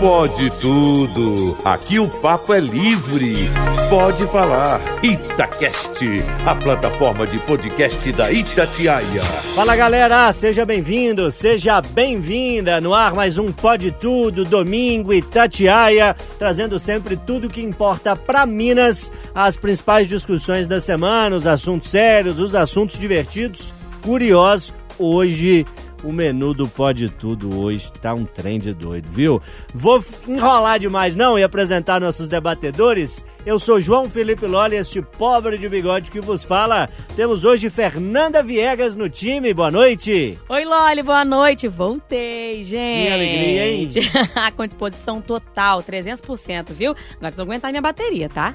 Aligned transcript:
Pode 0.00 0.48
tudo. 0.58 1.58
Aqui 1.62 1.98
o 1.98 2.08
papo 2.08 2.54
é 2.54 2.58
livre. 2.58 3.50
Pode 3.90 4.26
falar. 4.28 4.80
Itacast, 5.04 6.02
a 6.46 6.54
plataforma 6.54 7.26
de 7.26 7.38
podcast 7.40 8.10
da 8.12 8.32
Itatiaia. 8.32 9.22
Fala 9.54 9.76
galera, 9.76 10.32
seja 10.32 10.64
bem-vindo, 10.64 11.30
seja 11.30 11.82
bem-vinda. 11.82 12.80
No 12.80 12.94
ar 12.94 13.14
mais 13.14 13.36
um 13.36 13.52
Pode 13.52 13.90
Tudo, 13.92 14.42
domingo 14.42 15.12
Itatiaia, 15.12 16.16
trazendo 16.38 16.78
sempre 16.78 17.14
tudo 17.14 17.50
que 17.50 17.60
importa 17.60 18.16
para 18.16 18.46
Minas, 18.46 19.12
as 19.34 19.58
principais 19.58 20.08
discussões 20.08 20.66
da 20.66 20.80
semana, 20.80 21.36
os 21.36 21.46
assuntos 21.46 21.90
sérios, 21.90 22.38
os 22.38 22.54
assuntos 22.54 22.98
divertidos, 22.98 23.70
curiosos. 24.00 24.72
Hoje 24.98 25.66
o 26.04 26.12
menu 26.12 26.54
do 26.54 26.68
Pode 26.68 27.08
Tudo 27.08 27.58
hoje 27.58 27.92
tá 27.92 28.14
um 28.14 28.24
trem 28.24 28.58
de 28.58 28.72
doido, 28.72 29.08
viu? 29.10 29.40
Vou 29.74 30.02
enrolar 30.26 30.78
demais 30.78 31.16
não 31.16 31.38
e 31.38 31.42
apresentar 31.42 32.00
nossos 32.00 32.28
debatedores. 32.28 33.24
Eu 33.44 33.58
sou 33.58 33.80
João 33.80 34.08
Felipe 34.08 34.46
Loli, 34.46 34.76
este 34.76 35.02
pobre 35.02 35.58
de 35.58 35.68
bigode 35.68 36.10
que 36.10 36.20
vos 36.20 36.44
fala. 36.44 36.88
Temos 37.16 37.44
hoje 37.44 37.70
Fernanda 37.70 38.42
Viegas 38.42 38.94
no 38.96 39.08
time. 39.08 39.52
Boa 39.52 39.70
noite. 39.70 40.38
Oi, 40.48 40.64
Loli, 40.64 41.02
boa 41.02 41.24
noite. 41.24 41.68
Voltei, 41.68 42.62
gente. 42.64 43.06
Que 43.06 43.12
alegria, 43.12 43.68
hein? 43.68 43.88
Com 44.56 44.66
disposição 44.66 45.20
total, 45.20 45.82
300%, 45.82 46.72
viu? 46.72 46.90
Agora 46.90 47.30
vocês 47.30 47.36
vão 47.36 47.46
aguentar 47.46 47.70
minha 47.70 47.82
bateria, 47.82 48.28
tá? 48.28 48.54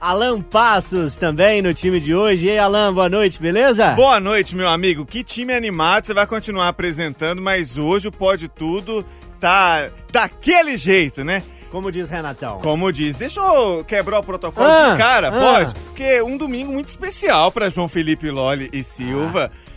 Alan 0.00 0.40
Passos 0.40 1.16
também 1.16 1.60
no 1.60 1.74
time 1.74 2.00
de 2.00 2.14
hoje. 2.14 2.46
E 2.46 2.50
aí, 2.52 2.58
Alan, 2.58 2.92
boa 2.94 3.08
noite, 3.08 3.40
beleza? 3.40 3.90
Boa 3.90 4.18
noite, 4.18 4.56
meu 4.56 4.66
amigo. 4.68 5.04
Que 5.04 5.22
time 5.22 5.52
animado. 5.52 6.06
Você 6.06 6.14
vai 6.14 6.26
continuar 6.26 6.68
apresentando, 6.68 7.42
mas 7.42 7.76
hoje 7.76 8.08
o 8.08 8.12
Pode 8.12 8.48
Tudo 8.48 9.04
tá 9.38 9.90
daquele 10.10 10.76
jeito, 10.78 11.22
né? 11.22 11.42
Como 11.70 11.92
diz 11.92 12.08
Renatão. 12.08 12.58
Como 12.60 12.90
diz. 12.90 13.14
Deixa 13.14 13.40
eu 13.40 13.84
quebrar 13.84 14.18
o 14.20 14.22
protocolo 14.24 14.66
Ah, 14.66 14.92
de 14.92 14.98
cara, 14.98 15.28
ah. 15.28 15.32
pode? 15.32 15.74
Porque 15.74 16.20
um 16.22 16.36
domingo 16.36 16.72
muito 16.72 16.88
especial 16.88 17.52
para 17.52 17.68
João 17.68 17.86
Felipe 17.88 18.30
Loli 18.30 18.68
e 18.72 18.82
Silva. 18.82 19.52
Ah, 19.54 19.69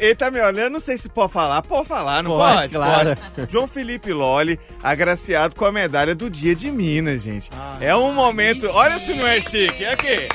ele 0.00 0.14
tá 0.14 0.30
me 0.30 0.40
olhando, 0.40 0.72
não 0.72 0.80
sei 0.80 0.96
se 0.96 1.08
pode 1.08 1.32
falar. 1.32 1.62
Pode 1.62 1.86
falar, 1.86 2.22
não 2.22 2.32
Pode, 2.32 2.54
pode? 2.62 2.74
claro. 2.74 3.16
Pode. 3.36 3.52
João 3.52 3.66
Felipe 3.68 4.12
Loli, 4.12 4.58
agraciado 4.82 5.54
com 5.54 5.64
a 5.64 5.72
medalha 5.72 6.14
do 6.14 6.28
Dia 6.28 6.54
de 6.54 6.70
Minas, 6.70 7.22
gente. 7.22 7.50
é 7.80 7.94
um 7.94 8.12
momento. 8.12 8.66
Olha 8.68 8.98
se 8.98 9.14
não 9.14 9.26
é 9.26 9.40
chique. 9.40 9.84
É 9.84 9.92
aqui. 9.92 10.28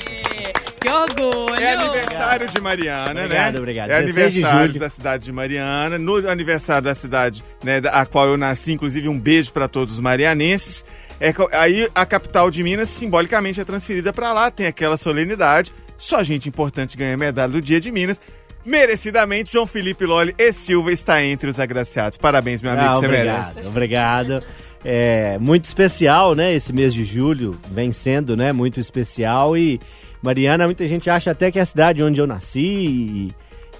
Que 0.79 0.89
orgulho! 0.89 1.55
É 1.57 1.73
aniversário 1.75 2.49
de 2.49 2.59
Mariana, 2.59 3.23
Obrigado, 3.23 3.53
né? 3.53 3.59
obrigado. 3.59 3.89
É 3.91 4.01
16 4.01 4.33
de 4.33 4.39
aniversário 4.43 4.79
da 4.79 4.89
cidade 4.89 5.23
de 5.25 5.31
Mariana. 5.31 5.97
No 5.97 6.29
aniversário 6.29 6.83
da 6.83 6.93
cidade, 6.93 7.41
né, 7.63 7.81
a 7.91 8.05
qual 8.05 8.27
eu 8.27 8.35
nasci, 8.37 8.73
inclusive 8.73 9.07
um 9.07 9.17
beijo 9.17 9.51
para 9.53 9.69
todos 9.69 9.93
os 9.93 9.99
marianenses. 10.01 10.85
É, 11.21 11.33
aí 11.53 11.89
a 11.95 12.05
capital 12.05 12.51
de 12.51 12.61
Minas 12.61 12.89
simbolicamente 12.89 13.61
é 13.61 13.63
transferida 13.63 14.11
para 14.11 14.33
lá, 14.33 14.51
tem 14.51 14.67
aquela 14.67 14.97
solenidade. 14.97 15.71
Só 15.97 16.21
gente 16.21 16.49
importante 16.49 16.97
ganha 16.97 17.13
a 17.13 17.17
medalha 17.17 17.53
do 17.53 17.61
Dia 17.61 17.79
de 17.79 17.89
Minas. 17.89 18.21
Merecidamente, 18.65 19.51
João 19.53 19.67
Felipe 19.67 20.05
Loli 20.05 20.33
e 20.37 20.51
Silva 20.53 20.91
está 20.91 21.21
entre 21.23 21.49
os 21.49 21.59
agraciados. 21.59 22.17
Parabéns, 22.17 22.61
meu 22.61 22.71
amigo, 22.71 22.87
Ah, 22.89 22.93
você 22.93 23.05
obrigado, 23.05 23.25
merece. 23.33 23.59
obrigado. 23.67 24.43
É 24.85 25.37
muito 25.39 25.65
especial, 25.65 26.33
né? 26.35 26.53
Esse 26.53 26.71
mês 26.73 26.93
de 26.93 27.03
julho 27.03 27.57
vem 27.71 27.91
sendo, 27.91 28.35
né? 28.37 28.51
Muito 28.51 28.79
especial 28.79 29.55
e 29.57 29.79
Mariana, 30.21 30.65
muita 30.65 30.87
gente 30.87 31.09
acha 31.09 31.31
até 31.31 31.51
que 31.51 31.59
é 31.59 31.61
a 31.61 31.65
cidade 31.65 32.01
onde 32.03 32.19
eu 32.21 32.27
nasci 32.27 32.59
e, 32.61 33.31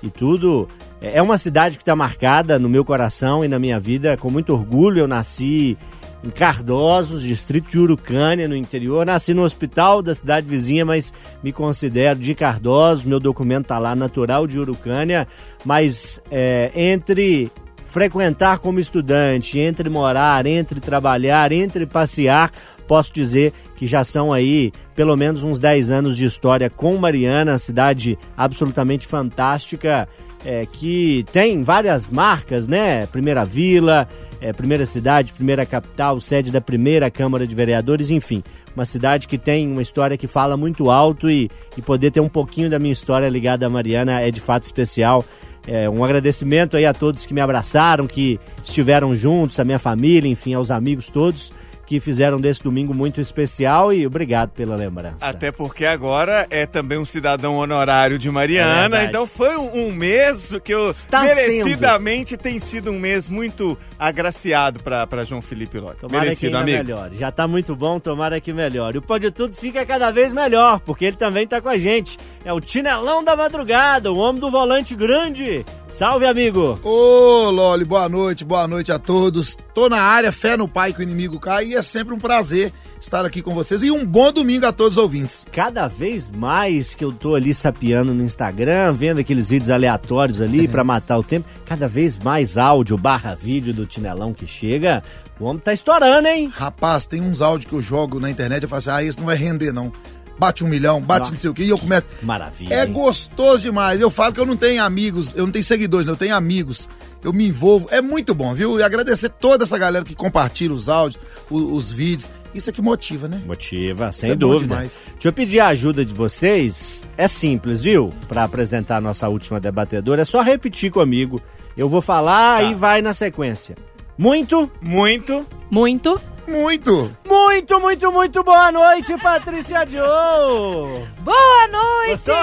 e 0.02 0.09
tudo. 0.09 0.67
É 1.02 1.22
uma 1.22 1.38
cidade 1.38 1.78
que 1.78 1.81
está 1.81 1.95
marcada 1.95 2.58
no 2.59 2.70
meu 2.70 2.84
coração 2.86 3.44
e 3.44 3.48
na 3.48 3.59
minha 3.59 3.80
vida 3.80 4.16
com 4.17 4.30
muito 4.30 4.54
orgulho. 4.54 5.00
Eu 5.00 5.08
nasci 5.08 5.78
em 6.24 6.30
Cardosos, 6.30 7.22
distrito 7.22 7.70
de 7.70 7.80
Urucânia, 7.80 8.48
no 8.48 8.56
interior. 8.56 9.06
Nasci 9.06 9.34
no 9.34 9.44
hospital 9.44 10.02
da 10.02 10.16
cidade 10.16 10.48
vizinha, 10.48 10.86
mas 10.86 11.14
me 11.44 11.52
considero 11.52 12.20
de 12.20 12.34
Cardosos. 12.34 13.04
Meu 13.04 13.20
documento 13.20 13.64
está 13.64 13.78
lá, 13.78 13.95
natural 13.95 14.48
de 14.48 14.58
Urucânia. 14.58 15.28
Mas 15.66 16.22
é, 16.32 16.72
entre 16.76 17.52
frequentar 17.94 18.58
como 18.58 18.80
estudante, 18.80 19.60
entre 19.60 19.88
morar, 19.88 20.48
entre 20.48 20.80
trabalhar, 20.80 21.52
entre 21.52 21.86
passear, 21.86 22.52
posso 22.88 23.14
dizer 23.14 23.54
que 23.76 23.86
já 23.86 24.04
são 24.04 24.33
aí 24.33 24.73
pelo 24.95 25.16
menos 25.16 25.44
uns 25.44 25.60
10 25.60 25.92
anos 25.92 26.17
de 26.17 26.26
história 26.26 26.72
com 26.72 26.98
Mariana, 26.98 27.60
cidade 27.60 28.17
absolutamente 28.36 29.06
fantástica, 29.06 30.10
é, 30.45 30.65
que 30.65 31.26
tem 31.31 31.64
várias 31.64 32.09
marcas, 32.09 32.67
né? 32.67 33.05
Primeira 33.08 33.45
Vila, 33.45 34.08
é, 34.42 34.52
primeira 34.52 34.86
cidade, 34.86 35.33
primeira 35.33 35.65
capital, 35.65 36.20
sede 36.20 36.52
da 36.52 36.61
primeira 36.61 37.09
Câmara 37.09 37.48
de 37.48 37.55
Vereadores, 37.55 38.09
enfim. 38.09 38.43
Uma 38.76 38.86
cidade 38.86 39.27
que 39.27 39.37
tem 39.37 39.71
uma 39.71 39.82
história 39.82 40.17
que 40.17 40.27
fala 40.27 40.58
muito 40.58 40.89
alto 40.89 41.30
e, 41.30 41.49
e 41.77 41.82
poder 41.82 42.11
ter 42.11 42.20
um 42.20 42.30
pouquinho 42.30 42.70
da 42.70 42.80
minha 42.80 42.92
história 42.92 43.30
ligada 43.30 43.65
a 43.65 43.70
Mariana 43.70 44.21
é 44.21 44.32
de 44.32 44.42
fato 44.42 44.64
especial. 44.64 45.23
É, 45.65 45.89
um 45.89 46.03
agradecimento 46.03 46.76
aí 46.76 46.86
a 46.86 46.93
todos 46.93 47.26
que 47.26 47.33
me 47.33 47.39
abraçaram, 47.39 48.05
que 48.05 48.39
estiveram 48.64 49.15
juntos, 49.15 49.59
a 49.59 49.64
minha 49.64 49.80
família, 49.80 50.30
enfim, 50.30 50.53
aos 50.53 50.71
amigos 50.71 51.08
todos 51.08 51.53
que 51.86 51.99
fizeram 51.99 52.39
desse 52.39 52.64
domingo 52.64 52.94
muito 52.94 53.20
especial 53.20 53.92
e 53.92 54.05
obrigado 54.08 54.52
pela 54.52 54.76
lembrança. 54.76 55.17
Até 55.26 55.52
porque 55.52 55.86
agora 55.86 56.48
é 56.49 56.66
também 56.66 56.98
um 56.98 57.05
cidadão 57.05 57.58
honorário 57.58 58.17
de 58.17 58.30
É 58.30 58.32
Mariana, 58.32 58.82
verdade. 58.89 59.05
então 59.08 59.27
foi 59.27 59.55
um, 59.58 59.88
um 59.88 59.92
mês 59.92 60.55
que 60.64 60.73
eu 60.73 60.92
Está 60.92 61.23
merecidamente 61.23 62.38
tem 62.38 62.60
sido 62.60 62.92
um 62.92 62.99
mês 62.99 63.27
muito 63.27 63.77
agraciado 63.99 64.80
para 64.82 65.23
João 65.26 65.42
Felipe 65.42 65.80
Lodi. 65.80 65.99
Tomara 65.99 66.23
Merecido, 66.23 66.52
que 66.52 66.58
amigo. 66.58 66.77
melhore. 66.83 67.17
Já 67.17 67.32
tá 67.32 67.48
muito 67.48 67.76
bom, 67.76 68.00
tomara 68.00 68.39
que 68.39 68.54
melhore. 68.54 68.98
O 68.98 69.02
Pode 69.02 69.30
Tudo 69.32 69.55
fica 69.55 69.86
cada 69.86 70.11
vez 70.11 70.32
melhor, 70.33 70.80
porque 70.80 71.05
ele 71.05 71.17
também 71.17 71.45
tá 71.48 71.60
com 71.61 71.70
a 71.70 71.77
gente. 71.77 72.17
É 72.45 72.52
o 72.54 72.60
Tinelão 72.61 73.23
da 73.23 73.36
Madrugada, 73.36 74.11
o 74.11 74.17
homem 74.17 74.39
do 74.39 74.50
volante 74.52 74.95
grande. 74.95 75.65
Salve, 75.89 76.26
amigo! 76.26 76.80
Ô, 76.83 77.50
Loli, 77.52 77.86
boa 77.86 78.10
noite, 78.10 78.44
boa 78.44 78.67
noite 78.67 78.92
a 78.92 78.98
todos. 78.98 79.55
Tô 79.73 79.88
na 79.89 80.02
área, 80.02 80.32
fé 80.32 80.58
no 80.58 80.67
pai 80.67 80.92
que 80.92 81.00
o 81.00 81.04
inimigo 81.04 81.39
cai 81.39 81.73
e 81.73 81.76
é 81.76 81.82
sempre 81.82 82.14
um 82.14 82.20
prazer 82.20 82.72
estar 83.00 83.26
aqui 83.26 83.42
com 83.42 83.54
vocês 83.54 83.82
e 83.82 83.89
um 83.89 84.06
bom 84.06 84.32
domingo 84.32 84.66
a 84.66 84.72
todos 84.72 84.95
os 84.95 85.02
ouvintes. 85.02 85.45
Cada 85.52 85.88
vez 85.88 86.30
mais 86.30 86.94
que 86.94 87.04
eu 87.04 87.11
tô 87.11 87.34
ali 87.34 87.54
sapeando 87.54 88.14
no 88.14 88.23
Instagram, 88.23 88.94
vendo 88.94 89.20
aqueles 89.20 89.50
vídeos 89.50 89.72
aleatórios 89.72 90.39
ali 90.39 90.67
pra 90.70 90.83
matar 90.83 91.17
o 91.17 91.23
tempo, 91.23 91.48
cada 91.66 91.88
vez 91.88 92.16
mais 92.16 92.58
áudio 92.58 92.95
barra 92.95 93.36
vídeo 93.36 93.73
do 93.73 93.88
Tinelão 93.88 94.33
que 94.33 94.45
chega. 94.45 95.04
O 95.39 95.45
homem 95.45 95.62
tá 95.62 95.73
estourando, 95.73 96.28
hein? 96.28 96.52
Rapaz, 96.56 97.08
tem 97.08 97.22
uns 97.22 97.42
áudios 97.42 97.67
que 97.67 97.76
eu 97.76 97.82
jogo 97.82 98.20
na 98.20 98.30
internet 98.30 98.62
e 98.62 98.66
eu 98.66 98.70
falo 98.70 98.78
assim, 98.78 98.92
ah, 98.92 99.04
esse 99.04 99.17
não 99.17 99.26
vai 99.26 99.36
render 99.36 99.73
não. 99.73 99.92
Bate 100.38 100.64
um 100.64 100.67
milhão, 100.67 101.02
bate 101.02 101.32
não 101.32 101.38
sei 101.38 101.50
o 101.50 101.54
quê, 101.54 101.64
e 101.64 101.70
eu 101.70 101.78
começo... 101.78 102.08
Maravilha. 102.22 102.73
É 102.73 102.86
hein? 102.86 102.94
gostoso 102.94 103.64
demais. 103.64 104.00
Eu 104.00 104.10
falo 104.10 104.33
que 104.33 104.39
eu 104.39 104.45
não 104.45 104.58
tenho 104.58 104.83
amigos, 104.83 105.33
eu 105.36 105.45
não 105.45 105.52
tenho 105.52 105.64
seguidores, 105.64 106.06
não, 106.06 106.14
eu 106.14 106.17
tenho 106.17 106.36
amigos. 106.36 106.88
Eu 107.23 107.32
me 107.32 107.48
envolvo. 107.48 107.88
É 107.89 108.02
muito 108.02 108.36
bom, 108.36 108.54
viu? 108.54 108.80
E 108.80 108.84
agradecer 108.84 109.30
toda 109.30 109.64
essa 109.64 109.78
galera 109.78 110.04
que 110.04 110.14
compartilha 110.16 110.73
os 110.73 110.89
áudios, 110.89 111.22
o- 111.50 111.73
os, 111.73 111.92
vídeos. 111.92 112.30
Isso 112.54 112.70
é 112.70 112.73
que 112.73 112.82
motiva, 112.82 113.28
né? 113.28 113.42
Motiva, 113.45 114.11
sem 114.11 114.32
é 114.32 114.36
dúvida. 114.36 114.76
demais. 114.76 115.00
Deixa 115.14 115.30
eu 115.30 115.33
pedir 115.33 115.60
a 115.60 115.67
ajuda 115.67 116.04
de 116.06 116.14
vocês. 116.14 117.04
É 117.17 117.28
simples, 117.28 117.82
viu? 117.83 118.14
Para 118.28 118.44
apresentar 118.44 118.98
a 118.98 119.02
nossa 119.02 119.28
última 119.30 119.60
debatedora, 119.60 120.22
é 120.22 120.26
só 120.26 120.42
repetir 120.42 120.92
comigo. 120.92 121.42
Eu 121.78 121.88
vou 121.89 122.02
falar 122.02 122.62
Tá. 122.62 122.64
e 122.70 122.76
vai 122.76 123.02
na 123.02 123.14
sequência. 123.14 123.76
Muito, 124.17 124.70
Muito. 124.82 125.45
Muito. 125.72 126.22
Muito! 126.45 127.10
muito, 127.26 127.80
muito, 127.80 128.12
muito 128.12 128.44
boa 128.44 128.69
noite, 128.69 129.18
Patrícia 129.18 129.80
Joe! 129.88 131.07
Boa 131.22 131.68
noite! 131.72 132.10
Gostou? 132.10 132.36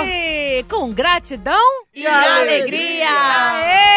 Com 0.70 0.90
gratidão 0.90 1.60
E 1.94 2.06
alegria! 2.06 3.06
Aê! 3.10 3.89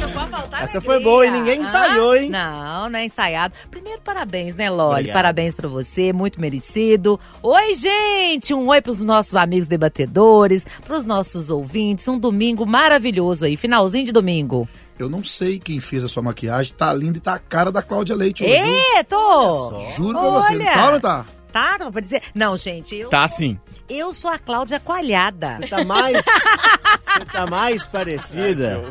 Não 0.00 0.10
pode 0.12 0.30
faltar 0.30 0.62
Essa 0.62 0.78
alegria. 0.78 0.80
foi 0.80 1.00
boa 1.02 1.26
e 1.26 1.30
ninguém 1.30 1.60
ensaiou, 1.60 2.14
hein? 2.16 2.30
Não, 2.30 2.88
não 2.90 2.98
é 2.98 3.04
ensaiado. 3.04 3.54
Primeiro, 3.70 4.00
parabéns, 4.02 4.54
né, 4.54 4.70
Loli? 4.70 4.92
Obrigado. 4.92 5.14
Parabéns 5.14 5.54
pra 5.54 5.68
você, 5.68 6.12
muito 6.12 6.40
merecido. 6.40 7.18
Oi, 7.42 7.74
gente! 7.74 8.52
Um 8.54 8.68
oi 8.68 8.80
pros 8.80 8.98
nossos 8.98 9.34
amigos 9.36 9.66
debatedores, 9.66 10.66
pros 10.84 11.04
nossos 11.04 11.50
ouvintes. 11.50 12.06
Um 12.08 12.18
domingo 12.18 12.64
maravilhoso 12.66 13.44
aí, 13.46 13.56
finalzinho 13.56 14.04
de 14.06 14.12
domingo. 14.12 14.68
Eu 14.98 15.08
não 15.08 15.24
sei 15.24 15.58
quem 15.58 15.80
fez 15.80 16.04
a 16.04 16.08
sua 16.08 16.22
maquiagem, 16.22 16.74
tá 16.76 16.92
linda 16.92 17.16
e 17.16 17.20
tá 17.20 17.34
a 17.34 17.38
cara 17.38 17.72
da 17.72 17.80
Cláudia 17.82 18.14
Leite. 18.14 18.44
Ê, 18.44 19.02
tô! 19.08 19.80
Juro 19.96 20.18
pra 20.18 20.28
você, 20.30 20.52
Olha. 20.54 20.72
tá 20.74 20.84
ou 20.86 20.92
não 20.92 21.00
tá? 21.00 21.26
Tá, 21.50 21.76
não 21.80 21.90
pra 21.90 22.00
dizer. 22.00 22.22
Não, 22.34 22.56
gente, 22.56 22.94
eu, 22.94 23.08
Tá 23.08 23.26
sim. 23.26 23.58
eu 23.88 24.12
sou 24.14 24.30
a 24.30 24.38
Cláudia 24.38 24.78
Coalhada. 24.78 25.56
Você 25.56 25.66
tá 25.68 25.82
mais. 25.84 26.24
Você 26.98 27.24
tá 27.32 27.46
mais 27.46 27.84
parecida. 27.86 28.84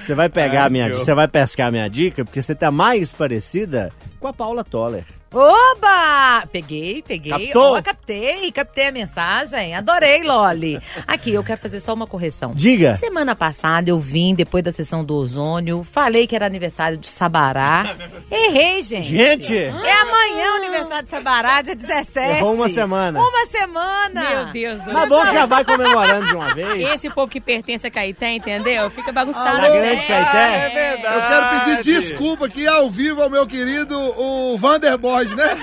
Você 0.00 0.14
vai 0.14 0.28
pegar 0.28 0.64
a 0.64 0.70
minha. 0.70 0.92
Você 0.92 1.14
vai 1.14 1.28
pescar 1.28 1.68
a 1.68 1.70
minha 1.70 1.88
dica, 1.88 2.24
porque 2.24 2.40
você 2.40 2.54
tá 2.54 2.70
mais 2.70 3.12
parecida 3.12 3.92
com 4.20 4.28
a 4.28 4.32
Paula 4.32 4.64
Toller. 4.64 5.04
Oba! 5.34 6.46
Peguei, 6.52 7.02
peguei. 7.02 7.32
Captou? 7.32 7.76
Ó, 7.76 7.82
captei, 7.82 8.52
captei 8.52 8.86
a 8.86 8.92
mensagem. 8.92 9.74
Adorei, 9.74 10.22
Loli. 10.22 10.80
Aqui, 11.06 11.32
eu 11.34 11.42
quero 11.42 11.60
fazer 11.60 11.80
só 11.80 11.92
uma 11.92 12.06
correção. 12.06 12.52
Diga. 12.54 12.94
Semana 12.96 13.34
passada 13.34 13.90
eu 13.90 13.98
vim, 13.98 14.34
depois 14.34 14.62
da 14.62 14.70
sessão 14.70 15.04
do 15.04 15.14
ozônio, 15.14 15.82
falei 15.82 16.26
que 16.28 16.36
era 16.36 16.46
aniversário 16.46 16.96
de 16.96 17.08
Sabará. 17.08 17.96
Errei, 18.30 18.80
gente. 18.82 19.08
Gente! 19.08 19.56
É 19.56 19.70
amanhã 20.02 20.52
o 20.52 20.56
aniversário 20.56 21.04
de 21.04 21.10
Sabará, 21.10 21.62
dia 21.62 21.74
17. 21.74 22.38
Errou 22.38 22.54
uma 22.54 22.68
semana. 22.68 23.20
Uma 23.20 23.46
semana. 23.46 24.30
Meu 24.30 24.52
Deus 24.52 24.82
do 24.82 24.92
Mas 24.92 25.08
céu. 25.08 25.18
bom 25.18 25.26
que 25.26 25.32
já 25.32 25.46
vai 25.46 25.64
comemorando 25.64 26.26
de 26.26 26.34
uma 26.34 26.54
vez. 26.54 26.92
Esse 26.94 27.10
povo 27.10 27.28
que 27.28 27.40
pertence 27.40 27.84
a 27.84 27.90
Caeté, 27.90 28.34
entendeu? 28.34 28.88
Fica 28.90 29.10
bagunçado. 29.10 29.48
Alô? 29.48 29.62
Na 29.62 29.68
né? 29.68 29.80
grande 29.80 30.06
Caeté. 30.06 30.66
é 30.66 30.68
verdade. 30.68 31.14
Eu 31.16 31.22
quero 31.28 31.76
pedir 31.76 31.82
desculpa 31.82 32.46
aqui 32.46 32.68
ao 32.68 32.88
vivo 32.88 33.20
ao 33.20 33.30
meu 33.30 33.46
querido, 33.46 33.98
o 33.98 34.56
Vander 34.58 34.96
Borges, 35.24 35.34
né? 35.34 35.56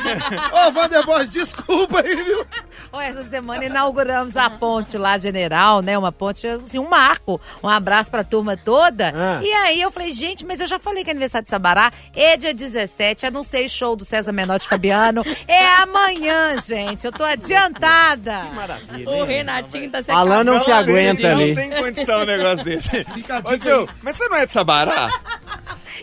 Ô, 0.68 0.72
Vander 0.72 1.06
Borges, 1.06 1.30
desculpa 1.30 2.02
aí, 2.02 2.16
viu? 2.16 2.46
Ó, 2.92 3.00
essa 3.00 3.24
semana 3.24 3.64
inauguramos 3.64 4.36
a 4.36 4.50
ponte 4.50 4.98
lá, 4.98 5.18
General, 5.18 5.82
né? 5.82 5.98
Uma 5.98 6.12
ponte, 6.12 6.48
assim, 6.48 6.80
um 6.80 6.90
marco. 6.90 7.40
Um 7.64 7.70
abraço 7.70 8.10
pra 8.10 8.24
turma 8.24 8.58
toda. 8.58 9.14
Ah. 9.16 9.40
E 9.44 9.52
aí 9.54 9.82
eu 9.82 9.92
falei, 9.92 10.12
gente, 10.12 10.46
mas 10.46 10.60
eu 10.60 10.68
já 10.68 10.80
falei 10.80 11.04
que 11.04 11.10
é 11.10 11.12
aniversário 11.12 11.46
de 11.46 11.50
Sabará 11.50 11.92
é 12.16 12.36
dia 12.36 12.54
17, 12.54 13.28
anunciei 13.28 13.70
show 13.70 13.96
do 13.96 14.04
César 14.04 14.32
Menotti 14.32 14.68
Fabiano. 14.68 15.24
É 15.48 15.68
amanhã, 15.82 16.58
gente. 16.60 17.06
Eu 17.06 17.12
tô 17.12 17.24
adiantada. 17.24 18.44
Maravilha. 18.54 19.10
O 19.10 19.16
hein? 19.16 19.26
Renatinho 19.26 19.90
tá 19.90 20.02
se 20.02 20.12
Alan 20.12 20.44
não 20.44 20.60
se 20.60 20.72
aguenta 20.72 21.30
ali. 21.30 21.54
Não 21.54 21.56
tem 21.56 21.70
condição 21.72 22.22
um 22.22 22.26
negócio 22.26 22.64
desse. 22.64 22.90
Fica 23.06 23.38
a 23.38 23.52
Ô, 23.52 23.58
tio, 23.58 23.90
mas 24.02 24.16
você 24.16 24.28
não 24.28 24.38
é 24.38 24.46
de 24.46 24.52
Sabará? 24.52 25.10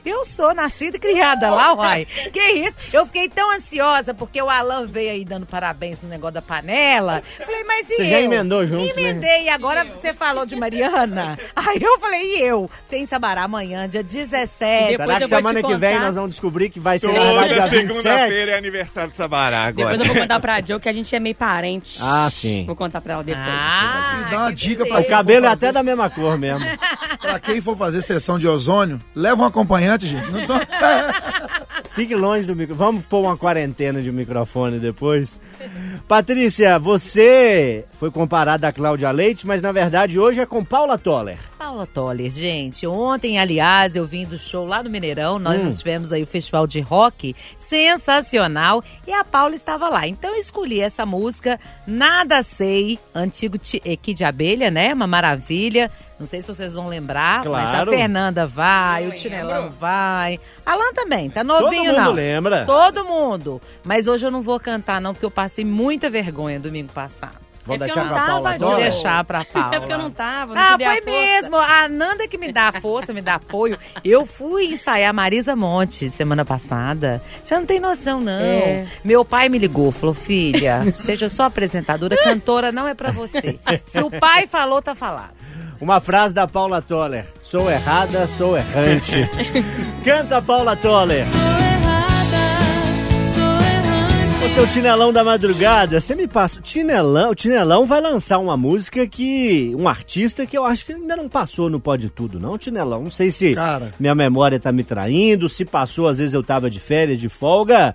Eu 0.05 0.25
sou 0.25 0.55
nascida 0.55 0.97
e 0.97 1.01
criada 1.01 1.51
lá, 1.51 1.75
uai. 1.79 2.07
Que 2.33 2.41
isso? 2.53 2.79
Eu 2.93 3.07
fiquei 3.07 3.29
tão 3.29 3.51
ansiosa 3.53 4.13
porque 4.15 4.41
o 4.41 4.49
Alan 4.49 4.87
veio 4.87 5.11
aí 5.13 5.25
dando 5.25 5.47
parabéns 5.47 6.01
no 6.03 6.09
negócio 6.09 6.35
da 6.35 6.43
panela. 6.43 7.23
Falei, 7.45 7.65
mas 7.65 7.91
e 7.91 7.95
Você 7.97 8.03
eu? 8.03 8.07
já 8.07 8.21
emendou 8.21 8.67
junto, 8.67 8.85
né? 8.85 8.91
Emendei. 9.03 9.45
E 9.45 9.49
agora 9.49 9.85
você 9.85 10.13
falou 10.15 10.45
de 10.47 10.57
Mariana. 10.57 11.39
Aí 11.55 11.79
eu 11.83 11.99
falei, 11.99 12.21
e 12.37 12.41
eu? 12.43 12.71
Tem 12.89 13.05
Sabará 13.07 13.43
amanhã, 13.45 13.89
dia 13.89 14.03
17. 14.03 14.91
Depois 14.93 15.09
Será 15.09 15.21
que 15.21 15.27
semana 15.27 15.63
que 15.63 15.77
vem 15.77 15.99
nós 15.99 16.15
vamos 16.15 16.31
descobrir 16.31 16.71
que 16.71 16.79
vai 16.81 16.99
ser 16.99 17.09
Toda 17.13 17.49
dia 17.49 17.69
segunda-feira 17.69 18.27
27? 18.29 18.51
é 18.51 18.55
aniversário 18.57 19.11
de 19.11 19.17
Sabará 19.17 19.65
agora. 19.65 19.91
Depois 19.91 20.01
eu 20.09 20.15
vou 20.15 20.23
contar 20.23 20.41
pra 20.41 20.61
Jo 20.65 20.79
que 20.81 20.89
a 20.89 20.93
gente 20.93 21.15
é 21.15 21.21
meio 21.21 21.35
parente. 21.35 21.99
Ah, 22.03 22.29
sim. 22.31 22.65
Vou 22.67 22.77
contar 22.77 23.01
pra 23.01 23.15
ela 23.15 23.25
depois. 23.25 23.47
Ah, 23.49 24.25
E 24.27 24.31
dá 24.31 24.39
uma 24.41 24.53
dica 24.53 24.87
pra 24.87 25.01
O 25.01 25.05
cabelo 25.05 25.47
é 25.47 25.49
até 25.49 25.73
da 25.73 25.83
mesma 25.83 26.09
cor 26.11 26.39
mesmo. 26.39 26.65
Pra 27.21 27.39
quem 27.39 27.61
for 27.61 27.77
fazer 27.77 28.03
sessão 28.03 28.39
de 28.39 28.47
ozônio, 28.47 29.01
leva 29.15 29.43
um 29.43 29.47
acompanhante, 29.47 29.88
gente. 29.97 30.31
Não 30.31 30.47
tô... 30.47 30.55
Fique 31.95 32.15
longe 32.15 32.47
do 32.47 32.55
microfone. 32.55 32.79
Vamos 32.93 33.05
pôr 33.07 33.23
uma 33.23 33.37
quarentena 33.37 34.01
de 34.01 34.13
microfone 34.13 34.79
depois. 34.79 35.41
Patrícia, 36.07 36.79
você 36.79 37.85
foi 37.99 38.11
comparada 38.11 38.69
a 38.69 38.73
Cláudia 38.73 39.11
Leite, 39.11 39.47
mas 39.47 39.61
na 39.63 39.73
verdade 39.73 40.19
hoje 40.19 40.41
é 40.41 40.47
com 40.47 40.65
Paula 40.65 40.97
Toller. 40.97 41.39
Paula 41.59 41.87
Toller, 41.87 42.31
gente. 42.31 42.87
Ontem, 42.87 43.39
aliás, 43.39 43.97
eu 43.97 44.07
vim 44.07 44.25
do 44.25 44.39
show 44.39 44.65
lá 44.65 44.81
no 44.83 44.89
Mineirão. 44.89 45.39
Nós, 45.41 45.61
nós 45.63 45.79
tivemos 45.79 46.13
aí 46.13 46.23
o 46.23 46.27
festival 46.27 46.67
de 46.69 46.81
rock 46.81 47.35
sensacional 47.57 48.83
e 49.07 49.13
a 49.13 49.25
Paula 49.25 49.55
estava 49.55 49.89
lá. 49.89 50.07
Então 50.07 50.31
eu 50.35 50.41
escolhi 50.41 50.81
essa 50.81 51.05
música 51.05 51.59
Nada 51.87 52.43
Sei, 52.43 52.99
antigo 53.15 53.59
Ti- 53.59 53.83
eh, 53.85 53.97
Kid 53.97 54.25
Abelha, 54.25 54.71
né? 54.71 54.95
Uma 54.95 55.07
maravilha. 55.07 55.91
Não 56.19 56.27
sei 56.27 56.43
se 56.43 56.49
vocês 56.49 56.75
vão 56.75 56.89
lembrar, 56.89 57.45
mas 57.45 57.69
a 57.69 57.71
Claro. 57.73 57.91
Fernanda 57.93 58.47
vai, 58.47 59.05
Eu 59.07 59.11
o 59.11 59.15
Tinelão 59.15 59.63
lembro. 59.65 59.77
vai. 59.79 60.41
Alan 60.67 60.93
também, 60.93 61.31
tá 61.31 61.45
novinho 61.45 61.93
mundo 61.93 62.03
não. 62.03 62.13
lembra. 62.13 62.65
Todo 62.67 63.05
mundo. 63.05 63.63
Mas 63.85 64.09
hoje 64.09 64.27
eu 64.27 64.31
não 64.31 64.43
vou 64.43 64.59
cantar 64.59 65.01
não, 65.01 65.13
porque 65.15 65.27
eu 65.27 65.31
passei 65.31 65.65
muita 65.65 66.11
vergonha 66.11 66.59
domingo 66.59 66.93
passado. 66.93 67.37
Vamos 67.65 67.83
É 67.83 67.87
porque 67.87 68.01
deixar 68.01 68.01
eu 68.01 68.05
não 68.07 68.15
pra 68.15 68.27
Paula 68.33 68.53
tava, 68.53 68.65
Vou 68.65 68.77
deixar 68.77 69.25
pra 69.25 69.45
Paula. 69.45 69.71
É 69.77 69.79
porque 69.79 69.93
eu 69.93 69.99
não 69.99 70.11
tava, 70.11 70.55
não 70.55 70.61
Ah, 70.63 70.75
a 70.75 70.79
foi 70.79 70.87
força. 71.03 71.11
mesmo. 71.11 71.57
A 71.57 71.89
Nanda 71.89 72.27
que 72.27 72.39
me 72.39 72.51
dá 72.51 72.73
força, 72.73 73.13
me 73.13 73.21
dá 73.21 73.35
apoio. 73.35 73.79
Eu 74.03 74.25
fui 74.25 74.65
ensaiar 74.73 75.13
Marisa 75.13 75.55
Monte 75.55 76.09
semana 76.09 76.47
passada. 76.47 77.23
Você 77.45 77.55
não 77.55 77.67
tem 77.67 77.79
noção, 77.79 78.21
não. 78.23 78.33
É. 78.41 78.87
Meu 79.05 79.23
pai 79.23 79.51
me 79.51 79.59
ligou, 79.59 79.93
falou: 79.93 80.15
filha, 80.15 80.81
seja 80.97 81.29
só 81.29 81.43
apresentadora, 81.45 82.17
cantora 82.25 82.73
não 82.73 82.89
é 82.89 82.95
pra 82.95 83.11
você. 83.11 83.59
Se 83.85 84.01
o 84.03 84.11
pai 84.11 84.47
falou, 84.47 84.81
tá 84.81 84.95
falado. 84.95 85.33
Uma 85.81 86.01
frase 86.01 86.35
da 86.35 86.47
Paula 86.47 86.83
Toller. 86.83 87.25
Sou 87.41 87.71
errada, 87.71 88.27
sou 88.27 88.57
errante. 88.57 89.29
Canta, 90.05 90.43
Paula 90.43 90.75
Toller. 90.75 91.25
O 94.45 94.51
seu 94.51 94.67
Tinelão 94.67 95.13
da 95.13 95.23
Madrugada, 95.23 96.01
você 96.01 96.15
me 96.15 96.27
passa. 96.27 96.59
O 96.59 96.63
Tinelão, 96.63 97.31
o 97.31 97.35
Tinelão 97.35 97.85
vai 97.87 98.01
lançar 98.01 98.39
uma 98.39 98.57
música 98.57 99.07
que. 99.07 99.75
Um 99.77 99.87
artista 99.89 100.47
que 100.47 100.57
eu 100.57 100.65
acho 100.65 100.87
que 100.87 100.93
ainda 100.93 101.17
não 101.17 101.29
passou 101.29 101.69
no 101.69 101.79
Pode 101.79 102.09
Tudo, 102.09 102.41
não, 102.41 102.57
Tinelão. 102.57 103.03
Não 103.03 103.11
sei 103.11 103.31
se 103.31 103.55
Cara. 103.55 103.93
minha 104.01 104.15
memória 104.15 104.59
tá 104.59 104.73
me 104.73 104.83
traindo, 104.83 105.49
se 105.49 105.65
passou, 105.65 106.09
às 106.09 106.19
vezes 106.19 106.35
eu 106.35 106.43
tava 106.43 106.71
de 106.71 106.81
férias, 106.81 107.21
de 107.21 107.29
folga. 107.29 107.95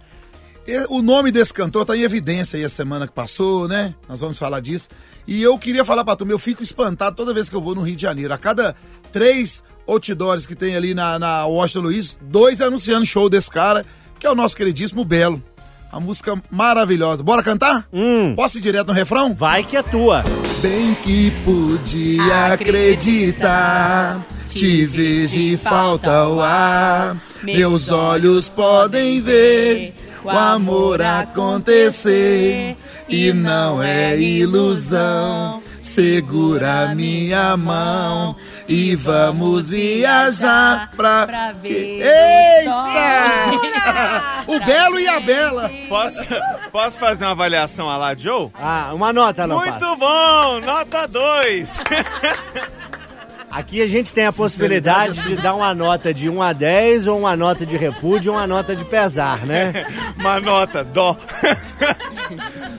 O 0.89 1.01
nome 1.01 1.29
desse 1.31 1.53
cantor 1.53 1.85
tá 1.85 1.95
em 1.95 2.01
evidência 2.01 2.57
aí 2.57 2.63
a 2.63 2.69
semana 2.69 3.05
que 3.05 3.13
passou, 3.13 3.67
né? 3.67 3.93
Nós 4.07 4.21
vamos 4.21 4.37
falar 4.37 4.61
disso. 4.61 4.87
E 5.27 5.41
eu 5.41 5.57
queria 5.59 5.83
falar 5.83 6.05
pra 6.05 6.15
tu, 6.15 6.25
eu 6.29 6.39
fico 6.39 6.63
espantado 6.63 7.15
toda 7.15 7.33
vez 7.33 7.49
que 7.49 7.55
eu 7.55 7.61
vou 7.61 7.75
no 7.75 7.81
Rio 7.81 7.95
de 7.95 8.01
Janeiro. 8.01 8.33
A 8.33 8.37
cada 8.37 8.75
três 9.11 9.61
outdoors 9.85 10.47
que 10.47 10.55
tem 10.55 10.75
ali 10.75 10.93
na, 10.93 11.19
na 11.19 11.45
Washington 11.45 11.81
Luiz, 11.81 12.17
dois 12.21 12.61
anunciando 12.61 13.05
show 13.05 13.29
desse 13.29 13.49
cara, 13.49 13.85
que 14.17 14.25
é 14.25 14.31
o 14.31 14.35
nosso 14.35 14.55
queridíssimo 14.55 15.03
Belo. 15.03 15.41
A 15.91 15.99
música 15.99 16.41
maravilhosa. 16.49 17.21
Bora 17.21 17.43
cantar? 17.43 17.87
Hum. 17.93 18.33
Posso 18.35 18.57
ir 18.57 18.61
direto 18.61 18.87
no 18.87 18.93
refrão? 18.93 19.35
Vai 19.35 19.63
que 19.63 19.77
é 19.77 19.83
tua. 19.83 20.23
Bem 20.61 20.95
que 20.95 21.29
podia 21.43 22.53
acreditar, 22.53 24.25
te 24.47 24.85
vejo 24.85 25.37
e 25.37 25.57
falta 25.57 26.25
o 26.27 26.41
ar. 26.41 27.21
Meus 27.43 27.91
olhos 27.91 28.49
podem 28.49 29.19
ver 29.21 29.93
o 30.23 30.29
amor 30.29 31.01
acontecer 31.01 32.75
e 33.09 33.33
não 33.33 33.81
é 33.81 34.17
ilusão. 34.17 35.61
Segura 35.81 36.95
minha 36.95 37.57
mão 37.57 38.37
e 38.69 38.95
vamos 38.95 39.67
viajar 39.67 40.91
pra. 40.95 41.27
Pra 41.27 41.51
ver 41.51 42.01
Eita! 42.01 43.51
O 44.47 44.59
Belo 44.65 44.97
e 44.97 45.07
a 45.09 45.19
Bela. 45.19 45.69
Posso, 45.89 46.23
posso 46.71 46.97
fazer 46.97 47.25
uma 47.25 47.31
avaliação 47.31 47.89
a 47.89 47.97
lá, 47.97 48.15
Joe? 48.15 48.49
Ah, 48.53 48.91
uma 48.93 49.11
nota 49.11 49.45
não 49.45 49.57
Muito 49.57 49.73
passa. 49.77 49.95
bom! 49.97 50.61
Nota 50.61 51.05
2! 51.05 51.79
Aqui 53.53 53.83
a 53.83 53.87
gente 53.87 54.11
tem 54.11 54.25
a 54.25 54.33
possibilidade 54.33 55.21
de 55.21 55.35
dar 55.35 55.53
uma 55.53 55.75
nota 55.75 56.11
de 56.11 56.27
1 56.27 56.41
a 56.41 56.53
10 56.53 57.05
ou 57.05 57.19
uma 57.19 57.35
nota 57.35 57.63
de 57.67 57.77
repúdio 57.77 58.31
ou 58.31 58.37
uma 58.39 58.47
nota 58.47 58.75
de 58.75 58.83
pesar, 58.83 59.45
né? 59.45 59.85
Uma 60.17 60.39
nota, 60.39 60.83
dó. 60.83 61.15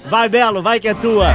Vai, 0.06 0.28
Belo, 0.28 0.62
vai 0.62 0.80
que 0.80 0.88
é 0.88 0.94
tua. 0.94 1.28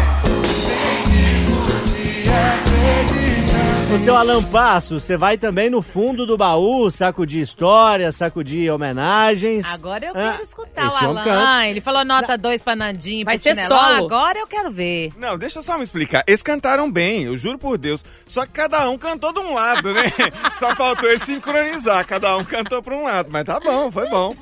O 3.91 3.97
seu 3.97 4.15
Alan 4.15 4.43
Passo, 4.43 4.99
você 4.99 5.17
vai 5.17 5.35
também 5.35 5.67
no 5.69 5.81
fundo 5.81 6.23
do 6.25 6.37
baú, 6.37 6.91
sacudir 6.91 7.41
histórias, 7.41 8.15
sacudir 8.15 8.71
homenagens. 8.71 9.65
Agora 9.73 10.05
eu 10.05 10.11
Ah, 10.15 10.31
quero 10.33 10.43
escutar 10.43 10.87
esse 10.87 11.03
o 11.03 11.09
homem 11.09 11.23
Alan. 11.23 11.23
canta. 11.23 11.67
Ele 11.67 11.81
falou 11.81 12.05
nota 12.05 12.37
2 12.37 12.61
pra 12.61 12.75
Nandinho, 12.75 13.25
Vai 13.25 13.35
pro 13.35 13.43
ser 13.43 13.55
solo. 13.67 14.05
Agora 14.05 14.37
eu 14.39 14.45
quero 14.45 14.69
ver. 14.69 15.11
Não, 15.17 15.37
deixa 15.39 15.57
eu 15.57 15.63
só 15.63 15.75
me 15.75 15.83
explicar. 15.83 16.23
Eles 16.27 16.43
cantaram 16.43 16.89
bem, 16.91 17.23
eu 17.23 17.35
juro 17.37 17.57
por 17.57 17.79
Deus. 17.79 18.05
Só 18.27 18.45
que 18.45 18.51
cada 18.51 18.87
um 18.89 18.97
cantou 18.97 19.33
de 19.33 19.39
um 19.39 19.55
lado, 19.55 19.91
né? 19.91 20.03
Só 20.59 20.75
faltou 20.75 21.09
eles 21.09 21.23
sincronizar. 21.23 22.05
Cada 22.05 22.37
um 22.37 22.43
cantou 22.45 22.83
pra 22.83 22.95
um 22.95 23.03
lado. 23.03 23.29
Mas 23.31 23.43
tá 23.43 23.59
bom, 23.59 23.91
foi 23.91 24.07
bom. 24.07 24.35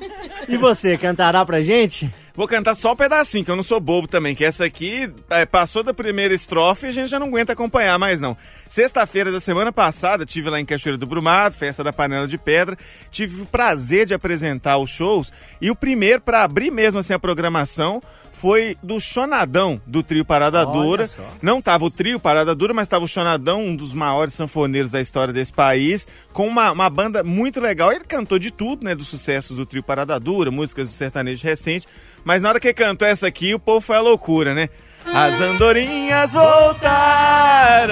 E 0.46 0.56
você, 0.58 0.98
cantará 0.98 1.44
pra 1.46 1.62
gente? 1.62 2.12
Vou 2.38 2.46
cantar 2.46 2.76
só 2.76 2.92
um 2.92 2.96
pedacinho, 2.96 3.44
que 3.44 3.50
eu 3.50 3.56
não 3.56 3.64
sou 3.64 3.80
bobo 3.80 4.06
também, 4.06 4.32
que 4.32 4.44
essa 4.44 4.64
aqui 4.64 5.12
é, 5.28 5.44
passou 5.44 5.82
da 5.82 5.92
primeira 5.92 6.32
estrofe 6.32 6.86
e 6.86 6.88
a 6.88 6.92
gente 6.92 7.08
já 7.08 7.18
não 7.18 7.26
aguenta 7.26 7.52
acompanhar 7.52 7.98
mais 7.98 8.20
não. 8.20 8.36
Sexta-feira 8.68 9.32
da 9.32 9.40
semana 9.40 9.72
passada, 9.72 10.24
tive 10.24 10.48
lá 10.48 10.60
em 10.60 10.64
Cachoeira 10.64 10.96
do 10.96 11.04
Brumado, 11.04 11.56
festa 11.56 11.82
da 11.82 11.92
Panela 11.92 12.28
de 12.28 12.38
Pedra, 12.38 12.78
tive 13.10 13.42
o 13.42 13.44
prazer 13.44 14.06
de 14.06 14.14
apresentar 14.14 14.78
os 14.78 14.88
shows 14.88 15.32
e 15.60 15.68
o 15.68 15.74
primeiro 15.74 16.20
para 16.20 16.44
abrir 16.44 16.70
mesmo 16.70 17.00
assim 17.00 17.12
a 17.12 17.18
programação 17.18 18.00
foi 18.38 18.76
do 18.82 19.00
Chonadão, 19.00 19.80
do 19.86 20.02
trio 20.02 20.24
Parada 20.24 20.64
Olha 20.66 20.72
Dura. 20.72 21.06
só. 21.08 21.22
Não 21.42 21.60
tava 21.60 21.84
o 21.84 21.90
trio 21.90 22.20
Parada 22.20 22.54
Dura, 22.54 22.72
mas 22.72 22.86
tava 22.88 23.04
o 23.04 23.08
Chonadão, 23.08 23.60
um 23.64 23.74
dos 23.74 23.92
maiores 23.92 24.32
sanfoneiros 24.32 24.92
da 24.92 25.00
história 25.00 25.34
desse 25.34 25.52
país, 25.52 26.06
com 26.32 26.46
uma, 26.46 26.70
uma 26.70 26.88
banda 26.88 27.24
muito 27.24 27.60
legal. 27.60 27.92
Ele 27.92 28.04
cantou 28.04 28.38
de 28.38 28.50
tudo, 28.50 28.84
né, 28.84 28.94
dos 28.94 29.08
sucessos 29.08 29.56
do 29.56 29.66
trio 29.66 29.82
Parada 29.82 30.18
Dura, 30.20 30.50
músicas 30.50 30.86
do 30.86 30.94
sertanejo 30.94 31.42
recente, 31.44 31.86
mas 32.24 32.40
na 32.40 32.50
hora 32.50 32.60
que 32.60 32.72
cantou 32.72 33.06
essa 33.08 33.26
aqui, 33.26 33.52
o 33.54 33.58
povo 33.58 33.80
foi 33.80 33.96
a 33.96 34.00
loucura, 34.00 34.54
né? 34.54 34.68
As 35.12 35.40
andorinhas 35.40 36.32
voltaram 36.32 37.88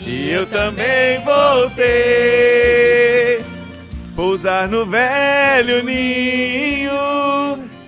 e 0.00 0.30
eu 0.30 0.46
também 0.46 1.20
voltei. 1.24 1.92
Pousar 4.14 4.68
no 4.68 4.84
velho 4.84 5.82
ninho 5.82 6.92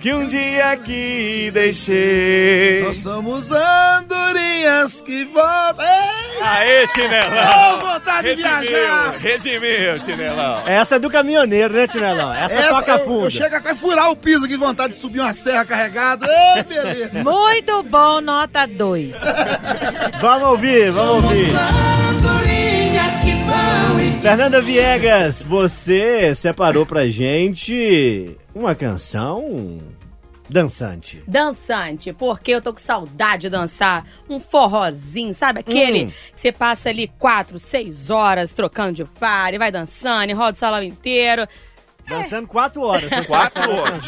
que 0.05 0.13
um 0.13 0.27
dia 0.27 0.69
aqui 0.69 1.49
deixei. 1.51 2.83
Nós 2.83 2.97
somos 2.97 3.49
andorinhas 3.49 5.01
que 5.01 5.23
voltam. 5.23 5.83
Ei! 5.83 6.41
Aê, 6.43 6.87
Tinelão! 6.89 7.79
Ô, 7.79 7.93
vontade 7.93 8.35
de 8.35 8.43
viajar! 8.43 9.15
Redimiu, 9.17 9.99
Tinelão. 10.01 10.67
Essa 10.67 10.97
é 10.97 10.99
do 10.99 11.09
caminhoneiro, 11.09 11.73
né, 11.73 11.87
Tinelão? 11.87 12.31
Essa, 12.31 12.69
toca 12.69 12.91
eu, 12.91 12.99
fundo. 12.99 13.25
eu 13.25 13.31
chego 13.31 13.55
a 13.55 13.73
furar 13.73 14.11
o 14.11 14.15
piso 14.15 14.45
aqui 14.45 14.53
de 14.53 14.59
vontade 14.59 14.93
de 14.93 14.99
subir 14.99 15.21
uma 15.21 15.33
serra 15.33 15.65
carregada. 15.65 16.27
Ei, 16.27 16.61
beleza. 16.61 17.23
Muito 17.23 17.81
bom, 17.81 18.21
nota 18.21 18.67
2. 18.67 19.11
Vamos 20.21 20.49
ouvir, 20.49 20.91
vamos 20.91 21.23
ouvir. 21.23 22.54
Fernanda 24.21 24.61
Viegas, 24.61 25.43
você 25.43 26.33
separou 26.35 26.85
pra 26.85 27.07
gente 27.07 28.35
uma 28.53 28.73
canção 28.75 29.77
dançante. 30.49 31.23
Dançante, 31.27 32.11
porque 32.11 32.51
eu 32.51 32.61
tô 32.61 32.73
com 32.73 32.79
saudade 32.79 33.43
de 33.43 33.49
dançar 33.49 34.05
um 34.29 34.39
forrozinho, 34.39 35.33
sabe? 35.33 35.59
Aquele 35.59 36.05
Hum. 36.05 36.07
que 36.33 36.41
você 36.41 36.51
passa 36.51 36.89
ali 36.89 37.07
quatro, 37.19 37.57
seis 37.59 38.09
horas 38.09 38.51
trocando 38.53 38.93
de 38.93 39.05
par 39.05 39.53
e 39.53 39.57
vai 39.57 39.71
dançando 39.71 40.29
e 40.29 40.33
roda 40.33 40.51
o 40.53 40.55
salão 40.55 40.83
inteiro. 40.83 41.47
Dançando 42.07 42.47
quatro 42.47 42.81
horas. 42.83 43.25
Quatro 43.25 43.63
a 43.63 43.67
horas. 43.81 44.07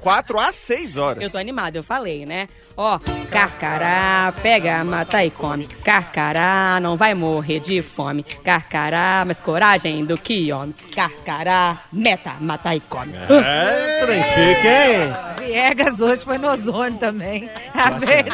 Quatro 0.00 0.38
a 0.38 0.52
seis 0.52 0.96
horas. 0.96 1.22
Eu 1.22 1.30
tô 1.30 1.38
animada, 1.38 1.78
eu 1.78 1.82
falei, 1.82 2.26
né? 2.26 2.48
Ó, 2.76 2.98
carcará, 3.30 4.32
pega, 4.42 4.82
mata 4.84 5.24
e 5.24 5.30
come. 5.30 5.66
Carcará, 5.84 6.78
não 6.80 6.96
vai 6.96 7.14
morrer 7.14 7.60
de 7.60 7.80
fome. 7.82 8.22
Carcará, 8.22 9.24
mais 9.24 9.40
coragem 9.40 10.04
do 10.04 10.16
que 10.18 10.52
homem. 10.52 10.74
Carcará, 10.94 11.78
meta, 11.92 12.32
mata 12.40 12.74
e 12.74 12.80
come. 12.80 13.12
É, 13.14 14.00
trem 14.04 14.22
chique, 14.24 14.66
hein? 14.66 15.12
Viegas 15.46 16.00
hoje 16.00 16.24
foi 16.24 16.38
no 16.38 16.50
ozônio 16.50 16.98
também. 16.98 17.48
A 17.74 17.90
vez- 17.90 18.26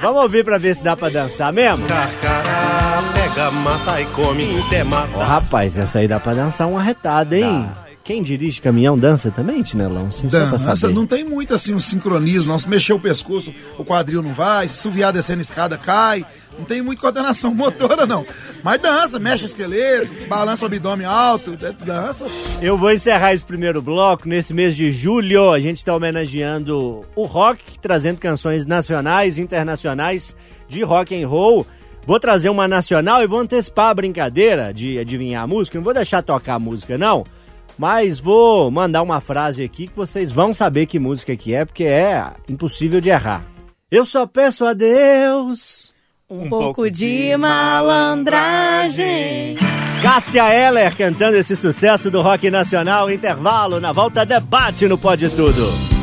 Vamos 0.00 0.22
ouvir 0.22 0.44
pra 0.44 0.58
ver 0.58 0.74
se 0.74 0.82
dá 0.82 0.96
pra 0.96 1.08
dançar 1.08 1.52
mesmo? 1.52 1.86
Carcará, 1.86 3.02
pega, 3.28 3.50
mata 3.50 4.00
e 4.00 4.06
come, 4.06 4.58
até 4.66 4.82
Ó, 4.82 4.84
mata. 4.86 5.24
rapaz, 5.24 5.76
essa 5.78 5.98
aí 5.98 6.08
dá 6.08 6.18
pra 6.18 6.34
dançar 6.34 6.68
uma 6.68 6.80
arretada, 6.80 7.36
hein? 7.38 7.68
Quem 8.04 8.22
dirige 8.22 8.58
caminhão 8.62 8.98
dança 8.98 9.30
também, 9.30 9.62
Tinelão? 9.62 10.10
Sim, 10.10 10.28
Dança, 10.28 10.74
saber. 10.74 10.94
não 10.94 11.06
tem 11.06 11.24
muito 11.24 11.52
assim 11.52 11.74
um 11.74 11.80
sincronismo, 11.80 12.48
não. 12.50 12.58
Se 12.58 12.66
mexer 12.66 12.94
o 12.94 12.98
pescoço, 12.98 13.52
o 13.76 13.84
quadril 13.84 14.22
não 14.22 14.32
vai, 14.32 14.66
se 14.66 14.78
suviar 14.78 15.12
descendo 15.12 15.40
a 15.40 15.42
escada, 15.42 15.76
cai. 15.76 16.24
Não 16.58 16.64
tem 16.64 16.80
muito 16.80 17.02
coordenação 17.02 17.52
motora, 17.54 18.06
não. 18.06 18.24
Mas 18.64 18.78
dança, 18.80 19.18
mexe 19.18 19.44
o 19.44 19.46
esqueleto, 19.46 20.10
balança 20.26 20.64
o 20.64 20.66
abdômen 20.66 21.06
alto, 21.06 21.54
dança. 21.84 22.24
Eu 22.62 22.78
vou 22.78 22.90
encerrar 22.90 23.34
esse 23.34 23.44
primeiro 23.44 23.82
bloco 23.82 24.26
nesse 24.26 24.54
mês 24.54 24.74
de 24.74 24.90
julho. 24.90 25.52
A 25.52 25.60
gente 25.60 25.76
está 25.76 25.94
homenageando 25.94 27.04
o 27.14 27.24
rock, 27.26 27.78
trazendo 27.78 28.16
canções 28.18 28.64
nacionais 28.64 29.36
e 29.36 29.42
internacionais 29.42 30.34
de 30.66 30.82
rock 30.82 31.14
and 31.22 31.28
roll. 31.28 31.66
Vou 32.06 32.18
trazer 32.18 32.48
uma 32.48 32.66
nacional 32.66 33.22
e 33.22 33.26
vou 33.26 33.40
antecipar 33.40 33.88
a 33.88 33.94
brincadeira 33.94 34.72
de 34.72 34.98
adivinhar 34.98 35.44
a 35.44 35.46
música. 35.46 35.78
Não 35.78 35.84
vou 35.84 35.94
deixar 35.94 36.22
tocar 36.22 36.54
a 36.54 36.58
música, 36.58 36.96
não. 36.96 37.24
Mas 37.78 38.18
vou 38.18 38.70
mandar 38.70 39.02
uma 39.02 39.20
frase 39.20 39.62
aqui 39.62 39.86
que 39.86 39.96
vocês 39.96 40.32
vão 40.32 40.52
saber 40.52 40.86
que 40.86 40.98
música 40.98 41.36
que 41.36 41.54
é, 41.54 41.64
porque 41.64 41.84
é 41.84 42.24
impossível 42.48 43.00
de 43.00 43.10
errar. 43.10 43.44
Eu 43.90 44.04
só 44.04 44.26
peço 44.26 44.64
a 44.64 44.72
Deus. 44.72 45.92
Um, 46.28 46.48
pouco 46.48 46.90
de 46.90 47.36
malandragem. 47.36 49.56
Cássia 50.02 50.54
Eller 50.54 50.94
cantando 50.96 51.36
esse 51.36 51.56
sucesso 51.56 52.10
do 52.10 52.20
rock 52.20 52.50
nacional. 52.50 53.10
Intervalo 53.10 53.80
na 53.80 53.92
volta 53.92 54.26
debate 54.26 54.86
no 54.86 54.98
Pode 54.98 55.30
Tudo. 55.30 55.97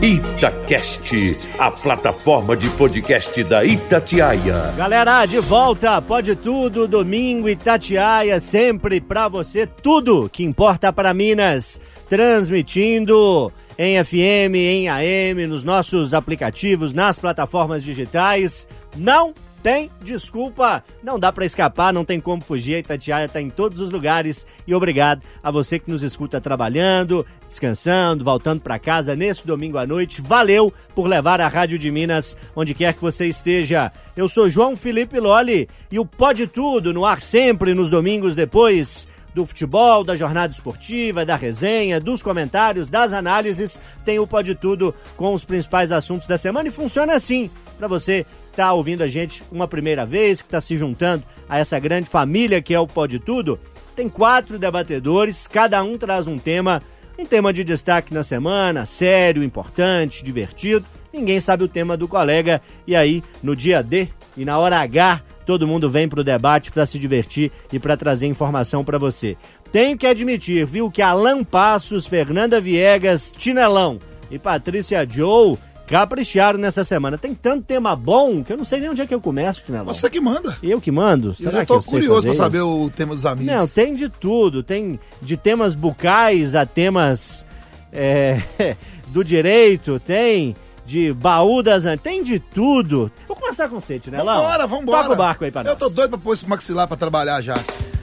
Itacast, 0.00 1.36
a 1.58 1.72
plataforma 1.72 2.56
de 2.56 2.70
podcast 2.70 3.42
da 3.42 3.64
Itatiaia. 3.64 4.72
Galera, 4.76 5.26
de 5.26 5.40
volta, 5.40 6.00
pode 6.00 6.36
tudo, 6.36 6.86
domingo 6.86 7.48
Itatiaia, 7.48 8.38
sempre 8.38 9.00
pra 9.00 9.26
você, 9.26 9.66
tudo 9.66 10.30
que 10.32 10.44
importa 10.44 10.92
para 10.92 11.12
Minas, 11.12 11.80
transmitindo 12.08 13.52
em 13.76 14.02
FM, 14.04 14.54
em 14.54 14.88
AM, 14.88 15.48
nos 15.48 15.64
nossos 15.64 16.14
aplicativos, 16.14 16.94
nas 16.94 17.18
plataformas 17.18 17.82
digitais. 17.82 18.68
Não 18.96 19.34
tem 19.62 19.90
desculpa, 20.02 20.82
não 21.02 21.18
dá 21.18 21.32
pra 21.32 21.44
escapar, 21.44 21.92
não 21.92 22.04
tem 22.04 22.20
como 22.20 22.42
fugir, 22.42 22.76
a 22.76 22.78
Itatiaia 22.78 23.28
tá 23.28 23.40
em 23.40 23.50
todos 23.50 23.80
os 23.80 23.90
lugares 23.90 24.46
e 24.66 24.74
obrigado 24.74 25.22
a 25.42 25.50
você 25.50 25.78
que 25.78 25.90
nos 25.90 26.02
escuta 26.02 26.40
trabalhando, 26.40 27.26
descansando, 27.46 28.24
voltando 28.24 28.60
pra 28.60 28.78
casa 28.78 29.16
nesse 29.16 29.46
domingo 29.46 29.78
à 29.78 29.86
noite. 29.86 30.22
Valeu 30.22 30.72
por 30.94 31.06
levar 31.06 31.40
a 31.40 31.48
Rádio 31.48 31.78
de 31.78 31.90
Minas 31.90 32.36
onde 32.54 32.74
quer 32.74 32.94
que 32.94 33.00
você 33.00 33.26
esteja. 33.26 33.92
Eu 34.16 34.28
sou 34.28 34.48
João 34.48 34.76
Felipe 34.76 35.18
Loli 35.18 35.68
e 35.90 35.98
o 35.98 36.06
Pode 36.06 36.46
Tudo 36.46 36.92
no 36.92 37.04
ar 37.04 37.20
sempre 37.20 37.74
nos 37.74 37.90
domingos 37.90 38.34
depois 38.34 39.06
do 39.34 39.46
futebol, 39.46 40.02
da 40.02 40.16
jornada 40.16 40.52
esportiva, 40.52 41.24
da 41.24 41.36
resenha, 41.36 42.00
dos 42.00 42.22
comentários, 42.22 42.88
das 42.88 43.12
análises, 43.12 43.78
tem 44.04 44.18
o 44.18 44.26
Pode 44.26 44.54
Tudo 44.54 44.94
com 45.16 45.32
os 45.32 45.44
principais 45.44 45.92
assuntos 45.92 46.26
da 46.26 46.36
semana 46.36 46.68
e 46.68 46.72
funciona 46.72 47.14
assim 47.14 47.50
para 47.78 47.86
você 47.86 48.26
que 48.58 48.62
tá 48.64 48.72
ouvindo 48.72 49.04
a 49.04 49.08
gente 49.08 49.44
uma 49.52 49.68
primeira 49.68 50.04
vez, 50.04 50.42
que 50.42 50.48
está 50.48 50.60
se 50.60 50.76
juntando 50.76 51.22
a 51.48 51.60
essa 51.60 51.78
grande 51.78 52.10
família 52.10 52.60
que 52.60 52.74
é 52.74 52.80
o 52.80 52.88
Pode 52.88 53.20
Tudo. 53.20 53.56
Tem 53.94 54.08
quatro 54.08 54.58
debatedores, 54.58 55.46
cada 55.46 55.80
um 55.84 55.96
traz 55.96 56.26
um 56.26 56.36
tema, 56.36 56.82
um 57.16 57.24
tema 57.24 57.52
de 57.52 57.62
destaque 57.62 58.12
na 58.12 58.24
semana, 58.24 58.84
sério, 58.84 59.44
importante, 59.44 60.24
divertido. 60.24 60.84
Ninguém 61.12 61.38
sabe 61.38 61.62
o 61.62 61.68
tema 61.68 61.96
do 61.96 62.08
colega 62.08 62.60
e 62.84 62.96
aí 62.96 63.22
no 63.40 63.54
dia 63.54 63.80
D 63.80 64.08
e 64.36 64.44
na 64.44 64.58
hora 64.58 64.80
H 64.80 65.22
todo 65.46 65.68
mundo 65.68 65.88
vem 65.88 66.08
pro 66.08 66.24
debate 66.24 66.72
para 66.72 66.84
se 66.84 66.98
divertir 66.98 67.52
e 67.72 67.78
para 67.78 67.96
trazer 67.96 68.26
informação 68.26 68.84
para 68.84 68.98
você. 68.98 69.36
Tenho 69.70 69.96
que 69.96 70.06
admitir, 70.06 70.66
viu, 70.66 70.90
que 70.90 71.00
Alan 71.00 71.44
Passos, 71.44 72.08
Fernanda 72.08 72.60
Viegas, 72.60 73.30
Tinelão 73.30 74.00
e 74.28 74.36
Patrícia 74.36 75.06
Joe 75.08 75.56
capricharam 75.88 76.58
nessa 76.58 76.84
semana. 76.84 77.16
Tem 77.18 77.34
tanto 77.34 77.64
tema 77.64 77.96
bom 77.96 78.44
que 78.44 78.52
eu 78.52 78.56
não 78.56 78.64
sei 78.64 78.80
nem 78.80 78.90
onde 78.90 79.00
é 79.00 79.06
que 79.06 79.14
eu 79.14 79.20
começo, 79.20 79.62
Tinelão. 79.64 79.86
Você 79.86 80.08
que 80.08 80.20
manda. 80.20 80.56
Eu 80.62 80.80
que 80.80 80.90
mando? 80.90 81.30
Eu 81.30 81.34
Será 81.34 81.50
já 81.52 81.60
que 81.60 81.66
tô 81.66 81.76
eu 81.76 81.82
curioso 81.82 82.22
pra 82.22 82.32
saber 82.34 82.58
isso? 82.58 82.84
o 82.84 82.90
tema 82.90 83.14
dos 83.14 83.26
amigos. 83.26 83.54
Não, 83.54 83.66
tem 83.66 83.94
de 83.94 84.08
tudo. 84.08 84.62
Tem 84.62 85.00
de 85.22 85.36
temas 85.36 85.74
bucais 85.74 86.54
a 86.54 86.66
temas 86.66 87.44
é, 87.92 88.40
do 89.08 89.24
direito, 89.24 89.98
tem 90.00 90.54
de 90.84 91.12
baú 91.12 91.62
das... 91.62 91.84
Tem 92.02 92.22
de 92.22 92.38
tudo. 92.38 93.10
Vou 93.26 93.36
começar 93.36 93.68
com 93.68 93.78
você, 93.78 93.98
Tinelão. 93.98 94.42
Vambora, 94.42 94.66
vambora. 94.66 95.02
Toca 95.02 95.14
o 95.14 95.16
barco 95.16 95.44
aí 95.44 95.50
pra 95.50 95.62
nós. 95.62 95.72
Eu 95.72 95.78
tô 95.78 95.88
doido 95.90 96.10
pra 96.10 96.18
pôr 96.18 96.32
esse 96.32 96.48
maxilar 96.48 96.88
pra 96.88 96.96
trabalhar 96.96 97.40
já. 97.42 97.54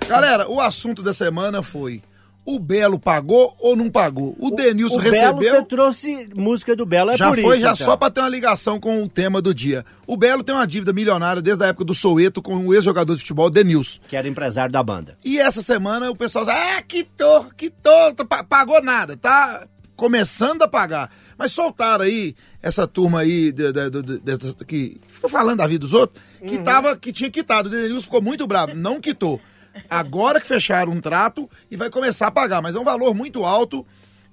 Galera, 0.07 0.47
o 0.47 0.59
assunto 0.59 1.01
da 1.01 1.13
semana 1.13 1.63
foi: 1.63 2.01
o 2.45 2.59
Belo 2.59 2.99
pagou 2.99 3.55
ou 3.59 3.75
não 3.75 3.89
pagou? 3.89 4.35
O, 4.39 4.51
Denilson 4.51 4.97
o 4.97 5.01
Belo, 5.01 5.15
recebeu. 5.39 5.55
você 5.61 5.65
trouxe 5.65 6.29
música 6.35 6.75
do 6.75 6.85
Belo, 6.85 7.11
é 7.11 7.17
já 7.17 7.27
por 7.29 7.39
foi, 7.41 7.55
isso, 7.57 7.61
já 7.65 7.73
então. 7.73 7.85
só 7.87 7.97
pra 7.97 8.09
ter 8.11 8.19
uma 8.21 8.29
ligação 8.29 8.79
com 8.79 9.01
o 9.03 9.09
tema 9.09 9.41
do 9.41 9.53
dia. 9.53 9.83
O 10.05 10.15
Belo 10.15 10.43
tem 10.43 10.53
uma 10.53 10.67
dívida 10.67 10.93
milionária 10.93 11.41
desde 11.41 11.63
a 11.63 11.67
época 11.67 11.85
do 11.85 11.93
Soueto 11.95 12.41
com 12.41 12.55
o 12.67 12.73
ex-jogador 12.73 13.13
de 13.15 13.21
futebol, 13.21 13.49
Denilson. 13.49 13.99
Que 14.07 14.15
era 14.15 14.27
empresário 14.27 14.71
da 14.71 14.83
banda. 14.83 15.17
E 15.25 15.39
essa 15.39 15.61
semana 15.61 16.11
o 16.11 16.15
pessoal 16.15 16.45
diz, 16.45 16.53
ah, 16.53 16.81
quitou, 16.87 17.45
quitou, 17.57 18.13
pa- 18.29 18.43
pagou 18.43 18.81
nada, 18.83 19.17
tá 19.17 19.65
começando 19.95 20.61
a 20.61 20.67
pagar. 20.67 21.09
Mas 21.37 21.51
soltaram 21.51 22.05
aí 22.05 22.35
essa 22.61 22.85
turma 22.85 23.21
aí 23.21 23.51
de- 23.51 23.71
de- 23.71 23.89
de- 23.89 24.65
que 24.65 24.97
fica 25.09 25.27
falando 25.29 25.57
da 25.57 25.67
vida 25.67 25.79
dos 25.79 25.93
outros, 25.93 26.21
que, 26.45 26.59
tava, 26.59 26.95
que 26.95 27.11
tinha 27.11 27.29
quitado. 27.29 27.69
O 27.69 27.71
Denilson 27.71 28.01
ficou 28.01 28.21
muito 28.21 28.45
bravo, 28.45 28.75
não 28.75 28.99
quitou. 28.99 29.39
Agora 29.89 30.39
que 30.41 30.47
fecharam 30.47 30.91
um 30.91 31.01
trato 31.01 31.49
e 31.69 31.75
vai 31.75 31.89
começar 31.89 32.27
a 32.27 32.31
pagar, 32.31 32.61
mas 32.61 32.75
é 32.75 32.79
um 32.79 32.83
valor 32.83 33.13
muito 33.13 33.43
alto 33.43 33.85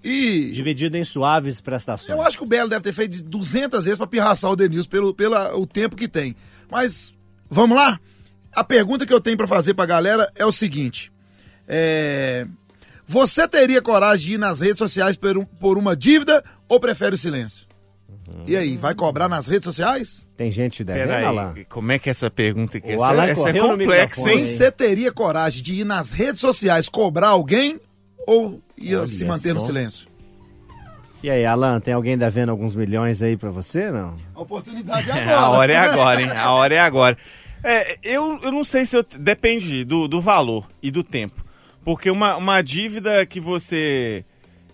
e... 0.02 0.50
Dividido 0.52 0.96
em 0.96 1.04
suaves 1.04 1.61
prestações. 1.61 2.11
Eu 2.11 2.22
acho 2.22 2.38
que 2.38 2.44
o 2.44 2.49
Belo 2.49 2.68
deve 2.68 2.82
ter 2.82 2.92
feito 2.92 3.22
200 3.25 3.84
vezes 3.84 3.99
pra 3.99 4.06
pirraçar 4.06 4.50
o 4.50 4.56
Denilson 4.56 4.88
pelo, 4.88 5.14
pela, 5.14 5.56
o 5.56 5.66
tempo 5.66 5.96
que 5.96 6.08
tem. 6.08 6.34
Mas, 6.70 7.16
vamos 7.50 7.76
lá? 7.76 7.99
A 8.52 8.62
pergunta 8.64 9.06
que 9.06 9.12
eu 9.12 9.20
tenho 9.20 9.37
pra 9.37 9.46
fazer 9.46 9.75
pra 9.75 9.87
galera 9.87 10.30
é 10.34 10.44
o 10.44 10.52
seguinte. 10.52 11.12
É... 11.66 12.46
Você 13.06 13.46
teria 13.49 13.82
coragem 13.82 14.26
de 14.26 14.34
ir 14.34 14.38
nas 14.38 14.61
redes 14.61 14.78
sociais 14.78 15.16
por, 15.16 15.37
um- 15.37 15.44
por 15.44 15.76
uma 15.76 15.94
dívida 15.96 16.42
ou 16.68 16.78
prefere 16.80 17.14
o 17.14 17.18
silêncio? 17.18 17.66
E 18.46 18.56
aí, 18.56 18.76
vai 18.76 18.94
cobrar 18.94 19.28
nas 19.28 19.46
redes 19.46 19.64
sociais? 19.64 20.26
Tem 20.36 20.50
gente 20.50 20.82
devendo, 20.82 21.26
Alan? 21.26 21.54
como 21.68 21.92
é 21.92 21.98
que 21.98 22.08
é 22.08 22.12
essa 22.12 22.30
pergunta 22.30 22.78
aqui? 22.78 22.88
O 22.88 22.94
Essa, 22.94 23.06
Alan 23.06 23.24
essa 23.24 23.48
é 23.50 23.52
no 23.52 23.68
complexa, 23.68 24.30
hein? 24.30 24.38
Você 24.38 24.70
teria 24.70 25.12
coragem 25.12 25.62
de 25.62 25.74
ir 25.80 25.84
nas 25.84 26.10
redes 26.12 26.40
sociais 26.40 26.88
cobrar 26.88 27.28
alguém 27.28 27.80
ou 28.26 28.60
ia 28.76 28.98
Olha 28.98 29.06
se 29.06 29.24
manter 29.24 29.54
no 29.54 29.60
só. 29.60 29.66
silêncio? 29.66 30.08
E 31.22 31.30
aí, 31.30 31.46
Alan, 31.46 31.78
tem 31.78 31.94
alguém 31.94 32.18
devendo 32.18 32.48
alguns 32.50 32.74
milhões 32.74 33.22
aí 33.22 33.36
pra 33.36 33.50
você, 33.50 33.90
não? 33.92 34.16
A 34.34 34.40
oportunidade 34.40 35.08
é 35.08 35.14
É, 35.18 35.22
agora. 35.22 35.36
a 35.38 35.50
hora 35.50 35.72
é 35.72 35.76
agora, 35.76 36.22
hein? 36.22 36.30
A 36.30 36.50
hora 36.52 36.74
é 36.74 36.78
agora. 36.80 37.16
É, 37.62 37.96
eu, 38.02 38.40
eu 38.42 38.50
não 38.50 38.64
sei 38.64 38.84
se 38.84 38.96
eu. 38.96 39.04
Depende 39.18 39.84
do, 39.84 40.08
do 40.08 40.20
valor 40.20 40.66
e 40.82 40.90
do 40.90 41.04
tempo. 41.04 41.44
Porque 41.84 42.10
uma, 42.10 42.36
uma 42.36 42.60
dívida 42.60 43.24
que 43.24 43.38
você 43.38 44.24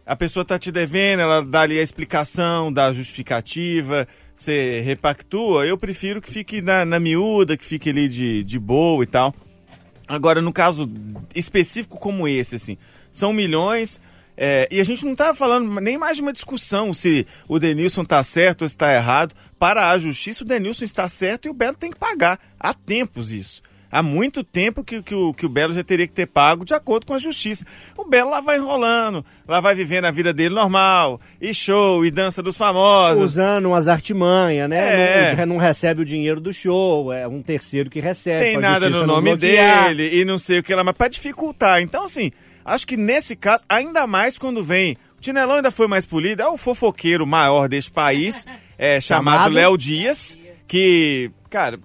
a 0.09 0.17
pessoa 0.17 0.43
tá 0.43 0.59
te 0.59 0.73
devendo, 0.73 1.21
ela 1.21 1.45
dá 1.45 1.61
ali 1.61 1.79
a 1.79 1.83
explicação, 1.83 2.73
dá 2.73 2.87
a 2.87 2.93
justificativa, 2.95 4.09
você 4.35 4.81
repactua, 4.81 5.67
eu 5.67 5.77
prefiro 5.77 6.23
que 6.23 6.31
fique 6.31 6.63
na, 6.63 6.83
na 6.83 6.99
miúda, 6.99 7.59
que 7.59 7.65
fique 7.65 7.91
ali 7.91 8.09
de, 8.09 8.43
de 8.43 8.59
boa 8.59 9.05
e 9.05 9.07
tal. 9.07 9.35
Agora, 10.09 10.41
no 10.41 10.51
caso 10.51 10.91
específico 11.35 11.99
como 11.99 12.27
esse, 12.27 12.57
assim, 12.57 12.79
são 13.13 13.35
milhões. 13.35 14.01
é, 14.35 14.67
e 14.71 14.81
a 14.81 14.85
gente 14.85 15.05
não 15.05 15.15
tá 15.15 15.35
falando 15.35 15.79
nem 15.79 15.99
mais 15.99 16.17
de 16.17 16.23
uma 16.23 16.33
discussão 16.33 16.95
se 16.95 17.27
o 17.47 17.59
Denilson 17.59 18.03
tá 18.03 18.25
certo 18.25 18.63
ou 18.63 18.69
se 18.69 18.79
tá 18.79 18.91
errado. 18.95 19.35
Para 19.59 19.91
a 19.91 19.99
justiça, 19.99 20.43
o 20.43 20.47
Denilson 20.47 20.87
está 20.87 21.07
certo 21.07 21.47
e 21.47 21.51
o 21.51 21.55
Belo 21.55 21.77
tem 21.77 21.91
que 21.91 21.99
pagar. 21.99 22.41
Há 22.59 22.73
tempos 22.73 23.31
isso. 23.31 23.61
Há 23.91 24.03
muito 24.03 24.45
tempo 24.45 24.85
que, 24.85 25.03
que, 25.03 25.15
o, 25.15 25.33
que 25.33 25.47
o 25.47 25.49
Belo 25.49 25.73
já 25.73 25.83
teria 25.83 26.07
que 26.07 26.13
ter 26.13 26.27
pago 26.27 26.65
de 26.65 26.75
acordo 26.75 27.07
com 27.07 27.15
a 27.15 27.19
justiça. 27.19 27.65
O 27.97 28.05
Belo 28.05 28.31
lá 28.31 28.41
vai 28.41 28.59
enrolando, 28.59 29.25
lá 29.47 29.61
vai 29.61 29.75
vivendo 29.75 30.05
a 30.05 30.11
vida 30.11 30.33
dele 30.33 30.55
normal, 30.55 31.19
e 31.41 31.55
show, 31.55 32.05
e 32.05 32.11
dança 32.11 32.43
dos 32.43 32.57
famosos. 32.57 33.25
Usando 33.25 33.67
umas 33.67 33.89
artimanhas, 33.89 34.69
né? 34.69 35.33
É. 35.33 35.37
Não, 35.37 35.55
não 35.55 35.57
recebe 35.57 36.03
o 36.03 36.05
dinheiro 36.05 36.41
do 36.41 36.53
show, 36.53 37.13
é 37.13 37.27
um 37.27 37.41
terceiro 37.41 37.89
que 37.89 37.99
recebe. 38.01 38.45
tem 38.45 38.59
nada 38.59 38.91
no 38.91 39.07
nome 39.07 39.31
bloquear. 39.31 39.89
dele 39.89 40.21
e 40.21 40.25
não 40.25 40.39
sei 40.39 40.59
o 40.59 40.63
que 40.63 40.75
lá, 40.75 40.85
mas 40.85 40.95
pra 40.95 41.09
dificultar. 41.09 41.81
Então, 41.81 42.05
assim, 42.05 42.31
acho 42.65 42.87
que 42.87 42.97
nesse 42.97 43.35
caso, 43.35 43.65
ainda 43.69 44.07
mais 44.07 44.37
quando 44.39 44.63
vem. 44.63 44.97
O 45.17 45.21
Tinelão 45.21 45.57
ainda 45.57 45.73
foi 45.73 45.89
mais 45.89 46.07
polido, 46.07 46.43
é 46.43 46.49
o 46.49 46.57
fofoqueiro 46.57 47.27
maior 47.27 47.69
deste 47.69 47.91
país, 47.91 48.47
é, 48.79 49.01
chamado 49.01 49.37
Chamado? 49.39 49.55
Léo 49.55 49.77
Dias, 49.77 50.39
que, 50.69 51.33
cara, 51.51 51.81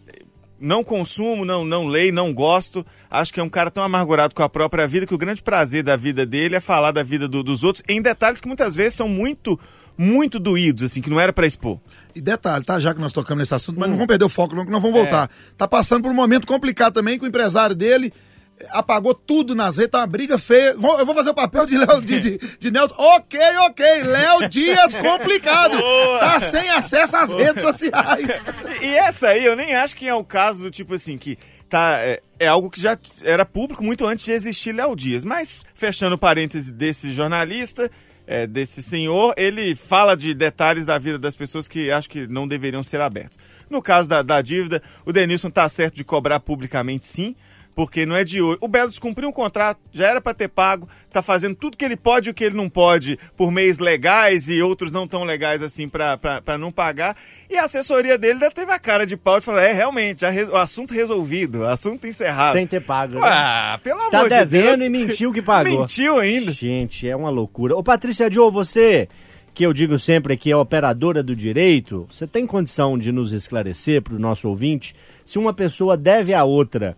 não 0.63 0.84
consumo, 0.84 1.43
não, 1.43 1.65
não 1.65 1.86
leio, 1.86 2.13
não 2.13 2.34
gosto. 2.34 2.86
Acho 3.12 3.34
que 3.34 3.39
é 3.39 3.43
um 3.43 3.50
cara 3.50 3.70
tão 3.70 3.84
amargurado 3.84 4.34
com 4.34 4.41
a 4.41 4.50
própria 4.50 4.88
vida 4.88 5.05
que 5.05 5.13
o 5.13 5.17
grande 5.17 5.41
prazer 5.41 5.84
da 5.84 5.96
vida 5.98 6.25
dele 6.25 6.55
é 6.55 6.60
falar 6.62 6.91
da 6.91 7.03
vida 7.03 7.27
do- 7.27 7.43
dos 7.43 7.63
outros 7.63 7.84
em 7.88 8.01
detalhes 8.01 8.39
que 8.39 8.48
muitas 8.48 8.74
vezes 8.75 8.93
são 8.93 9.08
muito, 9.10 9.60
muito 9.98 10.39
doídos, 10.39 10.84
assim, 10.84 11.01
que 11.01 11.10
não 11.10 11.20
era 11.20 11.34
pra 11.34 11.46
expor. 11.46 11.79
E 12.15 12.22
detalhe, 12.22 12.63
tá? 12.63 12.79
Já 12.79 12.93
que 12.93 13.01
nós 13.01 13.12
tocamos 13.12 13.39
nesse 13.41 13.53
assunto, 13.53 13.77
mas 13.79 13.88
Hum. 13.88 13.91
não 13.91 13.98
vamos 13.98 14.08
perder 14.08 14.25
o 14.25 14.29
foco, 14.29 14.55
não, 14.55 14.65
que 14.65 14.72
nós 14.72 14.82
vamos 14.82 14.98
voltar. 14.98 15.25
É. 15.29 15.53
Tá 15.58 15.67
passando 15.67 16.01
por 16.03 16.12
um 16.12 16.15
momento 16.15 16.48
complicado 16.48 16.93
também, 16.93 17.20
que 17.20 17.25
o 17.25 17.27
empresário 17.27 17.75
dele 17.75 18.13
apagou 18.72 19.13
tudo 19.13 19.53
nas 19.55 19.77
redes, 19.77 19.91
tá 19.91 20.00
uma 20.00 20.08
briga 20.08 20.38
feia. 20.38 20.75
Vou- 20.77 20.98
Eu 21.00 21.05
vou 21.05 21.13
fazer 21.15 21.29
o 21.29 21.34
papel 21.34 21.65
de, 21.65 21.77
Léo, 21.77 22.01
de, 22.01 22.20
de, 22.20 22.38
de 22.60 22.72
Nelson. 22.72 22.96
Ok, 22.98 23.39
ok. 23.67 24.03
Léo 24.03 24.50
Dias 24.50 24.96
complicado. 24.96 25.77
Boa. 25.77 26.20
Tá 26.20 26.39
sem 26.39 26.70
acesso 26.70 27.15
às 27.17 27.32
redes 27.32 27.62
sociais. 27.62 28.27
E 28.82 28.86
essa 28.96 29.29
aí 29.29 29.46
eu 29.46 29.55
nem 29.55 29.75
acho 29.75 29.96
que 29.96 30.08
é 30.08 30.13
o 30.13 30.24
caso 30.24 30.63
do 30.63 30.72
tipo 30.72 30.93
assim, 30.93 31.17
que 31.17 31.38
tá, 31.70 31.98
é, 32.00 32.22
é 32.39 32.48
algo 32.48 32.70
que 32.70 32.79
já 32.82 32.98
era 33.24 33.46
público 33.46 33.84
muito 33.84 34.05
antes 34.05 34.25
de 34.25 34.32
existir 34.32 34.72
Léo 34.74 34.96
Dias. 34.96 35.24
Mas, 35.24 35.62
fechando 35.74 36.15
o 36.15 36.20
parêntese 36.20 36.72
desse 36.72 37.12
jornalista, 37.12 37.89
é, 38.25 38.48
desse 38.48 38.82
senhor, 38.82 39.34
ele 39.36 39.75
fala 39.75 40.15
de 40.15 40.34
detalhes 40.34 40.86
da 40.86 40.98
vida 40.98 41.20
das 41.20 41.36
pessoas 41.36 41.67
que 41.67 41.91
acho 41.91 42.10
que 42.10 42.25
não 42.27 42.48
deveriam 42.48 42.82
ser 42.84 43.01
abertos. 43.01 43.38
No 43.70 43.82
caso 43.82 44.08
da, 44.08 44.22
da 44.22 44.41
dívida, 44.41 44.82
o 45.05 45.12
Denilson 45.12 45.50
tá 45.50 45.67
certo 45.67 45.96
de 45.96 46.03
cobrar 46.03 46.39
publicamente 46.39 47.08
sim. 47.08 47.36
Porque 47.75 48.05
não 48.05 48.15
é 48.15 48.23
de 48.23 48.39
hoje. 48.39 48.59
O 48.61 48.67
Belo 48.67 48.89
descumpriu 48.89 49.27
um 49.29 49.31
contrato, 49.31 49.79
já 49.91 50.07
era 50.07 50.21
para 50.21 50.33
ter 50.33 50.47
pago, 50.47 50.87
tá 51.11 51.23
fazendo 51.23 51.55
tudo 51.55 51.75
que 51.75 51.83
ele 51.83 51.95
pode 51.95 52.29
e 52.29 52.31
o 52.31 52.33
que 52.33 52.43
ele 52.43 52.55
não 52.55 52.69
pode 52.69 53.17
por 53.35 53.51
meios 53.51 53.79
legais 53.79 54.47
e 54.47 54.61
outros 54.61 54.93
não 54.93 55.07
tão 55.07 55.23
legais 55.23 55.61
assim 55.63 55.89
para 55.89 56.19
não 56.59 56.71
pagar. 56.71 57.17
E 57.49 57.57
a 57.57 57.63
assessoria 57.63 58.15
dele 58.17 58.33
ainda 58.33 58.51
teve 58.51 58.71
a 58.71 58.77
cara 58.77 59.05
de 59.07 59.17
pau 59.17 59.39
de 59.39 59.45
falar: 59.45 59.63
é, 59.63 59.73
realmente, 59.73 60.21
já 60.21 60.29
res- 60.29 60.49
o 60.49 60.55
assunto 60.55 60.93
resolvido, 60.93 61.59
o 61.61 61.65
assunto 61.65 62.05
encerrado. 62.05 62.53
Sem 62.53 62.67
ter 62.67 62.81
pago, 62.81 63.15
né? 63.15 63.21
Ah, 63.23 63.79
pelo 63.83 63.99
amor 64.01 64.11
Tá 64.11 64.23
de 64.23 64.29
devendo 64.29 64.65
Deus. 64.77 64.81
e 64.81 64.89
mentiu 64.89 65.33
que 65.33 65.41
pagou. 65.41 65.79
Mentiu 65.79 66.19
ainda. 66.19 66.51
Gente, 66.51 67.07
é 67.09 67.15
uma 67.15 67.31
loucura. 67.31 67.75
Ô, 67.75 67.81
Patrícia 67.83 68.31
Joe, 68.31 68.51
você, 68.51 69.07
que 69.51 69.65
eu 69.65 69.73
digo 69.73 69.97
sempre 69.97 70.37
que 70.37 70.51
é 70.51 70.55
operadora 70.55 71.23
do 71.23 71.35
direito, 71.35 72.05
você 72.11 72.27
tem 72.27 72.45
condição 72.45 72.99
de 72.99 73.11
nos 73.11 73.31
esclarecer 73.31 74.01
para 74.03 74.13
o 74.13 74.19
nosso 74.19 74.47
ouvinte 74.47 74.95
se 75.25 75.39
uma 75.39 75.53
pessoa 75.53 75.97
deve 75.97 76.35
a 76.35 76.43
outra? 76.43 76.95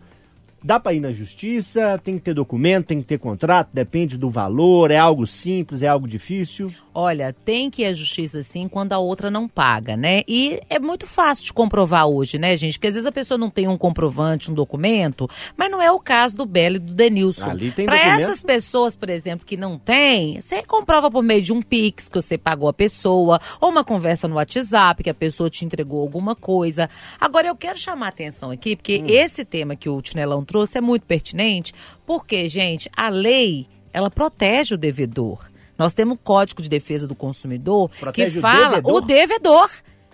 Dá 0.65 0.79
para 0.79 0.95
ir 0.95 0.99
na 0.99 1.11
justiça? 1.11 2.01
Tem 2.03 2.17
que 2.17 2.23
ter 2.23 2.33
documento, 2.33 2.87
tem 2.87 2.99
que 2.99 3.05
ter 3.05 3.19
contrato, 3.19 3.69
depende 3.71 4.17
do 4.17 4.31
valor, 4.31 4.89
é 4.89 4.97
algo 4.97 5.27
simples, 5.27 5.83
é 5.83 5.87
algo 5.87 6.07
difícil? 6.07 6.73
Olha, 6.97 7.35
tem 7.43 7.69
que 7.69 7.81
ir 7.81 7.87
à 7.87 7.93
justiça 7.93 8.41
sim 8.41 8.69
quando 8.69 8.93
a 8.93 8.97
outra 8.97 9.29
não 9.29 9.49
paga, 9.49 9.97
né? 9.97 10.23
E 10.25 10.61
é 10.69 10.79
muito 10.79 11.05
fácil 11.05 11.43
de 11.45 11.51
comprovar 11.53 12.07
hoje, 12.07 12.39
né, 12.39 12.55
gente? 12.55 12.75
Porque 12.79 12.87
às 12.87 12.93
vezes 12.93 13.05
a 13.05 13.11
pessoa 13.11 13.37
não 13.37 13.49
tem 13.49 13.67
um 13.67 13.77
comprovante, 13.77 14.49
um 14.49 14.53
documento, 14.53 15.29
mas 15.57 15.69
não 15.69 15.81
é 15.81 15.91
o 15.91 15.99
caso 15.99 16.37
do 16.37 16.45
Belo 16.45 16.77
e 16.77 16.79
do 16.79 16.93
Denilson. 16.93 17.49
Ali 17.49 17.69
tem 17.71 17.85
Pra 17.85 17.95
documento. 17.97 18.21
essas 18.21 18.41
pessoas, 18.41 18.95
por 18.95 19.09
exemplo, 19.09 19.45
que 19.45 19.57
não 19.57 19.77
tem, 19.77 20.39
você 20.39 20.63
comprova 20.63 21.11
por 21.11 21.21
meio 21.21 21.41
de 21.41 21.51
um 21.51 21.61
Pix 21.61 22.07
que 22.07 22.21
você 22.21 22.37
pagou 22.37 22.69
a 22.69 22.73
pessoa, 22.73 23.41
ou 23.59 23.69
uma 23.69 23.83
conversa 23.83 24.25
no 24.27 24.35
WhatsApp 24.35 25.03
que 25.03 25.09
a 25.09 25.13
pessoa 25.13 25.49
te 25.49 25.65
entregou 25.65 25.99
alguma 26.01 26.33
coisa. 26.33 26.89
Agora, 27.19 27.47
eu 27.47 27.55
quero 27.57 27.77
chamar 27.77 28.05
a 28.05 28.09
atenção 28.09 28.51
aqui, 28.51 28.75
porque 28.77 28.99
Hum. 28.99 29.05
esse 29.09 29.43
tema 29.43 29.75
que 29.75 29.89
o 29.89 30.01
Tinelão 30.01 30.45
trouxe 30.45 30.77
é 30.77 30.81
muito 30.81 31.03
pertinente, 31.03 31.73
porque, 32.05 32.47
gente, 32.47 32.89
a 32.95 33.09
lei, 33.09 33.67
ela 33.91 34.09
protege 34.09 34.75
o 34.75 34.77
devedor. 34.77 35.39
Nós 35.77 35.93
temos 35.93 36.15
o 36.15 36.17
Código 36.17 36.61
de 36.61 36.69
Defesa 36.69 37.07
do 37.07 37.15
Consumidor 37.15 37.89
Protege 37.99 38.33
que 38.33 38.37
o 38.39 38.41
fala 38.41 38.69
devedor? 38.81 38.93
o 38.93 39.01
devedor. 39.01 39.69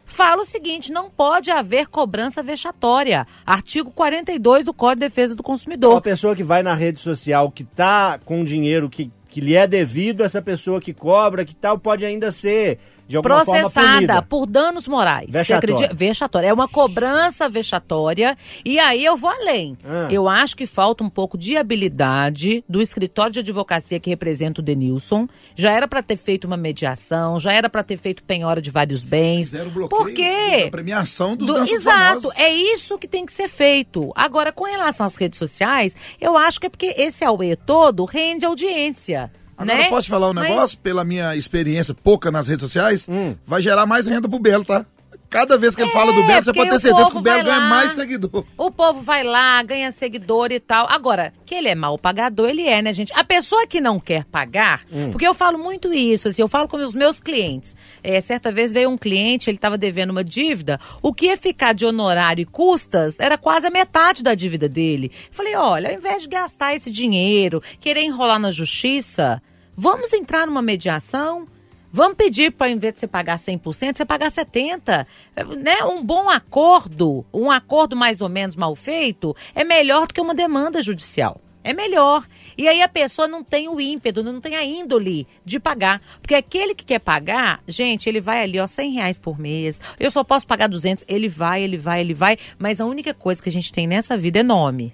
Fala 0.06 0.42
o 0.42 0.46
seguinte, 0.46 0.92
não 0.92 1.10
pode 1.10 1.50
haver 1.50 1.88
cobrança 1.88 2.44
vexatória. 2.44 3.26
Artigo 3.46 3.92
42 3.92 4.66
do 4.66 4.74
Código 4.74 5.00
de 5.00 5.06
Defesa 5.08 5.36
do 5.36 5.42
Consumidor. 5.44 5.94
Uma 5.94 6.02
pessoa 6.02 6.36
que 6.36 6.44
vai 6.44 6.62
na 6.62 6.74
rede 6.74 7.00
social 7.00 7.50
que 7.50 7.64
tá 7.64 8.20
com 8.26 8.44
dinheiro 8.44 8.90
que, 8.90 9.10
que 9.30 9.40
lhe 9.40 9.56
é 9.56 9.66
devido, 9.66 10.24
essa 10.24 10.42
pessoa 10.42 10.82
que 10.82 10.94
cobra, 10.94 11.46
que 11.46 11.56
tal, 11.56 11.80
pode 11.80 12.04
ainda 12.04 12.30
ser 12.30 12.78
de 13.20 13.22
processada 13.22 14.22
por 14.22 14.46
danos 14.46 14.88
morais. 14.88 15.26
Você 15.28 15.38
Vexatória. 15.40 15.74
acredita? 15.76 15.94
Vexatória. 15.96 16.48
É 16.48 16.54
uma 16.54 16.68
cobrança 16.68 17.50
vexatória. 17.50 18.38
E 18.66 18.80
aí 18.80 19.04
eu 19.04 19.18
vou 19.18 19.30
além. 19.30 19.78
Ah. 19.84 20.08
Eu 20.12 20.28
acho 20.30 20.56
que 20.56 20.66
falta 20.66 21.04
um 21.04 21.10
pouco 21.10 21.38
de 21.38 21.58
habilidade 21.58 22.64
do 22.68 22.82
escritório 22.82 23.32
de 23.32 23.40
advocacia 23.40 24.00
que 24.00 24.10
representa 24.10 24.62
o 24.62 24.64
Denilson. 24.64 25.28
Já 25.56 25.72
era 25.72 25.88
para 25.88 26.02
ter 26.02 26.18
feito 26.18 26.46
uma 26.46 26.58
mediação, 26.58 27.40
já 27.40 27.52
era 27.54 27.70
para 27.70 27.84
ter 27.84 27.98
feito 27.98 28.24
penhora 28.24 28.62
de 28.62 28.72
vários 28.72 29.04
bens. 29.04 29.50
Fizeram 29.52 29.70
bloqueio 29.70 29.90
Por 29.90 30.14
quê? 30.14 30.66
da 30.66 30.72
premiação 30.72 31.36
dos 31.36 31.48
Do- 31.48 31.58
Exato, 31.72 32.22
famosos. 32.22 32.32
é 32.38 32.50
isso 32.54 32.98
que 32.98 33.08
tem 33.08 33.26
que 33.26 33.34
ser 33.34 33.48
feito. 33.50 34.12
Agora, 34.16 34.52
com 34.52 34.64
relação 34.66 35.06
às 35.06 35.16
redes 35.18 35.38
sociais, 35.38 35.96
eu 36.20 36.38
acho 36.38 36.60
que 36.60 36.68
é 36.68 36.70
porque 36.70 36.94
esse 36.98 37.24
auê 37.24 37.56
todo 37.56 38.06
rende 38.06 38.46
audiência. 38.46 39.32
Agora, 39.62 39.78
né? 39.78 39.90
posso 39.90 40.04
te 40.04 40.10
falar 40.10 40.30
um 40.30 40.34
Mas- 40.34 40.50
negócio? 40.50 40.78
Pela 40.80 41.04
minha 41.04 41.36
experiência 41.36 41.94
pouca 41.94 42.32
nas 42.32 42.48
redes 42.48 42.62
sociais, 42.62 43.08
Hum. 43.10 43.36
vai 43.46 43.62
gerar 43.62 43.86
mais 43.86 44.08
renda 44.08 44.28
pro 44.30 44.40
Belo, 44.40 44.66
tá? 44.66 44.86
Cada 45.30 45.58
vez 45.58 45.74
que 45.78 45.82
ele 45.82 45.90
É, 45.92 45.94
fala 45.94 46.12
do 46.12 46.24
Belo, 46.24 46.44
você 46.44 46.52
pode 46.52 46.70
ter 46.72 46.80
certeza 46.82 47.10
que 47.10 47.18
o 47.18 47.22
Belo 47.22 47.46
ganha 47.46 47.58
lá. 47.58 47.70
mais 47.70 47.92
seguidor. 47.92 48.44
O 48.58 48.70
povo 48.70 49.00
vai 49.00 49.24
lá, 49.24 49.64
ganha 49.64 49.90
seguidor 49.90 50.52
e 50.52 50.60
tal. 50.60 50.86
Agora, 50.92 51.32
que 51.46 51.56
ele 51.56 51.70
é 51.70 51.76
mal 51.76 51.98
pagador, 51.98 52.50
ele 52.50 52.68
é, 52.68 52.82
né, 52.82 52.92
gente? 52.92 53.14
A 53.16 53.24
pessoa 53.24 53.66
que 53.66 53.80
não 53.80 53.98
quer 53.98 54.26
pagar, 54.26 54.82
porque 55.10 55.26
eu 55.26 55.34
falo 55.34 55.58
muito 55.58 55.94
isso, 55.94 56.28
assim, 56.28 56.42
eu 56.42 56.50
falo 56.50 56.68
com 56.68 56.76
os 56.76 56.94
meus 56.94 57.22
clientes. 57.22 57.78
É, 58.04 58.20
certa 58.20 58.52
vez 58.52 58.74
veio 58.74 58.90
um 58.90 58.98
cliente, 58.98 59.50
ele 59.50 59.56
estava 59.56 59.78
devendo 59.78 60.10
uma 60.12 60.22
dívida, 60.24 60.78
o 61.02 61.14
que 61.14 61.28
ia 61.28 61.38
ficar 61.38 61.74
de 61.74 61.86
honorário 61.86 62.42
e 62.42 62.46
custas 62.46 63.18
era 63.18 63.38
quase 63.38 63.66
a 63.68 63.72
metade 63.72 64.24
da 64.24 64.36
dívida 64.36 64.68
dele. 64.68 65.14
Falei, 65.32 65.56
olha, 65.56 65.92
ao 65.92 65.96
invés 65.96 66.24
de 66.24 66.28
gastar 66.28 66.76
esse 66.76 66.92
dinheiro, 66.92 67.64
querer 67.80 68.02
enrolar 68.04 68.38
na 68.38 68.52
justiça, 68.52 69.42
vamos 69.76 70.14
entrar 70.14 70.46
numa 70.46 70.62
mediação? 70.62 71.48
Vamos 71.94 72.16
pedir 72.16 72.52
para, 72.52 72.70
em 72.70 72.78
vez 72.78 72.94
de 72.94 73.02
você 73.02 73.08
pagar 73.08 73.38
100%, 73.38 73.98
você 73.98 74.06
pagar 74.06 74.32
70%. 74.32 75.06
É, 75.36 75.44
Né? 75.44 75.84
Um 75.84 76.04
bom 76.04 76.30
acordo, 76.30 77.26
um 77.34 77.52
acordo 77.52 77.96
mais 77.96 78.22
ou 78.22 78.30
menos 78.30 78.56
mal 78.56 78.76
feito, 78.76 79.36
é 79.54 79.64
melhor 79.64 80.08
do 80.08 80.14
que 80.14 80.22
uma 80.22 80.34
demanda 80.34 80.82
judicial. 80.82 81.42
É 81.64 81.74
melhor. 81.74 82.26
E 82.58 82.68
aí 82.68 82.82
a 82.82 82.88
pessoa 82.88 83.28
não 83.28 83.44
tem 83.44 83.70
o 83.70 83.80
ímpeto, 83.80 84.24
não 84.24 84.42
tem 84.42 84.56
a 84.56 84.64
índole 84.64 85.28
de 85.46 85.60
pagar. 85.60 86.02
Porque 86.20 86.34
aquele 86.34 86.74
que 86.74 86.84
quer 86.84 87.00
pagar, 87.00 87.62
gente, 87.68 88.10
ele 88.10 88.20
vai 88.20 88.42
ali, 88.42 88.60
ó, 88.60 88.68
100 88.68 88.92
reais 88.94 89.20
por 89.20 89.38
mês. 89.38 89.80
Eu 90.00 90.10
só 90.10 90.24
posso 90.24 90.48
pagar 90.48 90.68
200. 90.68 91.06
Ele 91.08 91.30
vai, 91.30 91.62
ele 91.62 91.78
vai, 91.78 92.02
ele 92.02 92.14
vai. 92.16 92.38
Mas 92.58 92.82
a 92.82 92.86
única 92.86 93.14
coisa 93.14 93.44
que 93.44 93.50
a 93.50 93.52
gente 93.52 93.72
tem 93.72 93.86
nessa 93.86 94.18
vida 94.18 94.40
é 94.40 94.44
nome. 94.44 94.94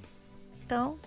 Então, 0.66 0.98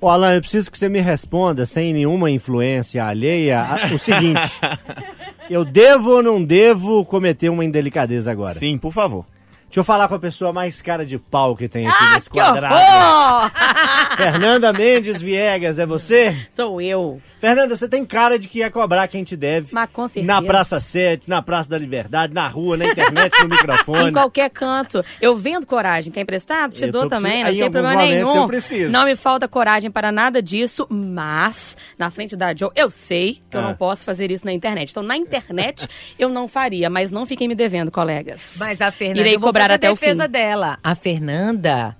Ô, 0.00 0.08
Alan, 0.08 0.34
eu 0.34 0.40
preciso 0.40 0.70
que 0.70 0.78
você 0.78 0.88
me 0.88 1.00
responda, 1.00 1.64
sem 1.66 1.92
nenhuma 1.92 2.30
influência 2.30 3.04
alheia, 3.04 3.60
a- 3.62 3.94
o 3.94 3.98
seguinte. 3.98 4.60
eu 5.48 5.64
devo 5.64 6.10
ou 6.16 6.22
não 6.22 6.42
devo 6.44 7.04
cometer 7.04 7.48
uma 7.48 7.64
indelicadeza 7.64 8.30
agora? 8.30 8.54
Sim, 8.54 8.76
por 8.78 8.92
favor. 8.92 9.24
Deixa 9.68 9.80
eu 9.80 9.84
falar 9.84 10.06
com 10.06 10.14
a 10.14 10.18
pessoa 10.18 10.52
mais 10.52 10.80
cara 10.80 11.04
de 11.04 11.18
pau 11.18 11.56
que 11.56 11.66
tem 11.68 11.86
aqui 11.88 12.04
Ah, 12.04 12.10
nesse 12.14 12.30
quadrado. 12.30 12.74
Fernanda 14.16 14.72
Mendes 14.72 15.20
Viegas, 15.20 15.78
é 15.78 15.84
você? 15.84 16.36
Sou 16.50 16.80
eu. 16.80 17.20
Fernanda, 17.38 17.76
você 17.76 17.86
tem 17.88 18.04
cara 18.04 18.38
de 18.38 18.48
que 18.48 18.60
ia 18.60 18.70
cobrar 18.70 19.06
quem 19.08 19.22
te 19.22 19.36
deve. 19.36 19.68
Mas 19.72 19.88
com 19.92 20.08
certeza. 20.08 20.26
Na 20.32 20.40
Praça 20.42 20.80
7, 20.80 21.28
na 21.28 21.42
Praça 21.42 21.68
da 21.68 21.76
Liberdade, 21.78 22.32
na 22.32 22.48
rua, 22.48 22.76
na 22.76 22.86
internet, 22.86 23.42
no 23.42 23.48
microfone. 23.54 24.08
Em 24.08 24.12
qualquer 24.12 24.48
canto. 24.50 25.04
Eu 25.20 25.36
vendo 25.36 25.66
coragem. 25.66 26.10
Quer 26.12 26.22
emprestado? 26.22 26.72
Te 26.74 26.84
Eu 26.84 26.90
dou 26.92 27.08
também, 27.08 27.42
precis- 27.42 27.44
não 27.44 27.52
Em 27.52 27.58
tem 27.60 27.70
problema 27.70 28.02
nenhum. 28.06 28.36
eu 28.36 28.46
preciso. 28.46 28.90
Não 28.90 29.04
me 29.04 29.14
falta 29.14 29.46
coragem 29.46 29.90
para 29.90 30.10
nada 30.10 30.40
disso, 30.42 30.86
mas 30.90 31.76
na 31.98 32.10
frente 32.10 32.34
da 32.36 32.54
Joe, 32.54 32.70
eu 32.74 32.90
sei 32.90 33.42
que 33.50 33.56
eu 33.56 33.60
Ah. 33.60 33.64
não 33.64 33.74
posso 33.74 34.04
fazer 34.04 34.30
isso 34.30 34.44
na 34.46 34.52
internet. 34.52 34.90
Então, 34.90 35.02
na 35.02 35.16
internet, 35.16 35.86
eu 36.18 36.28
não 36.28 36.48
faria, 36.48 36.88
mas 36.88 37.10
não 37.10 37.26
fiquem 37.26 37.46
me 37.48 37.54
devendo, 37.54 37.90
colegas. 37.90 38.56
Mas 38.58 38.80
a 38.80 38.90
Fernanda, 38.90 39.20
Irei 39.20 39.34
eu 39.36 39.40
vou 39.40 39.48
cobrar 39.50 39.64
fazer 39.64 39.74
até 39.74 39.90
o 39.90 39.94
defesa 39.94 40.24
fim. 40.24 40.30
dela. 40.30 40.78
A 40.82 40.94
Fernanda, 40.94 41.96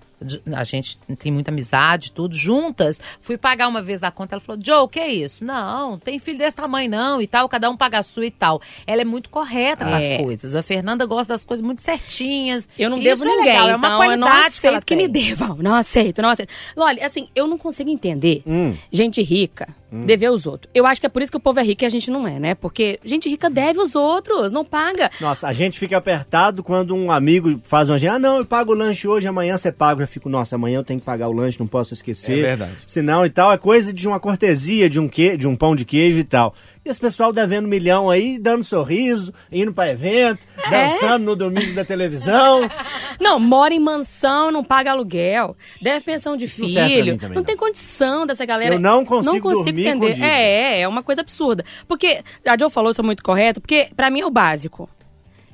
a 0.55 0.64
gente 0.64 0.98
tem 1.18 1.31
muita 1.31 1.50
amizade, 1.50 2.11
tudo, 2.12 2.35
juntas. 2.35 3.00
Fui 3.20 3.37
pagar 3.37 3.68
uma 3.68 3.83
vez 3.83 4.02
a 4.02 4.11
conta, 4.11 4.35
ela 4.35 4.40
falou, 4.40 4.61
Joe, 4.64 4.79
o 4.79 4.88
que 4.88 4.98
é 4.98 5.09
isso? 5.12 5.44
Não, 5.44 5.98
tem 5.98 6.18
filho 6.18 6.38
desse 6.38 6.57
tamanho 6.57 6.90
não 6.90 7.20
e 7.20 7.26
tal, 7.26 7.48
cada 7.48 7.68
um 7.68 7.76
paga 7.76 7.98
a 7.98 8.02
sua 8.02 8.26
e 8.26 8.31
tal. 8.31 8.61
Ela 8.87 9.02
é 9.02 9.05
muito 9.05 9.29
correta 9.29 9.85
com 9.85 9.90
É. 9.90 10.16
as 10.16 10.22
coisas. 10.22 10.57
A 10.57 10.62
Fernanda 10.62 11.05
gosta 11.05 11.35
das 11.35 11.44
coisas 11.44 11.64
muito 11.64 11.83
certinhas. 11.83 12.68
Eu 12.79 12.88
não 12.90 12.98
devo 12.98 13.24
é 13.24 13.26
ninguém, 13.26 13.44
legal, 13.46 13.68
é 13.70 13.76
uma 13.76 13.87
então 13.88 14.05
eu 14.05 14.16
não 14.18 14.26
qualidade 14.29 14.61
que 14.61 14.66
ela 14.66 14.76
aceito 14.79 14.87
que, 14.87 14.96
me 14.96 15.09
devam. 15.09 15.57
Não 15.57 15.74
aceito, 15.74 16.22
não 16.22 16.31
aceito. 16.31 16.52
Olha, 16.76 17.05
assim, 17.05 17.29
eu 17.35 17.46
não 17.46 17.59
consigo 17.59 17.90
entender 17.90 18.42
Hum. 18.46 18.74
gente 18.90 19.22
rica 19.22 19.68
dever 19.90 20.31
os 20.31 20.46
outros. 20.46 20.70
Eu 20.75 20.87
acho 20.87 21.01
que 21.01 21.07
é 21.07 21.11
por 21.11 21.22
isso 21.22 21.31
que 21.31 21.37
o 21.37 21.40
povo 21.40 21.61
é 21.61 21.62
rico 21.62 21.85
e 21.85 21.87
a 21.87 21.88
gente 21.88 22.11
não 22.11 22.27
é, 22.27 22.38
né? 22.38 22.55
Porque 22.55 22.99
gente 23.05 23.29
rica 23.29 23.49
deve 23.49 23.81
os 23.81 23.94
outros, 23.94 24.53
não 24.53 24.64
paga. 24.64 25.11
Nossa, 25.20 25.46
a 25.46 25.53
gente 25.53 25.79
fica 25.79 25.96
apertado 25.96 26.62
quando 26.62 26.94
um 26.94 27.11
amigo 27.11 27.61
faz 27.62 27.88
uma 27.88 27.94
agenda. 27.94 28.16
Ah, 28.16 28.18
não, 28.18 28.38
eu 28.38 28.46
pago 28.46 28.72
o 28.72 28.75
lanche 28.75 29.07
hoje, 29.07 29.29
amanhã 29.29 29.57
você 29.57 29.70
paga. 29.70 30.03
Eu 30.03 30.09
fico, 30.09 30.29
nossa, 30.29 30.57
amanhã 30.57 30.79
eu 30.79 30.85
tenho 30.85 31.01
que 31.01 31.07
pagar 31.07 31.29
o 31.29 31.33
lanche, 31.33 31.59
não 31.59 31.66
posso 31.66 31.94
esquecer. 31.94 32.38
É 32.38 32.42
verdade. 32.42 32.77
Senão 32.87 33.25
e 33.25 33.31
tal, 33.31 33.53
é 33.53 33.59
coisa 33.59 33.92
de 33.92 34.07
uma 34.07 34.18
cortesia, 34.18 34.88
de 34.88 34.99
um, 34.99 35.09
que, 35.09 35.37
de 35.37 35.46
um 35.46 35.55
pão 35.55 35.77
de 35.77 35.85
queijo 35.85 36.20
e 36.20 36.25
tal. 36.25 36.55
E 36.87 36.88
esse 36.88 37.01
pessoal 37.01 37.33
devendo 37.33 37.66
milhão 37.66 38.09
aí, 38.09 38.38
dando 38.38 38.62
sorriso, 38.62 39.35
indo 39.51 39.72
pra 39.75 39.90
evento, 39.90 40.38
É? 40.66 40.70
dançando 40.70 41.25
no 41.25 41.35
domingo 41.35 41.75
da 41.75 41.85
televisão. 41.85 42.61
Não, 43.20 43.40
mora 43.40 43.75
em 43.75 43.81
mansão, 43.81 44.53
não 44.53 44.62
paga 44.62 44.92
aluguel, 44.92 45.57
deve 45.83 46.05
pensão 46.05 46.37
de 46.37 46.44
Isso 46.44 46.61
não 46.61 46.68
filho. 46.68 47.12
mim 47.14 47.18
também, 47.18 47.29
não, 47.31 47.37
não. 47.37 47.44
tem 47.44 47.57
condição 47.57 48.25
dessa 48.27 48.44
galera. 48.44 48.75
Eu 48.75 48.79
não 48.79 49.05
consigo 49.05 49.35
Não 49.35 49.40
consigo 49.40 49.81
entender. 49.81 50.22
É, 50.22 50.79
é, 50.79 50.81
é 50.83 50.88
uma 50.88 51.03
coisa 51.03 51.22
absurda. 51.22 51.64
Porque 51.88 52.22
a 52.46 52.57
Joe 52.57 52.70
falou, 52.70 52.90
isso 52.92 53.01
é 53.01 53.05
muito 53.05 53.22
correto, 53.22 53.61
porque 53.61 53.88
pra 53.96 54.09
mim 54.11 54.20
é 54.20 54.27
o 54.27 54.31
básico. 54.31 54.88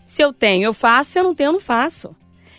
Se 0.04 0.20
eu 0.22 0.32
tenho, 0.34 0.64
eu 0.64 0.74
faço, 0.74 1.12
se 1.12 1.18
eu 1.18 1.24
não 1.24 1.34
tenho, 1.34 1.48
eu 1.48 1.52
não 1.52 1.60
faço. 1.60 2.14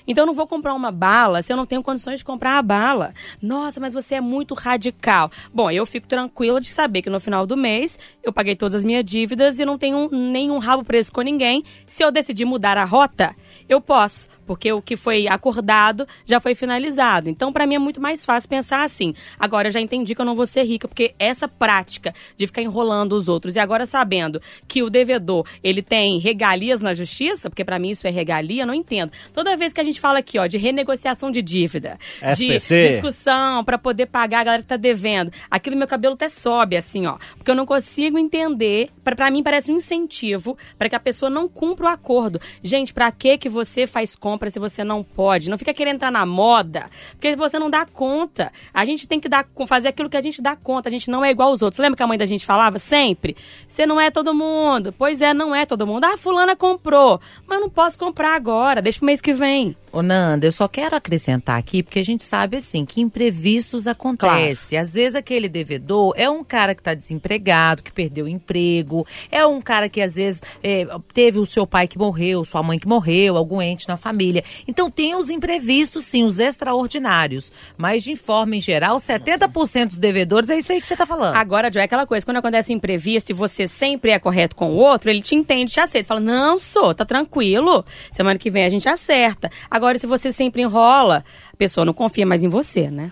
Então 0.07 0.23
eu 0.23 0.27
não 0.27 0.33
vou 0.33 0.47
comprar 0.47 0.73
uma 0.73 0.91
bala 0.91 1.41
se 1.41 1.51
eu 1.51 1.57
não 1.57 1.65
tenho 1.65 1.83
condições 1.83 2.19
de 2.19 2.25
comprar 2.25 2.57
a 2.57 2.61
bala. 2.61 3.13
Nossa, 3.41 3.79
mas 3.79 3.93
você 3.93 4.15
é 4.15 4.21
muito 4.21 4.53
radical. 4.53 5.31
Bom, 5.53 5.69
eu 5.71 5.85
fico 5.85 6.07
tranquila 6.07 6.59
de 6.59 6.67
saber 6.67 7.01
que 7.01 7.09
no 7.09 7.19
final 7.19 7.45
do 7.45 7.55
mês 7.55 7.99
eu 8.21 8.33
paguei 8.33 8.55
todas 8.55 8.75
as 8.75 8.83
minhas 8.83 9.03
dívidas 9.03 9.59
e 9.59 9.65
não 9.65 9.77
tenho 9.77 10.09
nenhum 10.11 10.57
rabo 10.57 10.83
preso 10.83 11.11
com 11.11 11.21
ninguém. 11.21 11.63
Se 11.85 12.03
eu 12.03 12.11
decidir 12.11 12.45
mudar 12.45 12.77
a 12.77 12.85
rota, 12.85 13.35
eu 13.67 13.79
posso, 13.79 14.27
porque 14.45 14.71
o 14.71 14.82
que 14.82 14.95
foi 14.95 15.27
acordado 15.27 16.08
já 16.25 16.39
foi 16.39 16.56
finalizado. 16.56 17.29
Então, 17.29 17.51
pra 17.51 17.65
mim 17.65 17.75
é 17.75 17.79
muito 17.79 18.01
mais 18.01 18.25
fácil 18.25 18.49
pensar 18.49 18.84
assim. 18.84 19.13
Agora 19.38 19.67
eu 19.67 19.71
já 19.71 19.79
entendi 19.79 20.15
que 20.15 20.21
eu 20.21 20.25
não 20.25 20.36
vou 20.36 20.45
ser 20.45 20.63
rica, 20.63 20.88
porque 20.88 21.13
essa 21.17 21.47
prática 21.47 22.13
de 22.38 22.47
ficar 22.47 22.62
enrolando 22.62 23.13
os 23.13 23.27
outros 23.27 23.56
e 23.56 23.60
agora 23.60 23.86
sabendo 23.86 24.41
que 24.67 24.84
o 24.84 24.89
devedor, 24.89 25.45
ele 25.63 25.82
tem 25.82 26.19
regalias 26.19 26.82
na 26.82 26.93
justiça, 26.93 27.49
porque 27.49 27.63
pra 27.63 27.79
mim 27.79 27.91
isso 27.91 28.08
é 28.08 28.10
regalia, 28.10 28.65
não 28.65 28.73
entendo. 28.73 29.12
Toda 29.34 29.58
vez 29.58 29.73
que 29.73 29.82
a 29.82 29.84
gente 29.84 29.99
fala 29.99 30.19
aqui, 30.19 30.38
ó, 30.38 30.45
de 30.45 30.58
renegociação 30.58 31.32
de 31.32 31.41
dívida, 31.41 31.97
SPC. 32.21 32.75
de 32.75 32.93
discussão 32.93 33.63
pra 33.63 33.77
poder 33.77 34.08
pagar 34.08 34.41
a 34.41 34.43
galera 34.43 34.63
que 34.63 34.69
tá 34.69 34.77
devendo, 34.77 35.32
aquilo 35.49 35.75
meu 35.75 35.88
cabelo 35.88 36.13
até 36.15 36.29
sobe 36.29 36.77
assim, 36.77 37.06
ó, 37.06 37.17
porque 37.38 37.49
eu 37.49 37.56
não 37.56 37.65
consigo 37.65 38.17
entender, 38.17 38.89
pra 39.03 39.32
mim 39.32 39.43
parece 39.43 39.71
um 39.71 39.75
incentivo 39.75 40.58
pra 40.77 40.89
que 40.89 40.95
a 40.95 40.99
pessoa 40.99 41.29
não 41.29 41.47
cumpra 41.47 41.86
o 41.86 41.89
acordo. 41.89 42.39
Gente, 42.62 42.93
pra 42.93 43.12
que 43.12 43.38
que 43.38 43.49
você 43.49 43.88
faz 43.88 44.15
compra 44.33 44.49
se 44.49 44.59
você 44.59 44.83
não 44.83 45.03
pode? 45.03 45.49
Não 45.49 45.57
fica 45.57 45.73
querendo 45.73 45.95
entrar 45.95 46.11
na 46.11 46.25
moda, 46.25 46.89
porque 47.11 47.35
você 47.35 47.59
não 47.59 47.69
dá 47.69 47.85
conta. 47.85 48.51
A 48.73 48.83
gente 48.83 49.07
tem 49.07 49.19
que 49.19 49.29
dar, 49.29 49.47
fazer 49.67 49.89
aquilo 49.89 50.09
que 50.09 50.17
a 50.17 50.21
gente 50.21 50.41
dá 50.41 50.55
conta. 50.55 50.89
A 50.89 50.91
gente 50.91 51.09
não 51.09 51.23
é 51.23 51.29
igual 51.29 51.49
aos 51.49 51.61
outros. 51.61 51.79
Lembra 51.79 51.97
que 51.97 52.03
a 52.03 52.07
mãe 52.07 52.17
da 52.17 52.25
gente 52.25 52.45
falava 52.45 52.79
sempre? 52.79 53.37
Você 53.67 53.85
não 53.85 54.01
é 54.01 54.09
todo 54.09 54.33
mundo. 54.33 54.93
Pois 54.97 55.21
é, 55.21 55.33
não 55.33 55.53
é 55.53 55.65
todo 55.65 55.85
mundo. 55.85 56.03
Ah, 56.03 56.17
fulana 56.17 56.55
comprou, 56.55 57.21
mas 57.45 57.59
não 57.59 57.69
posso 57.69 57.97
comprar 57.97 58.35
agora. 58.35 58.81
Deixa 58.81 58.97
pro 58.97 59.05
mês 59.05 59.21
que 59.21 59.33
vem. 59.33 59.75
Ô, 59.93 60.01
Nanda, 60.01 60.47
eu 60.47 60.51
só 60.51 60.67
quero 60.67 60.95
acrescentar 60.95 61.55
aqui, 61.55 61.83
porque 61.83 61.99
a 61.99 62.03
gente 62.03 62.23
sabe, 62.23 62.57
assim, 62.57 62.83
que 62.83 62.99
imprevistos 62.99 63.85
acontecem. 63.85 64.79
Às 64.79 64.95
vezes 64.95 65.13
aquele 65.13 65.47
devedor 65.47 66.15
é 66.17 66.27
um 66.27 66.43
cara 66.43 66.73
que 66.73 66.81
está 66.81 66.95
desempregado, 66.95 67.83
que 67.83 67.91
perdeu 67.91 68.25
o 68.25 68.27
emprego, 68.27 69.05
é 69.31 69.45
um 69.45 69.61
cara 69.61 69.87
que 69.87 70.01
às 70.01 70.15
vezes 70.15 70.41
é, 70.63 70.87
teve 71.13 71.37
o 71.37 71.45
seu 71.45 71.67
pai 71.67 71.87
que 71.87 71.99
morreu, 71.99 72.43
sua 72.43 72.63
mãe 72.63 72.79
que 72.79 72.87
morreu, 72.87 73.37
algum 73.37 73.61
ente 73.61 73.87
na 73.87 73.95
família. 73.95 74.22
Então 74.67 74.89
tem 74.89 75.15
os 75.15 75.29
imprevistos, 75.29 76.05
sim, 76.05 76.23
os 76.23 76.39
extraordinários. 76.39 77.51
Mas 77.77 78.03
de 78.03 78.15
forma 78.15 78.55
em 78.55 78.62
geral, 78.62 78.97
70% 78.97 79.88
dos 79.88 79.97
devedores 79.99 80.49
é 80.49 80.57
isso 80.57 80.71
aí 80.71 80.79
que 80.79 80.88
você 80.88 80.93
está 80.93 81.05
falando. 81.05 81.36
Agora, 81.36 81.71
Joe, 81.71 81.81
é 81.81 81.86
aquela 81.86 82.05
coisa, 82.05 82.25
quando 82.25 82.38
acontece 82.38 82.71
imprevisto 82.73 83.31
e 83.31 83.33
você 83.33 83.67
sempre 83.67 84.12
é 84.12 84.19
correto 84.19 84.55
com 84.55 84.71
o 84.71 84.75
outro, 84.75 85.09
ele 85.09 85.21
te 85.21 85.36
entende, 85.36 85.73
te 85.73 85.79
aceita. 85.79 86.07
Fala, 86.07 86.19
não, 86.19 86.59
sou, 86.59 86.93
tá 86.93 87.05
tranquilo. 87.05 87.83
Semana 88.12 88.39
que 88.39 88.49
vem 88.49 88.65
a 88.65 88.69
gente 88.69 88.88
acerta. 88.88 89.49
Agora, 89.69 89.97
se 89.97 90.07
você 90.07 90.31
sempre 90.31 90.62
enrola, 90.62 91.23
a 91.51 91.57
pessoa 91.57 91.86
não 91.86 91.93
confia 91.93 92.25
mais 92.25 92.43
em 92.43 92.49
você, 92.49 92.89
né? 92.89 93.12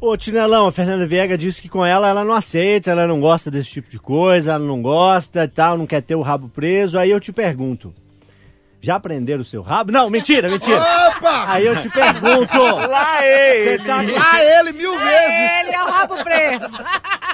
Ô, 0.00 0.16
Tinelão, 0.16 0.68
a 0.68 0.72
Fernanda 0.72 1.04
Viega 1.08 1.36
disse 1.36 1.60
que 1.60 1.68
com 1.68 1.84
ela 1.84 2.08
ela 2.08 2.24
não 2.24 2.32
aceita, 2.32 2.92
ela 2.92 3.04
não 3.04 3.20
gosta 3.20 3.50
desse 3.50 3.70
tipo 3.70 3.90
de 3.90 3.98
coisa, 3.98 4.52
ela 4.52 4.64
não 4.64 4.80
gosta 4.80 5.42
e 5.42 5.48
tal, 5.48 5.76
não 5.76 5.86
quer 5.86 6.00
ter 6.02 6.14
o 6.14 6.22
rabo 6.22 6.48
preso. 6.48 6.96
Aí 6.96 7.10
eu 7.10 7.18
te 7.18 7.32
pergunto, 7.32 7.92
já 8.80 8.98
prenderam 9.00 9.42
o 9.42 9.44
seu 9.44 9.60
rabo? 9.62 9.90
Não, 9.90 10.08
mentira, 10.08 10.48
mentira. 10.48 10.80
Opa! 11.08 11.52
Aí 11.52 11.66
eu 11.66 11.76
te 11.80 11.88
pergunto, 11.88 12.58
Lá 12.88 13.24
ele! 13.26 13.78
você 13.78 13.84
tá, 13.84 13.96
Lá 14.02 14.44
ele 14.44 14.72
mil 14.72 14.96
vezes! 14.98 15.50
Ele 15.60 15.70
é 15.74 15.82
o 15.82 15.86
rabo 15.86 16.14
preso. 16.22 16.68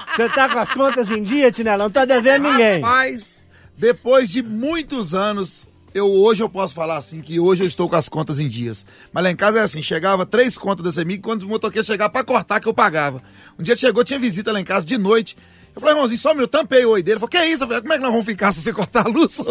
você 0.08 0.28
tá 0.30 0.48
com 0.48 0.58
as 0.58 0.72
contas 0.72 1.10
em 1.10 1.22
dia, 1.22 1.52
Tinelão? 1.52 1.86
Não 1.86 1.90
tá 1.90 2.04
devendo 2.04 2.50
ninguém. 2.50 2.80
Mas, 2.80 3.38
depois 3.76 4.30
de 4.30 4.42
muitos 4.42 5.14
anos, 5.14 5.68
eu 5.92 6.10
hoje 6.10 6.42
eu 6.42 6.48
posso 6.48 6.74
falar 6.74 6.96
assim, 6.96 7.20
que 7.20 7.38
hoje 7.38 7.62
eu 7.62 7.66
estou 7.66 7.88
com 7.88 7.96
as 7.96 8.08
contas 8.08 8.40
em 8.40 8.48
dias. 8.48 8.84
Mas 9.12 9.24
lá 9.24 9.30
em 9.30 9.36
casa 9.36 9.58
é 9.58 9.62
assim, 9.62 9.82
chegava 9.82 10.24
três 10.24 10.56
contas 10.56 10.84
desse 10.84 11.00
amigo, 11.00 11.22
quando 11.22 11.42
o 11.42 11.48
motoqueiro 11.48 11.86
chegava 11.86 12.10
pra 12.10 12.24
cortar, 12.24 12.58
que 12.58 12.66
eu 12.66 12.74
pagava. 12.74 13.22
Um 13.58 13.62
dia 13.62 13.76
chegou, 13.76 14.02
tinha 14.02 14.18
visita 14.18 14.50
lá 14.50 14.60
em 14.60 14.64
casa, 14.64 14.84
de 14.86 14.96
noite. 14.96 15.36
Eu 15.74 15.80
falei, 15.80 15.94
irmãozinho, 15.96 16.18
só 16.18 16.30
um 16.30 16.34
minuto, 16.34 16.50
tampei 16.50 16.84
o 16.84 16.90
oi 16.90 17.02
dele. 17.02 17.14
Ele 17.14 17.20
falou, 17.20 17.28
que 17.28 17.44
isso? 17.44 17.64
Eu 17.64 17.68
falei, 17.68 17.82
como 17.82 17.92
é 17.92 17.96
que 17.96 18.02
nós 18.02 18.10
vamos 18.12 18.24
ficar 18.26 18.52
se 18.52 18.62
você 18.62 18.72
cortar 18.72 19.06
a 19.06 19.08
luz? 19.08 19.42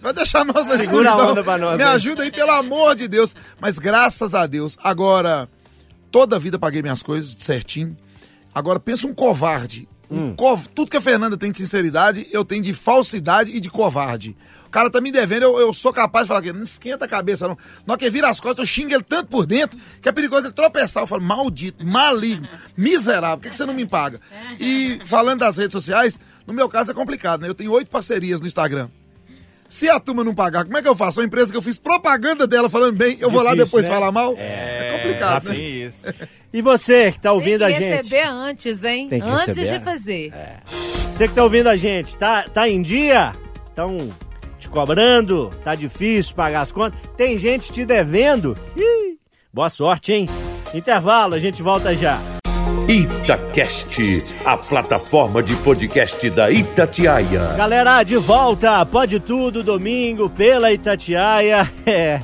Vai 0.00 0.12
deixar 0.12 0.44
nós 0.44 0.66
na 0.66 0.76
Segura 0.76 0.80
a 1.10 1.12
escuridão. 1.12 1.30
onda 1.32 1.44
pra 1.44 1.58
nós, 1.58 1.78
Me 1.78 1.84
né? 1.84 1.90
ajuda 1.90 2.22
aí, 2.22 2.30
pelo 2.32 2.50
amor 2.52 2.94
de 2.94 3.08
Deus. 3.08 3.34
Mas 3.60 3.78
graças 3.78 4.34
a 4.34 4.46
Deus, 4.46 4.76
agora, 4.82 5.48
toda 6.10 6.36
a 6.36 6.38
vida 6.38 6.58
paguei 6.58 6.82
minhas 6.82 7.02
coisas 7.02 7.34
certinho. 7.38 7.96
Agora, 8.54 8.78
pensa 8.80 9.06
um 9.06 9.14
covarde. 9.14 9.88
Um 10.10 10.34
cov- 10.34 10.66
Tudo 10.74 10.90
que 10.90 10.96
a 10.98 11.00
Fernanda 11.00 11.38
tem 11.38 11.50
de 11.50 11.56
sinceridade, 11.56 12.26
eu 12.30 12.44
tenho 12.44 12.62
de 12.62 12.74
falsidade 12.74 13.50
e 13.50 13.58
de 13.60 13.70
covarde. 13.70 14.36
O 14.66 14.70
cara 14.72 14.90
tá 14.90 15.00
me 15.00 15.10
devendo, 15.10 15.44
eu, 15.44 15.58
eu 15.58 15.72
sou 15.74 15.90
capaz 15.92 16.24
de 16.24 16.28
falar 16.28 16.42
que 16.42 16.52
não 16.52 16.62
esquenta 16.62 17.06
a 17.06 17.08
cabeça, 17.08 17.48
não. 17.48 17.56
Na 17.86 17.94
hora 17.94 17.98
que 17.98 18.10
vira 18.10 18.28
as 18.28 18.38
costas, 18.40 18.58
eu 18.58 18.66
xingo 18.66 18.92
ele 18.94 19.02
tanto 19.02 19.28
por 19.30 19.46
dentro 19.46 19.78
que 20.02 20.08
é 20.08 20.12
perigoso 20.12 20.46
ele 20.46 20.52
tropeçar. 20.52 21.02
Eu 21.02 21.06
falo, 21.06 21.22
maldito, 21.22 21.84
maligno, 21.84 22.46
miserável, 22.76 23.38
por 23.38 23.42
que, 23.44 23.50
que 23.50 23.56
você 23.56 23.64
não 23.64 23.72
me 23.74 23.86
paga? 23.86 24.20
E 24.60 24.98
falando 25.06 25.40
das 25.40 25.56
redes 25.56 25.72
sociais, 25.72 26.18
no 26.46 26.52
meu 26.52 26.68
caso 26.68 26.90
é 26.90 26.94
complicado, 26.94 27.40
né? 27.42 27.48
Eu 27.48 27.54
tenho 27.54 27.72
oito 27.72 27.88
parcerias 27.90 28.40
no 28.40 28.46
Instagram. 28.46 28.88
Se 29.72 29.88
a 29.88 29.98
turma 29.98 30.22
não 30.22 30.34
pagar, 30.34 30.64
como 30.64 30.76
é 30.76 30.82
que 30.82 30.88
eu 30.88 30.94
faço? 30.94 31.18
Uma 31.18 31.24
empresa 31.24 31.50
que 31.50 31.56
eu 31.56 31.62
fiz 31.62 31.78
propaganda 31.78 32.46
dela 32.46 32.68
falando 32.68 32.94
bem, 32.94 33.16
eu 33.18 33.30
vou 33.30 33.42
lá 33.42 33.54
depois 33.54 33.84
né? 33.84 33.90
falar 33.90 34.12
mal? 34.12 34.34
É, 34.36 34.98
complicado, 34.98 35.44
né? 35.44 35.54
Tem 35.54 35.82
isso. 35.86 36.04
E 36.52 36.60
você 36.60 37.12
que 37.12 37.18
tá 37.18 37.32
ouvindo 37.32 37.60
Tem 37.60 37.68
a 37.68 37.72
que 37.72 37.78
gente? 37.78 37.96
receber 37.96 38.26
antes, 38.26 38.84
hein? 38.84 39.08
Tem 39.08 39.22
que 39.22 39.26
antes 39.26 39.56
receber, 39.56 39.64
de 39.68 39.72
né? 39.72 39.80
fazer. 39.80 40.32
Você 41.10 41.26
que 41.26 41.34
tá 41.34 41.42
ouvindo 41.42 41.66
a 41.66 41.76
gente, 41.76 42.14
tá, 42.14 42.42
tá 42.42 42.68
em 42.68 42.82
dia? 42.82 43.32
Estão 43.66 44.12
te 44.58 44.68
cobrando? 44.68 45.50
Tá 45.64 45.74
difícil 45.74 46.34
pagar 46.34 46.60
as 46.60 46.70
contas? 46.70 47.00
Tem 47.16 47.38
gente 47.38 47.72
te 47.72 47.86
devendo? 47.86 48.54
Ih, 48.76 49.16
boa 49.50 49.70
sorte, 49.70 50.12
hein? 50.12 50.28
Intervalo, 50.74 51.32
a 51.32 51.38
gente 51.38 51.62
volta 51.62 51.96
já. 51.96 52.20
Itacast, 52.88 54.24
a 54.44 54.56
plataforma 54.56 55.42
de 55.42 55.54
podcast 55.56 56.28
da 56.30 56.50
Itatiaia. 56.50 57.54
Galera, 57.56 58.02
de 58.02 58.16
volta, 58.16 58.84
pode 58.84 59.20
tudo, 59.20 59.62
domingo, 59.62 60.28
pela 60.28 60.72
Itatiaia. 60.72 61.70
É, 61.86 62.20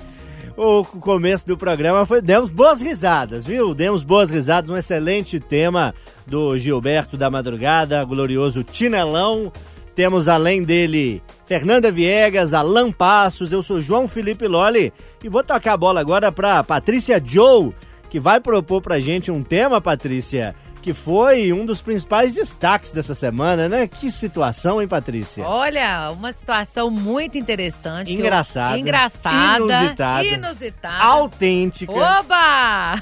o 0.56 0.84
começo 0.84 1.46
do 1.46 1.56
programa 1.56 2.04
foi, 2.04 2.20
demos 2.20 2.50
boas 2.50 2.80
risadas, 2.80 3.44
viu? 3.44 3.74
Demos 3.74 4.02
boas 4.02 4.28
risadas, 4.28 4.68
um 4.68 4.76
excelente 4.76 5.38
tema 5.38 5.94
do 6.26 6.58
Gilberto 6.58 7.16
da 7.16 7.30
Madrugada, 7.30 8.04
glorioso 8.04 8.64
Tinelão. 8.64 9.52
Temos 9.94 10.28
além 10.28 10.62
dele 10.62 11.22
Fernanda 11.46 11.90
Viegas, 11.90 12.52
Alan 12.52 12.92
Passos, 12.92 13.52
eu 13.52 13.62
sou 13.62 13.80
João 13.80 14.06
Felipe 14.06 14.46
Loli 14.46 14.92
e 15.22 15.28
vou 15.28 15.42
tocar 15.42 15.72
a 15.72 15.76
bola 15.76 16.00
agora 16.00 16.30
para 16.30 16.62
Patrícia 16.62 17.20
Joe, 17.24 17.72
que 18.08 18.18
vai 18.20 18.40
propor 18.40 18.80
pra 18.82 18.98
gente 18.98 19.30
um 19.30 19.42
tema, 19.42 19.80
Patrícia, 19.80 20.54
que 20.80 20.94
foi 20.94 21.52
um 21.52 21.66
dos 21.66 21.82
principais 21.82 22.34
destaques 22.34 22.90
dessa 22.90 23.14
semana, 23.14 23.68
né? 23.68 23.86
Que 23.86 24.10
situação, 24.10 24.80
hein, 24.80 24.88
Patrícia? 24.88 25.44
Olha, 25.44 26.10
uma 26.12 26.32
situação 26.32 26.90
muito 26.90 27.36
interessante. 27.36 28.08
que 28.08 28.14
eu- 28.14 28.20
Engraçada. 28.20 28.78
engraçada. 28.78 29.58
Inusitada. 29.64 30.24
Inusitada. 30.24 31.04
Autêntica. 31.04 31.92
Oba! 31.92 32.94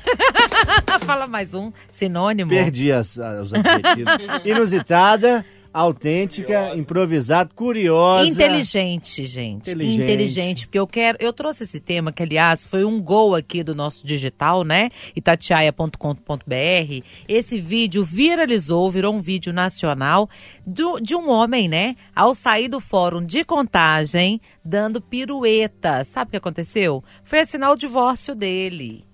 Fala 1.07 1.27
mais 1.27 1.55
um 1.55 1.71
sinônimo. 1.91 2.49
Perdi 2.51 2.91
as- 2.91 3.17
os 3.17 3.53
adjetivos. 3.55 4.13
Inusitada, 4.45 5.45
autêntica, 5.81 6.75
improvisada, 6.77 7.51
curiosa. 7.55 8.29
Inteligente, 8.29 9.25
gente. 9.27 9.71
Inteligente. 9.71 10.03
Inteligente. 10.03 10.67
porque 10.67 10.79
eu 10.79 10.87
quero. 10.87 11.19
Eu 11.21 11.33
trouxe 11.33 11.65
esse 11.65 11.81
tema, 11.81 12.13
que, 12.13 12.23
aliás, 12.23 12.65
foi 12.65 12.85
um 12.85 13.01
gol 13.01 13.35
aqui 13.35 13.63
do 13.63 13.75
nosso 13.75 14.07
digital, 14.07 14.65
né? 14.65 14.91
itatiaia.com.br. 15.15 17.05
Esse 17.29 17.61
vídeo 17.61 18.05
viralizou, 18.05 18.91
virou 18.91 19.15
um 19.15 19.21
vídeo 19.21 19.53
nacional 19.53 20.29
do- 20.67 21.01
de 21.01 21.15
um 21.15 21.31
homem, 21.31 21.69
né? 21.69 21.97
Ao 22.15 22.35
sair 22.35 22.69
do 22.69 22.81
fórum 22.81 23.25
de 23.25 23.45
contagem, 23.45 24.41
dando 24.65 25.01
pirueta. 25.01 26.05
Sabe 26.05 26.29
o 26.29 26.31
que 26.33 26.37
aconteceu? 26.37 27.03
Foi 27.25 27.41
assinar 27.41 27.71
o 27.73 27.77
divórcio 27.77 28.35
dele. 28.35 29.06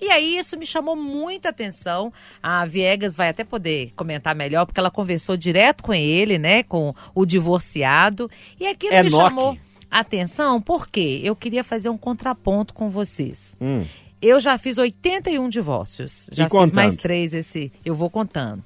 E 0.00 0.10
aí 0.10 0.38
isso 0.38 0.56
me 0.56 0.64
chamou 0.66 0.94
muita 0.96 1.48
atenção. 1.48 2.12
A 2.42 2.64
Viegas 2.64 3.16
vai 3.16 3.28
até 3.28 3.42
poder 3.44 3.92
comentar 3.96 4.34
melhor, 4.34 4.64
porque 4.66 4.78
ela 4.80 4.90
conversou 4.90 5.36
direto 5.36 5.82
com 5.82 5.92
ele, 5.94 6.38
né? 6.38 6.62
Com 6.62 6.94
o 7.14 7.26
divorciado. 7.26 8.30
E 8.60 8.66
aquilo 8.66 8.94
É 8.94 9.02
me 9.02 9.08
Enoque. 9.08 9.24
chamou 9.24 9.58
atenção, 9.90 10.60
porque 10.60 11.20
eu 11.24 11.34
queria 11.34 11.64
fazer 11.64 11.88
um 11.88 11.98
contraponto 11.98 12.72
com 12.74 12.90
vocês. 12.90 13.56
Hum. 13.60 13.84
Eu 14.20 14.40
já 14.40 14.58
fiz 14.58 14.78
81 14.78 15.48
divórcios. 15.48 16.28
Já 16.32 16.44
E 16.44 16.46
fiz 16.46 16.50
contando. 16.50 16.74
mais 16.74 16.96
três 16.96 17.32
esse. 17.34 17.72
Eu 17.84 17.94
vou 17.94 18.10
contando. 18.10 18.64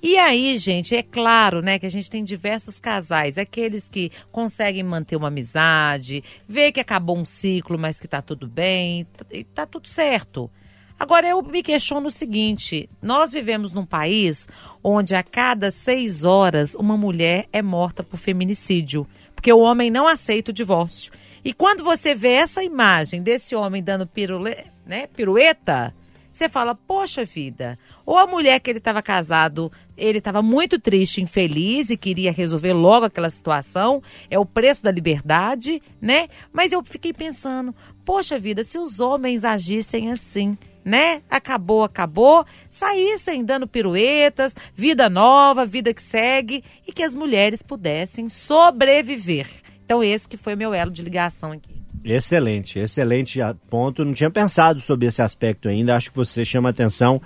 E 0.00 0.16
aí, 0.16 0.58
gente, 0.58 0.96
é 0.96 1.02
claro, 1.02 1.60
né, 1.62 1.78
que 1.78 1.86
a 1.86 1.88
gente 1.90 2.10
tem 2.10 2.24
diversos 2.24 2.80
casais, 2.80 3.38
aqueles 3.38 3.88
que 3.88 4.10
conseguem 4.32 4.82
manter 4.82 5.14
uma 5.14 5.28
amizade, 5.28 6.24
vê 6.48 6.72
que 6.72 6.80
acabou 6.80 7.16
um 7.16 7.24
ciclo, 7.24 7.78
mas 7.78 8.00
que 8.00 8.08
tá 8.08 8.20
tudo 8.20 8.48
bem, 8.48 9.06
tá 9.54 9.64
tudo 9.64 9.86
certo. 9.88 10.50
Agora, 10.98 11.26
eu 11.26 11.42
me 11.42 11.62
questiono 11.62 12.06
o 12.06 12.10
seguinte: 12.10 12.88
nós 13.00 13.32
vivemos 13.32 13.72
num 13.72 13.84
país 13.86 14.48
onde 14.82 15.14
a 15.14 15.22
cada 15.22 15.70
seis 15.70 16.24
horas 16.24 16.74
uma 16.74 16.96
mulher 16.96 17.48
é 17.52 17.62
morta 17.62 18.02
por 18.02 18.16
feminicídio, 18.16 19.06
porque 19.34 19.52
o 19.52 19.60
homem 19.60 19.90
não 19.90 20.06
aceita 20.06 20.50
o 20.50 20.54
divórcio. 20.54 21.12
E 21.44 21.52
quando 21.52 21.82
você 21.82 22.14
vê 22.14 22.34
essa 22.34 22.62
imagem 22.62 23.22
desse 23.22 23.54
homem 23.54 23.82
dando 23.82 24.06
pirule, 24.06 24.56
né, 24.86 25.08
pirueta, 25.08 25.92
você 26.32 26.48
fala, 26.48 26.74
poxa 26.74 27.26
vida, 27.26 27.78
ou 28.06 28.16
a 28.16 28.26
mulher 28.26 28.58
que 28.58 28.70
ele 28.70 28.78
estava 28.78 29.02
casado, 29.02 29.70
ele 29.96 30.16
estava 30.18 30.40
muito 30.40 30.78
triste, 30.78 31.20
infeliz 31.20 31.90
e 31.90 31.96
queria 31.96 32.32
resolver 32.32 32.72
logo 32.72 33.04
aquela 33.04 33.28
situação, 33.28 34.02
é 34.30 34.38
o 34.38 34.46
preço 34.46 34.82
da 34.82 34.90
liberdade, 34.90 35.82
né? 36.00 36.28
Mas 36.50 36.72
eu 36.72 36.82
fiquei 36.82 37.12
pensando, 37.12 37.74
poxa 38.02 38.38
vida, 38.38 38.64
se 38.64 38.78
os 38.78 38.98
homens 38.98 39.44
agissem 39.44 40.10
assim, 40.10 40.56
né? 40.84 41.22
Acabou, 41.30 41.84
acabou, 41.84 42.44
saíssem 42.70 43.44
dando 43.44 43.66
piruetas, 43.66 44.54
vida 44.74 45.08
nova, 45.08 45.64
vida 45.64 45.92
que 45.92 46.02
segue 46.02 46.64
e 46.86 46.92
que 46.92 47.02
as 47.02 47.14
mulheres 47.14 47.62
pudessem 47.62 48.28
sobreviver. 48.28 49.46
Então 49.84 50.02
esse 50.02 50.28
que 50.28 50.36
foi 50.36 50.56
meu 50.56 50.72
elo 50.72 50.90
de 50.90 51.02
ligação 51.02 51.52
aqui. 51.52 51.82
Excelente, 52.04 52.78
excelente 52.78 53.38
ponto. 53.68 54.04
Não 54.04 54.12
tinha 54.12 54.30
pensado 54.30 54.80
sobre 54.80 55.06
esse 55.06 55.22
aspecto 55.22 55.68
ainda. 55.68 55.96
Acho 55.96 56.10
que 56.10 56.16
você 56.16 56.44
chama 56.44 56.70
atenção 56.70 57.20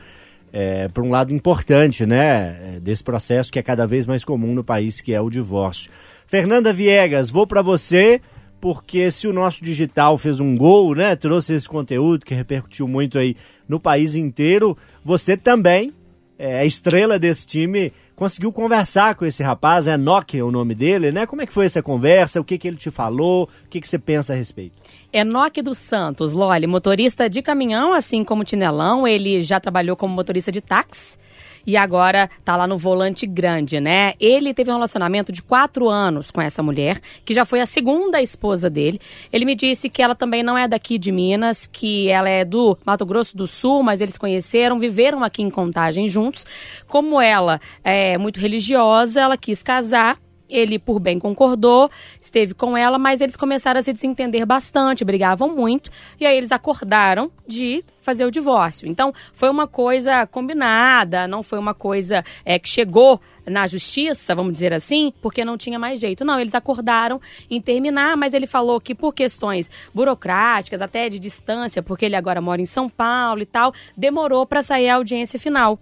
para 0.93 1.03
um 1.03 1.11
lado 1.11 1.35
importante, 1.35 2.07
né, 2.07 2.77
é, 2.77 2.81
desse 2.81 3.05
processo 3.05 3.53
que 3.53 3.59
é 3.59 3.63
cada 3.63 3.87
vez 3.87 4.07
mais 4.07 4.25
comum 4.25 4.55
no 4.55 4.65
país, 4.65 5.01
que 5.01 5.13
é 5.13 5.21
o 5.21 5.29
divórcio. 5.29 5.91
Fernanda 6.27 6.73
Viegas, 6.73 7.31
vou 7.31 7.47
para 7.47 7.63
você, 7.63 8.21
porque 8.67 9.13
se 9.13 9.29
o 9.29 9.33
nosso 9.33 9.63
digital 9.63 10.19
fez 10.19 10.41
um 10.41 10.57
gol, 10.57 10.93
né, 10.93 11.15
trouxe 11.15 11.55
esse 11.55 11.69
conteúdo 11.69 12.27
que 12.27 12.35
repercutiu 12.35 12.89
muito 12.89 13.17
aí 13.17 13.37
no 13.69 13.79
país 13.79 14.17
inteiro, 14.17 14.77
você 15.05 15.37
também 15.37 15.93
é 16.37 16.67
estrela 16.67 17.17
desse 17.17 17.47
time, 17.47 17.93
conseguiu 18.17 18.51
conversar 18.51 19.15
com 19.15 19.27
esse 19.27 19.43
rapaz, 19.43 19.87
é 19.87 19.97
Nokia 19.97 20.45
o 20.45 20.51
nome 20.51 20.75
dele, 20.75 21.13
né? 21.13 21.27
Como 21.27 21.43
é 21.43 21.47
que 21.47 21.53
foi 21.53 21.67
essa 21.67 21.83
conversa? 21.83 22.41
O 22.41 22.45
que, 22.45 22.57
que 22.57 22.67
ele 22.67 22.79
te 22.79 22.91
falou? 22.91 23.45
O 23.45 23.69
que, 23.69 23.81
que 23.81 23.87
você 23.87 23.99
pensa 23.99 24.33
a 24.33 24.37
respeito? 24.37 24.75
Enoque 25.13 25.61
dos 25.61 25.79
Santos, 25.79 26.33
Loli, 26.33 26.67
motorista 26.67 27.29
de 27.29 27.43
caminhão, 27.43 27.93
assim 27.93 28.25
como 28.25 28.43
Tinelão, 28.43 29.07
ele 29.07 29.43
já 29.43 29.61
trabalhou 29.61 29.97
como 29.97 30.15
motorista 30.15 30.51
de 30.51 30.63
táxi 30.63 31.19
e 31.67 31.77
agora 31.77 32.31
tá 32.45 32.57
lá 32.57 32.67
no 32.67 32.79
volante 32.79 33.27
grande, 33.27 33.81
né? 33.81 34.15
Ele 34.21 34.55
teve 34.55 34.71
um 34.71 34.75
relacionamento 34.75 35.33
de 35.33 35.43
quatro 35.43 35.89
anos 35.89 36.31
com 36.31 36.41
essa 36.41 36.63
mulher, 36.63 37.01
que 37.25 37.35
já 37.35 37.45
foi 37.45 37.61
a 37.61 37.67
segunda 37.67 38.23
esposa 38.23 38.71
dele. 38.71 39.01
Ele 39.33 39.45
me 39.45 39.57
disse 39.57 39.91
que 39.91 40.01
ela 40.01 40.15
também 40.15 40.45
não 40.45 40.57
é 40.57 40.69
daqui 40.69 40.97
de 40.97 41.11
Minas, 41.11 41.67
que 41.67 42.09
ela 42.09 42.31
é 42.31 42.45
do 42.45 42.79
Mato 42.87 43.05
Grosso 43.05 43.37
do 43.37 43.49
Sul, 43.49 43.83
mas 43.83 44.01
eles 44.01 44.17
conheceram, 44.17 44.79
viveram 44.79 45.25
aqui 45.25 45.43
em 45.43 45.51
Contagem 45.51 46.07
juntos. 46.07 46.47
Como 46.87 47.21
ela 47.21 47.61
é 47.83 48.06
muito 48.19 48.39
religiosa, 48.39 49.21
ela 49.21 49.37
quis 49.37 49.63
casar 49.63 50.19
ele, 50.49 50.79
por 50.79 51.01
bem, 51.01 51.19
concordou, 51.19 51.91
esteve 52.21 52.55
com 52.55 52.77
ela, 52.77 52.99
mas 52.99 53.21
eles 53.21 53.37
começaram 53.37 53.81
a 53.81 53.83
se 53.83 53.93
desentender 53.93 54.47
bastante, 54.47 55.05
brigavam 55.05 55.49
muito, 55.49 55.91
e 56.21 56.27
aí 56.27 56.37
eles 56.37 56.53
acordaram 56.53 57.31
de 57.47 57.85
fazer 58.01 58.25
o 58.25 58.31
divórcio. 58.31 58.89
Então, 58.89 59.13
foi 59.33 59.51
uma 59.51 59.67
coisa 59.67 60.27
combinada, 60.27 61.27
não 61.27 61.43
foi 61.43 61.59
uma 61.59 61.75
coisa 61.75 62.25
é, 62.45 62.59
que 62.59 62.69
chegou 62.69 63.21
na 63.47 63.67
justiça, 63.67 64.35
vamos 64.35 64.53
dizer 64.53 64.73
assim, 64.73 65.13
porque 65.23 65.45
não 65.45 65.57
tinha 65.57 65.79
mais 65.79 66.01
jeito. 66.01 66.25
Não, 66.25 66.39
eles 66.39 66.55
acordaram 66.55 67.21
em 67.49 67.61
terminar, 67.61 68.17
mas 68.17 68.35
ele 68.35 68.47
falou 68.47 68.81
que 68.81 68.95
por 68.95 69.15
questões 69.15 69.71
burocráticas, 69.95 70.83
até 70.83 71.09
de 71.09 71.19
distância, 71.19 71.83
porque 71.83 72.05
ele 72.05 72.17
agora 72.17 72.41
mora 72.41 72.61
em 72.61 72.67
São 72.67 72.89
Paulo 72.89 73.43
e 73.43 73.47
tal, 73.47 73.73
demorou 73.97 74.45
para 74.47 74.63
sair 74.63 74.89
a 74.89 74.97
audiência 74.97 75.39
final. 75.39 75.79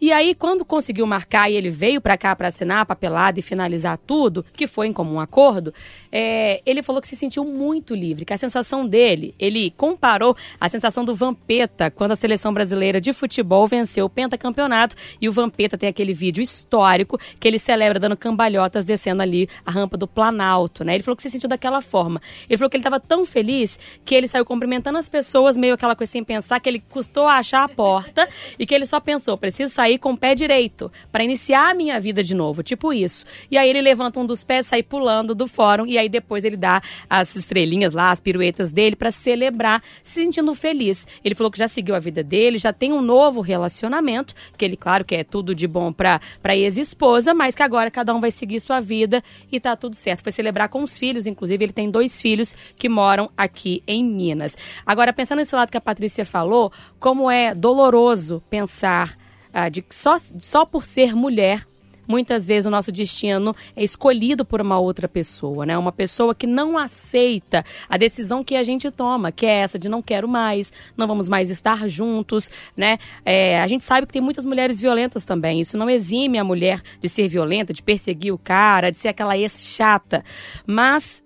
E 0.00 0.10
aí, 0.10 0.34
quando 0.34 0.64
conseguiu 0.64 1.06
marcar 1.06 1.50
e 1.50 1.54
ele 1.54 1.70
veio 1.70 2.00
para 2.00 2.16
cá 2.16 2.34
para 2.34 2.48
assinar 2.48 2.80
a 2.80 2.86
papelada 2.86 3.38
e 3.38 3.42
finalizar 3.42 3.96
tudo, 3.98 4.44
que 4.52 4.66
foi 4.66 4.88
em 4.88 4.92
comum 4.92 5.20
acordo, 5.20 5.72
é, 6.10 6.60
ele 6.66 6.82
falou 6.82 7.00
que 7.00 7.08
se 7.08 7.14
sentiu 7.14 7.44
muito 7.44 7.94
livre, 7.94 8.24
que 8.24 8.32
a 8.32 8.38
sensação 8.38 8.86
dele, 8.86 9.34
ele 9.38 9.70
comparou 9.76 10.36
a 10.60 10.68
sensação 10.68 11.04
do 11.04 11.14
Vampeta 11.14 11.90
quando 11.90 12.12
a 12.12 12.16
seleção 12.16 12.52
brasileira 12.52 13.00
de 13.00 13.12
futebol 13.12 13.66
venceu 13.66 14.06
o 14.06 14.10
pentacampeonato 14.10 14.96
e 15.20 15.28
o 15.28 15.32
Vampeta 15.32 15.78
tem 15.78 15.88
aquele 15.88 16.12
vídeo 16.12 16.42
histórico 16.42 17.01
que 17.38 17.48
ele 17.48 17.58
celebra 17.58 17.98
dando 17.98 18.16
cambalhotas 18.16 18.84
descendo 18.84 19.22
ali 19.22 19.48
a 19.64 19.70
rampa 19.70 19.96
do 19.96 20.06
Planalto, 20.06 20.84
né? 20.84 20.94
Ele 20.94 21.02
falou 21.02 21.16
que 21.16 21.22
se 21.22 21.30
sentiu 21.30 21.48
daquela 21.48 21.80
forma. 21.80 22.20
Ele 22.48 22.56
falou 22.56 22.70
que 22.70 22.76
ele 22.76 22.82
estava 22.82 22.98
tão 22.98 23.24
feliz 23.24 23.78
que 24.04 24.14
ele 24.14 24.26
saiu 24.26 24.44
cumprimentando 24.44 24.98
as 24.98 25.08
pessoas, 25.08 25.56
meio 25.56 25.74
aquela 25.74 25.94
coisa 25.94 26.12
sem 26.12 26.24
pensar, 26.24 26.60
que 26.60 26.68
ele 26.68 26.82
custou 26.90 27.26
achar 27.26 27.64
a 27.64 27.68
porta 27.68 28.28
e 28.58 28.66
que 28.66 28.74
ele 28.74 28.86
só 28.86 29.00
pensou, 29.00 29.36
preciso 29.36 29.72
sair 29.72 29.98
com 29.98 30.12
o 30.12 30.16
pé 30.16 30.34
direito 30.34 30.90
para 31.10 31.24
iniciar 31.24 31.70
a 31.70 31.74
minha 31.74 31.98
vida 32.00 32.22
de 32.22 32.34
novo, 32.34 32.62
tipo 32.62 32.92
isso. 32.92 33.24
E 33.50 33.58
aí 33.58 33.68
ele 33.68 33.80
levanta 33.80 34.18
um 34.18 34.26
dos 34.26 34.44
pés, 34.44 34.66
sai 34.66 34.82
pulando 34.82 35.34
do 35.34 35.46
fórum 35.46 35.86
e 35.86 35.98
aí 35.98 36.08
depois 36.08 36.44
ele 36.44 36.56
dá 36.56 36.80
as 37.08 37.34
estrelinhas 37.36 37.92
lá, 37.92 38.10
as 38.10 38.20
piruetas 38.20 38.72
dele 38.72 38.96
para 38.96 39.10
celebrar, 39.10 39.82
se 40.02 40.22
sentindo 40.22 40.54
feliz. 40.54 41.06
Ele 41.24 41.34
falou 41.34 41.50
que 41.50 41.58
já 41.58 41.68
seguiu 41.68 41.94
a 41.94 41.98
vida 41.98 42.22
dele, 42.22 42.58
já 42.58 42.72
tem 42.72 42.92
um 42.92 43.02
novo 43.02 43.40
relacionamento, 43.40 44.34
que 44.56 44.64
ele, 44.64 44.76
claro, 44.76 45.04
que 45.04 45.14
é 45.14 45.24
tudo 45.24 45.54
de 45.54 45.66
bom 45.66 45.92
para 45.92 46.20
para 46.42 46.56
ex-esposa, 46.92 47.34
mas 47.34 47.54
que 47.54 47.62
agora 47.62 47.90
cada 47.90 48.14
um 48.14 48.20
vai 48.20 48.30
seguir 48.30 48.60
sua 48.60 48.80
vida 48.80 49.22
e 49.50 49.58
tá 49.58 49.74
tudo 49.74 49.96
certo. 49.96 50.22
Foi 50.22 50.32
celebrar 50.32 50.68
com 50.68 50.82
os 50.82 50.98
filhos, 50.98 51.26
inclusive 51.26 51.64
ele 51.64 51.72
tem 51.72 51.90
dois 51.90 52.20
filhos 52.20 52.54
que 52.76 52.88
moram 52.88 53.30
aqui 53.36 53.82
em 53.86 54.04
Minas. 54.04 54.56
Agora, 54.86 55.12
pensando 55.12 55.38
nesse 55.38 55.54
lado 55.56 55.70
que 55.70 55.76
a 55.76 55.80
Patrícia 55.80 56.24
falou, 56.24 56.70
como 57.00 57.30
é 57.30 57.54
doloroso 57.54 58.42
pensar 58.48 59.16
ah, 59.52 59.68
de 59.68 59.84
só, 59.90 60.16
só 60.18 60.64
por 60.64 60.84
ser 60.84 61.14
mulher 61.14 61.66
muitas 62.12 62.46
vezes 62.46 62.66
o 62.66 62.70
nosso 62.70 62.92
destino 62.92 63.56
é 63.74 63.82
escolhido 63.82 64.44
por 64.44 64.60
uma 64.60 64.78
outra 64.78 65.08
pessoa, 65.08 65.64
né? 65.64 65.78
Uma 65.78 65.90
pessoa 65.90 66.34
que 66.34 66.46
não 66.46 66.76
aceita 66.76 67.64
a 67.88 67.96
decisão 67.96 68.44
que 68.44 68.54
a 68.54 68.62
gente 68.62 68.90
toma, 68.90 69.32
que 69.32 69.46
é 69.46 69.60
essa 69.60 69.78
de 69.78 69.88
não 69.88 70.02
quero 70.02 70.28
mais, 70.28 70.70
não 70.94 71.06
vamos 71.06 71.26
mais 71.26 71.48
estar 71.48 71.88
juntos, 71.88 72.50
né? 72.76 72.98
É, 73.24 73.58
a 73.62 73.66
gente 73.66 73.82
sabe 73.82 74.06
que 74.06 74.12
tem 74.12 74.20
muitas 74.20 74.44
mulheres 74.44 74.78
violentas 74.78 75.24
também. 75.24 75.62
Isso 75.62 75.78
não 75.78 75.88
exime 75.88 76.38
a 76.38 76.44
mulher 76.44 76.82
de 77.00 77.08
ser 77.08 77.28
violenta, 77.28 77.72
de 77.72 77.82
perseguir 77.82 78.34
o 78.34 78.36
cara, 78.36 78.92
de 78.92 78.98
ser 78.98 79.08
aquela 79.08 79.34
ex 79.38 79.62
chata, 79.62 80.22
mas 80.66 81.24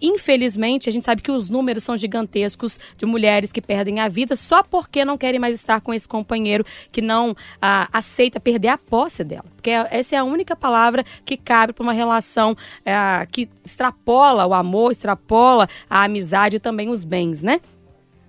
infelizmente, 0.00 0.88
a 0.88 0.92
gente 0.92 1.04
sabe 1.04 1.22
que 1.22 1.30
os 1.30 1.50
números 1.50 1.84
são 1.84 1.96
gigantescos 1.96 2.78
de 2.96 3.06
mulheres 3.06 3.52
que 3.52 3.60
perdem 3.60 4.00
a 4.00 4.08
vida 4.08 4.34
só 4.36 4.62
porque 4.62 5.04
não 5.04 5.18
querem 5.18 5.40
mais 5.40 5.54
estar 5.54 5.80
com 5.80 5.92
esse 5.92 6.08
companheiro 6.08 6.64
que 6.90 7.00
não 7.00 7.34
ah, 7.60 7.88
aceita 7.92 8.40
perder 8.40 8.68
a 8.68 8.78
posse 8.78 9.22
dela. 9.24 9.44
Porque 9.54 9.70
essa 9.70 10.16
é 10.16 10.18
a 10.18 10.24
única 10.24 10.56
palavra 10.56 11.04
que 11.24 11.36
cabe 11.36 11.72
para 11.72 11.82
uma 11.82 11.92
relação 11.92 12.56
ah, 12.84 13.26
que 13.30 13.48
extrapola 13.64 14.46
o 14.46 14.54
amor, 14.54 14.92
extrapola 14.92 15.68
a 15.88 16.04
amizade 16.04 16.56
e 16.56 16.60
também 16.60 16.88
os 16.88 17.04
bens, 17.04 17.42
né? 17.42 17.60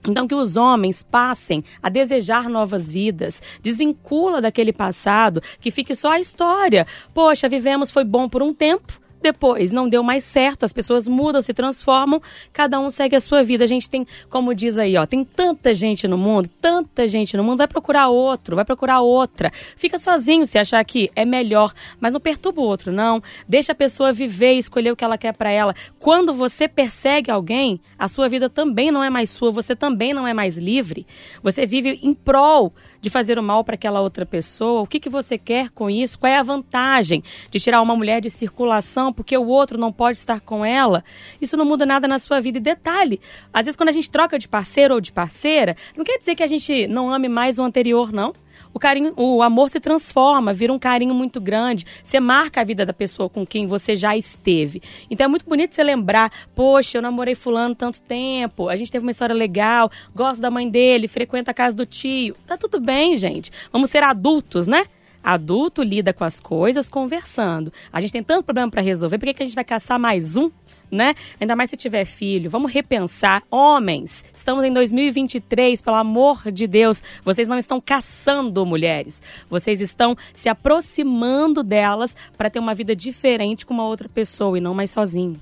Então, 0.05 0.27
que 0.27 0.35
os 0.35 0.57
homens 0.57 1.01
passem 1.01 1.63
a 1.81 1.87
desejar 1.87 2.49
novas 2.49 2.89
vidas, 2.89 3.41
desvincula 3.61 4.41
daquele 4.41 4.73
passado, 4.73 5.41
que 5.61 5.71
fique 5.71 5.95
só 5.95 6.11
a 6.11 6.19
história. 6.19 6.85
Poxa, 7.13 7.47
vivemos, 7.47 7.89
foi 7.89 8.03
bom 8.03 8.27
por 8.27 8.43
um 8.43 8.53
tempo. 8.53 9.01
Depois 9.23 9.71
não 9.71 9.87
deu 9.87 10.03
mais 10.03 10.25
certo, 10.25 10.65
as 10.65 10.73
pessoas 10.73 11.07
mudam, 11.07 11.41
se 11.41 11.53
transformam, 11.53 12.21
cada 12.51 12.77
um 12.77 12.91
segue 12.91 13.15
a 13.15 13.21
sua 13.21 13.41
vida. 13.41 13.63
A 13.63 13.67
gente 13.67 13.89
tem, 13.89 14.05
como 14.29 14.53
diz 14.53 14.77
aí, 14.77 14.97
ó, 14.97 15.05
tem 15.05 15.23
tanta 15.23 15.73
gente 15.73 16.09
no 16.09 16.17
mundo, 16.17 16.49
tanta 16.59 17.07
gente 17.07 17.37
no 17.37 17.43
mundo, 17.43 17.59
vai 17.59 17.67
procurar 17.69 18.09
outro, 18.09 18.57
vai 18.57 18.65
procurar 18.65 18.99
outra. 18.99 19.49
Fica 19.77 19.97
sozinho 19.97 20.45
se 20.45 20.59
achar 20.59 20.83
que 20.83 21.09
é 21.15 21.23
melhor, 21.23 21.73
mas 22.01 22.11
não 22.11 22.19
perturba 22.19 22.59
o 22.59 22.65
outro, 22.65 22.91
não. 22.91 23.23
Deixa 23.47 23.71
a 23.71 23.75
pessoa 23.75 24.11
viver 24.11 24.55
escolher 24.55 24.91
o 24.91 24.95
que 24.95 25.05
ela 25.05 25.17
quer 25.17 25.33
para 25.33 25.49
ela. 25.49 25.73
Quando 25.97 26.33
você 26.33 26.67
persegue 26.67 27.31
alguém, 27.31 27.79
a 27.97 28.09
sua 28.09 28.27
vida 28.27 28.49
também 28.49 28.91
não 28.91 29.01
é 29.01 29.09
mais 29.09 29.29
sua, 29.29 29.51
você 29.51 29.73
também 29.73 30.13
não 30.13 30.27
é 30.27 30.33
mais 30.33 30.57
livre. 30.57 31.07
Você 31.41 31.65
vive 31.65 31.97
em 32.03 32.13
prol 32.13 32.73
de 33.03 33.09
fazer 33.09 33.37
o 33.37 33.43
mal 33.43 33.65
para 33.65 33.75
aquela 33.75 33.99
outra 33.99 34.25
pessoa. 34.25 34.81
O 34.81 34.87
que, 34.87 34.97
que 34.97 35.09
você 35.09 35.37
quer 35.37 35.69
com 35.69 35.89
isso? 35.89 36.17
Qual 36.17 36.31
é 36.31 36.37
a 36.37 36.41
vantagem 36.41 37.21
de 37.51 37.59
tirar 37.59 37.81
uma 37.81 37.97
mulher 37.97 38.21
de 38.21 38.29
circulação 38.29 39.11
porque 39.11 39.37
o 39.37 39.45
outro 39.45 39.77
não 39.77 39.91
pode 39.91 40.17
estar 40.17 40.39
com 40.39 40.63
ela? 40.63 41.03
Isso 41.41 41.57
não 41.57 41.65
muda 41.65 41.85
nada 41.85 42.07
na 42.07 42.17
sua 42.17 42.39
vida. 42.39 42.59
E 42.59 42.61
detalhe, 42.61 43.19
às 43.53 43.65
vezes 43.65 43.75
quando 43.75 43.89
a 43.89 43.91
gente 43.91 44.09
troca 44.09 44.39
de 44.39 44.47
parceiro 44.47 44.93
ou 44.93 45.01
de 45.01 45.11
parceira, 45.11 45.75
não 45.97 46.05
quer 46.05 46.17
dizer 46.17 46.33
que 46.33 46.43
a 46.43 46.47
gente 46.47 46.87
não 46.87 47.13
ame 47.13 47.27
mais 47.27 47.59
o 47.59 47.63
anterior, 47.63 48.13
não. 48.13 48.33
O 48.73 48.79
carinho, 48.79 49.13
o 49.15 49.43
amor 49.43 49.69
se 49.69 49.79
transforma, 49.79 50.51
vira 50.51 50.73
um 50.73 50.79
carinho 50.79 51.13
muito 51.13 51.39
grande. 51.39 51.85
Você 52.01 52.19
marca 52.19 52.61
a 52.61 52.63
vida 52.63 52.85
da 52.85 52.93
pessoa 52.93 53.29
com 53.29 53.45
quem 53.45 53.67
você 53.67 53.95
já 53.95 54.17
esteve. 54.17 54.81
Então 55.09 55.25
é 55.25 55.27
muito 55.27 55.45
bonito 55.45 55.75
você 55.75 55.83
lembrar, 55.83 56.31
poxa, 56.55 56.97
eu 56.97 57.01
namorei 57.01 57.35
fulano 57.35 57.75
tanto 57.75 58.01
tempo, 58.01 58.69
a 58.69 58.75
gente 58.75 58.91
teve 58.91 59.05
uma 59.05 59.11
história 59.11 59.35
legal, 59.35 59.91
gosto 60.15 60.41
da 60.41 60.49
mãe 60.49 60.67
dele, 60.67 61.07
frequenta 61.07 61.51
a 61.51 61.53
casa 61.53 61.75
do 61.75 61.85
tio. 61.85 62.35
Tá 62.47 62.57
tudo 62.57 62.79
bem, 62.79 63.15
gente. 63.15 63.51
Vamos 63.71 63.89
ser 63.89 64.03
adultos, 64.03 64.67
né? 64.67 64.85
Adulto 65.23 65.81
lida 65.81 66.11
com 66.11 66.25
as 66.25 66.39
coisas 66.39 66.89
conversando. 66.89 67.71
A 67.93 68.01
gente 68.01 68.11
tem 68.11 68.23
tanto 68.23 68.43
problema 68.43 68.69
para 68.69 68.81
resolver, 68.81 69.17
por 69.17 69.25
que, 69.27 69.33
que 69.35 69.43
a 69.43 69.45
gente 69.45 69.55
vai 69.55 69.63
caçar 69.63 69.97
mais 69.97 70.35
um? 70.35 70.51
Né? 70.93 71.15
Ainda 71.41 71.55
mais 71.55 71.71
se 71.71 71.75
tiver 71.75 72.05
filho. 72.05 72.51
Vamos 72.51 72.71
repensar. 72.71 73.41
Homens, 73.49 74.23
estamos 74.33 74.63
em 74.63 74.71
2023, 74.71 75.81
pelo 75.81 75.95
amor 75.95 76.51
de 76.51 76.67
Deus. 76.67 77.01
Vocês 77.25 77.47
não 77.47 77.57
estão 77.57 77.81
caçando 77.81 78.63
mulheres. 78.63 79.21
Vocês 79.49 79.81
estão 79.81 80.15
se 80.35 80.47
aproximando 80.47 81.63
delas 81.63 82.15
para 82.37 82.47
ter 82.47 82.59
uma 82.59 82.75
vida 82.75 82.95
diferente 82.95 83.65
com 83.65 83.73
uma 83.73 83.87
outra 83.87 84.07
pessoa 84.07 84.55
e 84.55 84.61
não 84.61 84.75
mais 84.75 84.91
sozinho. 84.91 85.35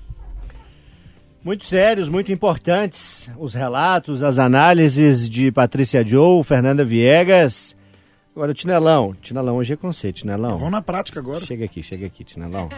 Muito 1.44 1.66
sérios, 1.66 2.08
muito 2.08 2.32
importantes 2.32 3.28
os 3.36 3.52
relatos, 3.52 4.22
as 4.22 4.38
análises 4.38 5.28
de 5.28 5.52
Patrícia 5.52 6.06
Joe, 6.06 6.42
Fernanda 6.42 6.84
Viegas. 6.84 7.76
Agora 8.34 8.50
o 8.50 8.54
Tinelão. 8.54 9.14
Tinelão, 9.20 9.56
hoje 9.56 9.74
é 9.74 9.76
com 9.76 9.92
você, 9.92 10.10
Tinelão. 10.12 10.56
Vamos 10.56 10.72
na 10.72 10.80
prática 10.80 11.20
agora. 11.20 11.44
Chega 11.44 11.66
aqui, 11.66 11.82
chega 11.82 12.06
aqui, 12.06 12.24
Tinelão. 12.24 12.68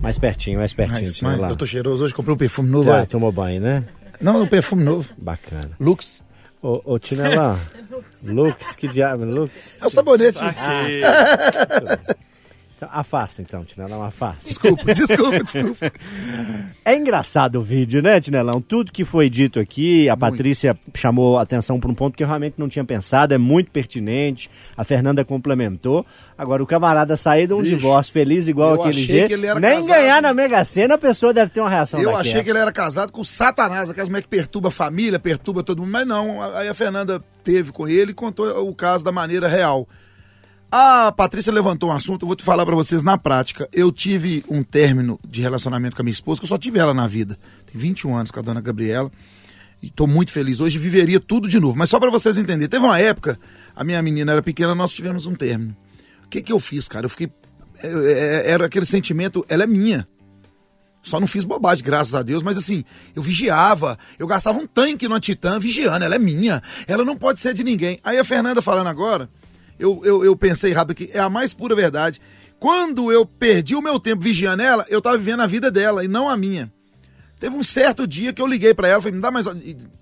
Mais 0.00 0.18
pertinho, 0.18 0.58
mais 0.58 0.74
pertinho, 0.74 1.00
Mas, 1.00 1.20
mas 1.22 1.34
Tinelão. 1.34 1.50
eu 1.50 1.56
tô 1.56 1.66
cheiroso 1.66 2.04
hoje, 2.04 2.12
comprei 2.12 2.34
um 2.34 2.38
perfume 2.38 2.68
novo. 2.68 2.84
Já 2.84 2.96
vai. 2.98 3.06
tomou 3.06 3.32
banho, 3.32 3.60
né? 3.62 3.84
Não, 4.20 4.42
um 4.42 4.46
perfume 4.46 4.84
novo. 4.84 5.10
Bacana. 5.16 5.70
Lux. 5.80 6.22
Ô, 6.60 6.82
ô 6.84 6.98
Tinelão. 6.98 7.58
Lux, 8.24 8.76
que 8.76 8.86
diabo, 8.86 9.24
Lux? 9.24 9.80
É 9.82 9.86
o 9.86 9.90
sabonete. 9.90 10.38
Aqui. 10.38 11.00
Então, 12.76 12.88
afasta 12.92 13.40
então, 13.40 13.64
Tinelão, 13.64 14.02
afasta. 14.02 14.48
Desculpa, 14.48 14.82
desculpa, 14.94 15.44
desculpa. 15.44 15.92
É 16.84 16.96
engraçado 16.96 17.56
o 17.56 17.62
vídeo, 17.62 18.02
né, 18.02 18.20
Tinelão? 18.20 18.60
Tudo 18.60 18.90
que 18.90 19.04
foi 19.04 19.30
dito 19.30 19.60
aqui, 19.60 20.08
a 20.08 20.16
Patrícia 20.16 20.76
chamou 20.92 21.38
atenção 21.38 21.78
para 21.78 21.90
um 21.90 21.94
ponto 21.94 22.16
que 22.16 22.24
eu 22.24 22.26
realmente 22.26 22.54
não 22.58 22.68
tinha 22.68 22.84
pensado, 22.84 23.32
é 23.32 23.38
muito 23.38 23.70
pertinente. 23.70 24.50
A 24.76 24.82
Fernanda 24.82 25.24
complementou. 25.24 26.04
Agora, 26.36 26.62
o 26.62 26.66
camarada 26.66 27.16
sair 27.16 27.46
de 27.46 27.54
um 27.54 27.60
Ixi, 27.60 27.70
divórcio 27.76 28.12
feliz 28.12 28.48
igual 28.48 28.74
aquele 28.74 29.04
jeito, 29.04 29.36
nem 29.36 29.76
casado. 29.76 29.86
ganhar 29.86 30.20
na 30.20 30.34
Mega 30.34 30.64
Sena, 30.64 30.96
a 30.96 30.98
pessoa 30.98 31.32
deve 31.32 31.52
ter 31.52 31.60
uma 31.60 31.70
reação 31.70 32.00
Eu 32.00 32.16
achei 32.16 32.42
que 32.42 32.50
ele 32.50 32.58
era 32.58 32.72
casado 32.72 33.12
com 33.12 33.22
Satanás, 33.22 33.88
aquelas 33.88 34.08
mulheres 34.08 34.26
que 34.26 34.36
perturba 34.36 34.68
a 34.68 34.72
família, 34.72 35.18
perturba 35.20 35.62
todo 35.62 35.80
mundo, 35.80 35.92
mas 35.92 36.06
não. 36.06 36.42
Aí 36.56 36.68
a 36.68 36.74
Fernanda 36.74 37.22
teve 37.44 37.70
com 37.70 37.86
ele 37.86 38.10
e 38.10 38.14
contou 38.14 38.68
o 38.68 38.74
caso 38.74 39.04
da 39.04 39.12
maneira 39.12 39.46
real. 39.46 39.88
A 40.76 41.12
Patrícia 41.12 41.52
levantou 41.52 41.90
um 41.90 41.92
assunto, 41.92 42.22
eu 42.24 42.26
vou 42.26 42.34
te 42.34 42.42
falar 42.42 42.66
pra 42.66 42.74
vocês 42.74 43.00
na 43.00 43.16
prática. 43.16 43.68
Eu 43.72 43.92
tive 43.92 44.44
um 44.48 44.64
término 44.64 45.20
de 45.24 45.40
relacionamento 45.40 45.94
com 45.94 46.02
a 46.02 46.04
minha 46.04 46.10
esposa, 46.12 46.40
que 46.40 46.46
eu 46.46 46.48
só 46.48 46.58
tive 46.58 46.80
ela 46.80 46.92
na 46.92 47.06
vida. 47.06 47.38
Tem 47.64 47.80
21 47.80 48.12
anos 48.16 48.32
com 48.32 48.40
a 48.40 48.42
dona 48.42 48.60
Gabriela. 48.60 49.08
E 49.80 49.88
tô 49.88 50.08
muito 50.08 50.32
feliz. 50.32 50.58
Hoje 50.58 50.76
viveria 50.76 51.20
tudo 51.20 51.48
de 51.48 51.60
novo. 51.60 51.78
Mas 51.78 51.90
só 51.90 52.00
pra 52.00 52.10
vocês 52.10 52.36
entenderem, 52.36 52.66
teve 52.68 52.84
uma 52.84 52.98
época, 52.98 53.38
a 53.76 53.84
minha 53.84 54.02
menina 54.02 54.32
era 54.32 54.42
pequena, 54.42 54.74
nós 54.74 54.92
tivemos 54.92 55.26
um 55.26 55.34
término. 55.36 55.76
O 56.24 56.28
que 56.28 56.42
que 56.42 56.52
eu 56.52 56.58
fiz, 56.58 56.88
cara? 56.88 57.06
Eu 57.06 57.10
fiquei. 57.10 57.30
eu- 57.80 58.04
é- 58.08 58.50
Era 58.50 58.66
aquele 58.66 58.84
sentimento, 58.84 59.46
ela 59.48 59.62
é 59.62 59.68
minha. 59.68 60.08
Só 61.04 61.20
não 61.20 61.28
fiz 61.28 61.44
bobagem, 61.44 61.84
graças 61.84 62.16
a 62.16 62.22
Deus, 62.24 62.42
mas 62.42 62.56
assim, 62.56 62.82
eu 63.14 63.22
vigiava, 63.22 63.96
eu 64.18 64.26
gastava 64.26 64.58
um 64.58 64.66
tanque 64.66 65.06
numa 65.06 65.20
Titã 65.20 65.60
vigiando, 65.60 66.04
ela 66.04 66.16
é 66.16 66.18
minha, 66.18 66.60
ela 66.88 67.04
não 67.04 67.16
pode 67.16 67.38
ser 67.38 67.54
de 67.54 67.62
ninguém. 67.62 68.00
Aí 68.02 68.18
a 68.18 68.24
Fernanda 68.24 68.60
falando 68.60 68.88
agora, 68.88 69.30
eu, 69.78 70.00
eu, 70.04 70.24
eu 70.24 70.36
pensei 70.36 70.70
errado 70.70 70.92
aqui, 70.92 71.10
é 71.12 71.20
a 71.20 71.30
mais 71.30 71.52
pura 71.54 71.74
verdade. 71.74 72.20
Quando 72.58 73.12
eu 73.12 73.26
perdi 73.26 73.74
o 73.74 73.82
meu 73.82 73.98
tempo 74.00 74.22
vigiando 74.22 74.62
ela, 74.62 74.86
eu 74.88 75.02
tava 75.02 75.18
vivendo 75.18 75.40
a 75.40 75.46
vida 75.46 75.70
dela 75.70 76.04
e 76.04 76.08
não 76.08 76.28
a 76.28 76.36
minha. 76.36 76.72
Teve 77.38 77.54
um 77.56 77.62
certo 77.62 78.06
dia 78.06 78.32
que 78.32 78.40
eu 78.40 78.46
liguei 78.46 78.72
pra 78.72 78.88
ela, 78.88 79.02
falei, 79.02 79.16
me 79.16 79.20
dá 79.20 79.30
mais 79.30 79.46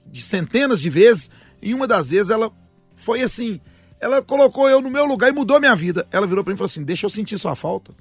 de 0.07 0.23
centenas 0.23 0.81
de 0.81 0.91
vezes, 0.91 1.31
e 1.61 1.75
uma 1.75 1.87
das 1.87 2.11
vezes 2.11 2.31
ela 2.31 2.53
foi 2.95 3.23
assim, 3.23 3.61
ela 3.99 4.23
colocou 4.23 4.69
eu 4.69 4.81
no 4.81 4.91
meu 4.91 5.05
lugar 5.05 5.31
e 5.31 5.33
mudou 5.33 5.59
minha 5.59 5.75
vida. 5.75 6.07
Ela 6.11 6.27
virou 6.27 6.45
pra 6.45 6.53
mim 6.53 6.55
e 6.55 6.59
falou 6.59 6.67
assim: 6.67 6.85
"Deixa 6.85 7.07
eu 7.07 7.11
sentir 7.11 7.39
sua 7.39 7.55
falta". 7.55 7.95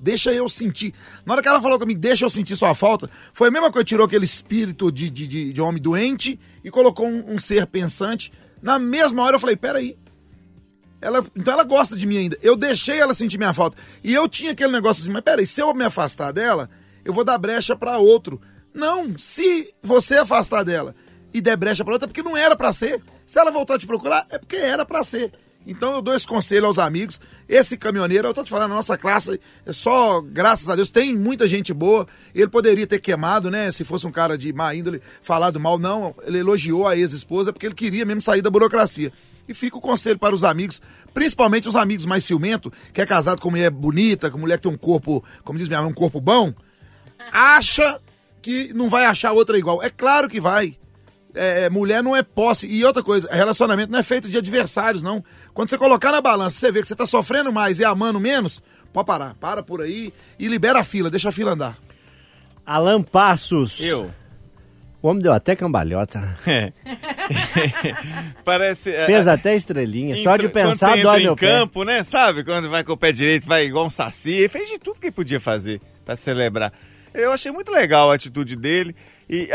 Deixa 0.00 0.32
eu 0.32 0.48
sentir. 0.48 0.94
Na 1.26 1.34
hora 1.34 1.42
que 1.42 1.48
ela 1.48 1.60
falou 1.60 1.78
comigo, 1.78 2.00
deixa 2.00 2.24
eu 2.24 2.30
sentir 2.30 2.54
sua 2.54 2.74
falta, 2.74 3.10
foi 3.32 3.48
a 3.48 3.50
mesma 3.50 3.72
coisa, 3.72 3.84
tirou 3.84 4.06
aquele 4.06 4.24
espírito 4.24 4.92
de, 4.92 5.10
de, 5.10 5.26
de, 5.26 5.52
de 5.52 5.60
homem 5.60 5.82
doente 5.82 6.38
e 6.62 6.70
colocou 6.70 7.06
um, 7.06 7.34
um 7.34 7.38
ser 7.38 7.66
pensante. 7.66 8.32
Na 8.62 8.78
mesma 8.78 9.22
hora 9.22 9.36
eu 9.36 9.40
falei, 9.40 9.56
peraí. 9.56 9.96
Ela, 11.00 11.24
então 11.36 11.54
ela 11.54 11.64
gosta 11.64 11.96
de 11.96 12.06
mim 12.06 12.16
ainda. 12.18 12.38
Eu 12.42 12.56
deixei 12.56 12.98
ela 12.98 13.14
sentir 13.14 13.38
minha 13.38 13.52
falta. 13.52 13.76
E 14.02 14.12
eu 14.12 14.28
tinha 14.28 14.52
aquele 14.52 14.72
negócio 14.72 15.02
assim, 15.02 15.12
mas 15.12 15.22
peraí, 15.22 15.46
se 15.46 15.60
eu 15.60 15.72
me 15.74 15.84
afastar 15.84 16.32
dela, 16.32 16.68
eu 17.04 17.12
vou 17.12 17.24
dar 17.24 17.38
brecha 17.38 17.76
pra 17.76 17.98
outro. 17.98 18.40
Não, 18.74 19.16
se 19.16 19.72
você 19.82 20.16
afastar 20.16 20.64
dela 20.64 20.94
e 21.32 21.40
der 21.40 21.56
brecha 21.56 21.84
pra 21.84 21.94
outra, 21.94 22.06
é 22.06 22.08
porque 22.08 22.22
não 22.22 22.36
era 22.36 22.56
pra 22.56 22.72
ser. 22.72 23.02
Se 23.24 23.38
ela 23.38 23.50
voltar 23.50 23.74
a 23.74 23.78
te 23.78 23.86
procurar, 23.86 24.26
é 24.30 24.38
porque 24.38 24.56
era 24.56 24.84
pra 24.84 25.04
ser. 25.04 25.32
Então 25.66 25.94
eu 25.94 26.02
dou 26.02 26.14
esse 26.14 26.26
conselho 26.26 26.66
aos 26.66 26.78
amigos. 26.78 27.20
Esse 27.48 27.78
caminhoneiro, 27.78 28.28
eu 28.28 28.34
tô 28.34 28.44
te 28.44 28.50
falando, 28.50 28.72
a 28.72 28.74
nossa 28.74 28.98
classe 28.98 29.40
é 29.64 29.72
só, 29.72 30.20
graças 30.20 30.68
a 30.68 30.76
Deus, 30.76 30.90
tem 30.90 31.16
muita 31.16 31.48
gente 31.48 31.72
boa. 31.72 32.06
Ele 32.34 32.48
poderia 32.48 32.86
ter 32.86 33.00
queimado, 33.00 33.50
né? 33.50 33.72
Se 33.72 33.84
fosse 33.84 34.06
um 34.06 34.10
cara 34.12 34.36
de 34.36 34.52
má 34.52 34.74
índole, 34.74 35.00
falado 35.22 35.58
mal, 35.58 35.78
não. 35.78 36.14
Ele 36.24 36.38
elogiou 36.38 36.86
a 36.86 36.96
ex-esposa 36.96 37.52
porque 37.52 37.66
ele 37.66 37.74
queria 37.74 38.04
mesmo 38.04 38.20
sair 38.20 38.42
da 38.42 38.50
burocracia. 38.50 39.10
E 39.48 39.54
fica 39.54 39.78
o 39.78 39.80
conselho 39.80 40.18
para 40.18 40.34
os 40.34 40.44
amigos, 40.44 40.82
principalmente 41.14 41.66
os 41.66 41.74
amigos 41.74 42.04
mais 42.04 42.22
ciumentos, 42.22 42.70
que 42.92 43.00
é 43.00 43.06
casado 43.06 43.40
com 43.40 43.50
mulher 43.50 43.70
bonita, 43.70 44.30
com 44.30 44.36
mulher 44.36 44.58
que 44.58 44.64
tem 44.64 44.72
um 44.72 44.76
corpo, 44.76 45.24
como 45.42 45.58
diz 45.58 45.68
minha 45.68 45.80
mãe, 45.80 45.90
um 45.90 45.94
corpo 45.94 46.20
bom, 46.20 46.52
acha 47.32 47.98
que 48.42 48.74
não 48.74 48.90
vai 48.90 49.06
achar 49.06 49.32
outra 49.32 49.56
igual. 49.58 49.82
É 49.82 49.88
claro 49.88 50.28
que 50.28 50.38
vai. 50.38 50.76
É, 51.34 51.68
mulher 51.70 52.02
não 52.02 52.16
é 52.16 52.22
posse. 52.22 52.66
E 52.66 52.84
outra 52.84 53.02
coisa, 53.02 53.28
relacionamento 53.30 53.92
não 53.92 53.98
é 53.98 54.02
feito 54.02 54.28
de 54.28 54.36
adversários, 54.38 55.02
não. 55.02 55.22
Quando 55.54 55.68
você 55.68 55.78
colocar 55.78 56.10
na 56.12 56.20
balança, 56.20 56.58
você 56.58 56.72
vê 56.72 56.80
que 56.80 56.88
você 56.88 56.96
tá 56.96 57.06
sofrendo 57.06 57.52
mais 57.52 57.78
e 57.78 57.84
amando 57.84 58.18
menos, 58.18 58.62
pode 58.92 59.06
parar. 59.06 59.34
Para 59.34 59.62
por 59.62 59.82
aí 59.82 60.12
e 60.38 60.48
libera 60.48 60.80
a 60.80 60.84
fila, 60.84 61.10
deixa 61.10 61.28
a 61.28 61.32
fila 61.32 61.52
andar. 61.52 61.76
Alan 62.66 63.02
Passos. 63.02 63.78
Eu. 63.80 64.10
O 65.00 65.08
homem 65.08 65.22
deu 65.22 65.32
até 65.32 65.54
cambalhota. 65.54 66.36
É. 66.46 66.72
Parece. 68.44 68.90
é, 68.92 69.06
Fez 69.06 69.26
até 69.28 69.54
estrelinha. 69.54 70.16
Só 70.16 70.36
de 70.36 70.46
Entra- 70.46 70.62
pensar, 70.64 70.88
quando 70.88 70.96
você 70.96 71.02
dói 71.02 71.12
entra 71.16 71.22
meu 71.24 71.32
em 71.32 71.36
pé. 71.36 71.46
campo, 71.46 71.84
né? 71.84 72.02
Sabe? 72.02 72.44
Quando 72.44 72.68
vai 72.70 72.82
com 72.84 72.92
o 72.92 72.96
pé 72.96 73.12
direito, 73.12 73.46
vai 73.46 73.64
igual 73.66 73.86
um 73.86 73.90
saci. 73.90 74.32
Ele 74.32 74.48
fez 74.48 74.68
de 74.68 74.78
tudo 74.78 74.98
que 75.00 75.10
podia 75.10 75.38
fazer 75.40 75.80
pra 76.04 76.16
celebrar. 76.16 76.72
Eu 77.14 77.32
achei 77.32 77.50
muito 77.52 77.70
legal 77.72 78.10
a 78.10 78.14
atitude 78.14 78.56
dele. 78.56 78.94
E 79.28 79.48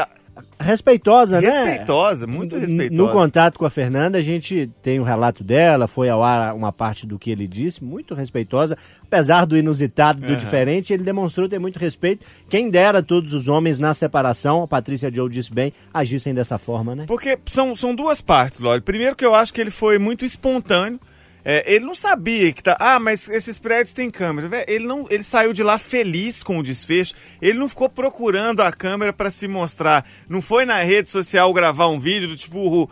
respeitosa, 0.59 1.39
né? 1.39 1.47
Respeitosa, 1.47 2.27
muito 2.27 2.57
respeitosa. 2.57 3.01
No 3.01 3.11
contato 3.11 3.59
com 3.59 3.65
a 3.65 3.69
Fernanda, 3.69 4.17
a 4.17 4.21
gente 4.21 4.69
tem 4.81 4.99
o 4.99 5.03
relato 5.03 5.43
dela, 5.43 5.87
foi 5.87 6.09
ao 6.09 6.23
ar 6.23 6.53
uma 6.53 6.71
parte 6.71 7.05
do 7.05 7.19
que 7.19 7.29
ele 7.29 7.47
disse, 7.47 7.83
muito 7.83 8.13
respeitosa. 8.13 8.77
Apesar 9.03 9.45
do 9.45 9.57
inusitado, 9.57 10.21
do 10.21 10.27
Aham. 10.27 10.37
diferente, 10.37 10.93
ele 10.93 11.03
demonstrou 11.03 11.47
ter 11.47 11.59
muito 11.59 11.77
respeito. 11.77 12.25
Quem 12.49 12.69
dera 12.69 13.03
todos 13.03 13.33
os 13.33 13.47
homens 13.47 13.79
na 13.79 13.93
separação, 13.93 14.63
a 14.63 14.67
Patrícia 14.67 15.13
Joe 15.13 15.29
disse 15.29 15.53
bem, 15.53 15.73
agissem 15.93 16.33
dessa 16.33 16.57
forma, 16.57 16.95
né? 16.95 17.05
Porque 17.07 17.37
são, 17.45 17.75
são 17.75 17.93
duas 17.93 18.21
partes, 18.21 18.59
Loli. 18.59 18.81
Primeiro 18.81 19.15
que 19.15 19.25
eu 19.25 19.35
acho 19.35 19.53
que 19.53 19.61
ele 19.61 19.71
foi 19.71 19.99
muito 19.99 20.25
espontâneo. 20.25 20.99
É, 21.45 21.73
ele 21.73 21.85
não 21.85 21.95
sabia 21.95 22.53
que 22.53 22.63
tá. 22.63 22.77
Ah, 22.79 22.99
mas 22.99 23.27
esses 23.27 23.59
prédios 23.59 23.93
têm 23.93 24.09
câmera. 24.09 24.63
Ele 24.67 24.85
não, 24.85 25.05
ele 25.09 25.23
saiu 25.23 25.51
de 25.51 25.61
lá 25.61 25.77
feliz 25.77 26.41
com 26.41 26.57
o 26.57 26.63
desfecho. 26.63 27.13
Ele 27.41 27.59
não 27.59 27.67
ficou 27.67 27.89
procurando 27.89 28.61
a 28.61 28.71
câmera 28.71 29.11
para 29.11 29.29
se 29.29 29.47
mostrar. 29.47 30.05
Não 30.29 30.41
foi 30.41 30.65
na 30.65 30.81
rede 30.81 31.09
social 31.09 31.51
gravar 31.53 31.87
um 31.87 31.99
vídeo 31.99 32.29
do 32.29 32.37
tipo. 32.37 32.89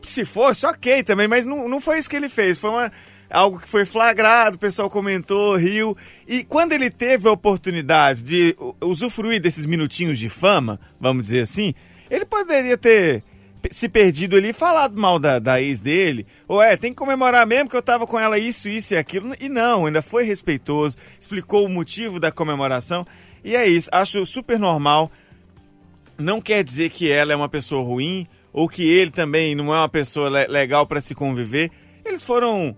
Se 0.00 0.24
fosse, 0.24 0.64
ok 0.64 1.02
também, 1.02 1.26
mas 1.26 1.44
não, 1.44 1.68
não 1.68 1.80
foi 1.80 1.98
isso 1.98 2.08
que 2.08 2.14
ele 2.14 2.28
fez. 2.28 2.56
Foi 2.56 2.70
uma, 2.70 2.92
algo 3.28 3.58
que 3.58 3.68
foi 3.68 3.84
flagrado, 3.84 4.56
o 4.56 4.60
pessoal 4.60 4.88
comentou, 4.88 5.56
riu. 5.56 5.96
E 6.26 6.44
quando 6.44 6.72
ele 6.72 6.90
teve 6.90 7.28
a 7.28 7.32
oportunidade 7.32 8.22
de 8.22 8.56
usufruir 8.80 9.40
desses 9.40 9.66
minutinhos 9.66 10.18
de 10.18 10.28
fama, 10.28 10.78
vamos 11.00 11.22
dizer 11.26 11.40
assim, 11.40 11.74
ele 12.08 12.24
poderia 12.24 12.78
ter 12.78 13.24
se 13.70 13.88
perdido 13.88 14.36
ali 14.36 14.50
e 14.50 14.52
falado 14.52 14.98
mal 14.98 15.18
da, 15.18 15.38
da 15.38 15.60
ex 15.60 15.80
dele. 15.80 16.26
Ou 16.46 16.62
é, 16.62 16.76
tem 16.76 16.92
que 16.92 16.96
comemorar 16.96 17.46
mesmo 17.46 17.68
que 17.68 17.76
eu 17.76 17.82
tava 17.82 18.06
com 18.06 18.18
ela 18.18 18.38
isso, 18.38 18.68
isso 18.68 18.94
e 18.94 18.96
aquilo. 18.96 19.34
E 19.40 19.48
não, 19.48 19.86
ainda 19.86 20.02
foi 20.02 20.24
respeitoso, 20.24 20.96
explicou 21.18 21.64
o 21.64 21.68
motivo 21.68 22.20
da 22.20 22.30
comemoração. 22.30 23.06
E 23.44 23.54
é 23.56 23.66
isso, 23.66 23.88
acho 23.92 24.24
super 24.26 24.58
normal. 24.58 25.10
Não 26.16 26.40
quer 26.40 26.64
dizer 26.64 26.90
que 26.90 27.10
ela 27.10 27.32
é 27.32 27.36
uma 27.36 27.48
pessoa 27.48 27.82
ruim 27.82 28.26
ou 28.52 28.68
que 28.68 28.82
ele 28.82 29.10
também 29.10 29.54
não 29.54 29.72
é 29.72 29.78
uma 29.78 29.88
pessoa 29.88 30.28
le- 30.28 30.48
legal 30.48 30.86
para 30.86 31.00
se 31.00 31.14
conviver. 31.14 31.70
Eles 32.04 32.22
foram 32.22 32.76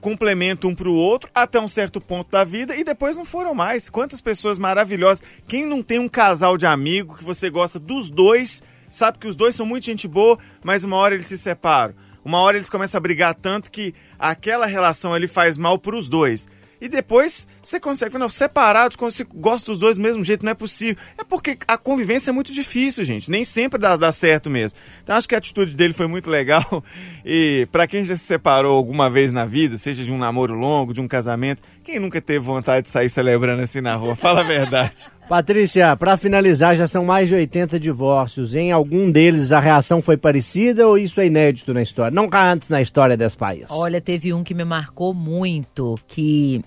complemento 0.00 0.68
um 0.68 0.74
pro 0.74 0.92
outro 0.92 1.30
até 1.34 1.58
um 1.58 1.68
certo 1.68 1.98
ponto 1.98 2.30
da 2.30 2.44
vida 2.44 2.76
e 2.76 2.84
depois 2.84 3.16
não 3.16 3.24
foram 3.24 3.54
mais. 3.54 3.88
Quantas 3.88 4.20
pessoas 4.20 4.58
maravilhosas. 4.58 5.22
Quem 5.48 5.64
não 5.64 5.82
tem 5.82 5.98
um 5.98 6.08
casal 6.08 6.58
de 6.58 6.66
amigo 6.66 7.16
que 7.16 7.24
você 7.24 7.48
gosta 7.48 7.78
dos 7.78 8.10
dois, 8.10 8.62
sabe 8.96 9.18
que 9.18 9.26
os 9.26 9.36
dois 9.36 9.54
são 9.54 9.66
muito 9.66 9.86
gente 9.86 10.06
boa, 10.08 10.38
mas 10.64 10.84
uma 10.84 10.96
hora 10.96 11.14
eles 11.14 11.26
se 11.26 11.38
separam. 11.38 11.94
Uma 12.24 12.40
hora 12.40 12.56
eles 12.56 12.70
começam 12.70 12.98
a 12.98 13.02
brigar 13.02 13.34
tanto 13.34 13.70
que 13.70 13.94
aquela 14.18 14.66
relação 14.66 15.12
ali 15.12 15.28
faz 15.28 15.58
mal 15.58 15.78
pros 15.78 16.08
dois. 16.08 16.48
E 16.80 16.88
depois 16.88 17.46
você 17.62 17.80
consegue, 17.80 18.18
não, 18.18 18.28
separados, 18.28 18.96
você 18.98 19.24
gosta 19.24 19.70
dos 19.70 19.78
dois 19.78 19.96
do 19.96 20.02
mesmo 20.02 20.22
jeito, 20.22 20.44
não 20.44 20.52
é 20.52 20.54
possível. 20.54 21.02
É 21.16 21.24
porque 21.24 21.56
a 21.66 21.78
convivência 21.78 22.30
é 22.30 22.32
muito 22.32 22.52
difícil, 22.52 23.04
gente. 23.04 23.30
Nem 23.30 23.42
sempre 23.42 23.78
dá, 23.78 23.96
dá 23.96 24.12
certo 24.12 24.50
mesmo. 24.50 24.78
Então 25.02 25.16
acho 25.16 25.26
que 25.26 25.34
a 25.34 25.38
atitude 25.38 25.74
dele 25.74 25.94
foi 25.94 26.06
muito 26.06 26.28
legal. 26.28 26.64
E 27.26 27.66
pra 27.72 27.86
quem 27.86 28.04
já 28.04 28.14
se 28.14 28.24
separou 28.24 28.76
alguma 28.76 29.08
vez 29.08 29.32
na 29.32 29.46
vida, 29.46 29.78
seja 29.78 30.04
de 30.04 30.12
um 30.12 30.18
namoro 30.18 30.52
longo, 30.52 30.92
de 30.92 31.00
um 31.00 31.08
casamento, 31.08 31.62
quem 31.84 32.00
nunca 32.00 32.20
teve 32.20 32.40
vontade 32.40 32.84
de 32.86 32.90
sair 32.90 33.08
celebrando 33.08 33.62
assim 33.62 33.80
na 33.80 33.94
rua? 33.94 34.16
Fala 34.16 34.40
a 34.40 34.44
verdade. 34.44 35.08
Patrícia, 35.28 35.96
para 35.96 36.16
finalizar, 36.16 36.74
já 36.74 36.86
são 36.86 37.04
mais 37.04 37.28
de 37.28 37.34
80 37.34 37.78
divórcios. 37.78 38.54
Em 38.54 38.72
algum 38.72 39.10
deles 39.10 39.52
a 39.52 39.60
reação 39.60 40.02
foi 40.02 40.16
parecida 40.16 40.86
ou 40.86 40.98
isso 40.98 41.20
é 41.20 41.26
inédito 41.26 41.72
na 41.72 41.82
história? 41.82 42.10
Nunca 42.14 42.42
antes 42.42 42.68
na 42.68 42.80
história 42.80 43.16
desse 43.16 43.36
país. 43.36 43.66
Olha, 43.70 44.00
teve 44.00 44.32
um 44.34 44.42
que 44.42 44.54
me 44.54 44.64
marcou 44.64 45.14
muito, 45.14 45.98
que 46.06 46.62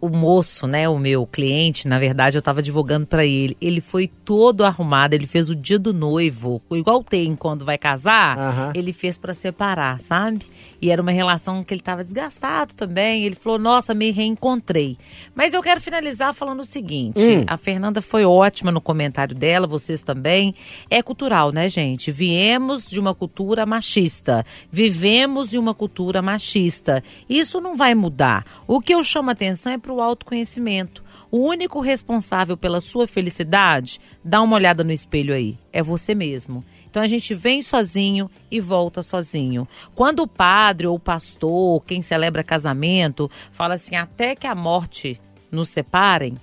o 0.00 0.08
moço, 0.08 0.66
né, 0.66 0.88
o 0.88 0.96
meu 0.98 1.26
cliente, 1.26 1.88
na 1.88 1.98
verdade, 1.98 2.38
eu 2.38 2.42
tava 2.42 2.62
divulgando 2.62 3.06
pra 3.06 3.26
ele. 3.26 3.56
Ele 3.60 3.80
foi 3.80 4.06
todo 4.06 4.64
arrumado, 4.64 5.14
ele 5.14 5.26
fez 5.26 5.50
o 5.50 5.56
dia 5.56 5.78
do 5.78 5.92
noivo, 5.92 6.62
igual 6.70 7.02
tem 7.02 7.34
quando 7.34 7.64
vai 7.64 7.76
casar, 7.76 8.38
Aham. 8.38 8.72
ele 8.74 8.92
fez 8.92 9.18
pra 9.18 9.34
separar, 9.34 10.00
sabe? 10.00 10.40
E 10.80 10.90
era 10.90 11.02
uma 11.02 11.10
relação 11.10 11.64
que 11.64 11.74
ele 11.74 11.80
tava 11.80 12.02
desgastado 12.04 12.74
também. 12.74 13.24
Ele 13.24 13.34
falou: 13.34 13.58
"Nossa, 13.58 13.92
me 13.94 14.10
reencontrei". 14.10 14.96
Mas 15.34 15.54
eu 15.54 15.62
quero 15.62 15.80
finalizar 15.80 16.32
falando 16.34 16.60
o 16.60 16.64
seguinte, 16.64 17.18
Hum. 17.20 17.44
a 17.46 17.56
Fernanda 17.56 18.00
foi 18.00 18.24
ótima 18.24 18.70
no 18.70 18.80
comentário 18.80 19.34
dela, 19.34 19.66
vocês 19.66 20.02
também. 20.02 20.54
É 20.88 21.02
cultural, 21.02 21.50
né, 21.52 21.68
gente? 21.68 22.10
Viemos 22.12 22.88
de 22.88 23.00
uma 23.00 23.14
cultura 23.14 23.66
machista, 23.66 24.44
vivemos 24.70 25.52
em 25.52 25.58
uma 25.58 25.74
cultura 25.74 26.22
machista. 26.22 27.02
Isso 27.28 27.60
não 27.60 27.76
vai 27.76 27.94
mudar. 27.94 28.44
O 28.66 28.80
que 28.80 28.94
eu 28.94 29.02
chamo 29.02 29.30
a 29.30 29.32
atenção 29.32 29.72
é 29.72 29.78
para 29.78 29.92
o 29.92 30.00
autoconhecimento. 30.00 31.02
O 31.30 31.38
único 31.46 31.80
responsável 31.80 32.56
pela 32.56 32.80
sua 32.80 33.06
felicidade, 33.06 34.00
dá 34.24 34.40
uma 34.40 34.56
olhada 34.56 34.82
no 34.82 34.92
espelho 34.92 35.34
aí, 35.34 35.58
é 35.72 35.82
você 35.82 36.14
mesmo. 36.14 36.64
Então 36.90 37.02
a 37.02 37.06
gente 37.06 37.34
vem 37.34 37.60
sozinho 37.60 38.30
e 38.50 38.60
volta 38.60 39.02
sozinho. 39.02 39.68
Quando 39.94 40.20
o 40.20 40.28
padre 40.28 40.86
ou 40.86 40.96
o 40.96 41.00
pastor, 41.00 41.84
quem 41.84 42.02
celebra 42.02 42.42
casamento, 42.42 43.30
fala 43.52 43.74
assim, 43.74 43.96
até 43.96 44.34
que 44.34 44.46
a 44.46 44.54
morte 44.54 45.20
nos 45.50 45.68
separem, 45.68 46.36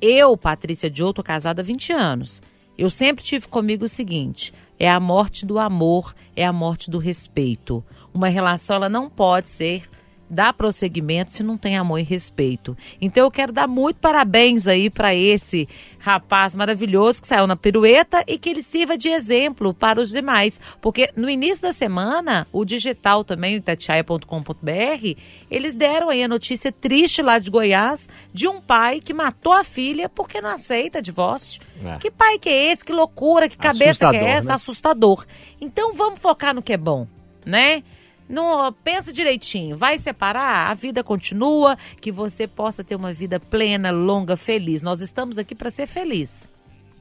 eu, 0.00 0.36
Patrícia 0.36 0.90
Diogo, 0.90 1.14
tô 1.14 1.22
casada 1.22 1.62
há 1.62 1.64
20 1.64 1.92
anos. 1.92 2.42
Eu 2.76 2.90
sempre 2.90 3.24
tive 3.24 3.46
comigo 3.46 3.84
o 3.84 3.88
seguinte: 3.88 4.52
é 4.78 4.90
a 4.90 4.98
morte 4.98 5.46
do 5.46 5.58
amor, 5.58 6.14
é 6.34 6.44
a 6.44 6.52
morte 6.52 6.90
do 6.90 6.98
respeito. 6.98 7.84
Uma 8.12 8.28
relação 8.28 8.76
ela 8.76 8.88
não 8.88 9.08
pode 9.08 9.48
ser 9.48 9.88
dar 10.28 10.52
prosseguimento 10.52 11.32
se 11.32 11.42
não 11.42 11.56
tem 11.56 11.76
amor 11.76 12.00
e 12.00 12.02
respeito. 12.02 12.76
Então 13.00 13.24
eu 13.24 13.30
quero 13.30 13.52
dar 13.52 13.68
muito 13.68 13.96
parabéns 13.96 14.66
aí 14.66 14.90
para 14.90 15.14
esse 15.14 15.68
rapaz 16.04 16.54
maravilhoso 16.54 17.22
que 17.22 17.26
saiu 17.26 17.46
na 17.46 17.56
pirueta 17.56 18.22
e 18.26 18.36
que 18.36 18.50
ele 18.50 18.62
sirva 18.62 18.94
de 18.94 19.08
exemplo 19.08 19.72
para 19.72 19.98
os 19.98 20.10
demais, 20.10 20.60
porque 20.78 21.10
no 21.16 21.30
início 21.30 21.62
da 21.62 21.72
semana, 21.72 22.46
o 22.52 22.62
digital 22.62 23.24
também, 23.24 23.56
itatiaia.com.br, 23.56 25.18
eles 25.50 25.74
deram 25.74 26.10
aí 26.10 26.22
a 26.22 26.28
notícia 26.28 26.70
triste 26.70 27.22
lá 27.22 27.38
de 27.38 27.50
Goiás 27.50 28.10
de 28.34 28.46
um 28.46 28.60
pai 28.60 29.00
que 29.00 29.14
matou 29.14 29.54
a 29.54 29.64
filha 29.64 30.06
porque 30.06 30.42
não 30.42 30.50
aceita 30.50 31.00
divórcio. 31.00 31.62
É. 31.82 31.96
Que 31.96 32.10
pai 32.10 32.38
que 32.38 32.50
é 32.50 32.70
esse? 32.70 32.84
Que 32.84 32.92
loucura, 32.92 33.48
que 33.48 33.56
cabeça 33.56 34.10
que 34.10 34.16
Assustador, 34.16 34.28
é 34.28 34.30
essa? 34.30 34.48
né? 34.48 34.54
Assustador. 34.54 35.26
Então 35.58 35.94
vamos 35.94 36.18
focar 36.18 36.54
no 36.54 36.60
que 36.60 36.74
é 36.74 36.76
bom, 36.76 37.08
né? 37.46 37.82
Não, 38.28 38.72
pensa 38.72 39.12
direitinho, 39.12 39.76
vai 39.76 39.98
separar, 39.98 40.70
a 40.70 40.74
vida 40.74 41.04
continua, 41.04 41.76
que 42.00 42.10
você 42.10 42.46
possa 42.46 42.82
ter 42.82 42.94
uma 42.96 43.12
vida 43.12 43.38
plena, 43.38 43.90
longa, 43.90 44.36
feliz. 44.36 44.82
Nós 44.82 45.00
estamos 45.00 45.38
aqui 45.38 45.54
para 45.54 45.70
ser 45.70 45.86
feliz. 45.86 46.50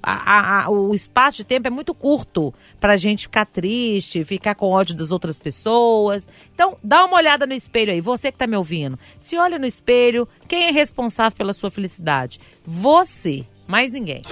A- 0.05 0.32
a- 0.61 0.65
a- 0.65 0.69
o 0.69 0.93
espaço 0.93 1.38
de 1.38 1.43
tempo 1.45 1.65
é 1.65 1.71
muito 1.71 1.93
curto 1.95 2.53
pra 2.78 2.97
gente 2.97 3.21
ficar 3.21 3.45
triste, 3.45 4.26
ficar 4.26 4.53
com 4.53 4.69
ódio 4.69 4.93
das 4.93 5.13
outras 5.13 5.39
pessoas. 5.39 6.28
Então, 6.53 6.76
dá 6.84 7.05
uma 7.05 7.15
olhada 7.15 7.45
no 7.45 7.53
espelho 7.53 7.93
aí, 7.93 8.01
você 8.01 8.30
que 8.30 8.38
tá 8.38 8.45
me 8.45 8.57
ouvindo. 8.57 8.99
Se 9.17 9.38
olha 9.38 9.57
no 9.57 9.65
espelho, 9.65 10.28
quem 10.45 10.65
é 10.65 10.71
responsável 10.71 11.38
pela 11.38 11.53
sua 11.53 11.71
felicidade? 11.71 12.38
Você, 12.65 13.45
mais 13.65 13.93
ninguém. 13.93 14.24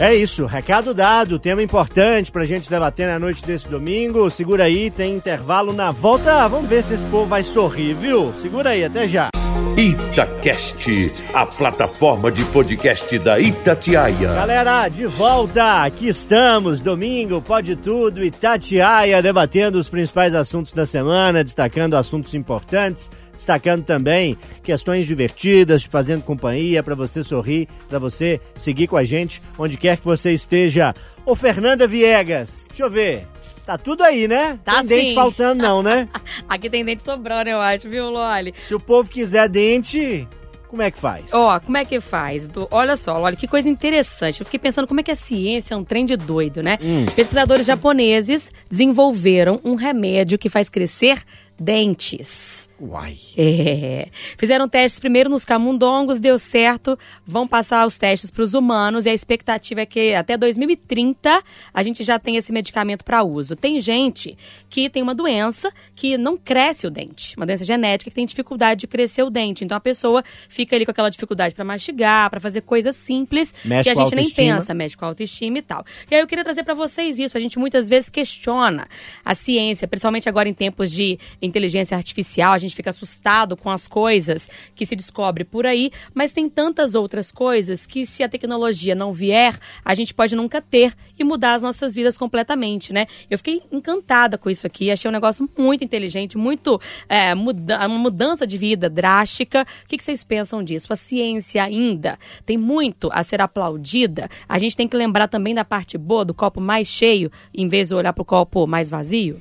É 0.00 0.14
isso, 0.14 0.46
recado 0.46 0.92
dado, 0.92 1.38
tema 1.38 1.62
importante 1.62 2.32
pra 2.32 2.44
gente 2.44 2.68
debater 2.68 3.06
na 3.06 3.18
noite 3.18 3.44
desse 3.44 3.68
domingo. 3.68 4.28
Segura 4.30 4.64
aí, 4.64 4.90
tem 4.90 5.14
intervalo 5.14 5.72
na 5.72 5.90
volta. 5.90 6.48
Vamos 6.48 6.68
ver 6.68 6.82
se 6.82 6.94
esse 6.94 7.04
povo 7.04 7.26
vai 7.26 7.42
sorrir, 7.42 7.94
viu? 7.94 8.32
Segura 8.34 8.70
aí, 8.70 8.84
até 8.84 9.06
já. 9.06 9.28
Itacast, 9.76 11.12
a 11.32 11.46
plataforma 11.46 12.30
de 12.30 12.44
podcast 12.46 13.18
da 13.18 13.40
Itatiaia. 13.40 14.34
Galera, 14.34 14.88
de 14.88 15.06
volta, 15.06 15.84
aqui 15.84 16.08
estamos, 16.08 16.80
domingo, 16.80 17.40
pode 17.40 17.74
tudo, 17.76 18.22
Itatiaia, 18.22 19.22
debatendo 19.22 19.78
os 19.78 19.88
principais 19.88 20.34
assuntos 20.34 20.72
da 20.72 20.84
semana, 20.84 21.42
destacando 21.42 21.94
assuntos 21.94 22.34
importantes, 22.34 23.10
destacando 23.32 23.82
também 23.82 24.36
questões 24.62 25.06
divertidas, 25.06 25.84
fazendo 25.84 26.22
companhia 26.22 26.82
para 26.82 26.94
você 26.94 27.24
sorrir, 27.24 27.66
para 27.88 27.98
você 27.98 28.40
seguir 28.54 28.86
com 28.86 28.96
a 28.96 29.04
gente 29.04 29.42
onde 29.58 29.76
quer 29.76 29.96
que 29.96 30.04
você 30.04 30.32
esteja. 30.32 30.94
Ô 31.24 31.34
Fernanda 31.34 31.86
Viegas, 31.86 32.66
deixa 32.68 32.82
eu 32.82 32.90
ver, 32.90 33.26
tá 33.64 33.78
tudo 33.78 34.02
aí, 34.02 34.26
né? 34.28 34.58
Tá 34.64 34.80
Tem 34.80 34.86
dente 34.88 35.08
sim. 35.10 35.14
faltando 35.14 35.62
não, 35.62 35.82
né? 35.82 36.08
Aqui 36.48 36.68
tem 36.70 36.84
dente 36.84 37.02
sobrando, 37.02 37.48
eu 37.50 37.60
acho, 37.60 37.88
viu, 37.88 38.10
Loli? 38.10 38.54
Se 38.66 38.74
o 38.74 38.80
povo 38.80 39.10
quiser 39.10 39.48
dente, 39.48 40.26
como 40.68 40.82
é 40.82 40.90
que 40.90 40.98
faz? 40.98 41.24
Ó, 41.32 41.60
como 41.60 41.76
é 41.76 41.84
que 41.84 42.00
faz? 42.00 42.48
Do- 42.48 42.66
olha 42.70 42.96
só, 42.96 43.20
olha 43.20 43.36
que 43.36 43.46
coisa 43.46 43.68
interessante. 43.68 44.40
Eu 44.40 44.46
fiquei 44.46 44.58
pensando 44.58 44.86
como 44.86 45.00
é 45.00 45.02
que 45.02 45.10
a 45.10 45.16
ciência 45.16 45.74
é 45.74 45.76
um 45.76 45.84
trem 45.84 46.04
de 46.06 46.16
doido, 46.16 46.62
né? 46.62 46.78
Pesquisadores 47.14 47.66
japoneses 47.66 48.50
desenvolveram 48.70 49.60
um 49.64 49.74
remédio 49.74 50.38
que 50.38 50.48
faz 50.48 50.68
crescer 50.68 51.22
dentes. 51.60 52.68
Uai. 52.84 53.16
É. 53.38 54.08
Fizeram 54.36 54.68
testes 54.68 54.98
primeiro 54.98 55.30
nos 55.30 55.44
camundongos, 55.44 56.18
deu 56.18 56.36
certo. 56.36 56.98
Vão 57.24 57.46
passar 57.46 57.86
os 57.86 57.96
testes 57.96 58.28
para 58.28 58.42
os 58.42 58.54
humanos 58.54 59.06
e 59.06 59.10
a 59.10 59.14
expectativa 59.14 59.82
é 59.82 59.86
que 59.86 60.12
até 60.16 60.36
2030 60.36 61.42
a 61.72 61.82
gente 61.84 62.02
já 62.02 62.18
tenha 62.18 62.40
esse 62.40 62.52
medicamento 62.52 63.04
para 63.04 63.22
uso. 63.22 63.54
Tem 63.54 63.80
gente 63.80 64.36
que 64.68 64.90
tem 64.90 65.00
uma 65.00 65.14
doença 65.14 65.72
que 65.94 66.18
não 66.18 66.36
cresce 66.36 66.84
o 66.84 66.90
dente, 66.90 67.36
uma 67.36 67.46
doença 67.46 67.64
genética 67.64 68.10
que 68.10 68.16
tem 68.16 68.26
dificuldade 68.26 68.80
de 68.80 68.86
crescer 68.88 69.22
o 69.22 69.30
dente. 69.30 69.64
Então 69.64 69.76
a 69.76 69.80
pessoa 69.80 70.24
fica 70.48 70.74
ali 70.74 70.84
com 70.84 70.90
aquela 70.90 71.08
dificuldade 71.08 71.54
para 71.54 71.64
mastigar, 71.64 72.30
para 72.30 72.40
fazer 72.40 72.62
coisas 72.62 72.96
simples 72.96 73.54
Mexe 73.64 73.84
que 73.84 73.96
a 73.96 74.02
gente 74.02 74.16
nem 74.16 74.28
pensa, 74.28 74.74
mexe 74.74 74.96
com 74.96 75.04
a 75.04 75.08
autoestima 75.08 75.58
e 75.58 75.62
tal. 75.62 75.84
E 76.10 76.16
aí 76.16 76.20
eu 76.20 76.26
queria 76.26 76.42
trazer 76.42 76.64
para 76.64 76.74
vocês 76.74 77.20
isso. 77.20 77.36
A 77.36 77.40
gente 77.40 77.60
muitas 77.60 77.88
vezes 77.88 78.10
questiona 78.10 78.88
a 79.24 79.36
ciência, 79.36 79.86
principalmente 79.86 80.28
agora 80.28 80.48
em 80.48 80.54
tempos 80.54 80.90
de 80.90 81.16
inteligência 81.40 81.96
artificial, 81.96 82.52
a 82.52 82.58
gente 82.58 82.71
fica 82.74 82.90
assustado 82.90 83.56
com 83.56 83.70
as 83.70 83.86
coisas 83.88 84.48
que 84.74 84.86
se 84.86 84.96
descobre 84.96 85.44
por 85.44 85.66
aí, 85.66 85.90
mas 86.14 86.32
tem 86.32 86.48
tantas 86.48 86.94
outras 86.94 87.30
coisas 87.30 87.86
que 87.86 88.06
se 88.06 88.22
a 88.22 88.28
tecnologia 88.28 88.94
não 88.94 89.12
vier, 89.12 89.58
a 89.84 89.94
gente 89.94 90.14
pode 90.14 90.34
nunca 90.36 90.60
ter 90.60 90.94
e 91.18 91.24
mudar 91.24 91.54
as 91.54 91.62
nossas 91.62 91.94
vidas 91.94 92.16
completamente, 92.16 92.92
né? 92.92 93.06
Eu 93.30 93.38
fiquei 93.38 93.62
encantada 93.70 94.36
com 94.36 94.50
isso 94.50 94.66
aqui, 94.66 94.90
achei 94.90 95.08
um 95.08 95.12
negócio 95.12 95.48
muito 95.56 95.84
inteligente, 95.84 96.36
muito 96.36 96.80
é, 97.08 97.34
muda 97.34 97.86
uma 97.86 97.98
mudança 97.98 98.46
de 98.46 98.58
vida 98.58 98.88
drástica. 98.88 99.66
O 99.84 99.88
que, 99.88 99.96
que 99.96 100.04
vocês 100.04 100.24
pensam 100.24 100.62
disso? 100.62 100.92
A 100.92 100.96
ciência 100.96 101.62
ainda 101.62 102.18
tem 102.44 102.56
muito 102.56 103.08
a 103.12 103.22
ser 103.22 103.40
aplaudida. 103.40 104.28
A 104.48 104.58
gente 104.58 104.76
tem 104.76 104.88
que 104.88 104.96
lembrar 104.96 105.28
também 105.28 105.54
da 105.54 105.64
parte 105.64 105.96
boa, 105.96 106.24
do 106.24 106.34
copo 106.34 106.60
mais 106.60 106.88
cheio, 106.88 107.30
em 107.54 107.68
vez 107.68 107.88
de 107.88 107.94
olhar 107.94 108.12
para 108.12 108.22
o 108.22 108.26
copo 108.26 108.66
mais 108.66 108.88
vazio. 108.90 109.38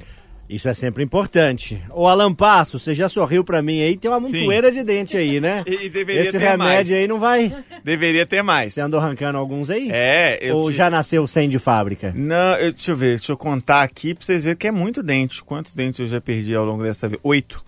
Isso 0.51 0.67
é 0.67 0.73
sempre 0.73 1.01
importante. 1.01 1.81
Ô 1.89 2.07
Alan 2.07 2.33
Passo, 2.33 2.77
você 2.77 2.93
já 2.93 3.07
sorriu 3.07 3.41
pra 3.43 3.61
mim 3.61 3.81
aí, 3.81 3.95
tem 3.95 4.11
uma 4.11 4.19
montoeira 4.19 4.69
de 4.71 4.83
dente 4.83 5.15
aí, 5.15 5.39
né? 5.39 5.63
E- 5.71 5.85
e 5.85 5.89
deveria 5.89 6.21
Esse 6.23 6.31
ter 6.33 6.39
remédio 6.39 6.57
mais. 6.65 6.91
aí 6.91 7.07
não 7.07 7.19
vai. 7.19 7.55
Deveria 7.85 8.25
ter 8.25 8.41
mais. 8.43 8.73
Você 8.73 8.81
andou 8.81 8.99
arrancando 8.99 9.37
alguns 9.37 9.69
aí? 9.69 9.89
É, 9.91 10.37
eu 10.41 10.57
Ou 10.57 10.69
te- 10.69 10.75
já 10.77 10.89
nasceu 10.89 11.25
sem 11.25 11.47
de 11.47 11.57
fábrica? 11.57 12.11
Não, 12.15 12.55
eu- 12.57 12.73
deixa 12.73 12.91
eu 12.91 12.95
ver, 12.97 13.15
deixa 13.17 13.31
eu 13.31 13.37
contar 13.37 13.81
aqui 13.81 14.13
pra 14.13 14.25
vocês 14.25 14.43
verem 14.43 14.57
que 14.57 14.67
é 14.67 14.71
muito 14.71 15.01
dente. 15.01 15.41
Quantos 15.41 15.73
dentes 15.73 15.99
eu 16.01 16.07
já 16.07 16.19
perdi 16.19 16.53
ao 16.53 16.65
longo 16.65 16.83
dessa 16.83 17.07
vida? 17.07 17.21
Oito. 17.23 17.63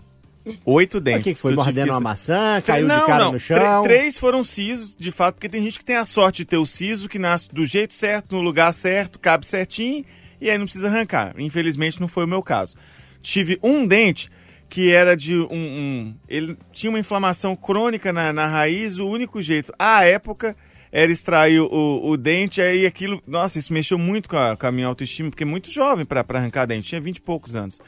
Oito 0.66 0.98
O 0.98 1.00
dentes. 1.00 1.22
que, 1.24 1.34
que 1.34 1.40
foi? 1.40 1.54
Mordendo 1.54 1.86
que- 1.86 1.90
uma 1.92 2.00
maçã, 2.00 2.60
caiu 2.60 2.86
não, 2.86 3.00
de 3.00 3.06
cara 3.06 3.24
não. 3.24 3.32
no 3.32 3.38
chão? 3.38 3.82
três 3.82 4.18
foram 4.18 4.44
sisos, 4.44 4.94
de 4.94 5.10
fato, 5.10 5.36
porque 5.36 5.48
tem 5.48 5.62
gente 5.62 5.78
que 5.78 5.84
tem 5.84 5.96
a 5.96 6.04
sorte 6.04 6.42
de 6.42 6.44
ter 6.44 6.58
o 6.58 6.66
siso 6.66 7.08
que 7.08 7.18
nasce 7.18 7.48
do 7.50 7.64
jeito 7.64 7.94
certo, 7.94 8.34
no 8.36 8.42
lugar 8.42 8.74
certo, 8.74 9.18
cabe 9.18 9.46
certinho, 9.46 10.04
e 10.40 10.50
aí 10.50 10.58
não 10.58 10.64
precisa 10.66 10.88
arrancar. 10.88 11.34
Infelizmente 11.38 12.00
não 12.00 12.08
foi 12.08 12.24
o 12.24 12.28
meu 12.28 12.42
caso. 12.42 12.76
Tive 13.22 13.58
um 13.62 13.86
dente 13.86 14.30
que 14.68 14.92
era 14.92 15.16
de 15.16 15.36
um. 15.36 15.46
um- 15.52 16.14
ele 16.28 16.56
tinha 16.72 16.90
uma 16.90 16.98
inflamação 16.98 17.54
crônica 17.54 18.12
na, 18.12 18.32
na 18.32 18.46
raiz, 18.48 18.98
o 18.98 19.06
único 19.08 19.40
jeito, 19.40 19.72
à 19.78 20.04
época, 20.04 20.56
era 20.90 21.10
extrair 21.10 21.60
o, 21.60 22.00
o 22.04 22.16
dente, 22.16 22.60
aí 22.60 22.84
aquilo. 22.86 23.22
Nossa, 23.26 23.58
isso 23.58 23.72
mexeu 23.72 23.98
muito 23.98 24.28
com 24.28 24.36
a, 24.36 24.56
com 24.56 24.66
a 24.66 24.72
minha 24.72 24.86
autoestima, 24.86 25.30
porque 25.30 25.44
é 25.44 25.46
muito 25.46 25.70
jovem 25.70 26.04
para 26.04 26.24
arrancar 26.28 26.66
dente, 26.66 26.88
tinha 26.88 27.00
20 27.00 27.16
e 27.16 27.20
poucos 27.20 27.54
anos. 27.56 27.80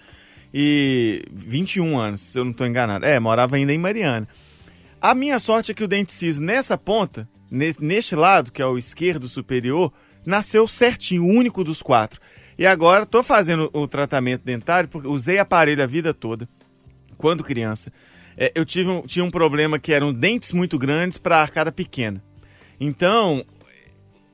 E 0.53 1.25
21 1.33 1.99
anos, 1.99 2.21
se 2.21 2.39
eu 2.39 2.45
não 2.45 2.53
estou 2.53 2.67
enganado. 2.67 3.05
É, 3.05 3.19
morava 3.21 3.57
ainda 3.57 3.73
em 3.73 3.79
Mariana. 3.79 4.27
A 5.01 5.15
minha 5.15 5.39
sorte 5.39 5.71
é 5.71 5.75
que 5.75 5.85
o 5.85 5.89
dente 5.89 6.13
ciso 6.13 6.43
nessa 6.43 6.79
ponta, 6.79 7.29
nesse, 7.51 7.85
neste 7.85 8.15
lado, 8.15 8.51
que 8.51 8.63
é 8.63 8.67
o 8.67 8.79
esquerdo 8.79 9.29
superior, 9.29 9.93
nasceu 10.25 10.67
certinho, 10.67 11.27
único 11.27 11.63
dos 11.63 11.83
quatro. 11.83 12.21
E 12.59 12.67
agora 12.67 13.05
estou 13.05 13.23
fazendo 13.23 13.71
o 13.73 13.87
tratamento 13.87 14.43
dentário, 14.43 14.89
porque 14.89 15.09
usei 15.09 15.39
aparelho 15.39 15.83
a 15.83 15.87
vida 15.87 16.15
toda, 16.15 16.49
quando 17.19 17.45
criança. 17.45 17.93
É, 18.37 18.53
eu 18.55 18.65
tive 18.65 18.89
um, 18.89 19.03
tinha 19.03 19.25
um 19.25 19.31
problema 19.31 19.79
que 19.79 19.93
eram 19.93 20.13
dentes 20.13 20.53
muito 20.53 20.79
grandes 20.79 21.19
para 21.19 21.41
arcada 21.41 21.71
pequena. 21.73 22.23
Então, 22.79 23.45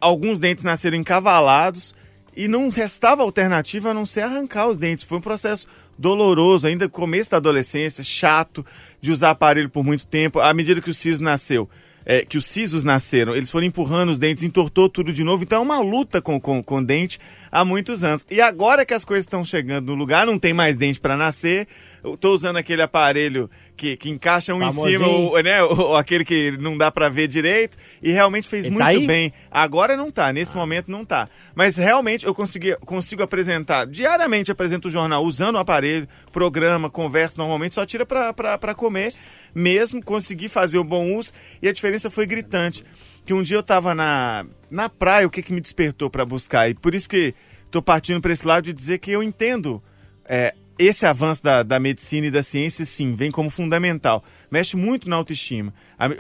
alguns 0.00 0.40
dentes 0.40 0.64
nasceram 0.64 0.96
encavalados 0.96 1.94
e 2.36 2.48
não 2.48 2.68
restava 2.68 3.22
alternativa 3.22 3.90
a 3.90 3.94
não 3.94 4.06
ser 4.06 4.22
arrancar 4.22 4.68
os 4.68 4.76
dentes. 4.76 5.04
Foi 5.04 5.18
um 5.18 5.22
processo 5.22 5.66
doloroso, 5.98 6.66
ainda 6.66 6.88
começo 6.88 7.30
da 7.30 7.36
adolescência, 7.36 8.02
chato, 8.02 8.64
de 9.00 9.12
usar 9.12 9.30
aparelho 9.30 9.70
por 9.70 9.84
muito 9.84 10.06
tempo. 10.06 10.40
À 10.40 10.52
medida 10.52 10.80
que 10.80 10.90
o 10.90 10.94
siso 10.94 11.22
nasceu, 11.22 11.68
é, 12.04 12.24
que 12.24 12.36
os 12.36 12.46
sisos 12.46 12.82
nasceram, 12.82 13.36
eles 13.36 13.50
foram 13.50 13.66
empurrando 13.66 14.10
os 14.10 14.18
dentes, 14.18 14.42
entortou 14.42 14.88
tudo 14.88 15.12
de 15.12 15.22
novo. 15.22 15.44
Então 15.44 15.58
é 15.58 15.62
uma 15.62 15.80
luta 15.80 16.20
com, 16.20 16.40
com, 16.40 16.62
com 16.62 16.82
dente 16.82 17.20
há 17.52 17.64
muitos 17.64 18.02
anos. 18.02 18.26
E 18.30 18.40
agora 18.40 18.86
que 18.86 18.94
as 18.94 19.04
coisas 19.04 19.24
estão 19.24 19.44
chegando 19.44 19.88
no 19.88 19.94
lugar, 19.94 20.26
não 20.26 20.38
tem 20.38 20.54
mais 20.54 20.76
dente 20.76 20.98
para 20.98 21.16
nascer. 21.16 21.68
Eu 22.02 22.16
tô 22.16 22.34
usando 22.34 22.56
aquele 22.56 22.80
aparelho 22.80 23.50
que, 23.76 23.96
que 23.96 24.08
encaixa 24.08 24.54
um 24.54 24.62
em 24.62 24.72
Famosinho. 24.72 24.98
cima, 24.98 25.08
o, 25.08 25.38
né, 25.40 25.58
aquele 25.98 26.24
que 26.24 26.52
não 26.52 26.76
dá 26.76 26.90
para 26.90 27.10
ver 27.10 27.28
direito. 27.28 27.76
E 28.02 28.10
realmente 28.10 28.48
fez 28.48 28.64
Ele 28.64 28.74
muito 28.74 29.00
tá 29.00 29.06
bem. 29.06 29.32
Agora 29.50 29.96
não 29.96 30.10
tá, 30.10 30.32
nesse 30.32 30.56
momento 30.56 30.90
não 30.90 31.04
tá. 31.04 31.28
Mas 31.54 31.76
realmente 31.76 32.24
eu 32.24 32.34
consegui, 32.34 32.74
consigo 32.76 33.22
apresentar, 33.22 33.86
diariamente 33.86 34.50
apresento 34.50 34.88
o 34.88 34.90
jornal 34.90 35.22
usando 35.22 35.56
o 35.56 35.58
aparelho, 35.58 36.08
programa, 36.32 36.88
converso 36.88 37.36
normalmente, 37.38 37.74
só 37.74 37.84
tira 37.84 38.06
pra 38.06 38.74
comer 38.74 39.12
mesmo, 39.54 40.02
consegui 40.02 40.48
fazer 40.48 40.78
o 40.78 40.84
bom 40.84 41.14
uso 41.14 41.32
e 41.60 41.68
a 41.68 41.72
diferença 41.72 42.10
foi 42.10 42.26
gritante. 42.26 42.84
Que 43.24 43.32
um 43.32 43.42
dia 43.42 43.56
eu 43.56 43.62
tava 43.62 43.94
na, 43.94 44.44
na 44.70 44.88
praia, 44.88 45.26
o 45.26 45.30
que 45.30 45.42
que 45.42 45.52
me 45.52 45.60
despertou 45.60 46.10
pra 46.10 46.24
buscar? 46.24 46.68
E 46.68 46.74
por 46.74 46.94
isso 46.94 47.08
que 47.08 47.34
tô 47.70 47.80
partindo 47.80 48.20
pra 48.20 48.32
esse 48.32 48.46
lado 48.46 48.64
de 48.64 48.72
dizer 48.72 48.98
que 48.98 49.10
eu 49.10 49.22
entendo 49.22 49.82
é, 50.24 50.54
esse 50.78 51.06
avanço 51.06 51.42
da, 51.42 51.62
da 51.62 51.78
medicina 51.78 52.26
e 52.26 52.30
da 52.30 52.42
ciência, 52.42 52.84
sim, 52.84 53.14
vem 53.14 53.30
como 53.30 53.50
fundamental. 53.50 54.24
Mexe 54.50 54.76
muito 54.76 55.08
na 55.08 55.16
autoestima. 55.16 55.72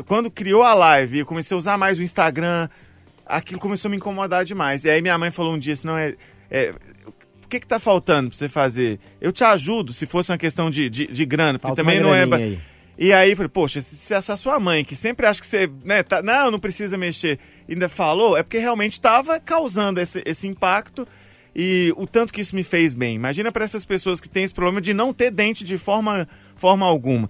Quando 0.06 0.30
criou 0.30 0.62
a 0.62 0.74
live, 0.74 1.18
eu 1.18 1.26
comecei 1.26 1.54
a 1.54 1.58
usar 1.58 1.76
mais 1.76 1.98
o 1.98 2.02
Instagram, 2.02 2.68
aquilo 3.26 3.60
começou 3.60 3.88
a 3.88 3.90
me 3.90 3.96
incomodar 3.96 4.44
demais. 4.44 4.84
E 4.84 4.90
aí 4.90 5.02
minha 5.02 5.18
mãe 5.18 5.30
falou 5.30 5.54
um 5.54 5.58
dia, 5.58 5.72
assim, 5.72 5.86
não 5.86 5.96
é... 5.96 6.14
é 6.50 6.72
o 7.44 7.48
que 7.52 7.60
que 7.60 7.66
tá 7.66 7.78
faltando 7.78 8.30
pra 8.30 8.38
você 8.38 8.48
fazer? 8.48 8.98
Eu 9.20 9.30
te 9.30 9.44
ajudo, 9.44 9.92
se 9.92 10.06
fosse 10.06 10.32
uma 10.32 10.38
questão 10.38 10.70
de, 10.70 10.88
de, 10.88 11.06
de 11.06 11.26
grana, 11.26 11.58
porque 11.58 11.68
Falta 11.68 11.82
também 11.82 12.00
não 12.00 12.14
é... 12.14 12.24
aí. 12.34 12.58
E 13.02 13.12
aí, 13.12 13.34
falei, 13.34 13.48
poxa, 13.48 13.80
se, 13.80 14.14
essa 14.14 14.36
sua 14.36 14.60
mãe, 14.60 14.84
que 14.84 14.94
sempre 14.94 15.26
acha 15.26 15.40
que 15.40 15.46
você, 15.48 15.68
né, 15.84 16.04
tá, 16.04 16.22
não, 16.22 16.52
não 16.52 16.60
precisa 16.60 16.96
mexer, 16.96 17.36
ainda 17.68 17.88
falou, 17.88 18.36
é 18.36 18.44
porque 18.44 18.60
realmente 18.60 18.92
estava 18.92 19.40
causando 19.40 20.00
esse, 20.00 20.22
esse 20.24 20.46
impacto 20.46 21.04
e 21.52 21.92
o 21.96 22.06
tanto 22.06 22.32
que 22.32 22.40
isso 22.40 22.54
me 22.54 22.62
fez 22.62 22.94
bem. 22.94 23.16
Imagina 23.16 23.50
para 23.50 23.64
essas 23.64 23.84
pessoas 23.84 24.20
que 24.20 24.28
têm 24.28 24.44
esse 24.44 24.54
problema 24.54 24.80
de 24.80 24.94
não 24.94 25.12
ter 25.12 25.32
dente 25.32 25.64
de 25.64 25.76
forma, 25.78 26.28
forma 26.54 26.86
alguma. 26.86 27.28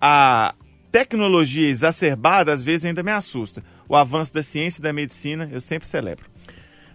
A 0.00 0.56
tecnologia 0.90 1.68
exacerbada, 1.68 2.52
às 2.52 2.64
vezes, 2.64 2.86
ainda 2.86 3.04
me 3.04 3.12
assusta. 3.12 3.62
O 3.88 3.94
avanço 3.94 4.34
da 4.34 4.42
ciência 4.42 4.80
e 4.80 4.82
da 4.82 4.92
medicina, 4.92 5.48
eu 5.52 5.60
sempre 5.60 5.86
celebro. 5.86 6.28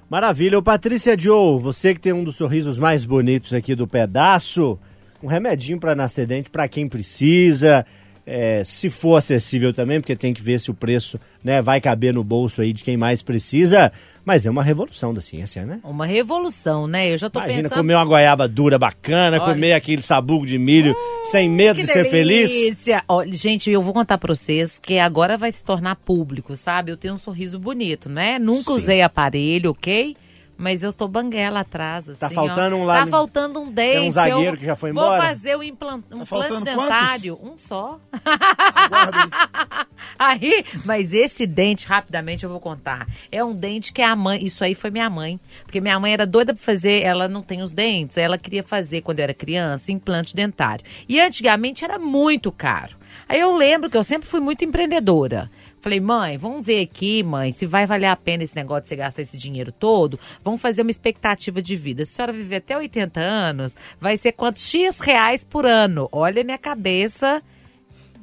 Maravilha. 0.09 0.59
Ô, 0.59 0.61
Patrícia 0.61 1.17
Joe, 1.17 1.61
você 1.61 1.93
que 1.93 2.01
tem 2.01 2.11
um 2.11 2.25
dos 2.25 2.35
sorrisos 2.35 2.77
mais 2.77 3.05
bonitos 3.05 3.53
aqui 3.53 3.73
do 3.73 3.87
pedaço, 3.87 4.77
um 5.23 5.27
remedinho 5.27 5.79
para 5.79 5.95
nascer 5.95 6.25
dente 6.25 6.49
para 6.49 6.67
quem 6.67 6.89
precisa, 6.89 7.85
é, 8.25 8.63
se 8.63 8.89
for 8.89 9.17
acessível 9.17 9.73
também, 9.73 9.99
porque 9.99 10.15
tem 10.15 10.33
que 10.33 10.41
ver 10.41 10.59
se 10.59 10.69
o 10.69 10.73
preço 10.73 11.19
né, 11.43 11.61
vai 11.61 11.81
caber 11.81 12.13
no 12.13 12.23
bolso 12.23 12.61
aí 12.61 12.71
de 12.73 12.83
quem 12.83 12.95
mais 12.95 13.21
precisa, 13.21 13.91
mas 14.23 14.45
é 14.45 14.49
uma 14.49 14.63
revolução 14.63 15.13
da 15.13 15.21
ciência, 15.21 15.65
né? 15.65 15.79
Uma 15.83 16.05
revolução, 16.05 16.87
né? 16.87 17.11
Eu 17.11 17.17
já 17.17 17.29
tô 17.29 17.39
Imagina 17.39 17.63
pensando. 17.63 17.77
comer 17.79 17.95
uma 17.95 18.05
goiaba 18.05 18.47
dura 18.47 18.77
bacana, 18.77 19.37
Olha. 19.37 19.43
Hum, 19.51 19.53
comer 19.53 19.73
aquele 19.73 20.01
sabugo 20.01 20.45
de 20.45 20.57
milho 20.57 20.95
sem 21.25 21.49
medo 21.49 21.81
de 21.81 21.87
ser 21.87 22.05
feliz. 22.09 22.51
delícia! 22.51 23.03
Olha, 23.07 23.33
gente, 23.33 23.69
eu 23.71 23.81
vou 23.81 23.93
contar 23.93 24.17
pra 24.17 24.33
vocês 24.33 24.77
que 24.79 24.99
agora 24.99 25.37
vai 25.37 25.51
se 25.51 25.63
tornar 25.63 25.95
público, 25.95 26.55
sabe? 26.55 26.91
Eu 26.91 26.97
tenho 26.97 27.15
um 27.15 27.17
sorriso 27.17 27.59
bonito, 27.59 28.07
né? 28.07 28.37
Nunca 28.37 28.71
Sim. 28.71 28.77
usei 28.77 29.01
aparelho, 29.01 29.71
ok? 29.71 30.15
Mas 30.61 30.83
eu 30.83 30.89
estou 30.89 31.07
banguela 31.07 31.61
atrás, 31.61 32.07
assim, 32.07 32.19
Tá 32.19 32.27
ó. 32.27 32.29
faltando 32.29 32.75
um 32.75 32.83
lá 32.83 32.99
Tá 32.99 33.07
faltando 33.07 33.59
um 33.59 33.71
dente. 33.71 33.97
Tem 33.99 34.07
um 34.07 34.11
zagueiro 34.11 34.55
eu 34.55 34.57
que 34.59 34.65
já 34.65 34.75
foi 34.75 34.91
Vou 34.91 35.03
embora? 35.03 35.21
fazer 35.23 35.57
um, 35.57 35.63
implan- 35.63 36.03
um 36.11 36.19
Tá 36.19 36.23
implante 36.37 36.63
dentário. 36.63 37.39
Um 37.41 37.57
só. 37.57 37.99
Aí. 38.13 39.81
Aí, 40.41 40.65
mas 40.85 41.13
esse 41.13 41.47
dente, 41.47 41.87
rapidamente 41.87 42.43
eu 42.43 42.49
vou 42.49 42.59
contar. 42.59 43.07
É 43.31 43.43
um 43.43 43.53
dente 43.55 43.91
que 43.91 44.01
a 44.01 44.15
mãe. 44.15 44.43
Isso 44.45 44.63
aí 44.63 44.75
foi 44.75 44.91
minha 44.91 45.09
mãe. 45.09 45.39
Porque 45.63 45.81
minha 45.81 45.99
mãe 45.99 46.13
era 46.13 46.25
doida 46.27 46.53
pra 46.53 46.63
fazer. 46.63 47.01
Ela 47.01 47.27
não 47.27 47.41
tem 47.41 47.61
os 47.63 47.73
dentes. 47.73 48.17
Ela 48.17 48.37
queria 48.37 48.61
fazer, 48.63 49.01
quando 49.01 49.19
eu 49.19 49.23
era 49.23 49.33
criança, 49.33 49.91
implante 49.91 50.35
dentário. 50.35 50.85
E 51.09 51.19
antigamente 51.19 51.83
era 51.83 51.97
muito 51.97 52.51
caro. 52.51 52.95
Aí 53.27 53.39
eu 53.39 53.55
lembro 53.55 53.89
que 53.89 53.97
eu 53.97 54.03
sempre 54.03 54.27
fui 54.27 54.39
muito 54.39 54.63
empreendedora. 54.63 55.49
Falei, 55.81 55.99
mãe, 55.99 56.37
vamos 56.37 56.63
ver 56.63 56.81
aqui, 56.81 57.23
mãe, 57.23 57.51
se 57.51 57.65
vai 57.65 57.87
valer 57.87 58.05
a 58.05 58.15
pena 58.15 58.43
esse 58.43 58.55
negócio 58.55 58.83
de 58.83 58.89
você 58.89 58.95
gastar 58.95 59.23
esse 59.23 59.35
dinheiro 59.35 59.71
todo. 59.71 60.19
Vamos 60.43 60.61
fazer 60.61 60.83
uma 60.83 60.91
expectativa 60.91 61.59
de 61.59 61.75
vida. 61.75 62.05
Se 62.05 62.11
a 62.11 62.15
senhora 62.15 62.33
viver 62.33 62.57
até 62.57 62.77
80 62.77 63.19
anos, 63.19 63.75
vai 63.99 64.15
ser 64.15 64.33
quantos 64.33 64.63
X 64.69 64.99
reais 64.99 65.43
por 65.43 65.65
ano? 65.65 66.07
Olha 66.11 66.41
a 66.41 66.45
minha 66.45 66.57
cabeça 66.59 67.41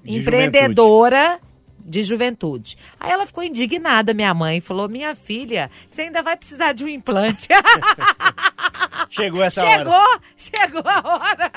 De 0.05 0.19
empreendedora 0.19 1.41
de 1.89 2.03
juventude. 2.03 2.77
Aí 3.01 3.11
ela 3.11 3.27
ficou 3.27 3.43
indignada, 3.43 4.13
minha 4.15 4.33
mãe, 4.35 4.61
falou: 4.61 4.89
Minha 4.89 5.15
filha, 5.15 5.71
você 5.89 6.03
ainda 6.03 6.23
vai 6.23 6.37
precisar 6.37 6.75
de 6.75 6.85
um 6.85 6.89
implante. 6.89 7.49
Chegou 9.11 9.43
essa 9.43 9.65
hora. 9.65 9.79
chegou, 9.79 10.21
chegou 10.37 10.83
a 10.85 11.01
hora. 11.01 11.53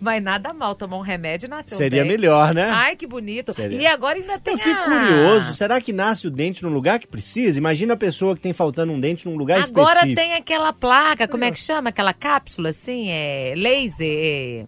Mas 0.00 0.22
nada 0.22 0.54
mal 0.54 0.74
tomar 0.74 0.96
um 0.96 1.02
remédio 1.02 1.46
e 1.46 1.50
nascer 1.50 1.74
um 1.74 1.78
Seria 1.78 2.02
dente. 2.02 2.16
melhor, 2.16 2.54
né? 2.54 2.70
Ai, 2.70 2.96
que 2.96 3.06
bonito. 3.06 3.52
Seria. 3.52 3.78
E 3.80 3.86
agora 3.86 4.18
ainda 4.18 4.38
tem 4.38 4.54
Eu 4.54 4.58
fico 4.58 4.80
a- 4.80 4.84
curioso, 4.84 5.52
será 5.54 5.78
que 5.80 5.92
nasce 5.92 6.26
o 6.26 6.30
dente 6.30 6.62
no 6.62 6.70
lugar 6.70 6.98
que 6.98 7.06
precisa? 7.06 7.58
Imagina 7.58 7.92
a 7.92 7.96
pessoa 7.98 8.34
que 8.34 8.40
tem 8.40 8.52
faltando 8.54 8.92
um 8.92 8.98
dente 8.98 9.26
num 9.28 9.36
lugar 9.36 9.60
Agora 9.62 9.90
específico. 10.00 10.20
tem 10.20 10.32
aquela 10.34 10.72
placa, 10.72 11.28
como 11.28 11.44
é 11.44 11.50
que 11.50 11.58
chama? 11.58 11.90
Aquela 11.90 12.14
cápsula, 12.14 12.70
assim, 12.70 13.10
é 13.10 13.52
laser, 13.56 14.08
é... 14.08 14.64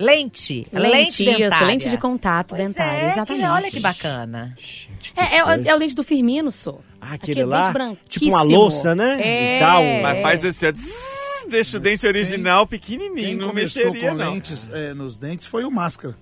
lente. 0.00 0.66
Lente, 0.72 1.24
lente 1.24 1.24
dentária. 1.24 1.66
lente 1.66 1.88
de 1.90 1.98
contato 1.98 2.48
Pois 2.56 2.62
dentária, 2.62 2.98
é, 3.06 3.12
exatamente. 3.12 3.44
que- 3.44 3.50
olha 3.50 3.70
que 3.70 3.80
bacana. 3.80 4.54
Gente, 4.58 5.12
que 5.12 5.20
É, 5.20 5.36
é, 5.36 5.42
o- 5.42 5.46
coisa. 5.46 5.70
é 5.70 5.74
o 5.74 5.78
lente 5.78 5.94
do 5.94 6.02
Firmino, 6.02 6.50
sou. 6.50 6.80
Ah, 7.00 7.14
aquele 7.14 7.44
lá, 7.44 7.62
dente 7.64 7.72
branquíssimo. 7.72 8.08
tipo 8.08 8.26
uma 8.26 8.42
louça, 8.42 8.94
né? 8.94 9.18
É. 9.22 9.56
E 9.56 9.60
tal. 9.60 9.82
Mas 10.02 10.22
faz 10.22 10.44
ó, 10.66 10.72
tss, 10.72 11.46
deixa 11.48 11.76
o 11.76 11.80
dente 11.80 12.06
original 12.06 12.66
pequenininho, 12.66 13.14
Quem 13.28 13.36
não 13.36 13.48
começou 13.48 13.84
mexeria, 13.86 14.10
com 14.10 14.16
não. 14.16 14.32
lentes 14.32 14.68
é, 14.72 14.92
nos 14.94 15.18
dentes 15.18 15.46
foi 15.46 15.64
o 15.64 15.70
Máscara. 15.70 16.16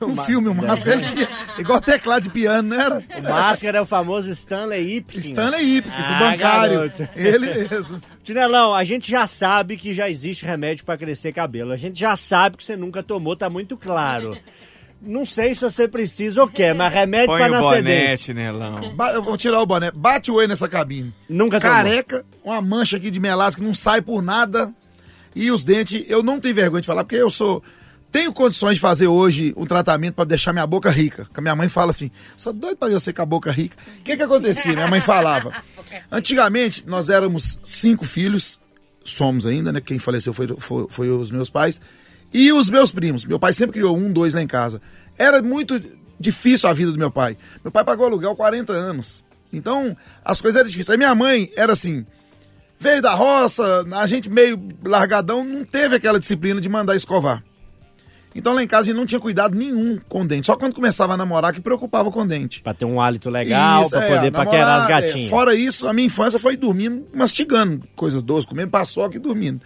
É 0.00 0.04
o 0.04 0.14
ma- 0.14 0.24
filme, 0.24 0.48
o 0.48 0.54
Máscara, 0.54 0.96
ele 0.96 1.04
tinha 1.06 1.28
igual 1.58 1.80
teclado 1.80 2.22
de 2.22 2.30
piano, 2.30 2.68
não 2.70 2.80
era? 2.80 2.98
O 3.18 3.22
máscara 3.22 3.78
é 3.78 3.80
o 3.80 3.86
famoso 3.86 4.30
Stanley 4.30 4.96
Ipkiss. 4.96 5.26
Stanley 5.26 5.76
Ipkiss, 5.78 6.08
o 6.08 6.12
Ah, 6.14 6.18
bancário. 6.18 6.74
garoto. 6.78 7.08
Ele 7.16 7.68
mesmo. 7.68 8.00
Tinelão, 8.22 8.74
a 8.74 8.84
gente 8.84 9.10
já 9.10 9.26
sabe 9.26 9.76
que 9.76 9.92
já 9.94 10.08
existe 10.10 10.44
remédio 10.44 10.84
pra 10.84 10.96
crescer 10.96 11.32
cabelo. 11.32 11.72
A 11.72 11.76
gente 11.76 11.98
já 11.98 12.14
sabe 12.16 12.56
que 12.56 12.64
você 12.64 12.76
nunca 12.76 13.02
tomou, 13.02 13.34
tá 13.36 13.48
muito 13.50 13.76
claro. 13.76 14.36
Não 15.00 15.24
sei 15.24 15.54
se 15.54 15.60
você 15.62 15.86
precisa 15.86 16.40
ou 16.42 16.48
quer, 16.48 16.74
mas 16.74 16.92
remédio 16.92 17.28
Põe 17.28 17.38
pra 17.38 17.48
o 17.48 17.50
nascer 17.52 17.82
dente. 17.84 18.00
bonete, 18.02 18.34
Nelão. 18.34 18.94
Ba- 18.96 19.12
Eu 19.12 19.22
vou 19.22 19.36
tirar 19.36 19.60
o 19.62 19.66
boné. 19.66 19.92
Bate 19.92 20.28
o 20.30 20.34
olho 20.34 20.48
nessa 20.48 20.68
cabine. 20.68 21.14
Nunca 21.28 21.60
tomou. 21.60 21.76
Careca, 21.76 22.24
uma 22.44 22.60
mancha 22.60 22.96
aqui 22.96 23.08
de 23.10 23.20
melasma 23.20 23.58
que 23.60 23.64
não 23.64 23.72
sai 23.74 24.02
por 24.02 24.20
nada. 24.20 24.72
E 25.36 25.52
os 25.52 25.62
dentes, 25.62 26.04
eu 26.08 26.20
não 26.20 26.40
tenho 26.40 26.54
vergonha 26.54 26.80
de 26.80 26.86
falar, 26.86 27.04
porque 27.04 27.14
eu 27.14 27.30
sou. 27.30 27.62
Tenho 28.10 28.32
condições 28.32 28.74
de 28.74 28.80
fazer 28.80 29.06
hoje 29.06 29.52
um 29.56 29.66
tratamento 29.66 30.14
para 30.14 30.24
deixar 30.24 30.52
minha 30.52 30.66
boca 30.66 30.90
rica. 30.90 31.26
Que 31.32 31.40
a 31.40 31.42
minha 31.42 31.54
mãe 31.54 31.68
fala 31.68 31.90
assim: 31.90 32.10
sou 32.36 32.52
doido 32.52 32.76
para 32.76 32.92
você 32.92 33.12
com 33.12 33.22
a 33.22 33.26
boca 33.26 33.50
rica. 33.50 33.76
O 34.00 34.02
que 34.02 34.16
que 34.16 34.22
acontecia? 34.22 34.72
Minha 34.72 34.88
mãe 34.88 35.00
falava. 35.00 35.52
Antigamente, 36.10 36.84
nós 36.86 37.10
éramos 37.10 37.58
cinco 37.62 38.04
filhos, 38.04 38.58
somos 39.04 39.46
ainda, 39.46 39.72
né? 39.72 39.80
Quem 39.80 39.98
faleceu 39.98 40.32
foi, 40.32 40.48
foi, 40.58 40.86
foi 40.88 41.10
os 41.10 41.30
meus 41.30 41.50
pais. 41.50 41.80
E 42.32 42.52
os 42.52 42.70
meus 42.70 42.90
primos. 42.90 43.24
Meu 43.24 43.38
pai 43.38 43.52
sempre 43.52 43.74
criou 43.74 43.96
um, 43.96 44.10
dois 44.10 44.34
lá 44.34 44.42
em 44.42 44.46
casa. 44.46 44.80
Era 45.16 45.42
muito 45.42 45.80
difícil 46.18 46.68
a 46.68 46.72
vida 46.72 46.92
do 46.92 46.98
meu 46.98 47.10
pai. 47.10 47.36
Meu 47.62 47.70
pai 47.70 47.84
pagou 47.84 48.06
aluguel 48.06 48.34
40 48.34 48.72
anos. 48.72 49.22
Então, 49.52 49.96
as 50.24 50.40
coisas 50.40 50.58
eram 50.58 50.68
difíceis. 50.68 50.90
Aí 50.90 50.98
minha 50.98 51.14
mãe 51.14 51.50
era 51.56 51.72
assim, 51.72 52.04
veio 52.78 53.00
da 53.00 53.14
roça, 53.14 53.84
a 53.92 54.06
gente 54.06 54.28
meio 54.28 54.60
largadão, 54.84 55.44
não 55.44 55.64
teve 55.64 55.96
aquela 55.96 56.18
disciplina 56.18 56.60
de 56.60 56.68
mandar 56.68 56.94
escovar. 56.94 57.42
Então 58.38 58.54
lá 58.54 58.62
em 58.62 58.68
casa 58.68 58.82
a 58.82 58.86
gente 58.86 58.96
não 58.96 59.04
tinha 59.04 59.18
cuidado 59.18 59.56
nenhum 59.56 59.98
com 60.08 60.24
dente. 60.24 60.46
Só 60.46 60.54
quando 60.54 60.72
começava 60.72 61.14
a 61.14 61.16
namorar 61.16 61.52
que 61.52 61.60
preocupava 61.60 62.08
com 62.08 62.24
dente. 62.24 62.62
Pra 62.62 62.72
ter 62.72 62.84
um 62.84 63.00
hálito 63.00 63.28
legal, 63.28 63.82
Isso, 63.82 63.90
pra 63.90 64.04
é, 64.04 64.08
poder 64.08 64.30
namorar, 64.30 64.46
paquerar 64.46 64.78
as 64.78 64.84
é, 64.84 64.88
gatinhas. 64.88 65.28
fora 65.28 65.54
isso, 65.56 65.88
a 65.88 65.92
minha 65.92 66.06
infância 66.06 66.38
foi 66.38 66.56
dormindo, 66.56 67.04
mastigando 67.12 67.82
coisas 67.96 68.22
doces, 68.22 68.46
comendo 68.46 68.70
paçoca 68.70 69.16
e 69.16 69.18
dormindo. 69.18 69.60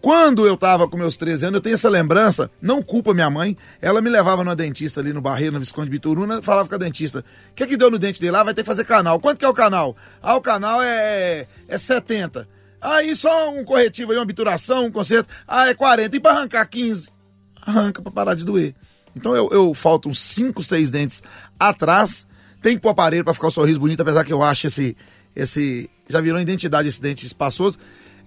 Quando 0.00 0.46
eu 0.46 0.56
tava 0.56 0.86
com 0.86 0.96
meus 0.96 1.16
13 1.16 1.46
anos, 1.46 1.58
eu 1.58 1.60
tenho 1.60 1.74
essa 1.74 1.88
lembrança, 1.88 2.48
não 2.62 2.82
culpa 2.82 3.12
minha 3.12 3.28
mãe, 3.28 3.56
ela 3.82 4.00
me 4.00 4.08
levava 4.08 4.44
no 4.44 4.54
dentista 4.54 5.00
ali 5.00 5.12
no 5.12 5.20
Barreiro, 5.20 5.54
na 5.54 5.58
Visconde 5.58 5.90
Bituruna, 5.90 6.40
falava 6.40 6.68
com 6.68 6.74
a 6.76 6.78
dentista, 6.78 7.24
o 7.50 7.54
que 7.54 7.66
que 7.66 7.76
deu 7.76 7.90
no 7.90 7.98
dente 7.98 8.20
dele 8.20 8.30
lá? 8.30 8.44
Vai 8.44 8.54
ter 8.54 8.62
que 8.62 8.66
fazer 8.66 8.84
canal. 8.84 9.18
Quanto 9.18 9.38
que 9.38 9.44
é 9.44 9.48
o 9.48 9.54
canal? 9.54 9.96
Ah, 10.22 10.36
o 10.36 10.40
canal 10.40 10.80
é, 10.80 11.48
é 11.66 11.78
70. 11.78 12.46
Aí 12.80 13.16
só 13.16 13.50
um 13.50 13.64
corretivo 13.64 14.12
aí, 14.12 14.18
uma 14.18 14.22
obturação, 14.22 14.84
um 14.84 14.90
conserto. 14.92 15.26
Ah, 15.48 15.68
é 15.68 15.74
40. 15.74 16.14
E 16.14 16.20
pra 16.20 16.32
arrancar 16.32 16.66
15? 16.66 17.13
Arranca 17.64 18.02
pra 18.02 18.12
parar 18.12 18.34
de 18.34 18.44
doer. 18.44 18.74
Então 19.16 19.34
eu, 19.34 19.48
eu 19.50 19.74
falto 19.74 20.08
uns 20.08 20.20
5, 20.20 20.62
6 20.62 20.90
dentes 20.90 21.22
atrás. 21.58 22.26
Tem 22.60 22.76
que 22.76 22.82
pôr 22.82 22.90
aparelho 22.90 23.24
pra 23.24 23.34
ficar 23.34 23.48
o 23.48 23.50
sorriso 23.50 23.80
bonito, 23.80 24.00
apesar 24.00 24.24
que 24.24 24.32
eu 24.32 24.42
acho 24.42 24.66
esse. 24.66 24.96
esse 25.34 25.90
já 26.08 26.20
virou 26.20 26.40
identidade 26.40 26.88
esse 26.88 27.00
dente 27.00 27.26
espaçoso. 27.26 27.78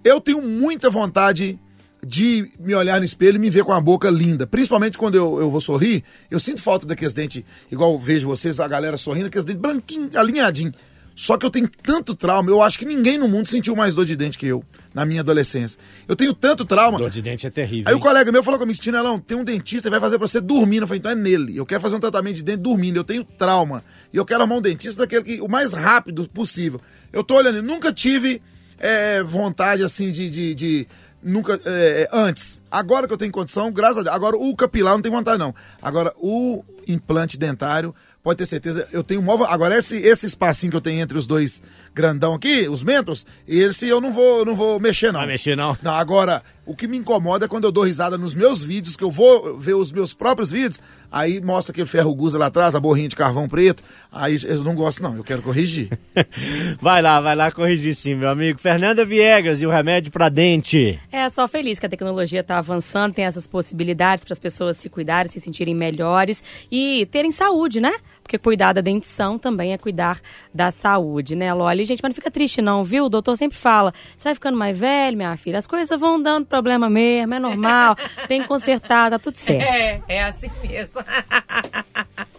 Eu 0.04 0.22
tenho 0.22 0.42
muita 0.42 0.90
vontade 0.90 1.60
de 2.06 2.50
me 2.60 2.74
olhar 2.74 3.00
no 3.00 3.06
espelho 3.06 3.36
e 3.36 3.40
me 3.40 3.50
ver 3.50 3.64
com 3.64 3.74
a 3.74 3.82
boca 3.82 4.10
linda. 4.10 4.46
Principalmente 4.46 4.98
quando 4.98 5.16
eu, 5.16 5.40
eu 5.40 5.50
vou 5.50 5.62
sorrir, 5.62 6.04
eu 6.30 6.40
sinto 6.40 6.62
falta 6.62 6.86
daqueles 6.86 7.14
dentes, 7.14 7.44
igual 7.72 7.98
vejo 8.00 8.28
vocês, 8.28 8.60
a 8.60 8.68
galera 8.68 8.98
sorrindo, 8.98 9.28
aqueles 9.28 9.46
dentes 9.46 9.62
branquinhos, 9.62 10.16
alinhadinhos. 10.16 10.76
Só 11.16 11.36
que 11.36 11.46
eu 11.46 11.50
tenho 11.50 11.68
tanto 11.84 12.16
trauma, 12.16 12.50
eu 12.50 12.62
acho 12.62 12.78
que 12.78 12.86
ninguém 12.86 13.18
no 13.18 13.28
mundo 13.28 13.48
sentiu 13.48 13.76
mais 13.76 13.96
dor 13.96 14.06
de 14.06 14.16
dente 14.16 14.38
que 14.38 14.46
eu, 14.46 14.64
na 14.98 15.06
minha 15.06 15.22
adolescência. 15.22 15.80
Eu 16.08 16.16
tenho 16.16 16.34
tanto 16.34 16.66
trauma. 16.66 16.98
Dor 16.98 17.12
de 17.12 17.22
dente 17.22 17.45
é 17.45 17.52
terrível. 17.52 17.88
Aí 17.88 17.93
o 17.93 17.98
hein? 17.98 18.02
colega 18.02 18.32
meu 18.32 18.41
falou 18.41 18.60
comigo, 18.60 18.80
Tinelão, 18.80 19.20
tem 19.20 19.38
um 19.38 19.43
dentista 19.43 19.89
que 19.89 19.91
vai 19.91 20.00
fazer 20.00 20.18
pra 20.18 20.28
você 20.28 20.41
dormindo. 20.41 20.82
Eu 20.84 20.88
falei, 20.88 20.98
então 20.98 21.12
é 21.12 21.16
nele. 21.16 21.56
Eu 21.56 21.68
quero 21.68 21.80
fazer 21.80 21.95
um 21.95 22.00
tratamento 22.00 22.38
de 22.38 22.41
dente 22.41 22.58
dormindo. 22.58 22.98
Eu 22.98 23.04
tenho 23.04 23.24
trauma. 23.24 23.84
E 24.12 24.18
eu 24.18 24.26
quero 24.26 24.41
arrumar 24.41 24.56
um 24.56 24.62
dentista 24.62 25.04
daquele 25.04 25.24
que, 25.24 25.39
o 25.39 25.48
mais 25.48 25.72
rápido 25.72 26.28
possível. 26.28 26.82
Eu 27.14 27.24
tô 27.24 27.36
olhando, 27.36 27.62
nunca 27.62 27.93
tive 27.93 28.41
é, 28.80 29.22
vontade 29.22 29.84
assim 29.84 30.10
de. 30.10 30.32
de, 30.32 30.56
de- 30.56 30.88
nunca. 31.22 31.60
é, 31.64 32.10
antes. 32.12 32.60
Agora 32.72 33.06
que 33.06 33.14
eu 33.14 33.18
tenho 33.20 33.32
condição, 33.32 33.72
graças 33.72 34.00
a 34.00 34.02
Deus. 34.02 34.16
Agora 34.16 34.36
o 34.36 34.56
capilar 34.56 34.95
não 34.95 35.02
tem 35.04 35.12
vontade, 35.12 35.38
não. 35.38 35.54
Agora 35.80 36.12
o 36.18 36.64
implante 36.88 37.38
dentário. 37.38 37.93
Pode 38.24 38.39
ter 38.39 38.45
certeza, 38.45 38.86
eu 38.91 39.06
tenho 39.06 39.22
móvel. 39.22 39.45
Agora, 39.45 39.78
esse, 39.78 39.95
esse 39.95 40.26
espacinho 40.26 40.70
que 40.70 40.76
eu 40.76 40.82
tenho 40.82 41.00
entre 41.00 41.18
os 41.18 41.26
dois 41.26 41.64
grandão 41.98 42.36
aqui, 42.36 42.70
os 42.70 42.84
mentos, 42.84 43.26
esse 43.48 43.88
eu 43.88 44.00
não 44.00 44.14
vou, 44.14 44.39
eu 44.39 44.45
não 44.45 44.56
vou 44.56 44.80
mexer, 44.80 45.12
não. 45.12 45.22
Vai 45.22 45.30
mexer, 45.30 45.58
não? 45.58 45.76
Não, 45.82 45.93
agora, 45.93 46.43
o 46.64 46.76
que 46.76 46.88
me 46.88 46.95
incomoda 46.95 47.45
é 47.45 47.48
quando 47.48 47.64
eu 47.64 47.72
dou 47.72 47.86
risada 47.86 48.20
nos 48.20 48.36
meus 48.36 48.64
vídeos, 48.64 48.95
que 48.95 49.04
eu 49.04 49.10
vou 49.10 49.58
ver 49.58 49.74
os 49.74 49.91
meus 49.91 50.14
próprios 50.14 50.52
vídeos, 50.52 50.80
aí 51.12 51.41
mostra 51.41 51.72
aquele 51.72 51.88
ferro 51.88 52.14
gusa 52.14 52.38
lá 52.38 52.48
atrás, 52.48 52.76
a 52.76 52.80
borrinha 52.80 53.08
de 53.08 53.16
carvão 53.16 53.50
preto. 53.50 53.82
Aí 54.12 54.38
eu 54.45 54.64
não 54.64 54.76
gosto, 54.76 55.02
não, 55.02 55.16
eu 55.16 55.24
quero 55.24 55.41
corrigir. 55.41 55.89
Vai 56.80 57.02
lá, 57.02 57.20
vai 57.20 57.36
lá 57.36 57.52
corrigir 57.52 57.95
sim, 57.95 58.16
meu 58.16 58.30
amigo. 58.30 58.60
Fernanda 58.60 59.06
Viegas 59.06 59.62
e 59.62 59.66
o 59.66 59.70
remédio 59.70 60.12
pra 60.12 60.30
dente. 60.30 61.00
É 61.12 61.28
só 61.30 61.48
feliz 61.48 61.80
que 61.80 61.86
a 61.86 61.89
tecnologia 61.89 62.41
está 62.41 62.58
avançando, 62.58 63.14
tem 63.14 63.26
essas 63.26 63.48
possibilidades 63.48 64.24
para 64.24 64.34
as 64.34 64.39
pessoas 64.39 64.78
se 64.78 64.89
cuidarem, 64.89 65.32
se 65.32 65.39
sentirem 65.39 65.74
melhores 65.74 66.43
e 66.72 67.08
terem 67.08 67.32
saúde, 67.32 67.80
né? 67.80 67.93
Porque 68.28 68.38
cuidar 68.38 68.73
da 68.73 68.82
dentição 68.82 69.39
também 69.39 69.71
é 69.71 69.78
cuidar 69.78 70.19
da 70.53 70.69
saúde, 70.69 71.34
né, 71.34 71.53
Loli? 71.53 71.86
Gente, 71.86 72.01
mas 72.03 72.09
não 72.09 72.15
fica 72.15 72.30
triste 72.30 72.61
não, 72.61 72.84
viu? 72.84 73.05
O 73.05 73.09
doutor 73.09 73.38
sempre 73.38 73.57
fala, 73.57 73.93
você 74.17 74.28
vai 74.28 74.34
ficando 74.34 74.57
mais 74.57 74.78
velho, 74.78 75.15
minha 75.15 75.38
filha, 75.38 75.57
as 75.57 75.65
coisas 75.65 75.97
vão 75.97 76.21
dando 76.21 76.45
problema 76.45 76.89
mesmo, 76.89 77.34
é 77.34 77.39
normal, 77.39 77.95
tem 78.28 78.41
que 78.41 78.47
consertar, 78.49 79.09
tá 79.09 79.17
tudo 79.17 79.38
certo. 79.38 79.63
É, 79.63 80.01
é 80.09 80.23
assim 80.25 80.51
mesmo. 80.61 81.01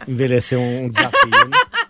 Envelhecer 0.07 0.59
um 0.59 0.91
desafio, 0.91 1.31
né? 1.31 1.57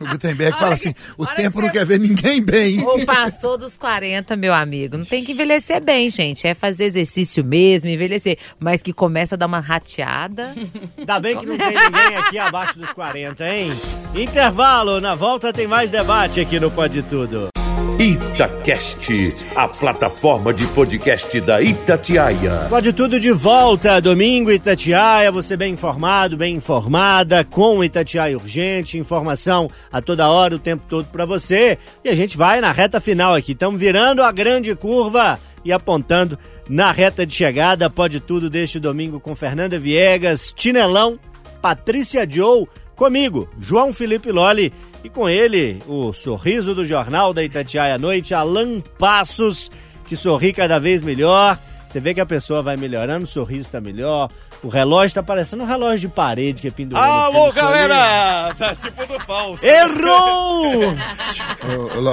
O 0.00 0.06
Gutenberg 0.06 0.58
fala 0.58 0.74
assim: 0.74 0.94
o 1.18 1.26
tempo 1.26 1.60
não 1.60 1.68
quer 1.68 1.84
ver 1.84 2.00
ninguém 2.00 2.42
bem. 2.42 2.82
Ou 2.82 3.04
passou 3.04 3.58
dos 3.58 3.76
40, 3.76 4.34
meu 4.34 4.54
amigo. 4.54 4.96
Não 4.96 5.04
tem 5.04 5.22
que 5.22 5.32
envelhecer 5.32 5.82
bem, 5.82 6.08
gente. 6.08 6.46
É 6.46 6.54
fazer 6.54 6.84
exercício 6.84 7.44
mesmo, 7.44 7.90
envelhecer. 7.90 8.38
Mas 8.58 8.82
que 8.82 8.94
começa 8.94 9.34
a 9.34 9.38
dar 9.38 9.46
uma 9.46 9.60
rateada. 9.60 10.54
Ainda 10.96 11.20
bem 11.20 11.36
que 11.36 11.44
não 11.44 11.58
tem 11.58 11.74
ninguém 11.74 12.16
aqui 12.16 12.38
abaixo 12.38 12.78
dos 12.78 12.92
40, 12.92 13.46
hein? 13.46 13.70
Intervalo, 14.14 15.00
na 15.02 15.14
volta 15.14 15.52
tem 15.52 15.66
mais 15.66 15.90
debate 15.90 16.40
aqui 16.40 16.58
no 16.58 16.70
Pode 16.70 17.02
Tudo. 17.02 17.49
Itacast, 17.98 19.36
a 19.54 19.68
plataforma 19.68 20.54
de 20.54 20.66
podcast 20.68 21.40
da 21.40 21.60
Itatiaia. 21.60 22.66
Pode 22.70 22.92
Tudo 22.92 23.20
de 23.20 23.30
volta, 23.30 24.00
domingo 24.00 24.50
Itatiaia, 24.50 25.30
você 25.30 25.56
bem 25.56 25.74
informado, 25.74 26.36
bem 26.36 26.56
informada, 26.56 27.44
com 27.44 27.84
Itatiaia 27.84 28.38
Urgente, 28.38 28.96
informação 28.96 29.68
a 29.92 30.00
toda 30.00 30.30
hora, 30.30 30.56
o 30.56 30.58
tempo 30.58 30.84
todo 30.88 31.06
pra 31.06 31.26
você. 31.26 31.76
E 32.02 32.08
a 32.08 32.14
gente 32.14 32.38
vai 32.38 32.60
na 32.60 32.72
reta 32.72 33.00
final 33.00 33.34
aqui, 33.34 33.52
estamos 33.52 33.78
virando 33.78 34.22
a 34.22 34.32
grande 34.32 34.74
curva 34.74 35.38
e 35.64 35.70
apontando 35.72 36.38
na 36.68 36.90
reta 36.92 37.26
de 37.26 37.34
chegada. 37.34 37.90
Pode 37.90 38.20
Tudo 38.20 38.48
deste 38.48 38.80
domingo 38.80 39.20
com 39.20 39.36
Fernanda 39.36 39.78
Viegas, 39.78 40.52
Tinelão, 40.56 41.18
Patrícia 41.60 42.26
Joe, 42.28 42.66
comigo, 42.96 43.48
João 43.58 43.92
Felipe 43.92 44.30
Loli, 44.30 44.72
e 45.02 45.08
com 45.08 45.28
ele, 45.28 45.78
o 45.86 46.12
sorriso 46.12 46.74
do 46.74 46.84
Jornal 46.84 47.32
da 47.32 47.42
Itatiaia 47.42 47.94
à 47.94 47.98
Noite, 47.98 48.34
Alan 48.34 48.80
Passos, 48.98 49.70
que 50.06 50.16
sorri 50.16 50.52
cada 50.52 50.78
vez 50.78 51.02
melhor. 51.02 51.58
Você 51.88 51.98
vê 52.00 52.14
que 52.14 52.20
a 52.20 52.26
pessoa 52.26 52.62
vai 52.62 52.76
melhorando, 52.76 53.24
o 53.24 53.28
sorriso 53.28 53.70
tá 53.70 53.80
melhor, 53.80 54.30
O 54.62 54.68
relógio 54.68 55.14
tá 55.14 55.22
parecendo 55.22 55.62
um 55.62 55.66
relógio 55.66 56.00
de 56.00 56.08
parede 56.08 56.60
que 56.60 56.68
é 56.68 56.70
pendurado. 56.70 57.10
Alô, 57.10 57.50
galera! 57.50 58.54
Tá 58.58 58.74
tipo 58.74 59.06
do 59.06 59.18
falso. 59.20 59.64
Errou! 59.64 60.92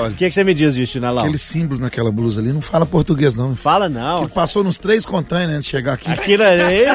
O 0.07 0.13
que, 0.15 0.27
que 0.29 0.31
você 0.31 0.43
me 0.45 0.53
diz, 0.53 0.75
Justina 0.75 1.11
Lau? 1.11 1.23
aquele 1.25 1.37
símbolo 1.37 1.81
naquela 1.81 2.11
blusa 2.11 2.39
ali 2.39 2.53
não 2.53 2.61
fala 2.61 2.85
português, 2.85 3.35
não. 3.35 3.55
Fala 3.55 3.89
não. 3.89 4.25
Que 4.27 4.33
passou 4.33 4.63
nos 4.63 4.77
três 4.77 5.05
containers 5.05 5.51
antes 5.57 5.65
de 5.65 5.71
chegar 5.71 5.93
aqui. 5.93 6.09
Aquilo 6.09 6.43
ali, 6.43 6.85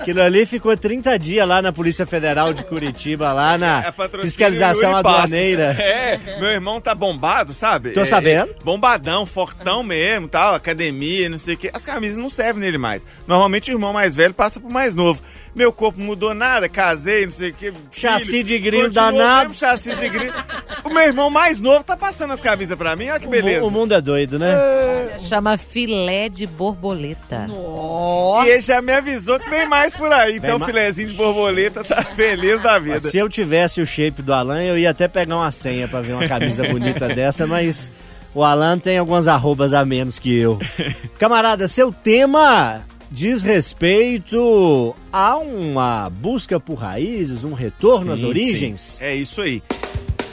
aquilo 0.00 0.20
ali 0.22 0.44
ficou 0.44 0.76
30 0.76 1.18
dias 1.20 1.46
lá 1.46 1.62
na 1.62 1.72
Polícia 1.72 2.04
Federal 2.04 2.52
de 2.52 2.64
Curitiba, 2.64 3.32
lá 3.32 3.56
na 3.56 3.78
É 3.80 3.92
fiscalização 4.22 4.96
aduaneira. 4.96 5.76
É, 5.78 6.18
meu 6.40 6.50
irmão 6.50 6.80
tá 6.80 6.94
bombado, 6.94 7.52
sabe? 7.52 7.90
Tô 7.90 8.00
É, 8.00 8.04
sabendo. 8.06 8.50
é, 8.50 8.64
bombadão, 8.64 9.24
fortão 9.24 9.82
mesmo, 9.84 10.26
tal, 10.28 10.54
academia, 10.54 11.28
não 11.28 11.38
sei 11.38 11.54
o 11.54 11.58
quê. 11.58 11.70
As 11.72 11.86
camisas 11.86 12.16
não 12.18 12.28
servem 12.30 12.60
nele 12.62 12.78
mais. 12.78 13.06
Normalmente 13.26 13.70
o 13.70 13.74
irmão 13.74 13.92
mais 13.92 14.14
velho 14.14 14.34
passa 14.34 14.60
pro 14.64 14.72
mais 14.72 14.94
novo. 14.94 15.20
Meu 15.54 15.72
corpo 15.72 16.00
mudou 16.00 16.34
nada, 16.34 16.68
casei, 16.68 17.24
não 17.24 17.30
sei 17.30 17.50
o 17.50 17.54
quê. 17.54 17.72
Chassi 17.92 18.26
filho, 18.26 18.44
de 18.44 18.58
grilo 18.58 18.90
danado. 18.90 19.50
mesmo 19.50 19.54
chassi 19.54 19.94
de 19.94 20.08
grilo. 20.08 20.32
O 20.82 20.88
meu 20.90 21.02
irmão 21.04 21.30
mais 21.30 21.60
novo 21.60 21.84
tá 21.84 21.96
passando 21.96 22.32
as 22.32 22.40
camisas 22.42 22.76
pra 22.76 22.96
mim, 22.96 23.08
olha 23.08 23.20
que 23.20 23.26
O, 23.26 23.30
beleza. 23.30 23.60
mu- 23.60 23.68
o 23.68 23.70
mundo 23.70 23.94
é 23.94 24.00
doido, 24.00 24.38
né? 24.38 24.52
Chama 25.18 25.56
filé 25.56 26.28
de 26.28 26.46
borboleta. 26.46 27.46
E 28.44 28.48
ele 28.48 28.60
já 28.60 28.82
me 28.82 28.92
avisou 28.92 29.38
que 29.38 29.48
vem 29.48 29.68
mais 29.68 29.94
por 29.94 30.12
aí. 30.12 30.36
Então 30.38 30.56
o 30.56 30.60
ma- 30.60 30.66
filezinho 30.66 31.08
de 31.08 31.14
borboleta 31.14 31.84
tá 31.84 32.02
feliz 32.02 32.60
da 32.62 32.78
vida. 32.78 32.98
Se 33.00 33.16
eu 33.16 33.28
tivesse 33.28 33.80
o 33.80 33.86
shape 33.86 34.22
do 34.22 34.32
Alan, 34.32 34.62
eu 34.62 34.76
ia 34.76 34.90
até 34.90 35.06
pegar 35.06 35.36
uma 35.36 35.52
senha 35.52 35.86
pra 35.86 36.00
ver 36.00 36.14
uma 36.14 36.26
camisa 36.26 36.64
bonita 36.68 37.06
dessa, 37.08 37.46
mas 37.46 37.90
o 38.34 38.42
Alan 38.42 38.76
tem 38.78 38.98
algumas 38.98 39.28
arrobas 39.28 39.72
a 39.72 39.84
menos 39.84 40.18
que 40.18 40.36
eu. 40.36 40.58
Camarada, 41.18 41.68
seu 41.68 41.92
tema 41.92 42.80
diz 43.10 43.42
respeito 43.42 44.94
a 45.12 45.36
uma 45.36 46.10
busca 46.10 46.58
por 46.58 46.74
raízes, 46.74 47.44
um 47.44 47.52
retorno 47.52 48.12
às 48.12 48.20
Sim, 48.20 48.26
origens. 48.26 48.80
sim. 48.80 49.04
É 49.04 49.14
isso 49.14 49.40
aí. 49.40 49.62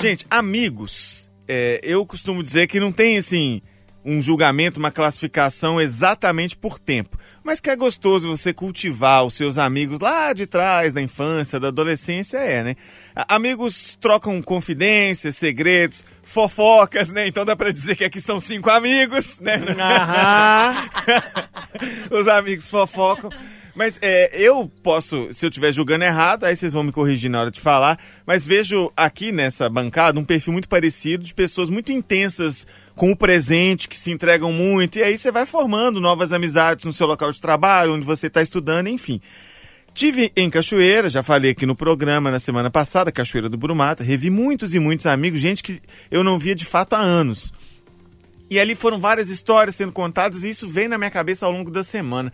Gente, 0.01 0.25
amigos, 0.29 1.29
é, 1.47 1.79
eu 1.83 2.05
costumo 2.05 2.41
dizer 2.41 2.67
que 2.67 2.79
não 2.79 2.91
tem 2.91 3.17
assim 3.17 3.61
um 4.03 4.21
julgamento, 4.21 4.79
uma 4.79 4.91
classificação 4.91 5.79
exatamente 5.79 6.57
por 6.57 6.79
tempo, 6.79 7.17
mas 7.43 7.59
que 7.59 7.69
é 7.69 7.75
gostoso 7.75 8.29
você 8.29 8.53
cultivar 8.53 9.25
os 9.25 9.33
seus 9.33 9.57
amigos 9.57 9.99
lá 9.99 10.33
de 10.33 10.45
trás, 10.45 10.93
da 10.93 11.01
infância, 11.01 11.59
da 11.59 11.69
adolescência, 11.69 12.37
é, 12.37 12.63
né? 12.63 12.75
Amigos 13.27 13.97
trocam 13.99 14.41
confidências, 14.41 15.37
segredos, 15.37 16.05
fofocas, 16.23 17.11
né? 17.11 17.27
Então 17.27 17.45
dá 17.45 17.55
pra 17.55 17.71
dizer 17.71 17.95
que 17.95 18.03
aqui 18.03 18.19
são 18.19 18.39
cinco 18.39 18.69
amigos, 18.69 19.39
né? 19.39 19.59
Os 22.09 22.27
amigos 22.27 22.69
fofocam. 22.69 23.29
Mas 23.81 23.97
é, 23.99 24.29
eu 24.39 24.71
posso, 24.83 25.29
se 25.31 25.43
eu 25.43 25.49
estiver 25.49 25.71
julgando 25.71 26.03
errado, 26.03 26.43
aí 26.43 26.55
vocês 26.55 26.71
vão 26.71 26.83
me 26.83 26.91
corrigir 26.91 27.31
na 27.31 27.41
hora 27.41 27.49
de 27.49 27.59
falar. 27.59 27.97
Mas 28.27 28.45
vejo 28.45 28.91
aqui 28.95 29.31
nessa 29.31 29.67
bancada 29.67 30.19
um 30.19 30.23
perfil 30.23 30.53
muito 30.53 30.69
parecido 30.69 31.23
de 31.23 31.33
pessoas 31.33 31.67
muito 31.67 31.91
intensas 31.91 32.67
com 32.93 33.11
o 33.11 33.17
presente, 33.17 33.89
que 33.89 33.97
se 33.97 34.11
entregam 34.11 34.53
muito. 34.53 34.99
E 34.99 35.03
aí 35.03 35.17
você 35.17 35.31
vai 35.31 35.47
formando 35.47 35.99
novas 35.99 36.31
amizades 36.31 36.85
no 36.85 36.93
seu 36.93 37.07
local 37.07 37.31
de 37.31 37.41
trabalho, 37.41 37.95
onde 37.95 38.05
você 38.05 38.27
está 38.27 38.39
estudando, 38.39 38.85
enfim. 38.85 39.19
Tive 39.95 40.31
em 40.35 40.47
Cachoeira, 40.47 41.09
já 41.09 41.23
falei 41.23 41.49
aqui 41.49 41.65
no 41.65 41.75
programa 41.75 42.29
na 42.29 42.39
semana 42.39 42.69
passada, 42.69 43.11
Cachoeira 43.11 43.49
do 43.49 43.57
Brumato, 43.57 44.03
revi 44.03 44.29
muitos 44.29 44.75
e 44.75 44.79
muitos 44.79 45.07
amigos, 45.07 45.39
gente 45.39 45.63
que 45.63 45.81
eu 46.11 46.23
não 46.23 46.37
via 46.37 46.53
de 46.53 46.65
fato 46.65 46.93
há 46.93 46.99
anos. 46.99 47.51
E 48.47 48.59
ali 48.59 48.75
foram 48.75 48.99
várias 48.99 49.31
histórias 49.31 49.75
sendo 49.75 49.91
contadas 49.91 50.43
e 50.43 50.49
isso 50.49 50.69
vem 50.69 50.87
na 50.87 50.99
minha 50.99 51.09
cabeça 51.09 51.47
ao 51.47 51.51
longo 51.51 51.71
da 51.71 51.81
semana. 51.81 52.31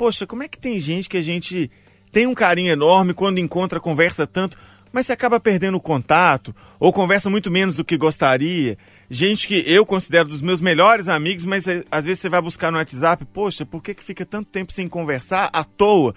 Poxa, 0.00 0.26
como 0.26 0.42
é 0.42 0.48
que 0.48 0.56
tem 0.56 0.80
gente 0.80 1.10
que 1.10 1.18
a 1.18 1.22
gente 1.22 1.70
tem 2.10 2.26
um 2.26 2.32
carinho 2.32 2.72
enorme 2.72 3.12
quando 3.12 3.36
encontra, 3.36 3.78
conversa 3.78 4.26
tanto, 4.26 4.56
mas 4.90 5.04
você 5.04 5.12
acaba 5.12 5.38
perdendo 5.38 5.76
o 5.76 5.80
contato 5.80 6.56
ou 6.78 6.90
conversa 6.90 7.28
muito 7.28 7.50
menos 7.50 7.76
do 7.76 7.84
que 7.84 7.98
gostaria? 7.98 8.78
Gente 9.10 9.46
que 9.46 9.62
eu 9.66 9.84
considero 9.84 10.26
dos 10.26 10.40
meus 10.40 10.58
melhores 10.58 11.06
amigos, 11.06 11.44
mas 11.44 11.68
eh, 11.68 11.84
às 11.90 12.06
vezes 12.06 12.20
você 12.20 12.30
vai 12.30 12.40
buscar 12.40 12.72
no 12.72 12.78
WhatsApp, 12.78 13.26
poxa, 13.26 13.66
por 13.66 13.82
que, 13.82 13.92
que 13.92 14.02
fica 14.02 14.24
tanto 14.24 14.48
tempo 14.48 14.72
sem 14.72 14.88
conversar 14.88 15.50
à 15.52 15.62
toa? 15.64 16.14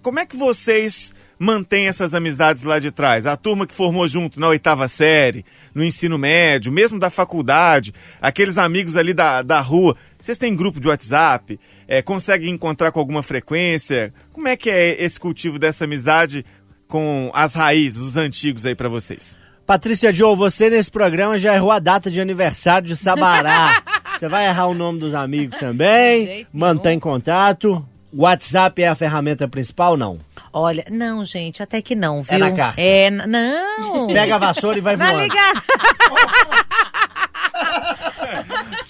Como 0.00 0.20
é 0.20 0.26
que 0.26 0.36
vocês 0.36 1.12
mantêm 1.36 1.88
essas 1.88 2.14
amizades 2.14 2.62
lá 2.62 2.78
de 2.78 2.92
trás? 2.92 3.26
A 3.26 3.36
turma 3.36 3.66
que 3.66 3.74
formou 3.74 4.06
junto 4.06 4.38
na 4.38 4.46
oitava 4.46 4.86
série, 4.86 5.44
no 5.74 5.82
ensino 5.82 6.16
médio, 6.16 6.70
mesmo 6.70 7.00
da 7.00 7.10
faculdade, 7.10 7.92
aqueles 8.20 8.58
amigos 8.58 8.96
ali 8.96 9.12
da, 9.12 9.42
da 9.42 9.60
rua, 9.60 9.96
vocês 10.20 10.38
têm 10.38 10.54
grupo 10.54 10.78
de 10.78 10.86
WhatsApp? 10.86 11.58
É, 11.86 12.00
conseguem 12.02 12.50
encontrar 12.50 12.90
com 12.92 12.98
alguma 13.00 13.22
frequência? 13.22 14.12
Como 14.32 14.48
é 14.48 14.56
que 14.56 14.70
é 14.70 15.02
esse 15.02 15.18
cultivo 15.18 15.58
dessa 15.58 15.84
amizade 15.84 16.44
com 16.88 17.30
as 17.34 17.54
raízes, 17.54 18.00
os 18.00 18.16
antigos 18.16 18.64
aí 18.66 18.74
pra 18.74 18.88
vocês? 18.88 19.38
Patrícia 19.66 20.12
Joe, 20.12 20.36
você 20.36 20.68
nesse 20.68 20.90
programa 20.90 21.38
já 21.38 21.54
errou 21.54 21.70
a 21.70 21.78
data 21.78 22.10
de 22.10 22.20
aniversário 22.20 22.86
de 22.86 22.96
Sabará. 22.96 23.82
você 24.18 24.28
vai 24.28 24.46
errar 24.46 24.66
o 24.66 24.74
nome 24.74 24.98
dos 24.98 25.14
amigos 25.14 25.58
também, 25.58 26.46
mantém 26.52 27.00
contato. 27.00 27.84
O 28.12 28.22
WhatsApp 28.22 28.80
é 28.80 28.86
a 28.88 28.94
ferramenta 28.94 29.48
principal, 29.48 29.96
não? 29.96 30.20
Olha, 30.52 30.84
não, 30.88 31.24
gente, 31.24 31.62
até 31.62 31.82
que 31.82 31.96
não, 31.96 32.22
viu? 32.22 32.36
É 32.36 32.38
na 32.38 32.52
carta. 32.52 32.80
É, 32.80 33.10
não. 33.10 34.06
Pega 34.06 34.36
a 34.36 34.38
vassoura 34.38 34.78
e 34.78 34.80
vai 34.80 34.94
Vai 34.94 35.10
voando. 35.10 35.22
ligar. 35.24 35.64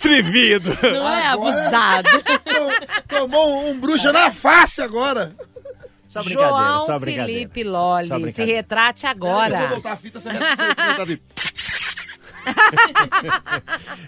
Trivido! 0.09 0.70
Não 0.82 1.09
é 1.09 1.26
abusado. 1.28 2.09
Tom- 2.44 3.16
Tomou 3.18 3.68
um, 3.70 3.78
bruxa 3.80 4.12
na 4.12 4.30
face 4.32 4.80
agora. 4.82 5.34
Só 6.07 6.22
brincadeira, 6.22 6.50
João 6.57 6.80
só 6.82 6.98
brincadeira. 6.98 7.32
Felipe 7.40 7.64
Loli, 7.64 8.07
Só 8.07 8.18
se 8.30 8.44
retrate 8.44 9.05
Eu 9.07 9.16
vou 9.18 9.28
agora. 9.30 9.66
voltar 9.68 9.92
a 9.92 9.96
fita, 9.96 10.20
você 10.20 10.28
vai 10.32 10.57
você 10.57 10.72
vai 10.74 11.20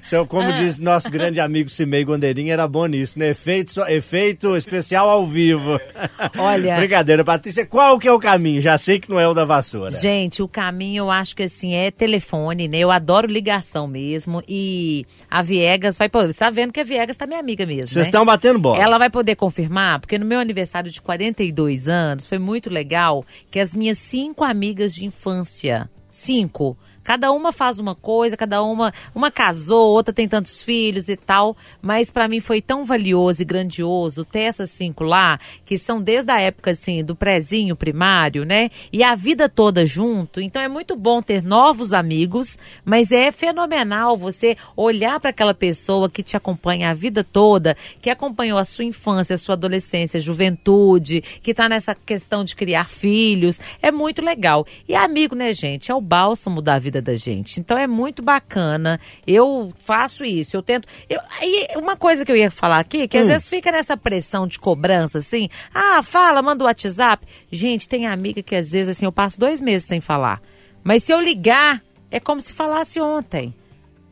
Seu, 0.05 0.27
como 0.29 0.53
diz 0.53 0.79
nosso 0.79 1.11
grande 1.11 1.41
amigo 1.41 1.71
Cimei 1.71 2.05
Gondeirinha, 2.05 2.53
era 2.53 2.69
bom 2.69 2.87
nisso, 2.87 3.19
né? 3.19 3.31
Efeito, 3.31 3.81
efeito 3.83 4.57
especial 4.57 5.09
ao 5.09 5.27
vivo. 5.27 5.79
Olha. 6.39 6.77
Brincadeira, 6.77 7.25
Patrícia. 7.25 7.67
Qual 7.67 7.99
que 7.99 8.09
é 8.09 8.13
o 8.13 8.19
caminho? 8.19 8.61
Já 8.61 8.79
sei 8.79 8.99
que 8.99 9.11
não 9.11 9.19
é 9.19 9.27
o 9.27 9.35
da 9.35 9.45
vassoura. 9.45 9.91
Gente, 9.91 10.43
o 10.43 10.49
caminho 10.49 11.03
eu 11.03 11.11
acho 11.11 11.35
que 11.35 11.45
assim 11.45 11.75
é 11.75 11.91
telefone, 11.91 12.69
né? 12.69 12.79
Eu 12.79 12.91
adoro 12.91 13.27
ligação 13.27 13.87
mesmo. 13.87 14.43
E 14.49 15.07
a 15.31 15.43
Viegas 15.43 15.97
vai 15.97 16.09
poder. 16.09 16.33
Você 16.33 16.39
tá 16.39 16.51
vendo 16.51 16.73
que 16.73 16.81
a 16.81 16.85
Viegas 16.85 17.17
tá 17.17 17.27
minha 17.27 17.41
amiga 17.41 17.67
mesmo. 17.67 17.89
Vocês 17.89 17.97
né? 17.97 18.03
estão 18.03 18.25
batendo 18.25 18.59
bola. 18.59 18.83
Ela 18.83 18.99
vai 18.99 19.11
poder 19.11 19.37
confirmar, 19.37 20.01
porque 20.01 20.19
no 20.19 20.27
meu 20.27 20.39
aniversário 20.39 20.91
de 20.91 21.01
42 21.01 21.89
anos 21.89 22.27
foi 22.27 22.39
muito 22.39 22.71
legal 22.71 23.25
que 23.51 23.59
as 23.59 23.75
minhas 23.75 23.99
cinco 23.99 24.45
amigas 24.45 24.95
de 24.95 25.05
infância, 25.05 25.89
cinco, 26.09 26.77
cada 27.07 27.31
uma 27.31 27.53
faz 27.53 27.79
uma 27.79 27.95
coisa, 27.95 28.37
cada 28.37 28.61
uma, 28.65 28.93
uma 29.15 29.31
casou, 29.31 29.91
outra 29.93 30.13
tem 30.13 30.27
tantos 30.27 30.65
filhos 30.65 31.09
e 31.09 31.17
tal, 31.17 31.57
mas 31.81 32.11
pra 32.11 32.27
mim 32.27 32.41
foi 32.41 32.61
tão 32.61 32.85
valioso 32.85 33.43
e 33.43 33.45
grandioso 33.45 34.25
ter 34.25 34.41
essas 34.41 34.71
cinco 34.71 35.05
lá, 35.05 35.39
que 35.65 35.79
são 35.79 36.03
desde 36.03 36.33
a 36.33 36.41
época 36.41 36.73
assim 36.73 37.05
do 37.05 37.15
prezinho 37.15 37.77
primário, 37.77 38.45
né? 38.45 38.71
E 38.93 39.05
a 39.05 39.15
vida 39.15 39.49
toda 39.49 39.87
junto. 39.87 40.41
Então 40.41 40.61
é 40.61 40.67
muito 40.67 40.97
bom 40.97 41.23
ter 41.23 41.45
novos 41.45 41.93
amigos, 41.93 42.59
mas 42.85 43.13
é 43.13 43.31
fenomenal 43.31 44.17
você 44.17 44.57
olhar 44.77 45.21
para 45.21 45.31
aquela 45.31 45.55
pessoa 45.55 46.11
que 46.11 46.25
te 46.25 46.37
acompanha 46.37 46.91
a 46.91 46.95
vida 46.95 47.23
toda, 47.23 47.77
que 48.03 48.11
acompanhou 48.11 48.59
a 48.59 48.65
sua 48.65 48.85
infância, 48.85 49.35
a 49.35 49.39
sua 49.39 49.53
adolescência, 49.55 50.19
juventude, 50.19 51.23
que 51.41 51.55
tá 51.55 51.69
nessa 51.69 51.95
questão 51.95 52.43
de 52.43 52.57
criar 52.57 52.89
filhos. 52.89 53.61
É 53.81 53.93
muito 53.93 54.21
legal. 54.21 54.67
E 54.89 54.95
amigo, 54.97 55.37
né, 55.37 55.53
gente, 55.53 55.93
é 55.93 55.95
o 55.95 56.01
bálsamo 56.01 56.61
da 56.61 56.81
vida 56.81 56.96
da 57.01 57.15
gente. 57.15 57.61
Então 57.61 57.77
é 57.77 57.87
muito 57.87 58.23
bacana. 58.23 59.01
Eu 59.27 59.73
faço 59.79 60.25
isso, 60.25 60.57
eu 60.57 60.63
tento. 60.63 60.89
Eu, 61.09 61.21
aí, 61.41 61.69
uma 61.77 61.97
coisa 61.97 62.25
que 62.25 62.33
eu 62.33 62.37
ia 62.37 62.51
falar 62.51 62.79
aqui, 62.79 63.07
que 63.09 63.19
às 63.19 63.29
vezes 63.29 63.49
fica 63.49 63.71
nessa 63.71 63.97
pressão 63.97 64.47
de 64.47 64.59
cobrança, 64.59 65.19
assim. 65.19 65.49
Ah, 65.75 66.03
fala, 66.03 66.43
manda 66.43 66.65
o 66.65 66.67
WhatsApp. 66.67 67.27
Gente, 67.51 67.89
tem 67.89 68.07
amiga 68.07 68.43
que 68.43 68.55
às 68.55 68.71
vezes, 68.71 68.97
assim, 68.97 69.07
eu 69.07 69.13
passo 69.13 69.39
dois 69.39 69.61
meses 69.61 69.87
sem 69.87 70.01
falar. 70.01 70.41
Mas 70.83 71.03
se 71.03 71.13
eu 71.13 71.21
ligar, 71.21 71.83
é 72.11 72.21
como 72.21 72.41
se 72.41 72.53
falasse 72.53 73.01
ontem. 73.01 73.55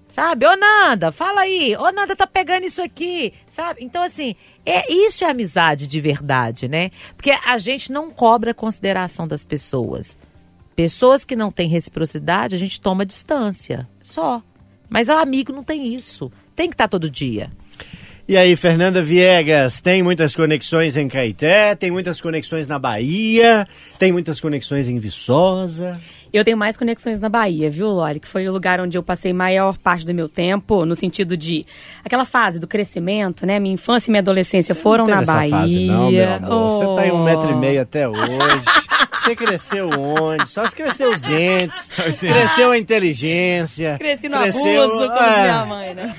Sabe? 0.07 0.47
Ô 0.47 0.57
Nanda, 0.57 1.11
fala 1.11 1.41
aí. 1.41 1.77
Ô 1.77 1.91
Nanda, 1.91 2.15
tá 2.15 2.27
pegando 2.27 2.65
isso 2.65 2.83
aqui. 2.83 3.33
Sabe? 3.49 3.83
Então, 3.83 4.03
assim, 4.03 4.37
é 4.65 4.93
isso 4.93 5.25
é 5.25 5.31
amizade 5.31 5.87
de 5.87 6.01
verdade, 6.01 6.69
né? 6.69 6.91
Porque 7.17 7.31
a 7.31 7.59
gente 7.59 7.91
não 7.91 8.11
cobra 8.11 8.53
a 8.53 8.55
consideração 8.55 9.27
das 9.27 9.45
pessoas. 9.45 10.19
Pessoas 10.77 11.25
que 11.25 11.37
não 11.37 11.51
têm 11.51 11.69
reciprocidade, 11.69 12.55
a 12.55 12.59
gente 12.59 12.81
toma 12.81 13.07
distância. 13.07 13.89
Só. 14.01 14.43
Mas 14.89 15.09
o 15.09 15.13
amigo 15.13 15.53
não 15.53 15.63
tem 15.65 15.95
isso. 15.95 16.31
Tem 16.55 16.69
que 16.69 16.75
estar 16.75 16.89
todo 16.89 17.09
dia. 17.11 17.51
E 18.27 18.39
aí, 18.39 18.57
Fernanda 18.57 19.03
Viegas, 19.03 19.81
tem 19.81 20.03
muitas 20.03 20.35
conexões 20.35 20.97
em 20.97 21.07
Caeté, 21.09 21.75
tem 21.75 21.91
muitas 21.91 22.23
conexões 22.23 22.67
na 22.67 22.79
Bahia, 22.79 23.67
tem 23.99 24.13
muitas 24.13 24.41
conexões 24.41 24.89
em 24.89 24.99
Viçosa. 24.99 26.01
Eu 26.33 26.43
tenho 26.43 26.57
mais 26.57 26.75
conexões 26.77 27.21
na 27.21 27.29
Bahia, 27.29 27.71
viu, 27.71 27.87
Loli? 27.89 28.19
Que 28.19 28.27
foi 28.27 28.49
o 28.49 28.53
lugar 28.53 28.81
onde 28.81 28.97
eu 28.97 29.03
passei 29.03 29.33
maior 29.35 29.77
parte 29.77 30.07
do 30.07 30.15
meu 30.15 30.27
tempo, 30.27 30.87
no 30.87 30.97
sentido 30.97 31.37
de 31.37 31.67
aquela 32.03 32.25
fase 32.25 32.59
do 32.59 32.67
crescimento, 32.67 33.45
né? 33.45 33.61
Minha 33.61 33.75
infância 33.75 34.09
e 34.09 34.13
minha 34.13 34.21
adolescência 34.23 34.75
foram 34.75 35.07
Não 35.07 35.17
na 35.17 35.23
Bahia. 35.23 35.51
fase, 35.51 35.85
não, 35.85 36.11
meu 36.11 36.33
amor. 36.33 36.73
Você 36.73 36.85
tá 37.03 37.07
em 37.07 37.11
um 37.13 37.21
Oh. 37.21 37.25
metro 37.25 37.51
e 37.51 37.57
meio 37.57 37.83
até 37.83 38.09
hoje. 38.09 38.23
Você 39.25 39.35
cresceu 39.37 39.89
onde? 39.89 40.47
Só 40.49 40.69
se 40.69 40.77
cresceu 40.77 41.11
os 41.11 41.21
dentes, 41.21 41.89
cresceu 42.21 42.71
a 42.73 42.79
inteligência. 42.79 43.97
Cresci 43.99 44.29
no 44.29 44.39
cresceu- 44.39 44.83
abuso, 44.83 44.99
como 45.09 45.19
É. 45.19 45.43
minha 45.43 45.65
mãe, 45.65 45.95
né? 45.95 46.15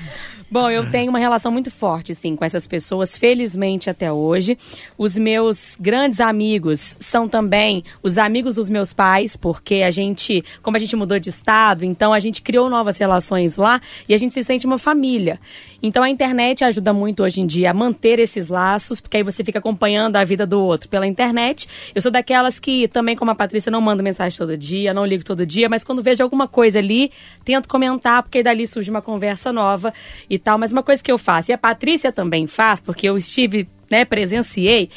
Bom, 0.48 0.70
eu 0.70 0.88
tenho 0.88 1.10
uma 1.10 1.18
relação 1.18 1.50
muito 1.50 1.72
forte, 1.72 2.14
sim, 2.14 2.36
com 2.36 2.44
essas 2.44 2.68
pessoas, 2.68 3.18
felizmente 3.18 3.90
até 3.90 4.12
hoje. 4.12 4.56
Os 4.96 5.18
meus 5.18 5.76
grandes 5.80 6.20
amigos 6.20 6.96
são 7.00 7.28
também 7.28 7.82
os 8.00 8.16
amigos 8.16 8.54
dos 8.54 8.70
meus 8.70 8.92
pais, 8.92 9.36
porque 9.36 9.82
a 9.82 9.90
gente, 9.90 10.44
como 10.62 10.76
a 10.76 10.80
gente 10.80 10.94
mudou 10.94 11.18
de 11.18 11.30
estado, 11.30 11.84
então 11.84 12.12
a 12.12 12.20
gente 12.20 12.42
criou 12.42 12.70
novas 12.70 12.96
relações 12.96 13.56
lá 13.56 13.80
e 14.08 14.14
a 14.14 14.16
gente 14.16 14.34
se 14.34 14.44
sente 14.44 14.66
uma 14.66 14.78
família. 14.78 15.40
Então 15.82 16.02
a 16.02 16.08
internet 16.08 16.64
ajuda 16.64 16.92
muito 16.92 17.22
hoje 17.22 17.40
em 17.40 17.46
dia 17.46 17.70
a 17.70 17.74
manter 17.74 18.18
esses 18.18 18.48
laços, 18.48 19.00
porque 19.00 19.16
aí 19.16 19.22
você 19.22 19.44
fica 19.44 19.58
acompanhando 19.58 20.16
a 20.16 20.24
vida 20.24 20.46
do 20.46 20.60
outro 20.60 20.88
pela 20.88 21.06
internet. 21.06 21.68
Eu 21.94 22.00
sou 22.00 22.10
daquelas 22.10 22.58
que 22.58 22.88
também, 22.88 23.16
como 23.16 23.30
a 23.30 23.34
Patrícia, 23.34 23.70
não 23.70 23.80
mando 23.80 24.02
mensagem 24.02 24.38
todo 24.38 24.56
dia, 24.56 24.94
não 24.94 25.04
ligo 25.04 25.24
todo 25.24 25.44
dia, 25.44 25.68
mas 25.68 25.84
quando 25.84 26.02
vejo 26.02 26.22
alguma 26.22 26.48
coisa 26.48 26.78
ali, 26.78 27.10
tento 27.44 27.68
comentar, 27.68 28.22
porque 28.22 28.42
dali 28.42 28.66
surge 28.66 28.90
uma 28.90 29.02
conversa 29.02 29.52
nova 29.52 29.92
e 30.30 30.35
tal. 30.38 30.58
Mas 30.58 30.72
uma 30.72 30.82
coisa 30.82 31.02
que 31.02 31.10
eu 31.10 31.18
faço, 31.18 31.50
e 31.50 31.54
a 31.54 31.58
Patrícia 31.58 32.12
também 32.12 32.46
faz, 32.46 32.80
porque 32.80 33.08
eu 33.08 33.16
estive, 33.16 33.68
né, 33.90 34.04
presenciei, 34.04 34.90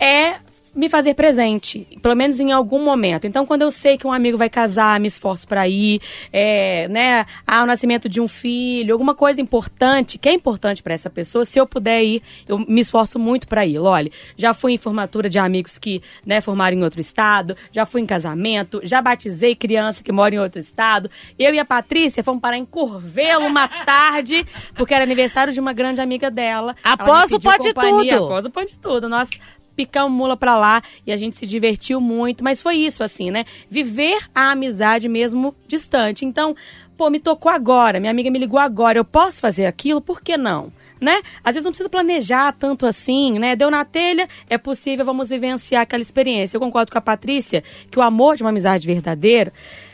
é 0.00 0.34
me 0.74 0.88
fazer 0.88 1.14
presente, 1.14 1.86
pelo 2.00 2.16
menos 2.16 2.40
em 2.40 2.50
algum 2.50 2.82
momento. 2.82 3.26
Então, 3.26 3.44
quando 3.44 3.62
eu 3.62 3.70
sei 3.70 3.98
que 3.98 4.06
um 4.06 4.12
amigo 4.12 4.38
vai 4.38 4.48
casar, 4.48 4.98
me 4.98 5.06
esforço 5.06 5.46
para 5.46 5.68
ir, 5.68 6.00
é, 6.32 6.88
né, 6.88 7.26
há 7.46 7.62
o 7.62 7.66
nascimento 7.66 8.08
de 8.08 8.20
um 8.20 8.28
filho, 8.28 8.94
alguma 8.94 9.14
coisa 9.14 9.40
importante, 9.40 10.16
que 10.16 10.28
é 10.28 10.32
importante 10.32 10.82
para 10.82 10.94
essa 10.94 11.10
pessoa, 11.10 11.44
se 11.44 11.58
eu 11.58 11.66
puder 11.66 12.02
ir, 12.02 12.22
eu 12.48 12.58
me 12.58 12.80
esforço 12.80 13.18
muito 13.18 13.46
para 13.46 13.66
ir. 13.66 13.78
Olha, 13.78 14.10
já 14.36 14.54
fui 14.54 14.72
em 14.72 14.78
formatura 14.78 15.28
de 15.28 15.38
amigos 15.38 15.78
que, 15.78 16.00
né, 16.24 16.40
formaram 16.40 16.76
em 16.76 16.82
outro 16.82 17.00
estado, 17.00 17.54
já 17.70 17.84
fui 17.84 18.00
em 18.00 18.06
casamento, 18.06 18.80
já 18.82 19.02
batizei 19.02 19.54
criança 19.54 20.02
que 20.02 20.10
mora 20.10 20.34
em 20.34 20.38
outro 20.38 20.58
estado. 20.58 21.10
Eu 21.38 21.52
e 21.52 21.58
a 21.58 21.64
Patrícia 21.64 22.24
fomos 22.24 22.40
parar 22.40 22.56
em 22.56 22.64
Curvelo 22.64 23.44
uma 23.46 23.68
tarde, 23.84 24.46
porque 24.74 24.94
era 24.94 25.04
aniversário 25.04 25.52
de 25.52 25.60
uma 25.60 25.74
grande 25.74 26.00
amiga 26.00 26.30
dela. 26.30 26.74
Após 26.82 27.30
o 27.30 27.38
Pode 27.38 27.74
companhia, 27.74 28.16
Tudo. 28.16 28.24
Após 28.24 28.46
o 28.46 28.50
Pode 28.50 28.80
Tudo. 28.80 29.08
Nós 29.08 29.30
picamos 29.76 30.12
mula 30.12 30.36
pra 30.36 30.56
lá 30.56 30.82
e 31.06 31.12
a 31.12 31.16
gente 31.16 31.36
se 31.36 31.46
divertiu 31.46 32.00
muito, 32.00 32.44
mas 32.44 32.62
foi 32.62 32.76
isso, 32.76 33.02
assim, 33.02 33.30
né? 33.30 33.44
Viver 33.68 34.18
a 34.34 34.52
amizade 34.52 35.08
mesmo 35.08 35.54
distante. 35.66 36.24
Então, 36.24 36.54
pô, 36.96 37.10
me 37.10 37.18
tocou 37.18 37.50
agora, 37.50 37.98
minha 37.98 38.10
amiga 38.10 38.30
me 38.30 38.38
ligou 38.38 38.58
agora, 38.58 38.98
eu 38.98 39.04
posso 39.04 39.40
fazer 39.40 39.66
aquilo, 39.66 40.00
por 40.00 40.20
que 40.20 40.36
não? 40.36 40.72
Né? 41.00 41.20
Às 41.42 41.56
vezes 41.56 41.64
não 41.64 41.72
precisa 41.72 41.88
planejar 41.88 42.52
tanto 42.52 42.86
assim, 42.86 43.36
né? 43.36 43.56
Deu 43.56 43.68
na 43.72 43.84
telha, 43.84 44.28
é 44.48 44.56
possível, 44.56 45.04
vamos 45.04 45.30
vivenciar 45.30 45.82
aquela 45.82 46.00
experiência. 46.00 46.56
Eu 46.56 46.60
concordo 46.60 46.92
com 46.92 46.98
a 46.98 47.00
Patrícia 47.00 47.64
que 47.90 47.98
o 47.98 48.02
amor 48.02 48.36
de 48.36 48.44
uma 48.44 48.50
amizade 48.50 48.86
verdadeira 48.86 49.52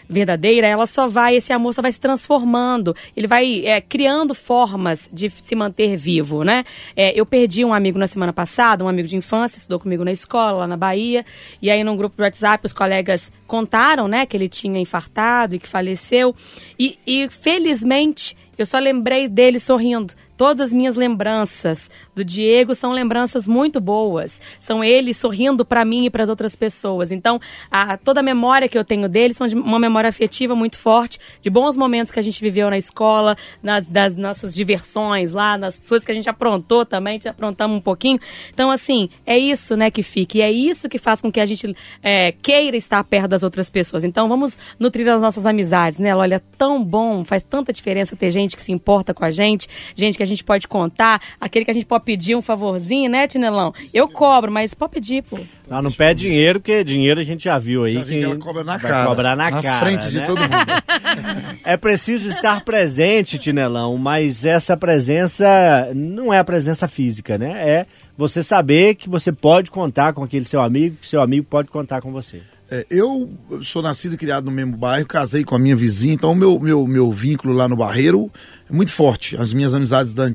verdadeira, 0.09 0.67
ela 0.67 0.87
só 0.87 1.07
vai, 1.07 1.37
esse 1.37 1.53
amor 1.53 1.75
só 1.75 1.83
vai 1.83 1.93
se 1.93 2.01
transformando, 2.01 2.97
ele 3.17 3.27
vai 3.27 3.67
é, 3.67 3.81
criando 3.81 4.35
formas 4.35 5.09
de 5.13 5.29
se 5.29 5.55
manter 5.55 5.97
vivo, 5.97 6.43
né? 6.43 6.65
É, 6.97 7.19
eu 7.19 7.27
perdi 7.27 7.65
um 7.65 7.75
amigo 7.75 7.99
na 7.99 8.07
semana 8.07 8.33
passada, 8.33 8.85
um 8.85 8.89
amigo 8.89 9.09
de 9.09 9.17
infância, 9.17 9.59
estudou 9.59 9.79
comigo 9.79 10.05
na 10.05 10.13
escola, 10.13 10.59
lá 10.59 10.67
na 10.67 10.77
Bahia, 10.77 11.25
e 11.61 11.71
aí 11.71 11.85
num 11.85 11.97
grupo 11.97 12.17
do 12.17 12.23
WhatsApp 12.23 12.65
os 12.65 12.73
colegas 12.73 13.31
contaram, 13.47 14.09
né, 14.09 14.25
que 14.25 14.37
ele 14.37 14.49
tinha 14.49 14.81
infartado 14.81 15.55
e 15.55 15.59
que 15.59 15.69
faleceu, 15.69 16.35
e, 16.79 16.99
e 17.07 17.29
felizmente 17.29 18.37
eu 18.57 18.67
só 18.67 18.79
lembrei 18.79 19.29
dele 19.29 19.61
sorrindo. 19.61 20.15
Todas 20.39 20.69
as 20.69 20.73
minhas 20.73 20.95
lembranças 20.95 21.91
do 22.15 22.25
Diego 22.25 22.73
são 22.73 22.93
lembranças 22.93 23.45
muito 23.45 23.81
boas. 23.81 24.41
São 24.61 24.85
ele 24.85 25.13
sorrindo 25.13 25.65
para 25.65 25.85
mim 25.85 26.05
e 26.05 26.11
para 26.11 26.23
as 26.23 26.29
outras 26.29 26.55
pessoas. 26.55 27.11
Então, 27.11 27.41
a, 27.69 27.97
toda 27.97 28.21
a 28.21 28.23
memória 28.23 28.69
que 28.69 28.79
eu 28.79 28.85
tenho 28.85 29.09
dele 29.09 29.35
são 29.35 29.49
de 29.49 29.57
uma 29.57 29.81
memória 29.81 30.09
afetiva 30.09 30.55
muito 30.55 30.79
forte, 30.79 31.19
de 31.43 31.51
bons 31.51 31.77
momentos 31.77 32.13
que 32.13 32.21
a 32.21 32.23
gente 32.23 32.41
viveu 32.41 32.71
na 32.71 32.79
escola, 32.79 33.37
nas 33.61 33.89
das 33.91 34.17
nossas 34.17 34.55
diversões 34.55 35.33
lá, 35.33 35.59
nas 35.59 35.77
coisas 35.77 36.05
que 36.05 36.13
a 36.13 36.15
gente 36.15 36.31
aprontou 36.31 36.87
também, 36.87 37.19
aprontamos 37.29 37.77
um 37.77 37.81
pouquinho. 37.81 38.21
Então, 38.55 38.71
assim, 38.71 39.11
é 39.27 39.37
isso, 39.37 39.77
né, 39.77 39.91
que 39.91 40.05
fica. 40.05 40.39
E 40.39 40.41
é 40.41 40.53
isso 40.53 40.89
que 40.89 40.99
faz 40.99 41.21
com 41.21 41.33
que 41.33 41.41
a 41.41 41.47
gente 41.47 41.75
é, 42.01 42.31
queira 42.31 42.77
estar 42.77 43.03
perto 43.03 43.27
das 43.27 43.43
outras 43.43 43.69
pessoas. 43.69 44.05
Então, 44.05 44.29
vamos 44.29 44.57
nutrir 44.79 45.09
as 45.09 45.21
nossas 45.21 45.47
amizades, 45.47 45.99
né? 45.99 46.15
Olha, 46.15 46.37
é 46.37 46.43
tão 46.57 46.85
bom, 46.85 47.25
faz 47.25 47.43
tanta 47.43 47.73
diferença 47.73 48.15
ter 48.15 48.31
gente 48.31 48.55
que 48.55 48.63
se 48.63 48.71
importa 48.71 49.13
com 49.13 49.25
a 49.25 49.33
gente, 49.33 49.67
gente 49.97 50.17
que 50.17 50.23
a 50.23 50.28
gente 50.29 50.45
pode 50.45 50.69
contar, 50.69 51.21
aquele 51.41 51.65
que 51.65 51.71
a 51.71 51.75
gente 51.75 51.87
pode 51.87 52.05
pedir 52.05 52.35
um 52.37 52.43
favorzinho, 52.43 53.11
né, 53.11 53.27
Tinelão? 53.27 53.73
Eu 53.93 54.09
cobro, 54.09 54.51
mas 54.51 54.75
pode 54.75 54.93
pedir, 54.93 55.23
pô. 55.23 55.39
Não, 55.69 55.83
não 55.83 55.93
pede 55.93 56.23
dinheiro, 56.23 56.61
porque 56.61 56.83
dinheiro 56.83 57.21
a 57.21 57.25
gente 57.25 57.45
já 57.45 57.59
viu 57.59 57.85
aí 57.85 57.95
Já 57.95 58.05
que 58.05 58.23
ela 58.23 58.37
cobra 58.37 58.65
na 58.65 58.79
vai 58.79 58.91
cara. 58.91 59.09
cobrar 59.09 59.37
na, 59.37 59.63
cara. 59.63 59.87
frente 59.87 60.09
de 60.11 60.19
né? 60.19 60.27
todo 60.27 60.41
mundo. 60.41 61.59
É 61.65 61.77
preciso 61.77 62.29
estar 62.29 62.65
presente, 62.65 63.39
Tinelão, 63.39 63.99
mas 63.99 64.47
essa 64.47 64.77
presença 64.77 65.91
não 65.95 66.33
é 66.33 66.39
a 66.39 66.45
presença 66.45 66.89
física, 66.89 67.37
né? 67.37 67.69
É 67.69 67.87
você 68.17 68.43
saber 68.43 68.95
que 68.95 69.09
você 69.09 69.31
pode 69.31 69.71
contar 69.71 70.15
com 70.15 70.23
aquele 70.25 70.45
seu 70.45 70.63
amigo, 70.63 70.97
que 71.01 71.07
seu 71.09 71.21
amigo 71.21 71.47
pode 71.49 71.69
contar 71.69 72.01
com 72.01 72.11
você. 72.11 72.41
É, 72.71 72.87
eu 72.91 73.31
sou 73.63 73.81
nascido 73.81 74.15
e 74.15 74.19
criado 74.19 74.45
no 74.45 74.51
mesmo 74.51 74.77
bairro, 74.77 75.07
casei 75.07 75.43
com 75.43 75.55
a 75.55 75.59
minha 75.59 75.75
vizinha, 75.75 76.13
então 76.13 76.33
o 76.33 76.37
meu, 76.37 76.61
meu, 76.61 76.87
meu 76.87 77.11
vínculo 77.11 77.55
lá 77.55 77.67
no 77.67 77.75
Barreiro 77.77 78.31
é 78.69 78.73
muito 78.73 78.93
forte. 78.93 79.37
As 79.39 79.55
minhas 79.55 79.73
amizades 79.73 80.13
da- 80.13 80.31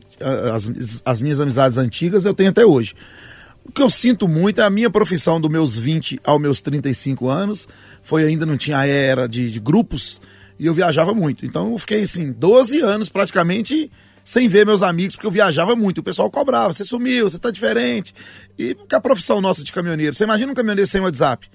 as, 0.55 1.01
as 1.05 1.21
minhas 1.21 1.39
amizades 1.39 1.77
antigas 1.77 2.25
eu 2.25 2.33
tenho 2.33 2.49
até 2.49 2.65
hoje. 2.65 2.95
O 3.63 3.71
que 3.71 3.81
eu 3.81 3.89
sinto 3.89 4.27
muito 4.27 4.59
é 4.61 4.63
a 4.63 4.69
minha 4.69 4.89
profissão 4.89 5.39
dos 5.39 5.49
meus 5.49 5.77
20 5.77 6.19
aos 6.23 6.41
meus 6.41 6.59
35 6.59 7.29
anos. 7.29 7.67
Foi 8.01 8.23
ainda 8.23 8.45
não 8.45 8.57
tinha 8.57 8.83
era 8.85 9.27
de, 9.27 9.51
de 9.51 9.59
grupos 9.59 10.19
e 10.59 10.65
eu 10.65 10.73
viajava 10.73 11.13
muito. 11.13 11.45
Então 11.45 11.71
eu 11.71 11.77
fiquei 11.77 12.01
assim, 12.01 12.31
12 12.31 12.81
anos 12.81 13.09
praticamente 13.09 13.91
sem 14.25 14.47
ver 14.47 14.65
meus 14.65 14.81
amigos, 14.81 15.15
porque 15.15 15.27
eu 15.27 15.31
viajava 15.31 15.75
muito. 15.75 15.99
O 15.99 16.03
pessoal 16.03 16.31
cobrava, 16.31 16.73
você 16.73 16.83
sumiu, 16.83 17.29
você 17.29 17.37
tá 17.37 17.51
diferente. 17.51 18.13
E 18.57 18.73
porque 18.73 18.95
a 18.95 18.99
profissão 19.01 19.39
nossa 19.39 19.63
de 19.63 19.71
caminhoneiro, 19.71 20.15
você 20.15 20.23
imagina 20.23 20.51
um 20.51 20.55
caminhoneiro 20.55 20.89
sem 20.89 20.99
WhatsApp? 20.99 21.47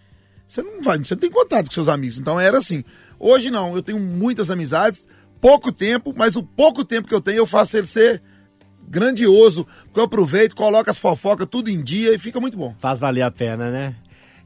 Você 0.49 0.63
não 0.63 0.81
vai, 0.81 0.99
você 0.99 1.15
não 1.15 1.21
tem 1.21 1.31
contato 1.31 1.67
com 1.67 1.73
seus 1.73 1.89
amigos. 1.89 2.19
Então 2.19 2.41
era 2.41 2.57
assim. 2.57 2.83
Hoje 3.21 3.51
não, 3.51 3.77
eu 3.77 3.83
tenho 3.83 3.99
muitas 3.99 4.51
amizades, 4.51 5.07
pouco 5.41 5.71
tempo, 5.71 6.15
mas 6.17 6.37
o 6.37 6.43
pouco 6.43 6.85
tempo 6.85 7.07
que 7.07 7.15
eu 7.15 7.21
tenho 7.21 7.39
eu 7.39 7.47
faço 7.47 7.77
ele 7.77 7.87
ser 7.87 8.23
grandioso, 8.89 9.67
porque 9.85 10.01
eu 10.01 10.05
aproveito, 10.05 10.57
coloco 10.57 10.89
as 10.89 10.99
fofocas 10.99 11.47
tudo 11.51 11.69
em 11.69 11.83
dia 11.83 12.15
e 12.15 12.19
fica 12.19 12.41
muito 12.41 12.57
bom. 12.57 12.75
Faz 12.79 12.99
valer 12.99 13.23
a 13.23 13.31
pena, 13.31 13.71
né? 13.71 13.95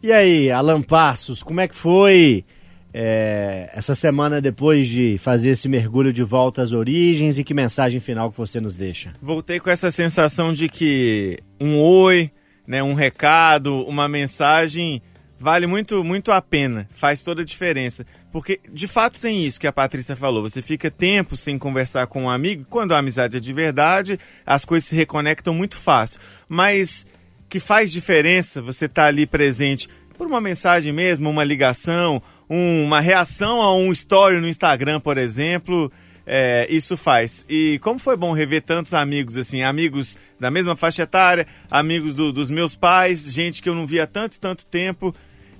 E 0.03 0.13
aí, 0.13 0.51
Alan 0.51 0.83
Passos, 0.83 1.45
como 1.45 1.61
é 1.61 1.69
que 1.69 1.77
foi 1.77 2.45
é, 2.93 3.71
essa 3.73 3.95
semana 3.95 4.41
depois 4.41 4.89
de 4.89 5.17
fazer 5.19 5.51
esse 5.51 5.69
mergulho 5.69 6.13
de 6.13 6.25
volta 6.25 6.61
às 6.61 6.73
origens 6.73 7.39
e 7.39 7.45
que 7.45 7.55
mensagem 7.55 8.01
final 8.01 8.31
que 8.31 8.37
você 8.37 8.61
nos 8.61 8.75
deixa? 8.75 9.13
Voltei 9.23 9.61
com 9.61 9.71
essa 9.71 9.93
sensação 9.93 10.53
de 10.53 10.69
que 10.69 11.39
um 11.61 11.79
oi, 11.79 12.33
né, 12.67 12.83
um 12.83 12.95
recado, 12.95 13.87
uma 13.87 14.09
mensagem 14.09 15.01
vale 15.43 15.67
muito, 15.67 16.03
muito 16.05 16.31
a 16.31 16.41
pena, 16.41 16.89
faz 16.95 17.23
toda 17.23 17.43
a 17.43 17.45
diferença. 17.45 18.07
Porque 18.31 18.61
de 18.73 18.87
fato 18.87 19.21
tem 19.21 19.45
isso 19.45 19.61
que 19.61 19.67
a 19.67 19.73
Patrícia 19.73 20.15
falou. 20.17 20.43
Você 20.49 20.63
fica 20.63 20.91
tempo 20.91 21.37
sem 21.37 21.59
conversar 21.59 22.07
com 22.07 22.23
um 22.23 22.31
amigo, 22.31 22.65
quando 22.71 22.95
a 22.95 22.99
amizade 22.99 23.37
é 23.37 23.41
de 23.41 23.53
verdade, 23.53 24.19
as 24.47 24.65
coisas 24.65 24.89
se 24.89 24.95
reconectam 24.97 25.53
muito 25.53 25.77
fácil. 25.77 26.21
Mas 26.49 27.07
que 27.49 27.61
faz 27.61 27.93
diferença 27.93 28.63
você 28.63 28.87
estar 28.87 29.07
ali 29.07 29.27
presente 29.27 29.89
por 30.17 30.27
uma 30.27 30.41
mensagem 30.41 30.93
mesmo, 30.93 31.29
uma 31.29 31.45
ligação, 31.45 32.23
um- 32.49 32.85
uma 32.85 33.01
reação 33.01 33.61
a 33.61 33.77
um 33.77 33.91
story 33.93 34.41
no 34.41 34.49
Instagram, 34.49 35.01
por 35.01 35.19
exemplo. 35.19 35.93
É, 36.25 36.69
isso 36.71 36.97
faz. 36.97 37.45
E 37.49 37.81
como 37.83 37.99
foi 37.99 38.17
bom 38.17 38.33
rever 38.33 38.63
tantos 38.63 38.95
amigos, 38.95 39.37
assim, 39.37 39.65
amigos 39.65 40.17
da 40.39 40.53
mesma 40.53 40.77
faixa 40.77 41.03
etária, 41.03 41.49
amigos 41.69 42.15
do- 42.15 42.33
dos 42.33 42.49
meus 42.49 42.77
pais, 42.77 43.25
gente 43.33 43.61
que 43.61 43.69
eu 43.69 43.75
não 43.75 43.89
via 43.89 44.07
tanto, 44.07 44.39
tanto 44.39 44.65
tempo. 44.65 45.13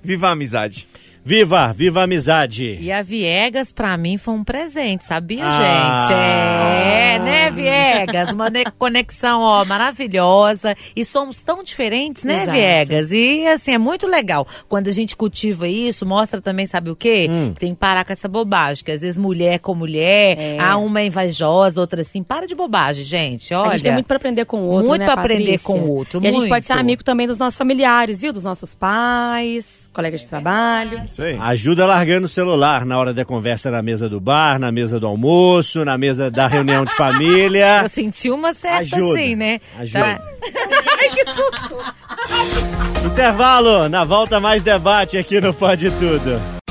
Viva 0.03 0.27
a 0.27 0.31
amizade. 0.31 0.87
Viva, 1.25 1.71
viva 1.71 2.01
a 2.01 2.03
amizade. 2.03 2.77
E 2.81 2.91
a 2.91 3.01
Viegas, 3.01 3.71
pra 3.71 3.95
mim, 3.95 4.17
foi 4.17 4.33
um 4.33 4.43
presente, 4.43 5.05
sabia, 5.05 5.45
Ah. 5.45 5.99
gente? 6.01 6.13
É, 6.13 7.19
né, 7.19 7.49
Viegas? 7.51 8.33
Uma 8.33 8.49
ne- 8.49 8.65
conexão, 8.77 9.39
ó, 9.41 9.63
maravilhosa. 9.63 10.75
E 10.93 11.05
somos 11.05 11.41
tão 11.41 11.63
diferentes, 11.63 12.25
né, 12.25 12.43
Exato. 12.43 12.51
Viegas? 12.51 13.11
E, 13.13 13.47
assim, 13.47 13.73
é 13.73 13.77
muito 13.77 14.05
legal. 14.05 14.45
Quando 14.67 14.89
a 14.89 14.91
gente 14.91 15.15
cultiva 15.15 15.65
isso, 15.65 16.05
mostra 16.05 16.41
também, 16.41 16.67
sabe 16.67 16.89
o 16.89 16.95
quê? 16.95 17.27
Hum. 17.29 17.53
Que 17.53 17.59
Tem 17.61 17.73
que 17.73 17.79
parar 17.79 18.03
com 18.03 18.11
essa 18.11 18.27
bobagem, 18.27 18.83
que 18.83 18.91
às 18.91 18.99
vezes 19.01 19.17
mulher 19.17 19.59
com 19.59 19.73
mulher, 19.73 20.37
É. 20.37 20.57
ah, 20.59 20.75
uma 20.75 20.99
é 20.99 21.05
invejosa, 21.05 21.79
outra 21.79 22.01
assim. 22.01 22.21
Para 22.21 22.45
de 22.45 22.53
bobagem, 22.53 23.03
gente, 23.05 23.53
olha. 23.53 23.67
A 23.67 23.71
gente 23.77 23.83
tem 23.83 23.93
muito 23.93 24.07
pra 24.07 24.17
aprender 24.17 24.43
com 24.43 24.57
o 24.57 24.65
outro, 24.67 24.89
Muito 24.89 24.99
né, 24.99 25.05
pra 25.05 25.13
aprender 25.21 25.57
Patrícia? 25.57 25.67
com 25.73 25.79
o 25.79 25.89
outro, 25.95 26.19
E 26.21 26.27
a 26.27 26.31
gente 26.31 26.49
pode 26.49 26.65
ser 26.65 26.73
muito. 26.73 26.81
amigo 26.83 27.03
também 27.03 27.27
dos 27.27 27.37
nossos 27.37 27.57
familiares, 27.57 28.19
viu? 28.19 28.33
Dos 28.33 28.43
nossos 28.43 28.75
pais, 28.75 29.89
colegas 29.93 30.19
de 30.21 30.27
trabalho. 30.27 31.01
Isso 31.13 31.21
aí. 31.21 31.37
Ajuda 31.39 31.85
largando 31.85 32.25
o 32.25 32.29
celular 32.29 32.87
na 32.87 32.97
hora 32.97 33.13
da 33.13 33.23
conversa 33.23 33.69
na 33.69 33.83
mesa 33.83 34.09
do 34.09 34.19
bar, 34.19 34.57
na 34.57 34.71
mesa 34.71 34.99
do 34.99 35.05
almoço, 35.05 35.85
na 35.85 35.95
mesa 35.95 36.31
da 36.31 36.47
reunião 36.47 36.83
de 36.83 36.93
família. 36.95 37.83
Eu 37.83 37.89
senti 37.89 38.31
uma 38.31 38.51
certa 38.51 38.79
Ajuda, 38.79 39.19
assim, 39.19 39.35
né? 39.35 39.61
ajuda. 39.77 40.21
Ai, 40.99 41.09
que 41.09 41.25
susto! 41.29 43.05
Intervalo, 43.05 43.87
na 43.89 44.03
volta 44.03 44.39
mais 44.39 44.63
debate 44.63 45.15
aqui 45.15 45.39
no 45.39 45.53
Pode 45.53 45.91
Tudo. 45.91 46.62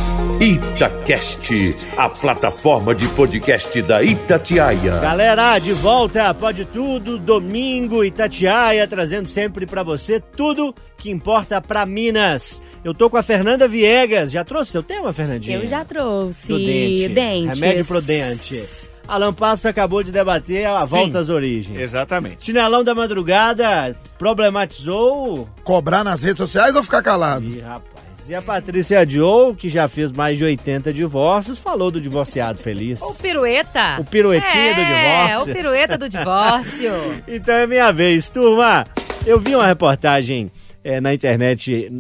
Itacast, 0.43 1.53
a 1.97 2.09
plataforma 2.09 2.93
de 2.97 3.07
podcast 3.11 3.81
da 3.83 4.03
Itatiaia. 4.03 4.99
Galera, 4.99 5.57
de 5.61 5.73
volta, 5.73 6.35
Pode 6.35 6.65
Tudo, 6.65 7.17
domingo, 7.17 8.03
Itatiaia, 8.03 8.89
trazendo 8.89 9.29
sempre 9.29 9.67
pra 9.67 9.85
você 9.85 10.19
tudo 10.19 10.75
que 10.99 11.13
importa 11.13 11.61
pra 11.61 11.87
Minas. 11.87 12.61
Eu 12.83 12.93
tô 12.93 13.09
com 13.09 13.17
a 13.17 13.23
Fernanda 13.23 13.69
Viegas, 13.69 14.33
já 14.33 14.43
trouxe 14.43 14.73
seu 14.73 14.83
tema, 14.83 15.13
Fernandinha? 15.13 15.59
Eu 15.59 15.67
já 15.69 15.85
trouxe 15.85 16.49
Do 16.49 16.59
dente. 16.59 17.09
dentes. 17.11 17.61
Remédio 17.61 17.85
pro 17.85 18.03
dente. 18.03 18.61
Alan 19.07 19.33
Passo 19.33 19.69
acabou 19.69 20.03
de 20.03 20.11
debater 20.11 20.67
a 20.67 20.81
Sim, 20.85 20.91
volta 20.97 21.21
às 21.21 21.29
origens. 21.29 21.79
Exatamente. 21.81 22.45
Chinelão 22.47 22.83
da 22.83 22.97
Madrugada 22.97 23.97
problematizou. 24.19 25.49
Cobrar 25.63 26.03
nas 26.03 26.25
redes 26.25 26.39
sociais 26.39 26.75
ou 26.75 26.83
ficar 26.83 27.01
calado? 27.01 27.47
Ih, 27.47 27.61
rapaz. 27.61 27.92
E 28.29 28.35
a 28.35 28.41
Patrícia 28.41 29.05
Joe, 29.09 29.55
que 29.55 29.69
já 29.69 29.89
fez 29.89 30.13
mais 30.13 30.39
de 30.39 30.45
80 30.45 30.93
divórcios, 30.93 31.59
falou 31.59 31.91
do 31.91 32.01
divorciado 32.01 32.59
feliz. 32.63 33.03
O 33.03 33.21
pirueta. 33.21 33.97
O 34.01 34.05
piruetinha 34.05 34.71
é, 34.71 34.75
do 34.75 34.85
divórcio. 34.85 35.35
É, 35.35 35.39
o 35.53 35.55
pirueta 35.57 35.99
do 35.99 36.09
divórcio. 36.09 36.93
Então 37.27 37.55
é 37.55 37.67
minha 37.67 37.91
vez, 37.93 38.29
turma. 38.29 38.87
Eu 39.27 39.39
vi 39.41 39.55
uma 39.55 39.67
reportagem 39.67 40.51
eh, 40.85 41.01
na 41.01 41.13
internet 41.13 41.91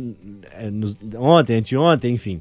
eh, 0.52 0.70
no- 0.70 0.96
ontem, 1.18 1.56
anteontem, 1.58 2.14
enfim, 2.14 2.40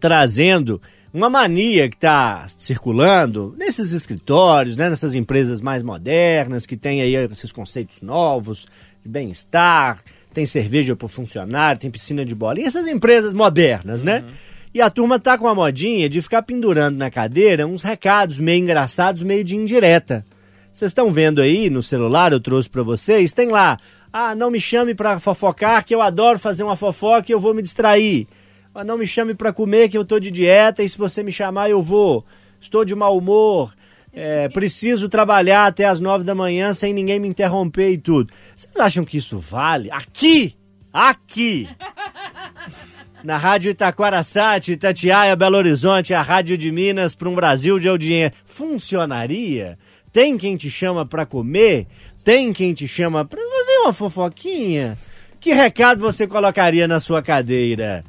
trazendo 0.00 0.80
uma 1.12 1.30
mania 1.30 1.88
que 1.88 1.96
está 1.96 2.46
circulando 2.58 3.54
nesses 3.56 3.92
escritórios, 3.92 4.76
né, 4.76 4.90
nessas 4.90 5.14
empresas 5.14 5.60
mais 5.60 5.82
modernas, 5.82 6.66
que 6.66 6.76
tem 6.76 7.00
aí 7.00 7.14
esses 7.14 7.50
conceitos 7.52 8.02
novos 8.02 8.66
de 9.02 9.08
bem-estar, 9.08 10.00
tem 10.36 10.44
cerveja 10.44 10.94
para 10.94 11.08
funcionário, 11.08 11.80
tem 11.80 11.90
piscina 11.90 12.22
de 12.22 12.34
bola, 12.34 12.60
e 12.60 12.64
essas 12.64 12.86
empresas 12.86 13.32
modernas, 13.32 14.02
né? 14.02 14.22
E 14.74 14.82
a 14.82 14.90
turma 14.90 15.18
tá 15.18 15.38
com 15.38 15.48
a 15.48 15.54
modinha 15.54 16.10
de 16.10 16.20
ficar 16.20 16.42
pendurando 16.42 16.98
na 16.98 17.10
cadeira 17.10 17.66
uns 17.66 17.80
recados 17.80 18.36
meio 18.38 18.60
engraçados, 18.60 19.22
meio 19.22 19.42
de 19.42 19.56
indireta. 19.56 20.26
Vocês 20.70 20.90
estão 20.90 21.10
vendo 21.10 21.40
aí 21.40 21.70
no 21.70 21.82
celular, 21.82 22.32
eu 22.32 22.40
trouxe 22.40 22.68
pra 22.68 22.82
vocês, 22.82 23.32
tem 23.32 23.48
lá, 23.48 23.78
ah, 24.12 24.34
não 24.34 24.50
me 24.50 24.60
chame 24.60 24.94
pra 24.94 25.18
fofocar, 25.18 25.82
que 25.82 25.94
eu 25.94 26.02
adoro 26.02 26.38
fazer 26.38 26.64
uma 26.64 26.76
fofoca 26.76 27.24
e 27.30 27.32
eu 27.32 27.40
vou 27.40 27.54
me 27.54 27.62
distrair. 27.62 28.28
Ah, 28.74 28.84
não 28.84 28.98
me 28.98 29.06
chame 29.06 29.34
pra 29.34 29.54
comer, 29.54 29.88
que 29.88 29.96
eu 29.96 30.04
tô 30.04 30.20
de 30.20 30.30
dieta 30.30 30.82
e 30.82 30.88
se 30.90 30.98
você 30.98 31.22
me 31.22 31.32
chamar 31.32 31.70
eu 31.70 31.82
vou. 31.82 32.22
Estou 32.60 32.84
de 32.84 32.94
mau 32.94 33.16
humor, 33.16 33.72
é, 34.18 34.48
preciso 34.48 35.10
trabalhar 35.10 35.66
até 35.66 35.84
as 35.84 36.00
nove 36.00 36.24
da 36.24 36.34
manhã 36.34 36.72
sem 36.72 36.94
ninguém 36.94 37.20
me 37.20 37.28
interromper 37.28 37.90
e 37.92 37.98
tudo. 37.98 38.32
Vocês 38.56 38.74
acham 38.78 39.04
que 39.04 39.18
isso 39.18 39.38
vale? 39.38 39.90
Aqui! 39.90 40.56
Aqui! 40.90 41.68
Na 43.22 43.36
Rádio 43.36 43.70
Itaquaraçate, 43.70 44.72
Itatiaia, 44.72 45.36
Belo 45.36 45.58
Horizonte, 45.58 46.14
a 46.14 46.22
Rádio 46.22 46.56
de 46.56 46.72
Minas 46.72 47.14
para 47.14 47.28
um 47.28 47.34
Brasil 47.34 47.78
de 47.78 47.88
audiência. 47.88 48.32
Funcionaria? 48.46 49.78
Tem 50.10 50.38
quem 50.38 50.56
te 50.56 50.70
chama 50.70 51.04
para 51.04 51.26
comer? 51.26 51.86
Tem 52.24 52.52
quem 52.52 52.72
te 52.72 52.88
chama 52.88 53.24
para 53.24 53.38
fazer 53.40 53.78
uma 53.80 53.92
fofoquinha? 53.92 54.96
Que 55.38 55.52
recado 55.52 56.00
você 56.00 56.26
colocaria 56.26 56.88
na 56.88 57.00
sua 57.00 57.20
cadeira? 57.22 58.02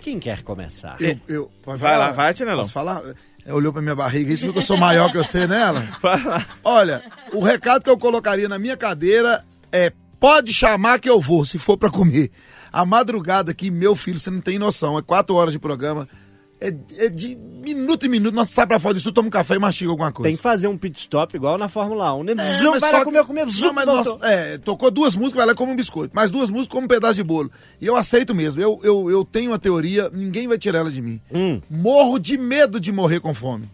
Quem 0.00 0.18
quer 0.18 0.42
começar? 0.42 0.96
Eu, 1.00 1.18
eu, 1.26 1.50
Vai 1.64 1.78
falar? 1.78 1.96
lá, 1.98 2.10
vai, 2.12 2.34
Tinelão. 2.34 2.58
Posso 2.60 2.72
falar? 2.72 3.02
É, 3.48 3.54
Olhou 3.54 3.72
pra 3.72 3.80
minha 3.80 3.96
barriga 3.96 4.30
e 4.30 4.34
disse 4.34 4.52
que 4.52 4.58
eu 4.58 4.62
sou 4.62 4.76
maior 4.76 5.10
que 5.10 5.16
você, 5.16 5.46
né, 5.46 5.62
Alan? 5.62 5.88
Olha, 6.62 7.02
o 7.32 7.40
recado 7.40 7.82
que 7.82 7.88
eu 7.88 7.96
colocaria 7.96 8.46
na 8.46 8.58
minha 8.58 8.76
cadeira 8.76 9.42
é: 9.72 9.90
pode 10.20 10.52
chamar 10.52 11.00
que 11.00 11.08
eu 11.08 11.18
vou, 11.18 11.46
se 11.46 11.58
for 11.58 11.78
pra 11.78 11.90
comer. 11.90 12.30
A 12.70 12.84
madrugada 12.84 13.50
aqui, 13.50 13.70
meu 13.70 13.96
filho, 13.96 14.18
você 14.18 14.30
não 14.30 14.42
tem 14.42 14.58
noção, 14.58 14.98
é 14.98 15.02
quatro 15.02 15.34
horas 15.34 15.54
de 15.54 15.58
programa. 15.58 16.06
É, 16.60 16.74
é 16.96 17.08
de 17.08 17.36
minuto 17.36 18.04
em 18.06 18.08
minuto, 18.08 18.34
nós 18.34 18.50
sai 18.50 18.66
pra 18.66 18.78
fora 18.80 18.94
disso, 18.94 19.12
toma 19.12 19.28
um 19.28 19.30
café 19.30 19.54
e 19.54 19.58
mastiga 19.58 19.90
alguma 19.90 20.10
coisa. 20.10 20.28
Tem 20.28 20.36
que 20.36 20.42
fazer 20.42 20.66
um 20.66 20.76
pit 20.76 20.98
stop 20.98 21.36
igual 21.36 21.56
na 21.56 21.68
Fórmula 21.68 22.12
1, 22.14 22.24
né? 22.24 22.32
É, 22.32 22.34
mas 22.62 22.80
vai 22.80 22.90
só 22.90 22.98
lá 22.98 23.04
comer, 23.04 23.24
comer, 23.24 23.48
zum, 23.48 23.72
mas 23.72 23.86
nós- 23.86 24.16
é, 24.22 24.58
tocou 24.58 24.90
duas 24.90 25.14
músicas, 25.14 25.36
vai 25.36 25.46
lá 25.46 25.54
come 25.54 25.72
um 25.72 25.76
biscoito. 25.76 26.14
Mais 26.16 26.30
duas 26.32 26.50
músicas, 26.50 26.72
come 26.72 26.86
um 26.86 26.88
pedaço 26.88 27.14
de 27.14 27.22
bolo. 27.22 27.50
E 27.80 27.86
eu 27.86 27.94
aceito 27.94 28.34
mesmo. 28.34 28.60
Eu, 28.60 28.80
eu, 28.82 29.08
eu 29.10 29.24
tenho 29.24 29.52
uma 29.52 29.58
teoria, 29.58 30.10
ninguém 30.12 30.48
vai 30.48 30.58
tirar 30.58 30.80
ela 30.80 30.90
de 30.90 31.00
mim. 31.00 31.20
Hum. 31.32 31.60
Morro 31.70 32.18
de 32.18 32.36
medo 32.36 32.80
de 32.80 32.90
morrer 32.90 33.20
com 33.20 33.32
fome. 33.32 33.70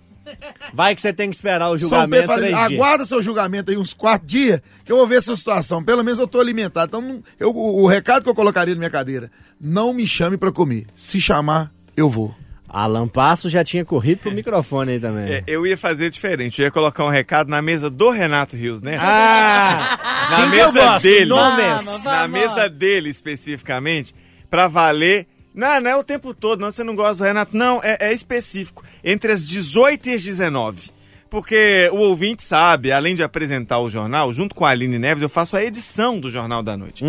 Vai 0.73 0.95
que 0.95 1.01
você 1.01 1.13
tem 1.13 1.29
que 1.31 1.37
esperar 1.37 1.69
o 1.71 1.79
São 1.79 1.89
julgamento 1.89 2.11
Pedro 2.11 2.27
fala, 2.27 2.41
três 2.41 2.55
assim, 2.55 2.75
aguarda 2.75 3.05
seu 3.05 3.23
julgamento 3.23 3.71
aí 3.71 3.77
uns 3.77 3.93
quatro 3.93 4.27
dias, 4.27 4.61
que 4.85 4.91
eu 4.91 4.97
vou 4.97 5.07
ver 5.07 5.17
essa 5.19 5.35
situação. 5.37 5.83
Pelo 5.85 6.03
menos 6.03 6.19
eu 6.19 6.27
tô 6.27 6.41
alimentado. 6.41 6.87
Então, 6.99 7.23
eu, 7.39 7.51
o, 7.51 7.83
o 7.83 7.87
recado 7.87 8.23
que 8.25 8.29
eu 8.29 8.35
colocaria 8.35 8.75
na 8.75 8.79
minha 8.79 8.91
cadeira, 8.91 9.31
não 9.61 9.93
me 9.93 10.07
chame 10.07 10.37
pra 10.37 10.51
comer. 10.51 10.87
Se 10.95 11.21
chamar, 11.21 11.71
eu 11.97 12.09
vou. 12.11 12.35
Alan 12.83 13.07
Passo 13.07 13.49
já 13.49 13.63
tinha 13.63 13.85
corrido 13.85 14.19
pro 14.19 14.33
microfone 14.33 14.93
aí 14.93 15.01
também. 15.01 15.33
É, 15.33 15.45
eu 15.47 15.67
ia 15.67 15.77
fazer 15.77 16.11
diferente. 16.11 16.61
Eu 16.61 16.67
ia 16.67 16.71
colocar 16.71 17.05
um 17.05 17.09
recado 17.09 17.49
na 17.49 17.63
mesa 17.63 17.89
do 17.89 18.11
Renato 18.11 18.57
Rios, 18.57 18.83
né? 18.83 18.97
Ah! 19.01 19.99
na 20.31 20.37
sim 20.37 20.49
mesa 20.49 20.73
gosto, 20.73 21.03
dele. 21.05 21.27
nomes. 21.27 22.05
Na 22.05 22.29
mesa 22.29 22.69
dele, 22.69 23.09
especificamente, 23.11 24.15
pra 24.51 24.67
valer. 24.67 25.27
Não, 25.55 25.81
não 25.81 25.91
é 25.91 25.97
o 25.97 26.03
tempo 26.03 26.35
todo, 26.35 26.61
não. 26.61 26.71
Você 26.71 26.83
não 26.83 26.97
gosta 26.97 27.23
do 27.23 27.27
Renato. 27.27 27.57
Não, 27.57 27.81
é, 27.83 27.97
é 28.01 28.13
específico. 28.13 28.83
Entre 29.05 29.31
as 29.31 29.43
18 29.43 30.09
e 30.09 30.15
as 30.15 30.23
19. 30.25 30.91
Porque 31.31 31.89
o 31.93 31.97
ouvinte 31.97 32.43
sabe, 32.43 32.93
além 32.93 33.15
de 33.15 33.23
apresentar 33.23 33.79
o 33.81 33.91
jornal, 33.91 34.33
junto 34.33 34.55
com 34.55 34.65
a 34.65 34.71
Aline 34.71 34.99
Neves, 34.99 35.23
eu 35.23 35.29
faço 35.29 35.57
a 35.57 35.65
edição 35.65 36.21
do 36.21 36.31
Jornal 36.31 36.63
da 36.63 36.77
Noite. 36.77 37.05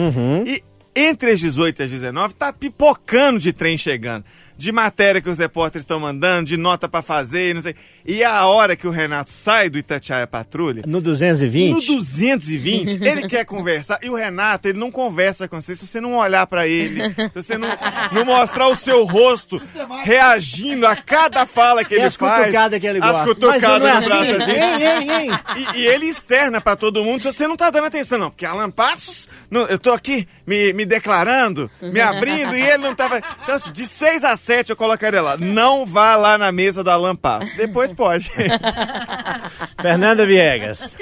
E 0.45 0.63
entre 0.95 1.31
as 1.31 1.39
18 1.39 1.81
e 1.81 1.83
as 1.83 1.91
19, 1.91 2.33
tá 2.33 2.53
pipocando 2.53 3.37
de 3.37 3.51
trem 3.51 3.77
chegando. 3.77 4.23
De 4.57 4.71
matéria 4.71 5.21
que 5.21 5.29
os 5.29 5.37
repórteres 5.37 5.83
estão 5.83 5.99
mandando, 5.99 6.47
de 6.47 6.55
nota 6.57 6.87
pra 6.87 7.01
fazer, 7.01 7.53
não 7.53 7.61
sei. 7.61 7.75
E 8.05 8.23
a 8.23 8.45
hora 8.45 8.75
que 8.75 8.87
o 8.87 8.91
Renato 8.91 9.29
sai 9.29 9.69
do 9.69 9.77
Itatiaia 9.77 10.25
Patrulha, 10.27 10.83
No 10.87 11.01
220? 11.01 11.73
no 11.73 11.81
220, 11.97 13.03
ele 13.03 13.27
quer 13.27 13.43
conversar. 13.45 13.99
E 14.01 14.09
o 14.09 14.15
Renato, 14.15 14.67
ele 14.67 14.77
não 14.79 14.89
conversa 14.91 15.47
com 15.47 15.59
você 15.59 15.75
se 15.75 15.85
você 15.85 15.99
não 15.99 16.15
olhar 16.17 16.45
pra 16.47 16.67
ele, 16.67 17.09
se 17.09 17.31
você 17.35 17.57
não, 17.57 17.67
não 18.11 18.23
mostrar 18.25 18.67
o 18.67 18.75
seu 18.75 19.03
rosto 19.03 19.61
reagindo 20.03 20.85
a 20.87 20.95
cada 20.95 21.45
fala 21.45 21.83
que 21.83 21.93
E 21.93 21.97
ele 21.97 22.05
as 22.05 22.15
faz. 22.15 22.45
cutucadas 22.45 22.79
que 22.79 22.87
ele 22.87 22.99
gosta. 22.99 23.17
As 23.21 23.27
cutucadas 23.27 23.63
é 23.87 23.91
assim? 23.91 24.09
braço 24.09 24.31
assim. 24.35 24.51
Hein, 24.51 24.81
hein, 24.81 25.11
hein? 25.11 25.31
E, 25.75 25.79
e 25.79 25.87
ele 25.87 26.05
externa 26.07 26.61
pra 26.61 26.75
todo 26.75 27.03
mundo 27.03 27.21
se 27.23 27.31
você 27.31 27.47
não 27.47 27.57
tá 27.57 27.69
dando 27.69 27.87
atenção, 27.87 28.17
não. 28.17 28.29
Porque 28.29 28.45
Alan 28.45 28.69
Passos, 28.71 29.27
não, 29.49 29.61
eu 29.67 29.77
tô 29.79 29.91
aqui 29.91 30.27
me, 30.45 30.73
me 30.73 30.85
declarando, 30.85 31.69
me 31.81 31.99
abrindo, 31.99 32.55
e 32.55 32.61
ele 32.61 32.77
não 32.77 32.95
tava. 32.95 33.17
Então, 33.43 33.55
assim, 33.55 33.71
de 33.71 33.85
6 33.87 34.23
a 34.23 34.37
7 34.45 34.69
eu 34.69 34.75
colocaria 34.75 35.21
lá. 35.21 35.37
Não 35.37 35.85
vá 35.85 36.15
lá 36.15 36.37
na 36.37 36.51
mesa 36.51 36.83
do 36.83 36.89
Alan. 36.89 37.17
Depois 37.57 37.91
pode. 37.93 38.29
Fernanda 39.81 40.25
Viegas. 40.25 40.95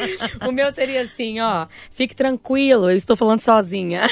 O 0.48 0.52
meu 0.52 0.72
seria 0.72 1.02
assim, 1.02 1.40
ó. 1.42 1.68
Fique 1.92 2.16
tranquilo, 2.16 2.90
eu 2.90 2.96
estou 2.96 3.16
falando 3.16 3.42
sozinha. 3.42 4.02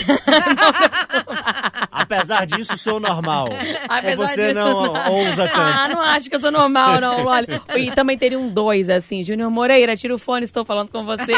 Apesar 1.91 2.45
disso, 2.45 2.77
sou 2.77 2.99
normal. 2.99 3.49
Apesar 3.87 4.21
Ou 4.21 4.27
você 4.27 4.47
disso, 4.47 4.59
não 4.59 5.11
ousa 5.11 5.47
tanto. 5.47 5.59
Ah, 5.59 5.87
não 5.89 6.01
acho 6.01 6.29
que 6.29 6.35
eu 6.35 6.41
sou 6.41 6.51
normal, 6.51 6.99
não. 6.99 7.25
Olha. 7.25 7.61
E 7.75 7.91
também 7.91 8.17
teria 8.17 8.39
um 8.39 8.49
dois, 8.49 8.89
assim. 8.89 9.23
Júnior 9.23 9.49
Moreira, 9.49 9.95
tira 9.95 10.13
o 10.13 10.17
fone, 10.17 10.43
estou 10.43 10.65
falando 10.65 10.89
com 10.89 11.05
você. 11.05 11.33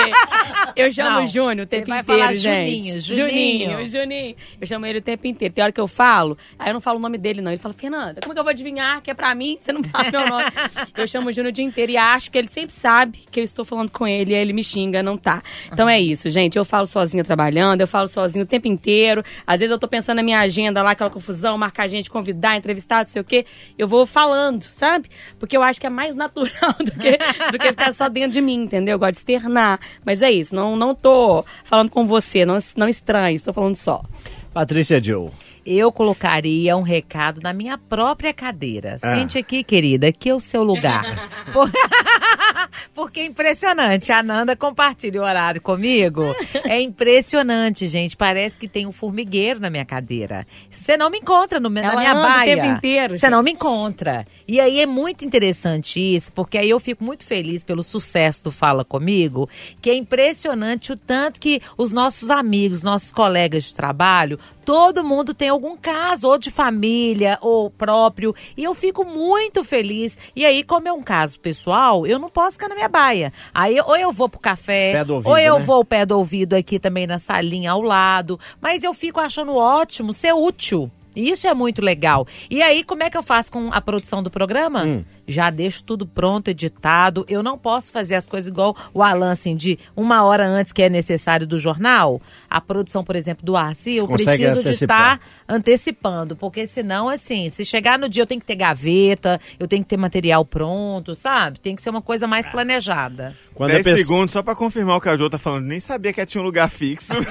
Eu 0.76 0.92
chamo 0.92 1.10
Não, 1.12 1.24
o 1.24 1.28
Júnior 1.28 1.66
o 1.66 1.70
você 1.70 1.78
tempo 1.78 1.90
vai 1.90 2.00
inteiro, 2.00 2.22
falar 2.22 2.34
gente. 2.34 3.00
Juninho, 3.00 3.02
Juninho. 3.02 3.70
Juninho, 3.72 3.86
Juninho. 3.86 4.36
Eu 4.60 4.68
chamo 4.68 4.86
ele 4.86 5.00
o 5.00 5.02
tempo 5.02 5.28
inteiro. 5.28 5.54
Tem 5.54 5.64
hora 5.64 5.72
que 5.72 5.82
eu 5.82 5.88
falo, 5.88 6.38
aí 6.58 6.70
eu 6.70 6.74
não 6.74 6.82
falo 6.82 6.98
o 6.98 7.02
nome 7.02 7.18
dele, 7.18 7.42
não. 7.42 7.52
Ele 7.52 7.60
fala, 7.60 7.74
Fernanda, 7.84 8.22
como 8.22 8.32
é 8.32 8.34
que 8.34 8.40
eu 8.40 8.44
vou 8.46 8.52
adivinhar 8.52 9.02
que 9.02 9.12
é 9.12 9.14
pra 9.14 9.36
mim? 9.36 9.58
Você 9.60 9.74
não 9.74 9.84
fala 9.84 10.10
meu 10.10 10.26
nome. 10.26 10.46
eu 10.96 11.06
chamo 11.06 11.28
o 11.28 11.32
Júnior 11.34 11.50
o 11.50 11.52
dia 11.52 11.66
inteiro 11.66 11.92
e 11.92 11.98
acho 11.98 12.32
que 12.32 12.38
ele 12.38 12.48
sempre 12.48 12.74
sabe 12.74 13.20
que 13.30 13.42
eu 13.42 13.44
estou 13.44 13.66
falando 13.66 13.92
com 13.92 14.08
ele 14.08 14.32
e 14.32 14.36
aí 14.36 14.42
ele 14.42 14.54
me 14.54 14.64
xinga, 14.64 15.04
não 15.04 15.18
tá. 15.18 15.44
Então 15.70 15.90
é 15.90 16.00
isso, 16.00 16.30
gente. 16.30 16.58
Eu 16.58 16.64
falo 16.64 16.88
sozinha 16.88 17.26
trabalhando, 17.26 17.82
eu 17.82 17.88
falo 17.88 18.08
sozinho 18.08 18.46
o 18.46 18.48
tempo 18.48 18.70
inteiro. 18.70 19.22
Às 19.46 19.60
vezes 19.60 19.70
eu 19.70 19.78
tô 19.78 19.86
pensando 19.90 20.16
na 20.16 20.24
minha 20.24 20.40
agenda 20.40 20.82
lá, 20.82 20.92
aquela 20.92 21.10
confusão, 21.10 21.58
marcar 21.58 21.88
gente, 21.88 22.10
convidar, 22.10 22.56
entrevistar, 22.56 23.00
não 23.00 23.06
sei 23.06 23.22
o 23.22 23.26
quê. 23.26 23.46
Eu 23.78 23.86
vou 23.86 24.06
falando, 24.06 24.64
sabe? 24.64 25.10
Porque 25.38 25.58
eu 25.58 25.62
acho 25.62 25.82
que 25.82 25.86
é 25.86 25.90
mais 25.90 26.16
natural 26.16 26.76
do 26.80 26.92
que, 26.92 27.18
do 27.52 27.60
que 27.60 27.68
ficar 27.68 27.92
só 27.92 28.08
dentro 28.08 28.32
de 28.32 28.40
mim, 28.40 28.64
entendeu? 28.64 28.94
Eu 28.94 29.00
gosto 29.00 29.12
de 29.12 29.18
externar. 29.18 29.78
Mas 30.06 30.22
é 30.22 30.32
isso, 30.32 30.56
não, 30.56 30.78
não 30.78 30.96
tô 30.96 31.44
falando 31.66 31.90
com 31.90 32.08
você, 32.08 32.46
não, 32.46 32.58
não 32.78 32.88
estranhe, 32.88 33.36
estou 33.36 33.54
falando 33.54 33.76
só. 33.76 34.06
Patrícia 34.54 35.04
Joe. 35.04 35.30
Eu 35.66 35.92
colocaria 35.92 36.76
um 36.76 36.82
recado 36.82 37.40
na 37.42 37.54
minha 37.54 37.78
própria 37.78 38.34
cadeira. 38.34 38.96
Ah. 39.02 39.16
Sente 39.16 39.38
aqui, 39.38 39.64
querida, 39.64 40.08
aqui 40.08 40.30
é 40.30 40.36
o 40.36 40.40
seu 40.40 40.64
lugar. 40.64 41.04
Por- 41.54 41.72
Porque 42.94 43.22
é 43.22 43.26
impressionante. 43.26 44.12
A 44.12 44.22
Nanda 44.22 44.56
compartilha 44.56 45.22
o 45.22 45.24
horário 45.24 45.62
comigo. 45.62 46.36
É 46.66 46.80
impressionante, 46.82 47.88
gente. 47.88 48.16
Parece 48.16 48.60
que 48.60 48.68
tem 48.68 48.86
um 48.86 48.92
formigueiro 48.92 49.60
na 49.60 49.70
minha 49.70 49.86
cadeira. 49.86 50.46
Você 50.70 50.96
não 50.98 51.10
me 51.10 51.18
encontra 51.20 51.60
no, 51.60 51.70
na 51.70 51.96
minha 51.96 52.14
baia. 52.14 52.56
tempo 52.56 52.68
inteiro, 52.68 53.18
Você 53.18 53.30
não 53.30 53.42
me 53.42 53.52
encontra. 53.52 54.26
E 54.48 54.60
aí 54.60 54.80
é 54.80 54.86
muito 54.86 55.26
interessante 55.26 56.00
isso, 56.00 56.32
porque 56.34 56.58
aí 56.58 56.70
eu 56.70 56.80
fico 56.80 57.04
muito 57.04 57.26
feliz 57.26 57.64
pelo 57.64 57.84
sucesso 57.84 58.44
do 58.44 58.52
Fala 58.52 58.84
Comigo, 58.84 59.50
que 59.82 59.90
é 59.90 59.96
impressionante 59.96 60.92
o 60.92 60.98
tanto 60.98 61.40
que 61.40 61.62
os 61.78 61.92
nossos 61.92 62.30
amigos, 62.30 62.84
nossos 62.84 63.12
colegas 63.12 63.66
de 63.66 63.76
trabalho, 63.76 64.40
todo 64.66 65.04
mundo 65.04 65.34
tem 65.34 65.50
algum 65.50 65.78
caso, 65.78 66.28
ou 66.28 66.38
de 66.38 66.52
família, 66.52 67.38
ou 67.42 67.70
próprio, 67.70 68.36
e 68.58 68.64
eu 68.64 68.74
fico 68.74 69.06
muito 69.06 69.64
feliz. 69.64 70.18
E 70.36 70.46
aí, 70.46 70.64
como 70.64 70.88
é 70.88 70.94
um 70.94 71.04
caso 71.04 71.40
pessoal, 71.40 72.06
eu 72.08 72.20
não 72.20 72.30
posso 72.30 72.54
ficar 72.54 72.70
na 72.70 72.76
minha 72.76 72.90
baia. 72.90 73.32
Aí, 73.54 73.80
ou 73.82 73.96
eu 73.96 74.12
vou 74.12 74.30
pro 74.30 74.40
café, 74.40 74.92
ouvido, 75.02 75.30
ou 75.30 75.38
eu 75.38 75.60
né? 75.60 75.66
vou 75.66 75.80
o 75.80 75.86
pé 75.86 76.06
do 76.06 76.18
ouvido 76.18 76.54
aqui 76.54 76.80
também 76.80 77.08
na 77.08 77.18
salinha 77.18 77.72
ao 77.72 77.82
lado, 77.82 78.40
mas 78.62 78.84
eu 78.84 78.94
fico 78.94 79.20
achando 79.20 79.56
ótimo 79.56 80.14
ser 80.14 80.34
útil. 80.34 80.92
Isso 81.16 81.48
é 81.48 81.54
muito 81.54 81.82
legal. 81.82 82.28
E 82.50 82.62
aí, 82.62 82.84
como 82.84 83.04
é 83.04 83.10
que 83.10 83.18
eu 83.18 83.24
faço 83.24 83.52
com 83.52 83.70
a 83.72 83.82
produção 83.82 84.24
do 84.24 84.30
programa? 84.30 84.84
Hum. 84.84 85.04
Já 85.28 85.50
deixo 85.50 85.84
tudo 85.84 86.06
pronto, 86.06 86.50
editado. 86.50 87.26
Eu 87.30 87.42
não 87.42 87.58
posso 87.58 87.92
fazer 87.92 88.16
as 88.16 88.28
coisas 88.28 88.48
igual 88.48 88.76
o 88.94 89.02
Alan, 89.02 89.32
assim, 89.32 89.56
de 89.56 89.80
uma 89.96 90.24
hora 90.24 90.46
antes 90.46 90.74
que 90.74 90.82
é 90.82 90.90
necessário 90.90 91.48
do 91.48 91.58
jornal. 91.58 92.22
A 92.50 92.60
produção, 92.60 93.04
por 93.04 93.16
exemplo, 93.16 93.46
do 93.46 93.56
Arci, 93.56 93.96
eu 93.96 94.08
preciso 94.08 94.38
de 94.38 94.46
antecipar. 94.46 95.14
estar 95.14 95.22
antecipando. 95.48 96.36
Porque 96.36 96.68
senão, 96.68 97.08
assim, 97.08 97.50
se 97.50 97.64
chegar 97.64 97.98
no 97.98 98.10
dia 98.10 98.24
eu 98.24 98.28
tenho 98.28 98.42
que 98.42 98.48
ter 98.48 98.56
gaveta, 98.56 99.40
eu 99.60 99.68
tenho 99.68 99.84
que 99.84 99.90
ter 99.90 99.98
material 99.98 100.44
pronto, 100.44 101.16
sabe? 101.16 101.60
Tem 101.60 101.76
que 101.76 101.82
ser 101.82 101.90
uma 101.90 102.02
coisa 102.02 102.28
mais 102.28 102.50
planejada. 102.50 103.36
Quando 103.54 103.72
10 103.72 103.82
a 103.82 103.84
pessoa- 103.84 103.98
segundos 103.98 104.32
só 104.32 104.42
pra 104.44 104.56
confirmar 104.56 104.98
o 104.98 105.02
que 105.02 105.10
a 105.10 105.18
Jo 105.18 105.30
tá 105.30 105.38
falando. 105.38 105.66
Nem 105.66 105.80
sabia 105.80 106.12
que 106.14 106.26
tinha 106.26 106.42
um 106.42 106.46
lugar 106.46 106.70
fixo. 106.70 107.14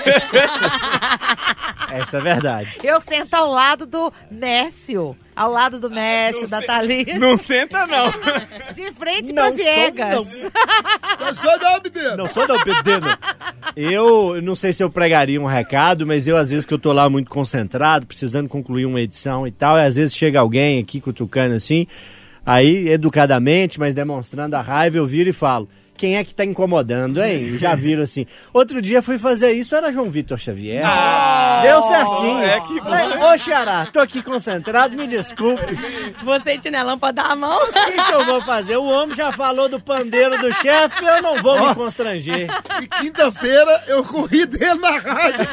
Essa 1.90 2.18
é 2.18 2.20
verdade. 2.20 2.78
Eu 2.82 2.98
sento 3.00 3.34
ao 3.34 3.50
lado 3.50 3.84
do 3.86 4.12
Nécio. 4.30 5.14
Ao 5.36 5.50
lado 5.50 5.78
do 5.78 5.88
Nécio, 5.90 6.46
da 6.48 6.60
Thalita. 6.62 7.18
não 7.18 7.36
senta, 7.36 7.86
não. 7.86 8.10
De 8.72 8.90
frente 8.92 9.32
Não 9.32 9.42
pra 9.42 9.46
sou, 9.48 9.56
Viegas. 9.56 10.28
Eu 11.20 11.34
sou 11.34 11.58
da 11.58 11.76
obediência. 11.76 12.16
Não 12.16 12.28
sou 12.28 12.46
da. 12.46 12.54
Eu 13.76 14.40
não 14.42 14.54
sei 14.54 14.72
se 14.72 14.82
eu 14.82 14.90
pregaria 14.90 15.40
um 15.40 15.46
recado, 15.46 16.06
mas 16.06 16.26
eu, 16.26 16.36
às 16.36 16.50
vezes, 16.50 16.64
que 16.66 16.72
eu 16.74 16.78
tô 16.78 16.92
lá 16.92 17.08
muito 17.08 17.30
concentrado, 17.30 18.06
precisando 18.06 18.48
concluir 18.48 18.84
uma 18.86 19.00
edição 19.00 19.46
e 19.46 19.50
tal, 19.50 19.78
e 19.78 19.84
às 19.84 19.96
vezes 19.96 20.14
chega 20.14 20.40
alguém 20.40 20.78
aqui 20.80 21.00
cutucando 21.00 21.54
assim, 21.54 21.86
aí, 22.44 22.88
educadamente, 22.88 23.78
mas 23.80 23.94
demonstrando 23.94 24.54
a 24.56 24.60
raiva, 24.62 24.96
eu 24.98 25.06
viro 25.06 25.28
e 25.30 25.32
falo. 25.32 25.68
Quem 26.02 26.16
é 26.16 26.24
que 26.24 26.34
tá 26.34 26.44
incomodando, 26.44 27.22
hein? 27.22 27.56
Já 27.58 27.76
viram 27.76 28.02
assim. 28.02 28.26
Outro 28.52 28.82
dia 28.82 29.00
fui 29.00 29.18
fazer 29.18 29.52
isso, 29.52 29.72
era 29.76 29.92
João 29.92 30.10
Vitor 30.10 30.36
Xavier. 30.36 30.84
Deu 31.62 31.80
certinho. 31.82 32.42
é 32.42 32.60
que 32.60 32.80
bom. 32.80 32.86
Falei, 32.90 33.18
Ô, 33.18 33.38
Xará, 33.38 33.86
tô 33.86 34.00
aqui 34.00 34.20
concentrado, 34.20 34.96
me 34.96 35.06
desculpe. 35.06 35.78
Você 36.24 36.54
e 36.54 36.58
Tinelão 36.58 36.98
pode 36.98 37.14
dar 37.14 37.26
a 37.30 37.36
mão? 37.36 37.56
O 37.62 37.72
que, 37.72 37.92
que 37.92 38.12
eu 38.14 38.24
vou 38.26 38.42
fazer? 38.42 38.76
O 38.78 38.84
homem 38.84 39.14
já 39.14 39.30
falou 39.30 39.68
do 39.68 39.78
pandeiro 39.78 40.36
do 40.40 40.52
chefe, 40.52 41.04
eu 41.04 41.22
não 41.22 41.40
vou 41.40 41.68
me 41.68 41.72
constranger. 41.76 42.48
E 42.82 42.88
quinta-feira 43.00 43.84
eu 43.86 44.02
corri 44.02 44.44
dele 44.44 44.80
na 44.80 44.98
rádio. 44.98 45.46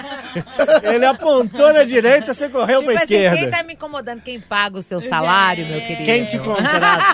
Ele 0.81 1.05
apontou 1.05 1.71
na 1.71 1.83
direita, 1.83 2.33
você 2.33 2.49
correu 2.49 2.79
Tipo 2.79 2.91
pra 2.91 3.03
assim, 3.03 3.13
esquerda. 3.13 3.37
quem 3.37 3.51
tá 3.51 3.61
me 3.61 3.73
incomodando? 3.73 4.21
Quem 4.21 4.39
paga 4.39 4.79
o 4.79 4.81
seu 4.81 4.99
salário, 4.99 5.63
meu 5.67 5.79
querido? 5.79 6.05
Quem 6.05 6.25
te 6.25 6.39
contrata? 6.39 7.13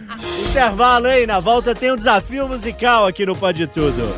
Intervalo 0.48 1.06
aí, 1.06 1.26
na 1.26 1.38
volta 1.38 1.74
tem 1.74 1.92
um 1.92 1.96
desafio 1.96 2.29
musical 2.38 3.06
aqui 3.06 3.26
no 3.26 3.34
Pode 3.36 3.66
Tudo. 3.66 4.14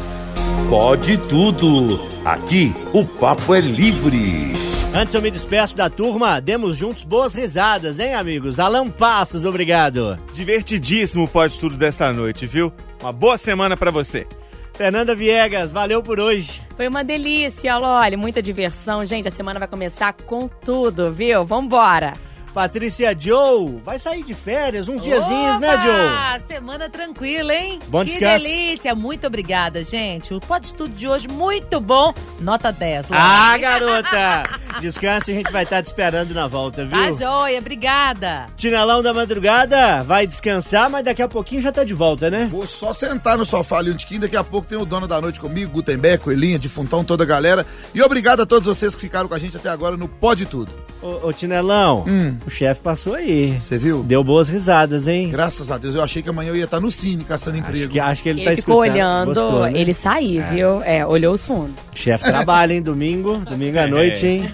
Pode 0.68 1.16
tudo. 1.18 2.00
Aqui 2.24 2.72
o 2.92 3.04
papo 3.04 3.54
é 3.54 3.60
livre. 3.60 4.52
Antes 4.94 5.14
eu 5.14 5.22
me 5.22 5.30
despeço 5.30 5.74
da 5.74 5.88
turma, 5.88 6.40
demos 6.40 6.76
juntos 6.76 7.02
boas 7.02 7.34
risadas, 7.34 7.98
hein, 7.98 8.14
amigos? 8.14 8.58
Alan 8.60 8.88
Passos, 8.88 9.44
obrigado. 9.44 10.18
Divertidíssimo 10.32 11.24
o 11.24 11.28
Pode 11.28 11.58
Tudo 11.58 11.76
desta 11.76 12.12
noite, 12.12 12.46
viu? 12.46 12.72
Uma 13.00 13.12
boa 13.12 13.38
semana 13.38 13.76
pra 13.76 13.90
você. 13.90 14.26
Fernanda 14.74 15.14
Viegas, 15.14 15.72
valeu 15.72 16.02
por 16.02 16.20
hoje. 16.20 16.62
Foi 16.76 16.88
uma 16.88 17.02
delícia, 17.04 17.78
olha, 17.78 18.16
muita 18.16 18.42
diversão. 18.42 19.04
Gente, 19.04 19.28
a 19.28 19.30
semana 19.30 19.58
vai 19.58 19.68
começar 19.68 20.12
com 20.12 20.48
tudo, 20.48 21.12
viu? 21.12 21.44
Vambora! 21.44 22.14
Patrícia 22.52 23.16
Joe, 23.18 23.80
vai 23.82 23.98
sair 23.98 24.22
de 24.22 24.34
férias, 24.34 24.86
uns 24.86 25.02
diazinhos, 25.02 25.58
né, 25.58 25.80
Joe? 25.80 26.06
Opa! 26.06 26.40
Semana 26.46 26.90
tranquila, 26.90 27.54
hein? 27.54 27.78
Bom 27.88 28.00
que 28.00 28.10
descanso. 28.10 28.44
delícia. 28.44 28.94
Muito 28.94 29.26
obrigada, 29.26 29.82
gente. 29.82 30.34
O 30.34 30.40
Pode 30.40 30.74
Tudo 30.74 30.94
de 30.94 31.08
hoje, 31.08 31.28
muito 31.28 31.80
bom. 31.80 32.12
Nota 32.40 32.70
10. 32.70 33.08
Lu. 33.08 33.16
Ah, 33.16 33.56
garota! 33.56 34.42
Descanse, 34.80 35.32
a 35.32 35.34
gente 35.34 35.52
vai 35.52 35.62
estar 35.64 35.82
te 35.82 35.86
esperando 35.86 36.34
na 36.34 36.46
volta, 36.46 36.84
viu? 36.84 36.98
Tá 36.98 37.10
joia, 37.12 37.58
obrigada. 37.58 38.46
Tinelão 38.56 39.02
da 39.02 39.12
madrugada 39.14 40.02
vai 40.02 40.26
descansar, 40.26 40.90
mas 40.90 41.04
daqui 41.04 41.22
a 41.22 41.28
pouquinho 41.28 41.62
já 41.62 41.70
tá 41.72 41.84
de 41.84 41.94
volta, 41.94 42.30
né? 42.30 42.48
Vou 42.50 42.66
só 42.66 42.92
sentar 42.92 43.38
no 43.38 43.44
sofá 43.44 43.78
ali 43.78 43.90
um 43.90 43.96
tiquinho, 43.96 44.22
daqui 44.22 44.36
a 44.36 44.44
pouco 44.44 44.68
tem 44.68 44.78
o 44.78 44.84
dono 44.84 45.06
da 45.06 45.20
noite 45.20 45.40
comigo, 45.40 45.72
Gutenberg, 45.72 46.22
Coelhinha, 46.22 46.58
Defuntão, 46.58 47.04
toda 47.04 47.24
a 47.24 47.26
galera. 47.26 47.66
E 47.94 48.02
obrigado 48.02 48.40
a 48.40 48.46
todos 48.46 48.66
vocês 48.66 48.94
que 48.94 49.00
ficaram 49.00 49.28
com 49.28 49.34
a 49.34 49.38
gente 49.38 49.56
até 49.56 49.68
agora 49.68 49.96
no 49.96 50.08
Pode 50.08 50.46
Tudo. 50.46 50.72
Ô, 51.02 51.28
ô 51.28 51.32
Tinelão, 51.32 52.04
o 52.46 52.50
chefe 52.50 52.80
passou 52.80 53.14
aí. 53.14 53.58
Você 53.58 53.78
viu? 53.78 54.02
Deu 54.02 54.22
boas 54.24 54.48
risadas, 54.48 55.06
hein? 55.06 55.28
Graças 55.30 55.70
a 55.70 55.78
Deus, 55.78 55.94
eu 55.94 56.02
achei 56.02 56.22
que 56.22 56.28
amanhã 56.28 56.48
eu 56.50 56.56
ia 56.56 56.64
estar 56.64 56.80
no 56.80 56.90
Cine 56.90 57.24
caçando 57.24 57.58
Acho 57.58 57.68
emprego. 57.68 57.88
que, 57.92 58.00
acho 58.00 58.22
que 58.22 58.28
ele, 58.28 58.40
Ele 58.40 58.50
tá 58.50 58.56
ficou 58.56 58.84
escutando. 58.84 58.94
olhando, 58.94 59.26
Gostou, 59.34 59.60
né? 59.66 59.72
ele 59.74 59.94
saiu, 59.94 60.42
viu? 60.50 60.82
É, 60.82 61.06
olhou 61.06 61.32
os 61.34 61.44
fundos. 61.44 61.74
O 61.94 61.98
chefe 61.98 62.24
trabalha, 62.24 62.72
hein? 62.74 62.82
Domingo, 62.82 63.38
domingo 63.48 63.78
à 63.78 63.86
noite, 63.86 64.26
hein? 64.26 64.50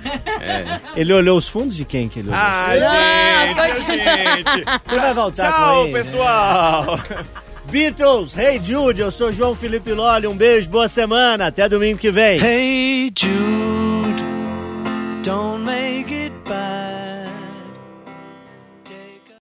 Ele 0.96 1.12
olhou 1.12 1.36
os 1.38 1.48
fundos 1.48 1.76
de 1.76 1.84
quem 1.84 2.08
que 2.08 2.18
ele 2.20 2.28
olhou? 2.28 2.40
Ah, 2.40 2.70
gente, 2.74 3.86
gente. 3.86 4.64
Você 4.84 4.96
vai 4.96 5.14
voltar 5.14 5.52
com 5.52 5.58
Tchau, 5.58 5.84
ele? 5.84 5.92
pessoal. 5.92 7.00
Beatles, 7.70 8.34
Hey 8.36 8.58
Jude, 8.64 9.02
eu 9.02 9.10
sou 9.10 9.30
João 9.30 9.54
Felipe 9.54 9.92
Lolli, 9.92 10.26
um 10.26 10.34
beijo, 10.34 10.70
boa 10.70 10.88
semana, 10.88 11.48
até 11.48 11.68
domingo 11.68 11.98
que 11.98 12.10
vem. 12.10 12.40
Hey 12.42 13.12
Jude, 13.14 14.24
don't 15.22 15.64